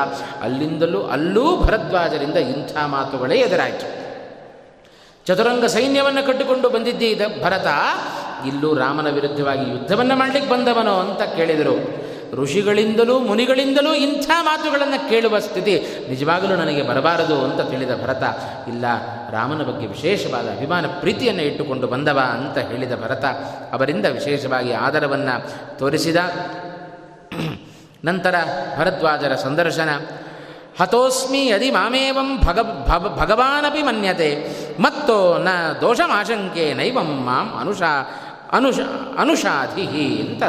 ಅಲ್ಲಿಂದಲೂ 0.42 1.04
ಅಲ್ಲೂ 1.04 1.58
ಭರದ್ವಾಜರಿಂದ 1.58 2.36
ಇಂಥ 2.36 2.78
ಮಾತುಗಳೇ 2.86 3.36
ಎದುರಾಯಿತು. 3.36 3.98
ಚತುರಂಗ 5.26 5.66
ಸೈನ್ಯವನ್ನು 5.66 6.28
ಕಟ್ಟಿಕೊಂಡು 6.28 6.70
ಬಂದಿದ್ದೀ 6.70 7.16
ಭರತ. 7.44 7.68
ಇಲ್ಲೂ 8.46 8.74
ರಾಮನ 8.76 9.10
ವಿರುದ್ಧವಾಗಿ 9.10 9.72
ಯುದ್ಧವನ್ನು 9.72 10.16
ಮಾಡಲಿಕ್ಕೆ 10.16 10.52
ಬಂದವನೋ 10.52 11.00
ಅಂತ 11.00 11.22
ಕೇಳಿದರು. 11.22 12.08
ಋಷಿಗಳಿಂದಲೂ 12.34 13.20
ಮುನಿಗಳಿಂದಲೂ 13.20 13.94
ಇಂಥ 13.94 14.30
ಮಾತುಗಳನ್ನು 14.42 15.10
ಕೇಳುವ 15.10 15.40
ಸ್ಥಿತಿ 15.40 15.74
ನಿಜವಾಗಲೂ 16.10 16.56
ನನಗೆ 16.56 16.82
ಬರಬಾರದು 16.82 17.44
ಅಂತ 17.46 17.62
ತಿಳಿದ 17.62 17.94
ಭರತ, 18.04 18.24
ಇಲ್ಲ, 18.68 18.86
ರಾಮನ 19.32 19.62
ಬಗ್ಗೆ 19.64 19.88
ವಿಶೇಷವಾದ 19.88 20.48
ಅಭಿಮಾನ 20.48 20.86
ಪ್ರೀತಿಯನ್ನು 21.00 21.42
ಇಟ್ಟುಕೊಂಡು 21.42 21.88
ಬಂದವ 21.88 22.20
ಅಂತ 22.32 22.58
ಹೇಳಿದ 22.58 22.92
ಭರತ, 23.04 23.26
ಅವರಿಂದ 23.74 24.06
ವಿಶೇಷವಾಗಿ 24.06 24.74
ಆದರವನ್ನು 24.74 25.36
ತೋರಿಸಿದ. 25.80 26.16
ನಂತರ 28.06 28.36
ಭರದ್ವಾಜರ 28.80 29.36
ಸಂದರ್ಶನ. 29.36 29.90
ಹತೋಸ್ಮಿ 30.82 31.48
ಯದಿ 31.48 31.72
ಮಾಮೇವಂ 31.72 32.38
ಭಗ 32.38 32.60
ಭಗವಾನಪಿ 33.20 33.82
ಮನ್ಯತೆ, 33.82 34.30
ಮತ್ತೋ 34.82 35.38
ನ 35.38 35.48
ದೋಷಮಾಶಂಕೆ 35.82 36.74
ನೈವಂ 36.74 37.10
ಮಾಂ 37.26 37.48
ಅನುಷಾ 37.60 37.92
ಅನುಷ 38.52 38.80
ಅನುಷಾಧಿ 39.18 39.86
ಅಂತ 40.22 40.44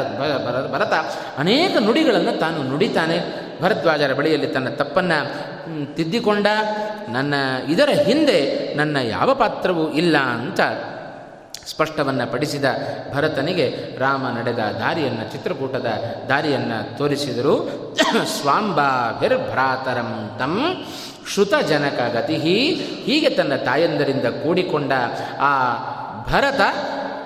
ಭರತ 0.71 0.93
ಅನೇಕ 1.37 1.77
ನುಡಿಗಳನ್ನು 1.77 2.39
ತಾನು 2.39 2.63
ನುಡಿತಾನೆ. 2.63 3.49
ಭರದ್ವಾಜರ 3.61 4.13
ಬಳಿಯಲ್ಲಿ 4.13 4.47
ತನ್ನ 4.47 4.69
ತಪ್ಪನ್ನು 4.69 5.95
ತಿದ್ದಿಕೊಂಡ, 5.95 6.47
ನನ್ನ 7.09 7.33
ಇದರ 7.69 7.89
ಹಿಂದೆ 7.89 8.73
ನನ್ನ 8.75 8.97
ಯಾವ 9.03 9.33
ಪಾತ್ರವೂ 9.33 9.89
ಇಲ್ಲ 9.89 10.17
ಅಂತ 10.17 10.59
ಸ್ಪಷ್ಟವನ್ನು 11.67 12.31
ಪಡಿಸಿದ 12.31 12.65
ಭರತನಿಗೆ 13.13 13.95
ರಾಮ 13.97 14.27
ನಡೆದ 14.27 14.57
ದಾರಿಯನ್ನು, 14.57 15.31
ಚಿತ್ರಕೂಟದ 15.31 15.87
ದಾರಿಯನ್ನು 16.29 16.97
ತೋರಿಸಿದರು. 16.97 17.55
ಸ್ವಾಂಬಾಭಿರ್ಭ್ರಾತರಂ 18.41 20.35
ತಂ 20.39 20.85
ಶ್ರುತಜನಕ 21.33 22.15
ಗತಿ 22.15 22.35
ಹೀಗೆ 23.05 23.29
ತನ್ನ 23.29 23.55
ತಾಯಂದರಿಂದ 23.55 24.25
ಕೂಡಿಕೊಂಡ 24.25 24.91
ಆ 25.39 25.73
ಭರತ 26.31 26.61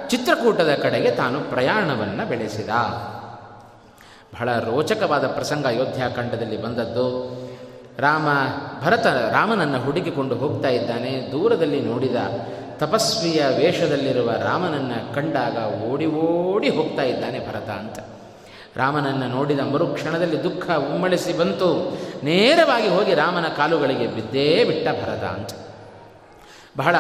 ಚಿತ್ರಕೂಟದ 0.10 0.76
ಕಡೆಗೆ 0.82 1.12
ತಾನು 1.12 1.40
ಪ್ರಯಾಣವನ್ನು 1.40 2.30
ಬೆಳೆಸಿದ. 2.30 2.70
ಬಹಳ 4.34 4.60
ರೋಚಕವಾದ 4.60 5.28
ಪ್ರಸಂಗ 5.28 5.66
ಅಯೋಧ್ಯಾಖಂಡದಲ್ಲಿ 5.66 6.62
ಬಂದದ್ದು. 6.62 7.34
ರಾಮ, 8.00 8.28
ಭರತ 8.86 9.06
ರಾಮನನ್ನು 9.06 9.80
ಹುಡುಕಿಕೊಂಡು 9.80 10.36
ಹೋಗ್ತಾ 10.36 10.70
ಇದ್ದಾನೆ. 10.70 11.30
ದೂರದಲ್ಲಿ 11.32 11.82
ನೋಡಿದ 11.82 12.16
ತಪಸ್ವಿಯ 12.78 13.46
ವೇಷದಲ್ಲಿರುವ 13.58 14.32
ರಾಮನನ್ನು 14.32 15.16
ಕಂಡಾಗ 15.16 15.84
ಓಡಿ 15.84 16.06
ಓಡಿ 16.06 16.70
ಹೋಗ್ತಾ 16.70 17.02
ಇದ್ದಾನೆ 17.02 17.40
ಭರತ 17.40 17.70
ಅಂತ. 17.70 18.00
ರಾಮನನ್ನು 18.78 19.28
ನೋಡಿದ 19.28 19.60
ಮರುಕ್ಷಣದಲ್ಲಿ 19.60 20.44
ದುಃಖ 20.44 20.72
ಉಮ್ಮಳಿಸಿ 20.72 21.38
ಬಂತು. 21.38 21.98
ನೇರವಾಗಿ 22.24 22.88
ಹೋಗಿ 22.88 23.14
ರಾಮನ 23.14 23.46
ಕಾಲುಗಳಿಗೆ 23.48 24.08
ಬಿದ್ದೇ 24.08 24.64
ಬಿಟ್ಟ 24.64 24.88
ಭರತ 24.88 25.24
ಅಂತ. 25.24 25.50
ಬಹಳ 26.78 26.96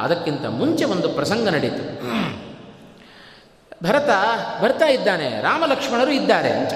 ಅದಕ್ಕಿಂತ 0.00 0.44
ಮುಂಚೆ 0.60 0.84
ಒಂದು 0.84 1.08
ಪ್ರಸಂಗ 1.08 1.48
ನಡೀತು. 1.48 1.84
ಭರತ 3.84 4.10
ಬರ್ತಾ 4.62 4.86
ಇದ್ದಾನೆ 4.86 5.28
ರಾಮ 5.42 5.62
ಲಕ್ಷ್ಮಣರು 5.66 6.10
ಇದ್ದಾರೆ 6.10 6.50
ಅಂತ. 6.50 6.74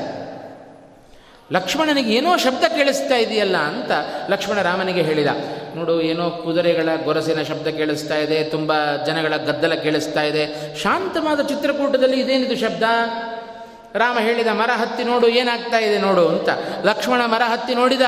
ಲಕ್ಷ್ಮಣನಿಗೆ 1.52 2.10
ಏನೋ 2.14 2.30
ಶಬ್ದ 2.36 2.64
ಕೇಳಿಸ್ತಾ 2.76 3.16
ಇದೆಯಲ್ಲ 3.16 3.56
ಅಂತ 3.56 3.90
ಲಕ್ಷ್ಮಣ 4.30 4.62
ರಾಮನಿಗೆ 4.62 5.02
ಹೇಳಿದ, 5.02 5.30
ನೋಡು, 5.76 5.94
ಏನೋ 6.00 6.24
ಕುದುರೆಗಳ 6.30 6.88
ಗೊರಸಿನ 7.04 7.42
ಶಬ್ದ 7.42 7.68
ಕೇಳಿಸ್ತಾ 7.68 8.16
ಇದೆ, 8.16 8.38
ತುಂಬ 8.44 8.72
ಜನಗಳ 9.06 9.34
ಗದ್ದಲ 9.36 9.74
ಕೇಳಿಸ್ತಾ 9.74 10.22
ಇದೆ, 10.22 10.44
ಶಾಂತವಾದ 10.82 11.40
ಚಿತ್ರಕೂಟದಲ್ಲಿ 11.40 12.18
ಇದೇನಿದು 12.20 12.56
ಶಬ್ದ? 12.56 12.82
ರಾಮ 13.94 14.18
ಹೇಳಿದ, 14.18 14.50
ಮರ 14.52 14.70
ಹತ್ತಿ 14.76 15.04
ನೋಡು, 15.04 15.28
ಏನಾಗ್ತಾ 15.28 15.78
ಇದೆ 15.78 15.98
ನೋಡು 15.98 16.28
ಅಂತ 16.28 16.48
ಲಕ್ಷ್ಮಣ 16.84 17.22
ಮರ 17.26 17.42
ಹತ್ತಿ 17.46 17.74
ನೋಡಿದ. 17.74 18.02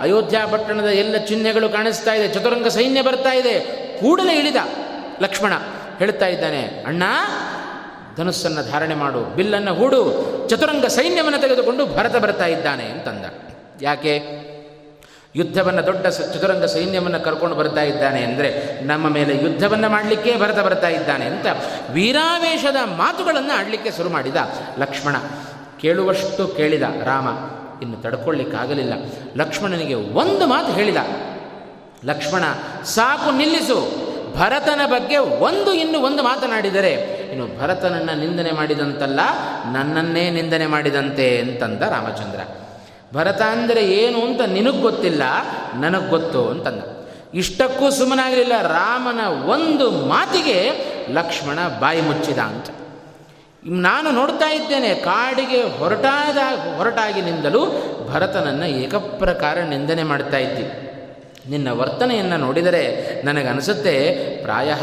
ಅಯೋಧ್ಯ 0.00 0.38
ಪಟ್ಟಣದ 0.52 0.84
ಎಲ್ಲ 0.84 1.16
ಚಿಹ್ನೆಗಳು 1.16 1.68
ಕಾಣಿಸ್ತಾ 1.68 2.12
ಇದೆ. 2.14 2.28
ಚತುರಂಗ 2.28 2.66
ಸೈನ್ಯ 2.66 3.02
ಬರ್ತಾ 3.02 3.32
ಇದೆ. 3.34 3.60
ಕೂಡಲೇ 4.00 4.34
ಇಳಿದ 4.38 4.56
ಲಕ್ಷ್ಮಣ 5.22 5.52
ಹೇಳ್ತಾ 5.98 6.26
ಇದ್ದಾನೆ, 6.26 6.62
ಅಣ್ಣ, 6.86 7.02
ಧನುಸ್ಸನ್ನು 8.16 8.70
ಧಾರಣೆ 8.70 8.94
ಮಾಡು, 8.94 9.20
ಬಿಲ್ಲನ್ನು 9.20 9.74
ಹೂಡು, 9.74 10.00
ಚತುರಂಗ 10.48 10.86
ಸೈನ್ಯವನ್ನು 10.86 11.38
ತೆಗೆದುಕೊಂಡು 11.38 11.86
ಭರತ 11.86 12.16
ಬರ್ತಾ 12.16 12.46
ಇದ್ದಾನೆ, 12.46 12.84
ಅಂತಂದ. 12.84 13.24
ಯಾಕೆ? 13.82 14.14
ಯುದ್ಧವನ್ನು 15.36 15.86
ದೊಡ್ಡ 15.86 16.06
ಚತುರಂಗ 16.06 16.64
ಸೈನ್ಯವನ್ನು 16.64 17.20
ಕರ್ಕೊಂಡು 17.20 17.56
ಬರ್ತಾ 17.56 17.82
ಇದ್ದಾನೆ 17.82 18.22
ಅಂದರೆ 18.22 18.82
ನಮ್ಮ 18.82 19.08
ಮೇಲೆ 19.08 19.36
ಯುದ್ಧವನ್ನು 19.36 19.88
ಮಾಡಲಿಕ್ಕೆ 19.88 20.38
ಭರತ 20.38 20.58
ಬರ್ತಾ 20.58 20.88
ಇದ್ದಾನೆ 20.88 21.24
ಅಂತ 21.24 21.46
ವೀರಾವೇಶದ 21.90 22.76
ಮಾತುಗಳನ್ನು 22.96 23.58
ಆಡಲಿಕ್ಕೆ 23.58 23.90
ಶುರು 23.90 24.08
ಮಾಡಿದ 24.08 24.36
ಲಕ್ಷ್ಮಣ. 24.78 25.16
ಕೇಳುವಷ್ಟು 25.80 26.46
ಕೇಳಿದ 26.48 26.82
ರಾಮ 26.82 27.28
ಇನ್ನು 27.82 28.02
ತಡ್ಕೊಳ್ಳಿಕ್ಕಾಗಲಿಲ್ಲ. 28.02 28.92
ಲಕ್ಷ್ಮಣನಿಗೆ 29.36 29.94
ಒಂದು 29.94 30.46
ಮಾತು 30.46 30.72
ಹೇಳಿದ. 30.72 30.96
ಲಕ್ಷ್ಮಣ, 32.04 32.44
ಸಾಕು, 32.84 33.30
ನಿಲ್ಲಿಸು. 33.36 34.10
ಭರತನ 34.38 34.80
ಬಗ್ಗೆ 34.86 35.18
ಒಂದು, 35.18 35.72
ಇನ್ನು 35.72 35.98
ಒಂದು 35.98 36.22
ಮಾತನಾಡಿದರೆ, 36.22 36.92
ಇನ್ನು 37.32 37.60
ಭರತನನ್ನು 37.60 38.20
ನಿಂದನೆ 38.20 38.52
ಮಾಡಿದಂತಲ್ಲ, 38.52 39.20
ನನ್ನನ್ನೇ 39.72 40.30
ನಿಂದನೆ 40.30 40.66
ಮಾಡಿದಂತೆ 40.66 41.38
ಅಂತಂದ 41.38 41.82
ರಾಮಚಂದ್ರ. 41.82 42.40
ಭರತ 43.14 43.42
ಅಂದರೆ 43.42 43.86
ಏನು 43.86 44.22
ಅಂತ 44.22 44.40
ನಿನಗೆ 44.40 44.80
ಗೊತ್ತಿಲ್ಲ, 44.80 45.22
ನನಗೆ 45.80 46.10
ಗೊತ್ತು 46.10 46.48
ಅಂತಂದ. 46.48 46.82
ಇಷ್ಟಕ್ಕೂ 47.34 47.90
ಸುಮ್ಮನಾಗಲಿಲ್ಲ, 47.90 48.52
ರಾಮನ 48.62 49.20
ಒಂದು 49.46 49.90
ಮಾತಿಗೆ 49.90 50.70
ಲಕ್ಷ್ಮಣ 51.12 51.58
ಬಾಯಿ 51.80 52.00
ಮುಚ್ಚಿದ 52.00 52.38
ಅಂತ. 52.38 52.66
ನಾನು 53.64 54.10
ನೋಡ್ತಾ 54.10 54.50
ಇದ್ದೇನೆ, 54.50 54.94
ಕಾಡಿಗೆ 54.94 55.62
ಹೊರಟಾದ, 55.62 56.36
ಹೊರಟಾಗಿನಿಂದಲೂ 56.76 57.66
ಭರತನನ್ನು 58.08 58.66
ಏಕಪ್ರಕಾರ 58.66 59.58
ನಿಂದನೆ 59.60 60.02
ಮಾಡ್ತಾ 60.02 60.36
ಇದ್ದಿ. 60.36 60.90
ನಿನ್ನ 61.50 61.68
ವರ್ತನೆಯನ್ನು 61.70 62.36
ನೋಡಿದರೆ 62.36 63.22
ನನಗನಿಸುತ್ತೆ 63.24 64.16
ಪ್ರಾಯ 64.42 64.74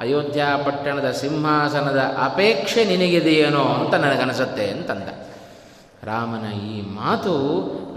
ಅಯೋಧ್ಯ 0.00 0.44
ಪಟ್ಟಣದ 0.64 1.10
ಸಿಂಹಾಸನದ 1.10 1.98
ಅಪೇಕ್ಷೆ 1.98 2.84
ನಿನಗಿದೆಯೇನೋ 2.84 3.60
ಅಂತ 3.60 3.94
ನನಗನಿಸುತ್ತೆ 3.94 4.70
ಅಂತಂದ. 4.70 5.08
ರಾಮನ 6.04 6.52
ಈ 6.52 6.80
ಮಾತು 6.80 7.36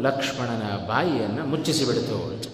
ಲಕ್ಷ್ಮಣನ 0.01 0.87
ಬಾಯಿಯನ್ನು 0.87 1.45
ಮುಚ್ಚಿಸಿಬಿಡ್ತು. 1.45 2.15
ಅಂತ 2.15 2.45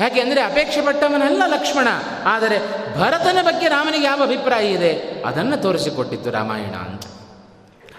ಯಾಕೆ 0.00 0.20
ಅಂದರೆ 0.20 0.40
ಅಪೇಕ್ಷೆ 0.42 0.80
ಪಟ್ಟವನಲ್ಲ 0.80 1.42
ಲಕ್ಷ್ಮಣ. 1.46 1.88
ಆದರೆ 2.24 2.58
ಭರತನ 3.00 3.38
ಬಗ್ಗೆ 3.42 3.68
ರಾಮನಿಗೆ 3.68 4.04
ಯಾವ 4.04 4.22
ಅಭಿಪ್ರಾಯ 4.22 4.66
ಇದೆ? 4.66 5.22
ಅದನ್ನು 5.26 5.56
ತೋರಿಸಿಕೊಟ್ಟಿತ್ತು 5.56 6.30
ರಾಮಾಯಣ 6.30 6.74
ಅಂತ. 6.74 7.02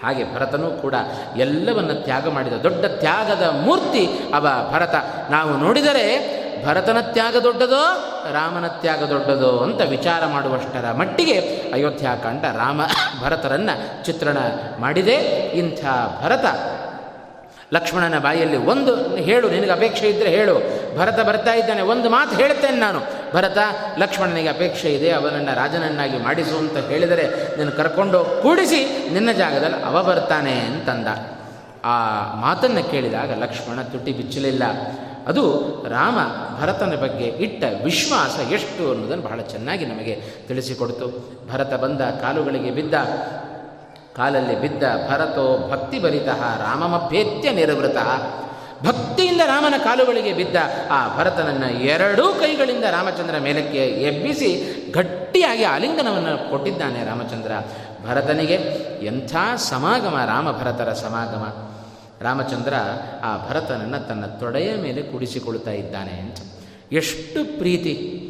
ಹಾಗೆ 0.04 0.34
ಭರತನೂ 0.34 0.70
ಕೂಡ 0.70 0.94
ಎಲ್ಲವನ್ನ 1.36 1.92
ತ್ಯಾಗ 1.92 2.28
ಮಾಡಿದ 2.28 2.52
ದೊಡ್ಡ 2.52 2.84
ತ್ಯಾಗದ 2.84 3.42
ಮೂರ್ತಿ 3.42 4.06
ಅವ 4.34 4.46
ಭರತ. 4.72 4.94
ನಾವು 5.30 5.56
ನೋಡಿದರೆ 5.56 6.06
ಭರತನ 6.66 7.00
ತ್ಯಾಗ 7.00 7.36
ದೊಡ್ಡದೋ, 7.36 7.82
ರಾಮನ 8.32 8.66
ತ್ಯಾಗ 8.66 9.02
ದೊಡ್ಡದೋ 9.02 9.58
ಅಂತ 9.58 9.80
ವಿಚಾರ 9.80 10.26
ಮಾಡುವಷ್ಟರ 10.26 10.92
ಮಟ್ಟಿಗೆ 10.92 11.40
ಅಯೋಧ್ಯಾಕಾಂಡ 11.72 12.44
ರಾಮ 12.44 12.80
ಭರತರನ್ನು 13.22 14.04
ಚಿತ್ರಣ 14.04 14.36
ಮಾಡಿದೆ. 14.78 15.14
ಇಂಥ 15.54 15.84
ಭರತ 16.22 16.44
ಲಕ್ಷ್ಮಣನ 17.72 18.18
ಬಾಯಲ್ಲಿ 18.18 18.56
ಒಂದು 18.56 19.16
ಹೇಳು, 19.16 19.50
ನಿನಗೆ 19.50 19.70
ಅಪೇಕ್ಷೆ 19.70 20.08
ಇದ್ದರೆ 20.08 20.28
ಹೇಳು. 20.28 20.54
ಭರತ 20.98 21.20
ಬರ್ತಾ 21.20 21.54
ಇದ್ದಾನೆ, 21.54 21.82
ಒಂದು 21.82 22.10
ಮಾತು 22.10 22.36
ಹೇಳ್ತೇನೆ 22.36 22.76
ನಾನು. 22.76 23.00
ಭರತ, 23.34 23.58
ಲಕ್ಷ್ಮಣನಿಗೆ 23.98 24.48
ಅಪೇಕ್ಷೆ 24.48 24.94
ಇದೆ, 24.94 25.10
ಅವನನ್ನು 25.10 25.56
ರಾಜನನ್ನಾಗಿ 25.56 26.18
ಮಾಡಿಸು 26.18 26.58
ಅಂತ 26.58 26.76
ಹೇಳಿದರೆ 26.76 27.56
ನಿನ್ನ 27.56 27.70
ಕರ್ಕೊಂಡು 27.70 28.24
ಕೂಡಿಸಿ, 28.42 29.10
ನಿನ್ನ 29.12 29.32
ಜಾಗದಲ್ಲಿ 29.32 29.82
ಅವ 29.82 30.02
ಬರ್ತಾನೆ 30.02 30.52
ಅಂತಂದ. 30.52 31.06
ಆ 31.84 31.94
ಮಾತನ್ನು 32.34 32.90
ಕೇಳಿದಾಗ 32.90 33.42
ಲಕ್ಷ್ಮಣ 33.42 33.82
ತುಟಿ 33.82 34.12
ಬಿಚ್ಚಲಿಲ್ಲ. 34.12 34.62
ಅದು 35.26 35.42
ರಾಮ 35.88 36.18
ಭರತನ 36.60 36.94
ಬಗ್ಗೆ 36.94 37.24
ಇಟ್ಟ 37.24 37.64
ವಿಶ್ವಾಸ 37.84 38.52
ಎಷ್ಟು 38.52 38.90
ಅನ್ನೋದನ್ನು 38.92 39.24
ಬಹಳ 39.24 39.40
ಚೆನ್ನಾಗಿ 39.40 39.86
ನಮಗೆ 39.86 40.22
ತಿಳಿಸಿಕೊಡ್ತು. 40.48 41.06
ಭರತ 41.52 41.74
ಬಂದ 41.74 42.00
ಕಾಲುಗಳಿಗೆ 42.00 42.70
ಬಿದ್ದ 42.70 42.94
ಕಾಲಲ್ಲಿ 44.16 44.60
ಬಿದ್ದ 44.60 44.82
ಭರತೋ 45.10 45.68
ಭಕ್ತಿ 45.70 45.98
ಭರಿತಃ 46.02 46.58
ರಾಮಮಭ್ಯೇತ್ಯ 46.58 47.50
ನಿರ್ವೃತ. 47.50 47.96
ಭಕ್ತಿಯಿಂದ 48.86 49.40
ರಾಮನ 49.46 49.74
ಕಾಲುಗಳಿಗೆ 49.84 50.32
ಬಿದ್ದ 50.32 50.56
ಆ 50.90 51.16
ಭರತನನ್ನು 51.16 51.70
ಎರಡೂ 51.70 52.28
ಕೈಗಳಿಂದ 52.28 52.84
ರಾಮಚಂದ್ರ 52.84 53.38
ಮೇಲಕ್ಕೆ 53.38 53.78
ಎಬ್ಬಿಸಿ 53.78 54.74
ಗಟ್ಟಿಯಾಗಿ 54.94 55.64
ಆಲಿಂಗನವನ್ನು 55.64 56.50
ಕೊಟ್ಟಿದ್ದಾನೆ 56.50 57.04
ರಾಮಚಂದ್ರ. 57.04 57.52
ಭರತನಿಗೆ 58.08 58.54
ಎಂಥ 59.02 59.36
ಸಮಾಗಮ 59.56 60.20
ರಾಮ 60.26 60.52
ಭರತರ 60.52 60.92
ಸಮಾಗಮ. 60.92 61.70
ರಾಮಚಂದ್ರ 62.24 62.74
ಆ 63.24 63.48
ಭರತನನ್ನು 63.48 64.08
ತನ್ನ 64.08 64.26
ತೊಡೆಯ 64.26 64.74
ಮೇಲೆ 64.74 65.02
ಕೂಡಿಸಿಕೊಳ್ತಾ 65.02 65.70
ಇದ್ದಾನೆ 65.70 66.10
ಅಂತ. 66.10 66.36
ಎಷ್ಟು 66.92 67.58
ಪ್ರೀತಿ 67.58 68.22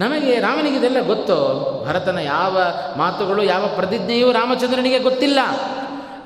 ನಮಗೆ 0.00 0.40
ರಾಮನಿಗೆ 0.40 0.76
ಇದೆಲ್ಲ 0.76 1.00
ಗೊತ್ತು? 1.00 1.36
ಭರತನ 1.88 2.18
ಯಾವ 2.18 2.58
ಮಾತುಗಳು, 2.96 3.42
ಯಾವ 3.42 3.66
ಪ್ರತಿಜ್ಞೆಯೂ 3.66 4.32
ರಾಮಚಂದ್ರನಿಗೆ 4.32 4.98
ಗೊತ್ತಿಲ್ಲ. 4.98 5.38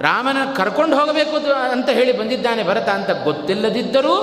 ರಾಮನ 0.01 0.37
ಕರ್ಕೊಂಡು 0.57 0.97
ಹೋಗಬೇಕು 0.97 1.37
ಅಂತ 1.71 1.89
ಹೇಳಿ 1.89 2.19
ಬಂದಿದ್ದಾನೆ 2.19 2.63
ಭರತ 2.65 2.89
ಅಂತ 2.89 3.11
ಗೊತ್ತಿಲ್ಲದಿದ್ದರೂ 3.25 4.17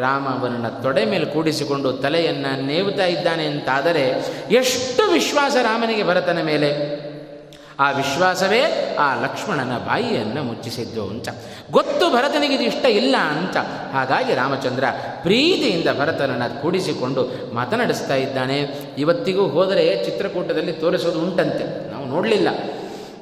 ರಾಮ 0.00 0.28
ಅವನನ್ನು 0.28 0.82
ತೊಡೆ 0.82 1.04
ಮೇಲೆ 1.04 1.24
ಕೂಡಿಸಿಕೊಂಡು 1.24 1.92
ತಲೆಯನ್ನು 1.92 2.66
ನೇವುತ್ತಾ 2.66 3.06
ಇದ್ದಾನೆ 3.06 3.46
ಅಂತಾದರೆ 3.46 4.04
ಎಷ್ಟು 4.50 5.12
ವಿಶ್ವಾಸ 5.12 5.56
ರಾಮನಿಗೆ 5.62 6.04
ಭರತನ 6.06 6.38
ಮೇಲೆ? 6.42 7.01
ಆ 7.80 7.90
ವಿಶ್ವಾಸವೇ 7.90 8.96
ಆ 8.98 9.22
ಲಕ್ಷ್ಮಣನ 9.22 9.78
ಬಾಯಿಯನ್ನು 9.78 10.42
ಮುಚ್ಚಿಸಿದ್ದು 10.42 11.06
ಅಂತ. 11.06 11.28
ಗೊತ್ತು 11.70 12.10
ಭರತನಿಗೆ 12.10 12.54
ಇದು 12.54 12.62
ಇಷ್ಟ 12.62 12.84
ಇಲ್ಲ 12.84 13.16
ಅಂತ. 13.16 13.56
ಹಾಗಾಗಿ 13.92 14.34
ರಾಮಚಂದ್ರ 14.34 14.84
ಪ್ರೀತಿಯಿಂದ 15.22 15.88
ಭರತನನ್ನು 16.00 16.62
ಕೂಡಿಸಿಕೊಂಡು 16.62 17.54
ಮಾತನಾಡಿಸ್ತಾ 17.54 18.14
ಇದ್ದಾನೆ. 18.14 18.70
ಇವತ್ತಿಗೂ 18.98 19.46
ಹೋದರೆ 19.46 20.04
ಚಿತ್ರಕೂಟದಲ್ಲಿ 20.04 20.72
ತೋರಿಸೋದು 20.72 21.20
ಉಂಟಂತೆ. 21.20 21.90
ನಾವು 21.90 22.04
ನೋಡಲಿಲ್ಲ. 22.04 22.48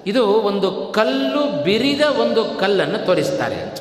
ಇದು 0.06 0.26
ಒಂದು 0.26 0.92
ಕಲ್ಲು 0.94 1.62
ಬಿರಿದ 1.62 2.00
ಒಂದು 2.00 2.44
ಕಲ್ಲನ್ನು 2.44 3.06
ತೋರಿಸ್ತಾರೆ 3.06 3.54
ಅಂತ. 3.54 3.78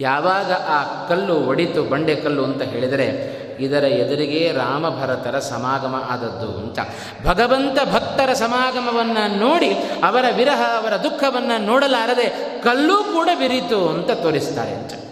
ಯಾವಾಗ 0.00 0.52
ಆ 0.52 1.08
ಕಲ್ಲು 1.08 1.34
ಒಡಿತು 1.34 1.82
ಬಂಡೆ 1.82 2.16
ಕಲ್ಲು 2.16 2.44
ಅಂತ 2.44 2.62
ಹೇಳಿದರೆ 2.62 3.40
ಇದರ 3.64 3.84
ಎದುರಿಗೆ 3.84 4.52
ರಾಮಭರತರ 4.52 5.38
ಸಮಾಗಮ 5.38 6.04
ಆದದ್ದು 6.08 6.58
ಅಂತ. 6.58 6.78
ಭಗವಂತ 7.26 7.78
ಭಕ್ತರ 7.94 8.32
ಸಮಾಗಮವನ್ನು 8.32 9.38
ನೋಡಿ 9.38 9.70
ಅವರ 10.04 10.24
ವಿರಹ, 10.36 10.62
ಅವರ 10.78 10.96
ದುಃಖವನ್ನು 10.96 11.64
ನೋಡಲಾರದೆ 11.64 12.60
ಕಲ್ಲೂ 12.64 13.04
ಕೂಡ 13.04 13.28
ಬಿರಿತು 13.38 13.88
ಅಂತ 13.88 14.10
ತೋರಿಸ್ತಾರೆ 14.10 14.70
ಅಂತ. 14.70 15.09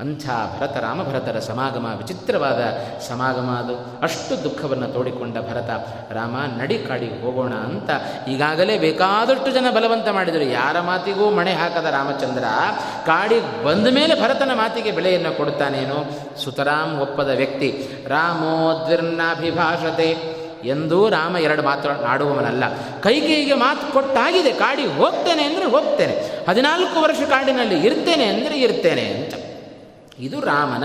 ಅಂಥ 0.00 0.26
ಭರತ 0.26 0.76
ರಾಮಭರತರ 0.76 1.38
ಸಮಾಗಮ, 1.38 1.86
ವಿಚಿತ್ರವಾದ 1.98 2.60
ಸಮಾಗಮ 3.08 3.58
ಅದು. 3.62 4.02
ಅಷ್ಟು 4.02 4.44
ದುಃಖವನ್ನು 4.44 4.88
ತೋಡಿಕೊಂಡ 4.88 5.38
ಭರತ, 5.38 5.70
ರಾಮ, 6.12 6.36
ನಡಿ 6.58 6.78
ಕಾಡಿಗೆ 6.78 7.22
ಹೋಗೋಣ 7.22 7.52
ಅಂತ. 7.52 7.90
ಈಗಾಗಲೇ 8.28 8.78
ಬೇಕಾದಷ್ಟು 8.78 9.50
ಜನ 9.50 9.66
ಬಲವಂತ 9.70 10.08
ಮಾಡಿದರು. 10.08 10.42
ಯಾರ 10.42 10.80
ಮಾತಿಗೂ 10.80 11.30
ಮಣೆ 11.30 11.52
ಹಾಕದ 11.52 11.84
ರಾಮಚಂದ್ರ 11.84 12.44
ಕಾಡಿಗೆ 13.06 13.64
ಬಂದ 13.64 13.94
ಮೇಲೆ 13.94 14.22
ಭರತನ 14.22 14.50
ಮಾತಿಗೆ 14.54 14.92
ಬೆಲೆಯನ್ನು 14.92 15.36
ಕೊಡುತ್ತಾನೇನು? 15.36 16.14
ಸುತರಾಮ್ 16.44 17.00
ಒಪ್ಪದ 17.00 17.28
ವ್ಯಕ್ತಿ, 17.28 17.88
ರಾಮೋದ್ವಿರ್ನಾಭಿಭಾಷತೆ 18.08 20.44
ಎಂದೂ 20.64 21.08
ರಾಮ 21.08 21.36
ಎರಡು 21.36 21.62
ಮಾತು 21.62 22.06
ಆಡುವವನಲ್ಲ 22.06 22.64
ಕೈಕೇಯಿಗೆ 23.00 23.54
ಮಾತು 23.54 23.92
ಕೊಟ್ಟಾಗಿದೆ 23.92 24.52
ಕಾಡಿಗೆ 24.52 24.88
ಹೋಗ್ತೇನೆ 24.88 25.44
ಅಂದರೆ 25.44 25.64
ಹೋಗ್ತೇನೆ. 25.64 26.44
ಹದಿನಾಲ್ಕು 26.48 27.00
ವರ್ಷ 27.00 27.20
ಕಾಡಿನಲ್ಲಿ 27.20 27.86
ಇರ್ತೇನೆ 27.86 28.24
ಅಂದರೆ 28.24 28.60
ಇರ್ತೇನೆ 28.60 29.00
ಅಂತ. 29.00 29.43
ಇದು 30.18 30.40
ರಾಮನ 30.40 30.84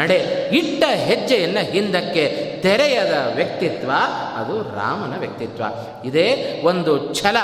ನಡೆ. 0.00 0.16
ಇಟ್ಟ 0.52 0.84
ಹೆಜ್ಜೆಯನ್ನು 0.84 1.70
ಹಿಂದಕ್ಕೆ 1.70 2.58
ತೆರೆಯದ 2.62 3.32
ವ್ಯಕ್ತಿತ್ವ 3.34 3.90
ಅದು 4.36 4.62
ರಾಮನ 4.62 5.18
ವ್ಯಕ್ತಿತ್ವ. 5.18 5.64
ಇದೇ 6.04 6.60
ಒಂದು 6.64 7.14
ಛಲ. 7.14 7.36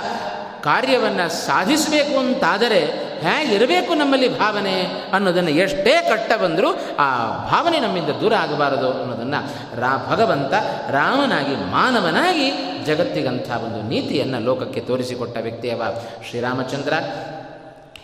ಕಾರ್ಯವನ್ನು 0.62 1.28
ಸಾಧಿಸಬೇಕು 1.28 2.19
ಅಂತಾದರೆ 2.19 2.78
ಹೇಗಿರಬೇಕು 3.20 3.94
ನಮ್ಮಲ್ಲಿ 3.94 4.39
ಭಾವನೆ 4.39 4.82
ಅನ್ನೋದನ್ನು 5.12 5.51
ಎಷ್ಟೇ 5.51 6.06
ಕಟ್ಟ 6.09 6.32
ಬಂದರೂ 6.32 6.69
ಆ 6.98 7.28
ಭಾವನೆ 7.51 7.81
ನಮ್ಮಿಂದ 7.81 8.09
ದೂರ 8.09 8.35
ಆಗಬಾರದು 8.35 8.93
ಅನ್ನೋದನ್ನು 8.93 9.81
ರಾ, 9.81 10.06
ಭಗವಂತ 10.11 10.52
ರಾಮನಾಗಿ, 10.90 11.70
ಮಾನವನಾಗಿ 11.70 12.52
ಜಗತ್ತಿಗಂಥ 12.85 13.51
ಒಂದು 13.51 13.89
ನೀತಿಯನ್ನು 13.89 14.40
ಲೋಕಕ್ಕೆ 14.40 14.81
ತೋರಿಸಿಕೊಟ್ಟ 14.81 15.39
ವ್ಯಕ್ತಿಯವ 15.40 15.82
ಶ್ರೀರಾಮಚಂದ್ರ. 16.28 16.93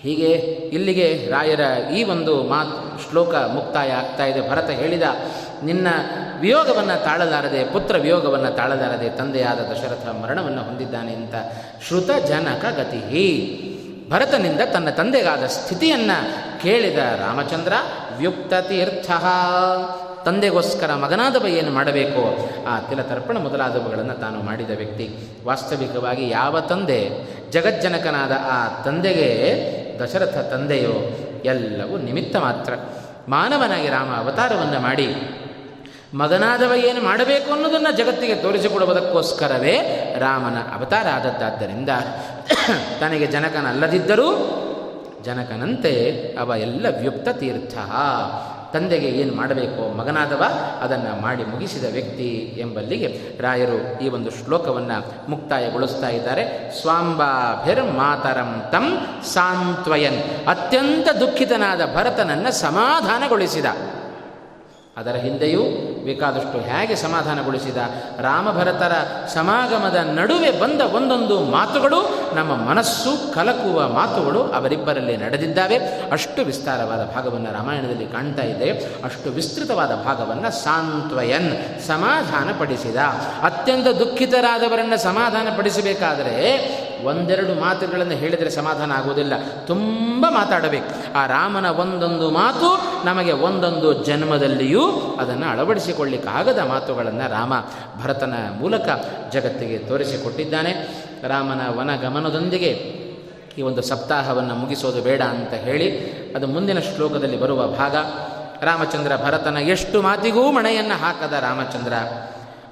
ಹೀಗೆ 0.03 0.31
ಇಲ್ಲಿಗೆ 0.73 1.29
ರಾಯರ 1.31 1.61
ಈ 1.95 2.03
ಒಂದು 2.03 2.43
ಮಾತು 2.43 3.11
ಶ್ಲೋಕ 3.11 3.35
ಮುಕ್ತಾಯ 3.35 3.91
ಆಗ್ತಾ 3.91 4.25
ಇದೆ. 4.25 4.51
ಭರತ 4.51 4.71
ಹೇಳಿದ, 4.71 5.03
ನಿನ್ನ 5.65 5.89
ವಿಯೋಗವನ್ನು 6.41 7.05
ತಾಳಲಾರದೆ, 7.05 7.65
ಪುತ್ರ 7.65 7.97
ವಿಯೋಗವನ್ನು 7.97 8.57
ತಾಳಲಾರದೆ 8.57 9.09
ತಂದೆಯಾದ 9.09 9.59
ದಶರಥ 9.59 10.09
ಮರಣವನ್ನು 10.09 10.63
ಹೊಂದಿದ್ದಾನೆ 10.63 11.13
ಅಂತ 11.15 11.35
ಶ್ರುತ 11.89 12.11
ಜನಕ 12.27 12.65
ಗತಿ. 12.77 13.67
ಭರತನಿಂದ 14.11 14.61
ತನ್ನ 14.61 14.91
ತಂದೆಗಾದ 14.91 15.47
ಸ್ಥಿತಿಯನ್ನು 15.47 16.19
ಕೇಳಿದ 16.63 16.99
ರಾಮಚಂದ್ರ, 16.99 17.73
ವ್ಯುಕ್ತ 18.19 18.55
ತೀರ್ಥ, 18.55 19.11
ತಂದೆಗೋಸ್ಕರ 20.25 20.95
ಮಗನಾದವ 20.95 21.47
ಏನು 21.47 21.71
ಮಾಡಬೇಕು. 21.71 22.51
ಆ 22.69 22.79
ತಿಲ 22.79 23.03
ತರ್ಪಣ 23.03 23.39
ಮೊದಲಾದವುಗಳನ್ನು 23.39 24.15
ತಾನು 24.15 24.43
ಮಾಡಿದ 24.43 24.71
ವ್ಯಕ್ತಿ. 24.71 25.11
ವಾಸ್ತವಿಕವಾಗಿ 25.45 26.29
ಯಾವ 26.29 26.61
ತಂದೆ, 26.61 27.11
ಜಗಜ್ಜನಕನಾದ 27.51 28.33
ಆ 28.45 28.83
ತಂದೆಗೆ 28.83 29.80
ದಶರಥ 30.01 30.39
ತಂದೆಯೋ 30.39 30.95
ಎಲ್ಲವೂ 31.45 31.97
ನಿಮಿತ್ತ 31.99 32.37
ಮಾತ್ರ. 32.37 32.73
ಮಾನವನಾಗಿ 33.29 33.89
ರಾಮ 33.89 34.11
ಅವತಾರವನ್ನು 34.17 34.81
ಮಾಡಿ, 34.81 35.09
ಮಗನಾದವ 36.15 36.73
ಏನು 36.75 37.01
ಮಾಡಬೇಕು 37.01 37.53
ಅನ್ನೋದನ್ನು 37.53 37.97
ಜಗತ್ತಿಗೆ 37.97 38.35
ತೋರಿಸಿಕೊಡುವುದಕ್ಕೋಸ್ಕರವೇ 38.35 39.75
ರಾಮನ 40.19 40.59
ಅವತಾರ 40.75 41.07
ಆದದ್ದಾದ್ದರಿಂದ 41.09 41.91
ತನಗೆ 43.01 43.27
ಜನಕನಲ್ಲದಿದ್ದರೂ 43.27 44.29
ಜನಕನಂತೆ 45.25 45.93
ಅವ 46.37 46.53
ಎಲ್ಲ 46.57 46.87
ವ್ಯುಕ್ತ 47.01 47.29
ತೀರ್ಥ. 47.29 47.79
ತಂದೆಗೆ 48.73 49.07
ಏನು 49.07 49.35
ಮಾಡಬೇಕೋ 49.35 49.95
ಮಗನಾದವ 49.95 50.43
ಅದನ್ನು 50.81 51.23
ಮಾಡಿ 51.23 51.45
ಮುಗಿಸಿದ 51.45 51.85
ವ್ಯಕ್ತಿ 51.93 52.57
ಎಂಬಲ್ಲಿಗೆ 52.59 53.39
ರಾಯರು 53.41 54.01
ಈ 54.01 54.09
ಒಂದು 54.09 54.31
ಶ್ಲೋಕವನ್ನು 54.31 55.31
ಮುಕ್ತಾಯಗೊಳಿಸ್ತಾ 55.31 56.09
ಇದ್ದಾರೆ. 56.09 56.75
ಸ್ವಾಂಬಾಭಿರ್ 56.81 57.85
ಮಾತರಂ 57.85 58.69
ತಂ 58.73 59.07
ಸಾಂತ್ವಯನ್. 59.25 60.49
ಅತ್ಯಂತ 60.49 61.09
ದುಃಖಿತನಾದ 61.17 61.81
ಭರತನನ್ನು 61.97 62.53
ಸಮಾಧಾನಗೊಳಿಸಿದ. 62.53 63.65
ಅದರ 65.01 65.13
ಹಿಂದೆಯೂ 65.13 65.63
ಬೇಕಾದಷ್ಟು 66.05 66.61
ಹೇಗೆ 66.61 66.97
ಸಮಾಧಾನಗೊಳಿಸಿದ 66.97 67.77
ರಾಮಭರತರ 68.21 68.93
ಸಮಾಗಮದ 69.27 69.95
ನಡುವೆ 69.95 70.51
ಬಂದ 70.51 70.81
ಒಂದೊಂದು 70.81 71.41
ಮಾತುಗಳು, 71.41 72.31
ನಮ್ಮ 72.35 72.57
ಮನಸ್ಸು 72.57 73.35
ಕಲಕುವ 73.35 73.89
ಮಾತುಗಳು 73.89 74.43
ಅವರಿಬ್ಬರಲ್ಲಿ 74.43 75.17
ನಡೆದಿದ್ದಾವೆ. 75.17 75.77
ಅಷ್ಟು 76.13 76.43
ವಿಸ್ತಾರವಾದ 76.43 77.05
ಭಾಗವನ್ನು 77.15 77.53
ರಾಮಾಯಣದಲ್ಲಿ 77.53 78.07
ಕಾಣ್ತಾ 78.07 78.43
ಇದೆ. 78.43 78.71
ಅಷ್ಟು 79.05 79.31
ವಿಸ್ತೃತವಾದ 79.31 79.95
ಭಾಗವನ್ನು 79.95 80.51
ಸಾಂತ್ವಯನ್ 80.51 81.81
ಸಮಾಧಾನಪಡಿಸಿದ. 81.87 82.97
ಅತ್ಯಂತ 83.43 83.87
ದುಃಖಿತರಾದವರನ್ನು 83.87 84.99
ಸಮಾಧಾನಪಡಿಸಬೇಕಾದರೆ 84.99 86.90
ಒಂದೆರಡು 87.05 87.61
ಮಾತುಗಳನ್ನು 87.61 88.15
ಹೇಳಿದರೆ 88.15 88.51
ಸಮಾಧಾನ 88.51 88.93
ಆಗುವುದಿಲ್ಲ. 88.93 89.33
ತುಂಬ 89.67 90.27
ಮಾತಾಡಬೇಕು. 90.31 91.19
ಆ 91.19 91.27
ರಾಮನ 91.27 91.67
ಒಂದೊಂದು 91.67 92.31
ಮಾತು 92.31 92.91
ನಮಗೆ 93.07 93.33
ಒಂದೊಂದು 93.33 94.05
ಜನ್ಮದಲ್ಲಿಯೂ 94.05 94.91
ಅದನ್ನು 95.21 95.47
ಅಳವಡಿಸಿಕೊಳ್ಳಿಕ್ಕಾಗದ 95.47 96.59
ಮಾತುಗಳನ್ನು 96.59 97.31
ರಾಮ 97.31 97.53
ಭರತನ 98.03 98.35
ಮೂಲಕ 98.59 98.89
ಜಗತ್ತಿಗೆ 99.33 99.79
ತೋರಿಸಿಕೊಟ್ಟಿದ್ದಾನೆ. 99.79 100.73
ರಾಮನ 101.29 101.61
ವನಗಮನದೊಂದಿಗೆ 101.79 103.01
ಈ 103.59 103.63
ಒಂದು 103.63 103.83
ಸಪ್ತಾಹವನ್ನು 103.83 104.55
ಮುಗಿಸೋದು 104.55 105.03
ಬೇಡ 105.03 105.23
ಅಂತ 105.23 105.53
ಹೇಳಿ 105.53 106.11
ಅದು 106.37 106.47
ಮುಂದಿನ 106.47 106.79
ಶ್ಲೋಕದಲ್ಲಿ 106.79 107.41
ಬರುವ 107.41 107.67
ಭಾಗ. 107.67 107.97
ರಾಮಚಂದ್ರ 108.63 109.13
ಭರತನ 109.17 109.57
ಎಷ್ಟು 109.57 110.03
ಮಾತಿಗೂ 110.03 110.51
ಮಣೆಯನ್ನು 110.51 110.95
ಹಾಕದ 110.95 111.33
ರಾಮಚಂದ್ರ? 111.33 111.93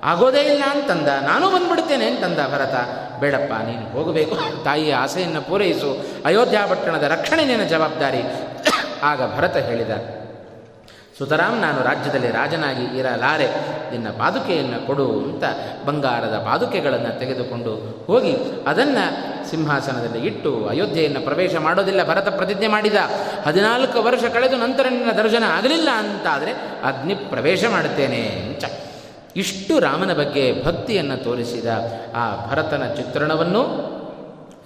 ಆಗೋದೇ 0.02 0.40
ಇಲ್ಲ 0.40 0.62
ಅಂತಂದ. 0.70 1.08
ನಾನು 1.08 1.50
ಬಂದ್ಬಿಡ್ತೇನೆ 1.50 2.06
ಅಂತಂದ 2.06 2.38
ಭರತ. 2.52 2.74
ಬೇಡಪ್ಪ, 3.20 3.52
ನೀನು 3.52 3.90
ಹೋಗಬೇಕು. 3.90 4.64
ತಾಯಿಯ 4.64 4.94
ಆಸೆಯನ್ನು 4.94 5.42
ಪೂರೈಸು. 5.42 6.06
ಅಯೋಧ್ಯ 6.24 6.58
ಪಟ್ಟಣದ 6.70 7.02
ರಕ್ಷಣೆ 7.02 7.44
ನಿನ್ನ 7.44 7.64
ಜವಾಬ್ದಾರಿ? 7.64 8.22
ಆಗ 9.02 9.36
ಭರತ 9.36 9.56
ಹೇಳಿದ 9.56 9.90
ಸುತರಾಮ್ 11.18 11.60
ನಾನು 11.60 11.82
ರಾಜ್ಯದಲ್ಲಿ 11.82 12.30
ರಾಜನಾಗಿ 12.30 12.98
ಇರಲಾರೆ. 12.98 13.46
ನಿನ್ನ 13.90 14.08
ಪಾದುಕೆಯನ್ನು 14.08 14.86
ಕೊಡು 14.86 15.12
ಅಂತ 15.12 15.44
ಬಂಗಾರದ 15.86 16.34
ಪಾದುಕೆಗಳನ್ನು 16.44 17.18
ತೆಗೆದುಕೊಂಡು 17.18 18.04
ಹೋಗಿ, 18.06 18.36
ಅದನ್ನು 18.66 19.04
ಸಿಂಹಾಸನದಲ್ಲಿ 19.50 20.26
ಇಟ್ಟು 20.26 20.68
ಅಯೋಧ್ಯೆಯನ್ನು 20.68 21.20
ಪ್ರವೇಶ 21.20 21.56
ಮಾಡೋದಿಲ್ಲ 21.56 22.08
ಭರತ 22.08 22.28
ಪ್ರತಿಜ್ಞೆ 22.28 22.68
ಮಾಡಿದ. 22.68 22.94
ಹದಿನಾಲ್ಕು 23.46 24.02
ವರ್ಷ 24.02 24.24
ಕಳೆದು 24.24 24.56
ನಂತರ 24.56 24.86
ನಿನ್ನ 24.90 25.12
ದರ್ಶನ 25.12 25.44
ಆಗಲಿಲ್ಲ 25.46 25.88
ಅಂತಾದರೆ 25.90 26.52
ಅಗ್ನಿ 26.84 27.14
ಪ್ರವೇಶ 27.14 27.64
ಮಾಡುತ್ತೇನೆ. 27.70 28.20
ಅಂತ. 28.20 28.64
ಇಷ್ಟು 29.36 29.78
ರಾಮನ 29.78 30.12
ಬಗ್ಗೆ 30.12 30.64
ಭಕ್ತಿಯನ್ನು 30.64 31.24
ತೋರಿಸಿದ 31.24 31.66
ಆ 32.14 32.50
ಭರತನ 32.50 32.94
ಚಿತ್ರಣವನ್ನು 32.94 33.62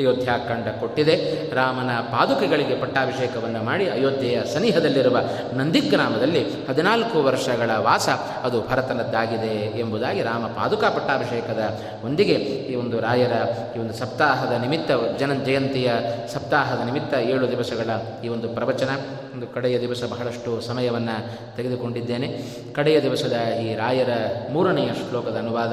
ಅಯೋಧ್ಯಾಖಂಡ 0.03 0.69
ಕೊಟ್ಟಿದೆ. 0.81 1.15
ರಾಮನ 1.55 1.91
ಪಾದುಕೆಗಳಿಗೆ 2.01 2.81
ಪಟ್ಟಾಭಿಷೇಕವನ್ನು 2.81 3.65
ಮಾಡಿ 3.65 3.89
ಅಯೋಧ್ಯೆಯ 3.89 4.39
ಸನಿಹದಲ್ಲಿರುವ 4.55 5.19
ನಂದಿಗ್ರಾಮದಲ್ಲಿ 5.55 6.43
ಹದಿನಾಲ್ಕು 6.69 7.23
ವರ್ಷಗಳ 7.23 7.71
ವಾಸ 7.79 8.09
ಅದು 8.43 8.69
ಭರತನದ್ದಾಗಿದೆ 8.69 9.79
ಎಂಬುದಾಗಿ 9.81 10.23
ರಾಮ 10.23 10.47
ಪಾದುಕಾ 10.47 10.91
ಪಟ್ಟಾಭಿಷೇಕದ 10.91 11.81
ಒಂದಿಗೆ 12.05 12.35
ಈ 12.35 12.75
ಒಂದು 12.75 13.01
ರಾಯರ 13.01 13.35
ಈ 13.77 13.79
ಒಂದು 13.79 13.93
ಸಪ್ತಾಹದ 13.93 14.53
ನಿಮಿತ್ತ 14.53 14.91
ಜನ 15.19 15.33
ಜಯಂತಿಯ 15.45 15.93
ಸಪ್ತಾಹದ 16.33 16.85
ನಿಮಿತ್ತ 16.85 17.15
ಏಳು 17.15 17.51
ದಿವಸಗಳ 17.51 17.91
ಈ 18.25 18.29
ಒಂದು 18.29 18.49
ಪ್ರವಚನ, 18.49 18.89
ಒಂದು 19.35 19.47
ಕಡೆಯ 19.47 19.81
ದಿವಸ 19.81 20.05
ಬಹಳಷ್ಟು 20.05 20.61
ಸಮಯವನ್ನು 20.61 21.17
ತೆಗೆದುಕೊಂಡಿದ್ದೇನೆ. 21.57 22.43
ಕಡೆಯ 22.73 23.03
ದಿವಸದ 23.03 23.33
ಈ 23.63 23.75
ರಾಯರ 23.75 24.11
ಮೂರನೆಯ 24.53 24.91
ಶ್ಲೋಕದ 24.93 25.37
ಅನುವಾದ 25.37 25.73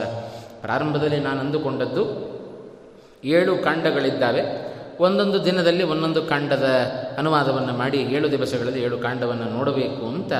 ಪ್ರಾರಂಭದಲ್ಲಿ 0.62 1.20
ನಾನು 1.20 1.40
ಅಂದುಕೊಂಡದ್ದು 1.40 2.29
ಏಳು 3.24 3.58
ಕಾಂಡಗಳಿದ್ದಾವೆ. 3.58 4.70
ಒಂದೊಂದು 5.00 5.46
ದಿನದಲ್ಲಿ 5.46 5.84
ಒಂದೊಂದು 5.84 6.22
ಕಾಂಡದ 6.22 6.70
ಅನುವಾದವನ್ನು 7.18 7.74
ಮಾಡಿ 7.74 7.98
ಏಳು 7.98 8.32
ದಿವಸಗಳಲ್ಲಿ 8.32 8.82
ಏಳು 8.82 8.98
ಕಾಂಡವನ್ನು 8.98 9.58
ನೋಡಬೇಕು 9.58 10.08
ಅಂತ 10.08 10.34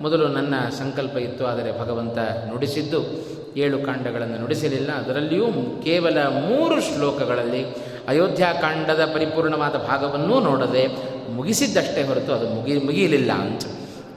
ಮೊದಲು 0.00 0.28
ನನ್ನ 0.28 0.54
ಸಂಕಲ್ಪ 0.78 1.16
ಇತ್ತು, 1.16 1.46
ಆದರೆ 1.46 1.80
ಭಗವಂತ 1.80 2.18
ನುಡಿಸಿದ್ದು. 2.18 3.34
ಏಳು 3.56 3.78
ಕಾಂಡಗಳನ್ನು 3.78 4.38
ನುಡಿಸಲಿಲ್ಲ. 4.38 4.92
ಅದರಲ್ಲಿಯೂ 4.92 5.46
ಕೇವಲ 5.84 6.18
ಮೂರು 6.22 6.80
ಶ್ಲೋಕಗಳಲ್ಲಿ 6.80 7.64
ಅಯೋಧ್ಯಾಕಾಂಡದ 8.08 9.04
ಪರಿಪೂರ್ಣವಾದ 9.14 9.72
ಭಾಗವನ್ನೂ 9.72 10.40
ನೋಡದೆ 10.40 10.88
ಮುಗಿಸಿದ್ದಷ್ಟೇ 11.30 12.02
ಹೊರತು 12.02 12.32
ಅದು 12.32 12.48
ಮುಗಿ, 12.48 12.78
ಮುಗಿಯಲಿಲ್ಲ 12.78 13.32
ಅಂತ. 13.32 13.62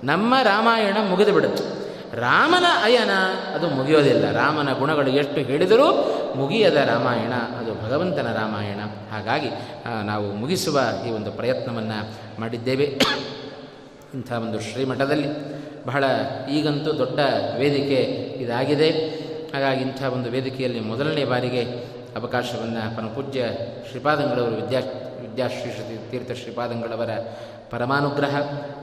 ನಮ್ಮ 0.03 0.35
ರಾಮಾಯಣ 0.43 0.97
ಮುಗಿದು 1.09 1.31
ಬಿಡುತ್ತೆ. 1.31 1.86
ರಾಮನ 2.17 2.65
ಅಯನ, 2.83 3.11
ಅದು 3.55 3.67
ಮುಗಿಯೋದಿಲ್ಲ. 3.67 4.31
ರಾಮನ 4.31 4.73
ಗುಣಗಳು 4.73 5.09
ಎಷ್ಟು 5.09 5.41
ಹೇಳಿದರೂ 5.41 5.87
ಮುಗಿಯದ 6.35 6.75
ರಾಮಾಯಣ, 6.75 7.33
ಅದು 7.33 7.83
ಭಗವಂತನ 7.83 8.33
ರಾಮಾಯಣ. 8.33 8.79
ಹಾಗಾಗಿ 9.11 9.49
ನಾವು 10.05 10.31
ಮುಗಿಸುವ 10.33 10.79
ಈ 11.07 11.11
ಒಂದು 11.11 11.31
ಪ್ರಯತ್ನವನ್ನು 11.31 11.99
ಮಾಡಿದ್ದೇವೆ. 12.41 12.83
ಇಂಥ 14.13 14.31
ಒಂದು 14.31 14.59
ಶ್ರೀಮಠದಲ್ಲಿ. 14.59 15.27
ಬಹಳ 15.85 16.03
ಈಗಂತೂ 16.51 16.97
ದೊಡ್ಡ 16.97 17.19
ವೇದಿಕೆ 17.57 18.01
ಇದಾಗಿದೆ. 18.43 18.89
ಹಾಗಾಗಿ 19.53 19.81
ಇಂಥ 19.81 20.03
ಒಂದು 20.03 20.29
ವೇದಿಕೆಯಲ್ಲಿ 20.29 20.79
ಮೊದಲನೇ 20.79 21.25
ಬಾರಿಗೆ 21.25 21.63
ಅವಕಾಶವನ್ನು 22.19 22.95
ಪರಮಪೂಜ್ಯ 22.95 23.45
ಶ್ರೀಪಾದಂಗಳವರು, 23.89 24.55
ವಿದ್ಯಾ, 24.55 24.79
ವಿದ್ಯಾಶ್ರೀ 25.21 25.97
ತೀರ್ಥ 26.11 26.31
ಶ್ರೀಪಾದಂಗಳವರ 26.31 27.09
ಪರಮಾನುಗ್ರಹ, 27.69 28.41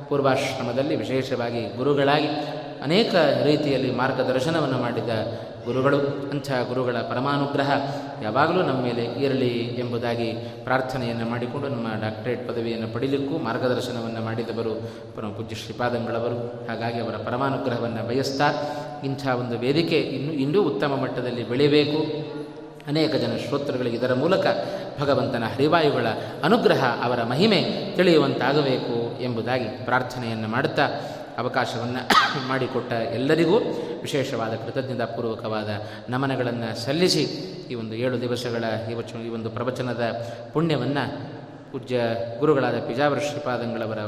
ಪೂರ್ವಾಶ್ರಮದಲ್ಲಿ 0.09 0.97
ವಿಶೇಷವಾಗಿ 0.97 1.77
ಗುರುಗಳಾಗಿ 1.77 2.29
ಅನೇಕ 2.85 3.15
ರೀತಿಯಲ್ಲಿ 3.45 3.91
ಮಾರ್ಗದರ್ಶನವನ್ನು 3.91 4.79
ಮಾಡಿದ 4.79 5.09
ಗುರುಗಳು, 5.65 5.99
ಅಂಥ 6.31 6.51
ಗುರುಗಳ 6.51 6.93
ಪರಮಾನುಗ್ರಹ 6.93 7.71
ಯಾವಾಗಲೂ 8.23 8.63
ನಮ್ಮ 8.63 8.83
ಮೇಲೆ 8.83 9.05
ಇರಲಿ 9.05 9.77
ಎಂಬುದಾಗಿ 9.79 10.33
ಪ್ರಾರ್ಥನೆಯನ್ನು 10.65 11.27
ಮಾಡಿಕೊಂಡು 11.27 11.69
ನಮ್ಮ 11.69 11.89
ಡಾಕ್ಟರೇಟ್ 12.01 12.49
ಪದವಿಯನ್ನು 12.49 12.89
ಪಡೀಲಿಕ್ಕೂ 12.95 13.39
ಮಾರ್ಗದರ್ಶನವನ್ನು 13.39 14.21
ಮಾಡಿದವರು 14.21 14.75
ಪರಮ 15.17 15.29
ಪೂಜ್ಯ 15.29 15.57
ಶ್ರೀಪಾದಂಗಳವರು. 15.57 16.69
ಹಾಗಾಗಿ 16.69 17.01
ಅವರ 17.01 17.17
ಪರಮಾನುಗ್ರಹವನ್ನು 17.17 18.09
ಬಯಸ್ತಾ 18.09 18.53
ಇಂಥ 19.05 19.27
ಒಂದು 19.27 19.59
ವೇದಿಕೆ 19.59 20.01
ಇನ್ನೂ 20.01 20.33
ಇನ್ನೂ 20.33 20.63
ಉತ್ತಮ 20.63 20.97
ಮಟ್ಟದಲ್ಲಿ 20.97 21.49
ಬೆಳೆಯಬೇಕು. 21.49 22.35
ಅನೇಕ 22.89 23.15
ಜನ 23.15 23.37
ಶ್ರೋತೃಗಳಿಗೆ 23.49 23.97
ಇದರ 23.97 24.15
ಮೂಲಕ 24.15 24.47
ಭಗವಂತನ 25.01 25.45
ಹರಿವಾಯುಗಳ 25.45 26.07
ಅನುಗ್ರಹ 26.45 26.85
ಅವರ 27.05 27.23
ಮಹಿಮೆ 27.23 27.93
ತಿಳಿಯುವಂತಾಗಬೇಕು 27.97 29.23
ಎಂಬುದಾಗಿ 29.23 29.65
ಪ್ರಾರ್ಥನೆಯನ್ನು 29.65 30.49
ಮಾಡುತ್ತಾ 30.49 30.89
ಅವಕಾಶವನ್ನು 31.39 32.25
ಮಾಡಿಕೊಟ್ಟ 32.49 32.93
ಎಲ್ಲರಿಗೂ 32.93 33.61
ವಿಶೇಷವಾದ 34.03 34.57
ಕೃತಜ್ಞತಾ 34.57 35.05
ಪೂರ್ವಕವಾದ 35.05 35.69
ನಮನಗಳನ್ನು 36.09 36.85
ಸಲ್ಲಿಸಿ 36.85 37.27
ಈ 37.71 37.75
ಒಂದು 37.75 37.95
ಏಳು 37.95 38.21
ದಿವಸಗಳ 38.21 38.65
ಈ 38.91 38.95
ವಚನ 38.95 39.21
ಈ 39.21 39.29
ಒಂದು 39.29 39.51
ಪ್ರವಚನದ 39.51 40.27
ಪುಣ್ಯವನ್ನು 40.53 41.35
ಪೂಜ್ಯ 41.73 42.01
ಗುರುಗಳಾದ 42.41 42.81
ಪಿಜಾವರ 42.81 43.19
ಶ್ರೀಪಾದಂಗಳವರ 43.19 43.99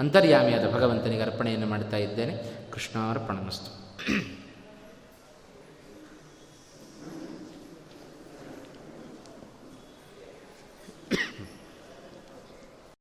ಅಂತರ್ಯಾಮಿಯಾದ 0.00 0.72
ಭಗವಂತನಿಗೆ 0.72 1.22
ಅರ್ಪಣೆಯನ್ನು 1.22 1.66
ಮಾಡ್ತಾ 1.66 1.96
ಇದ್ದೇನೆ. 1.96 2.64
ಕೃಷ್ಣಾರ್ಪಣಮಸ್ತು. 2.70 3.98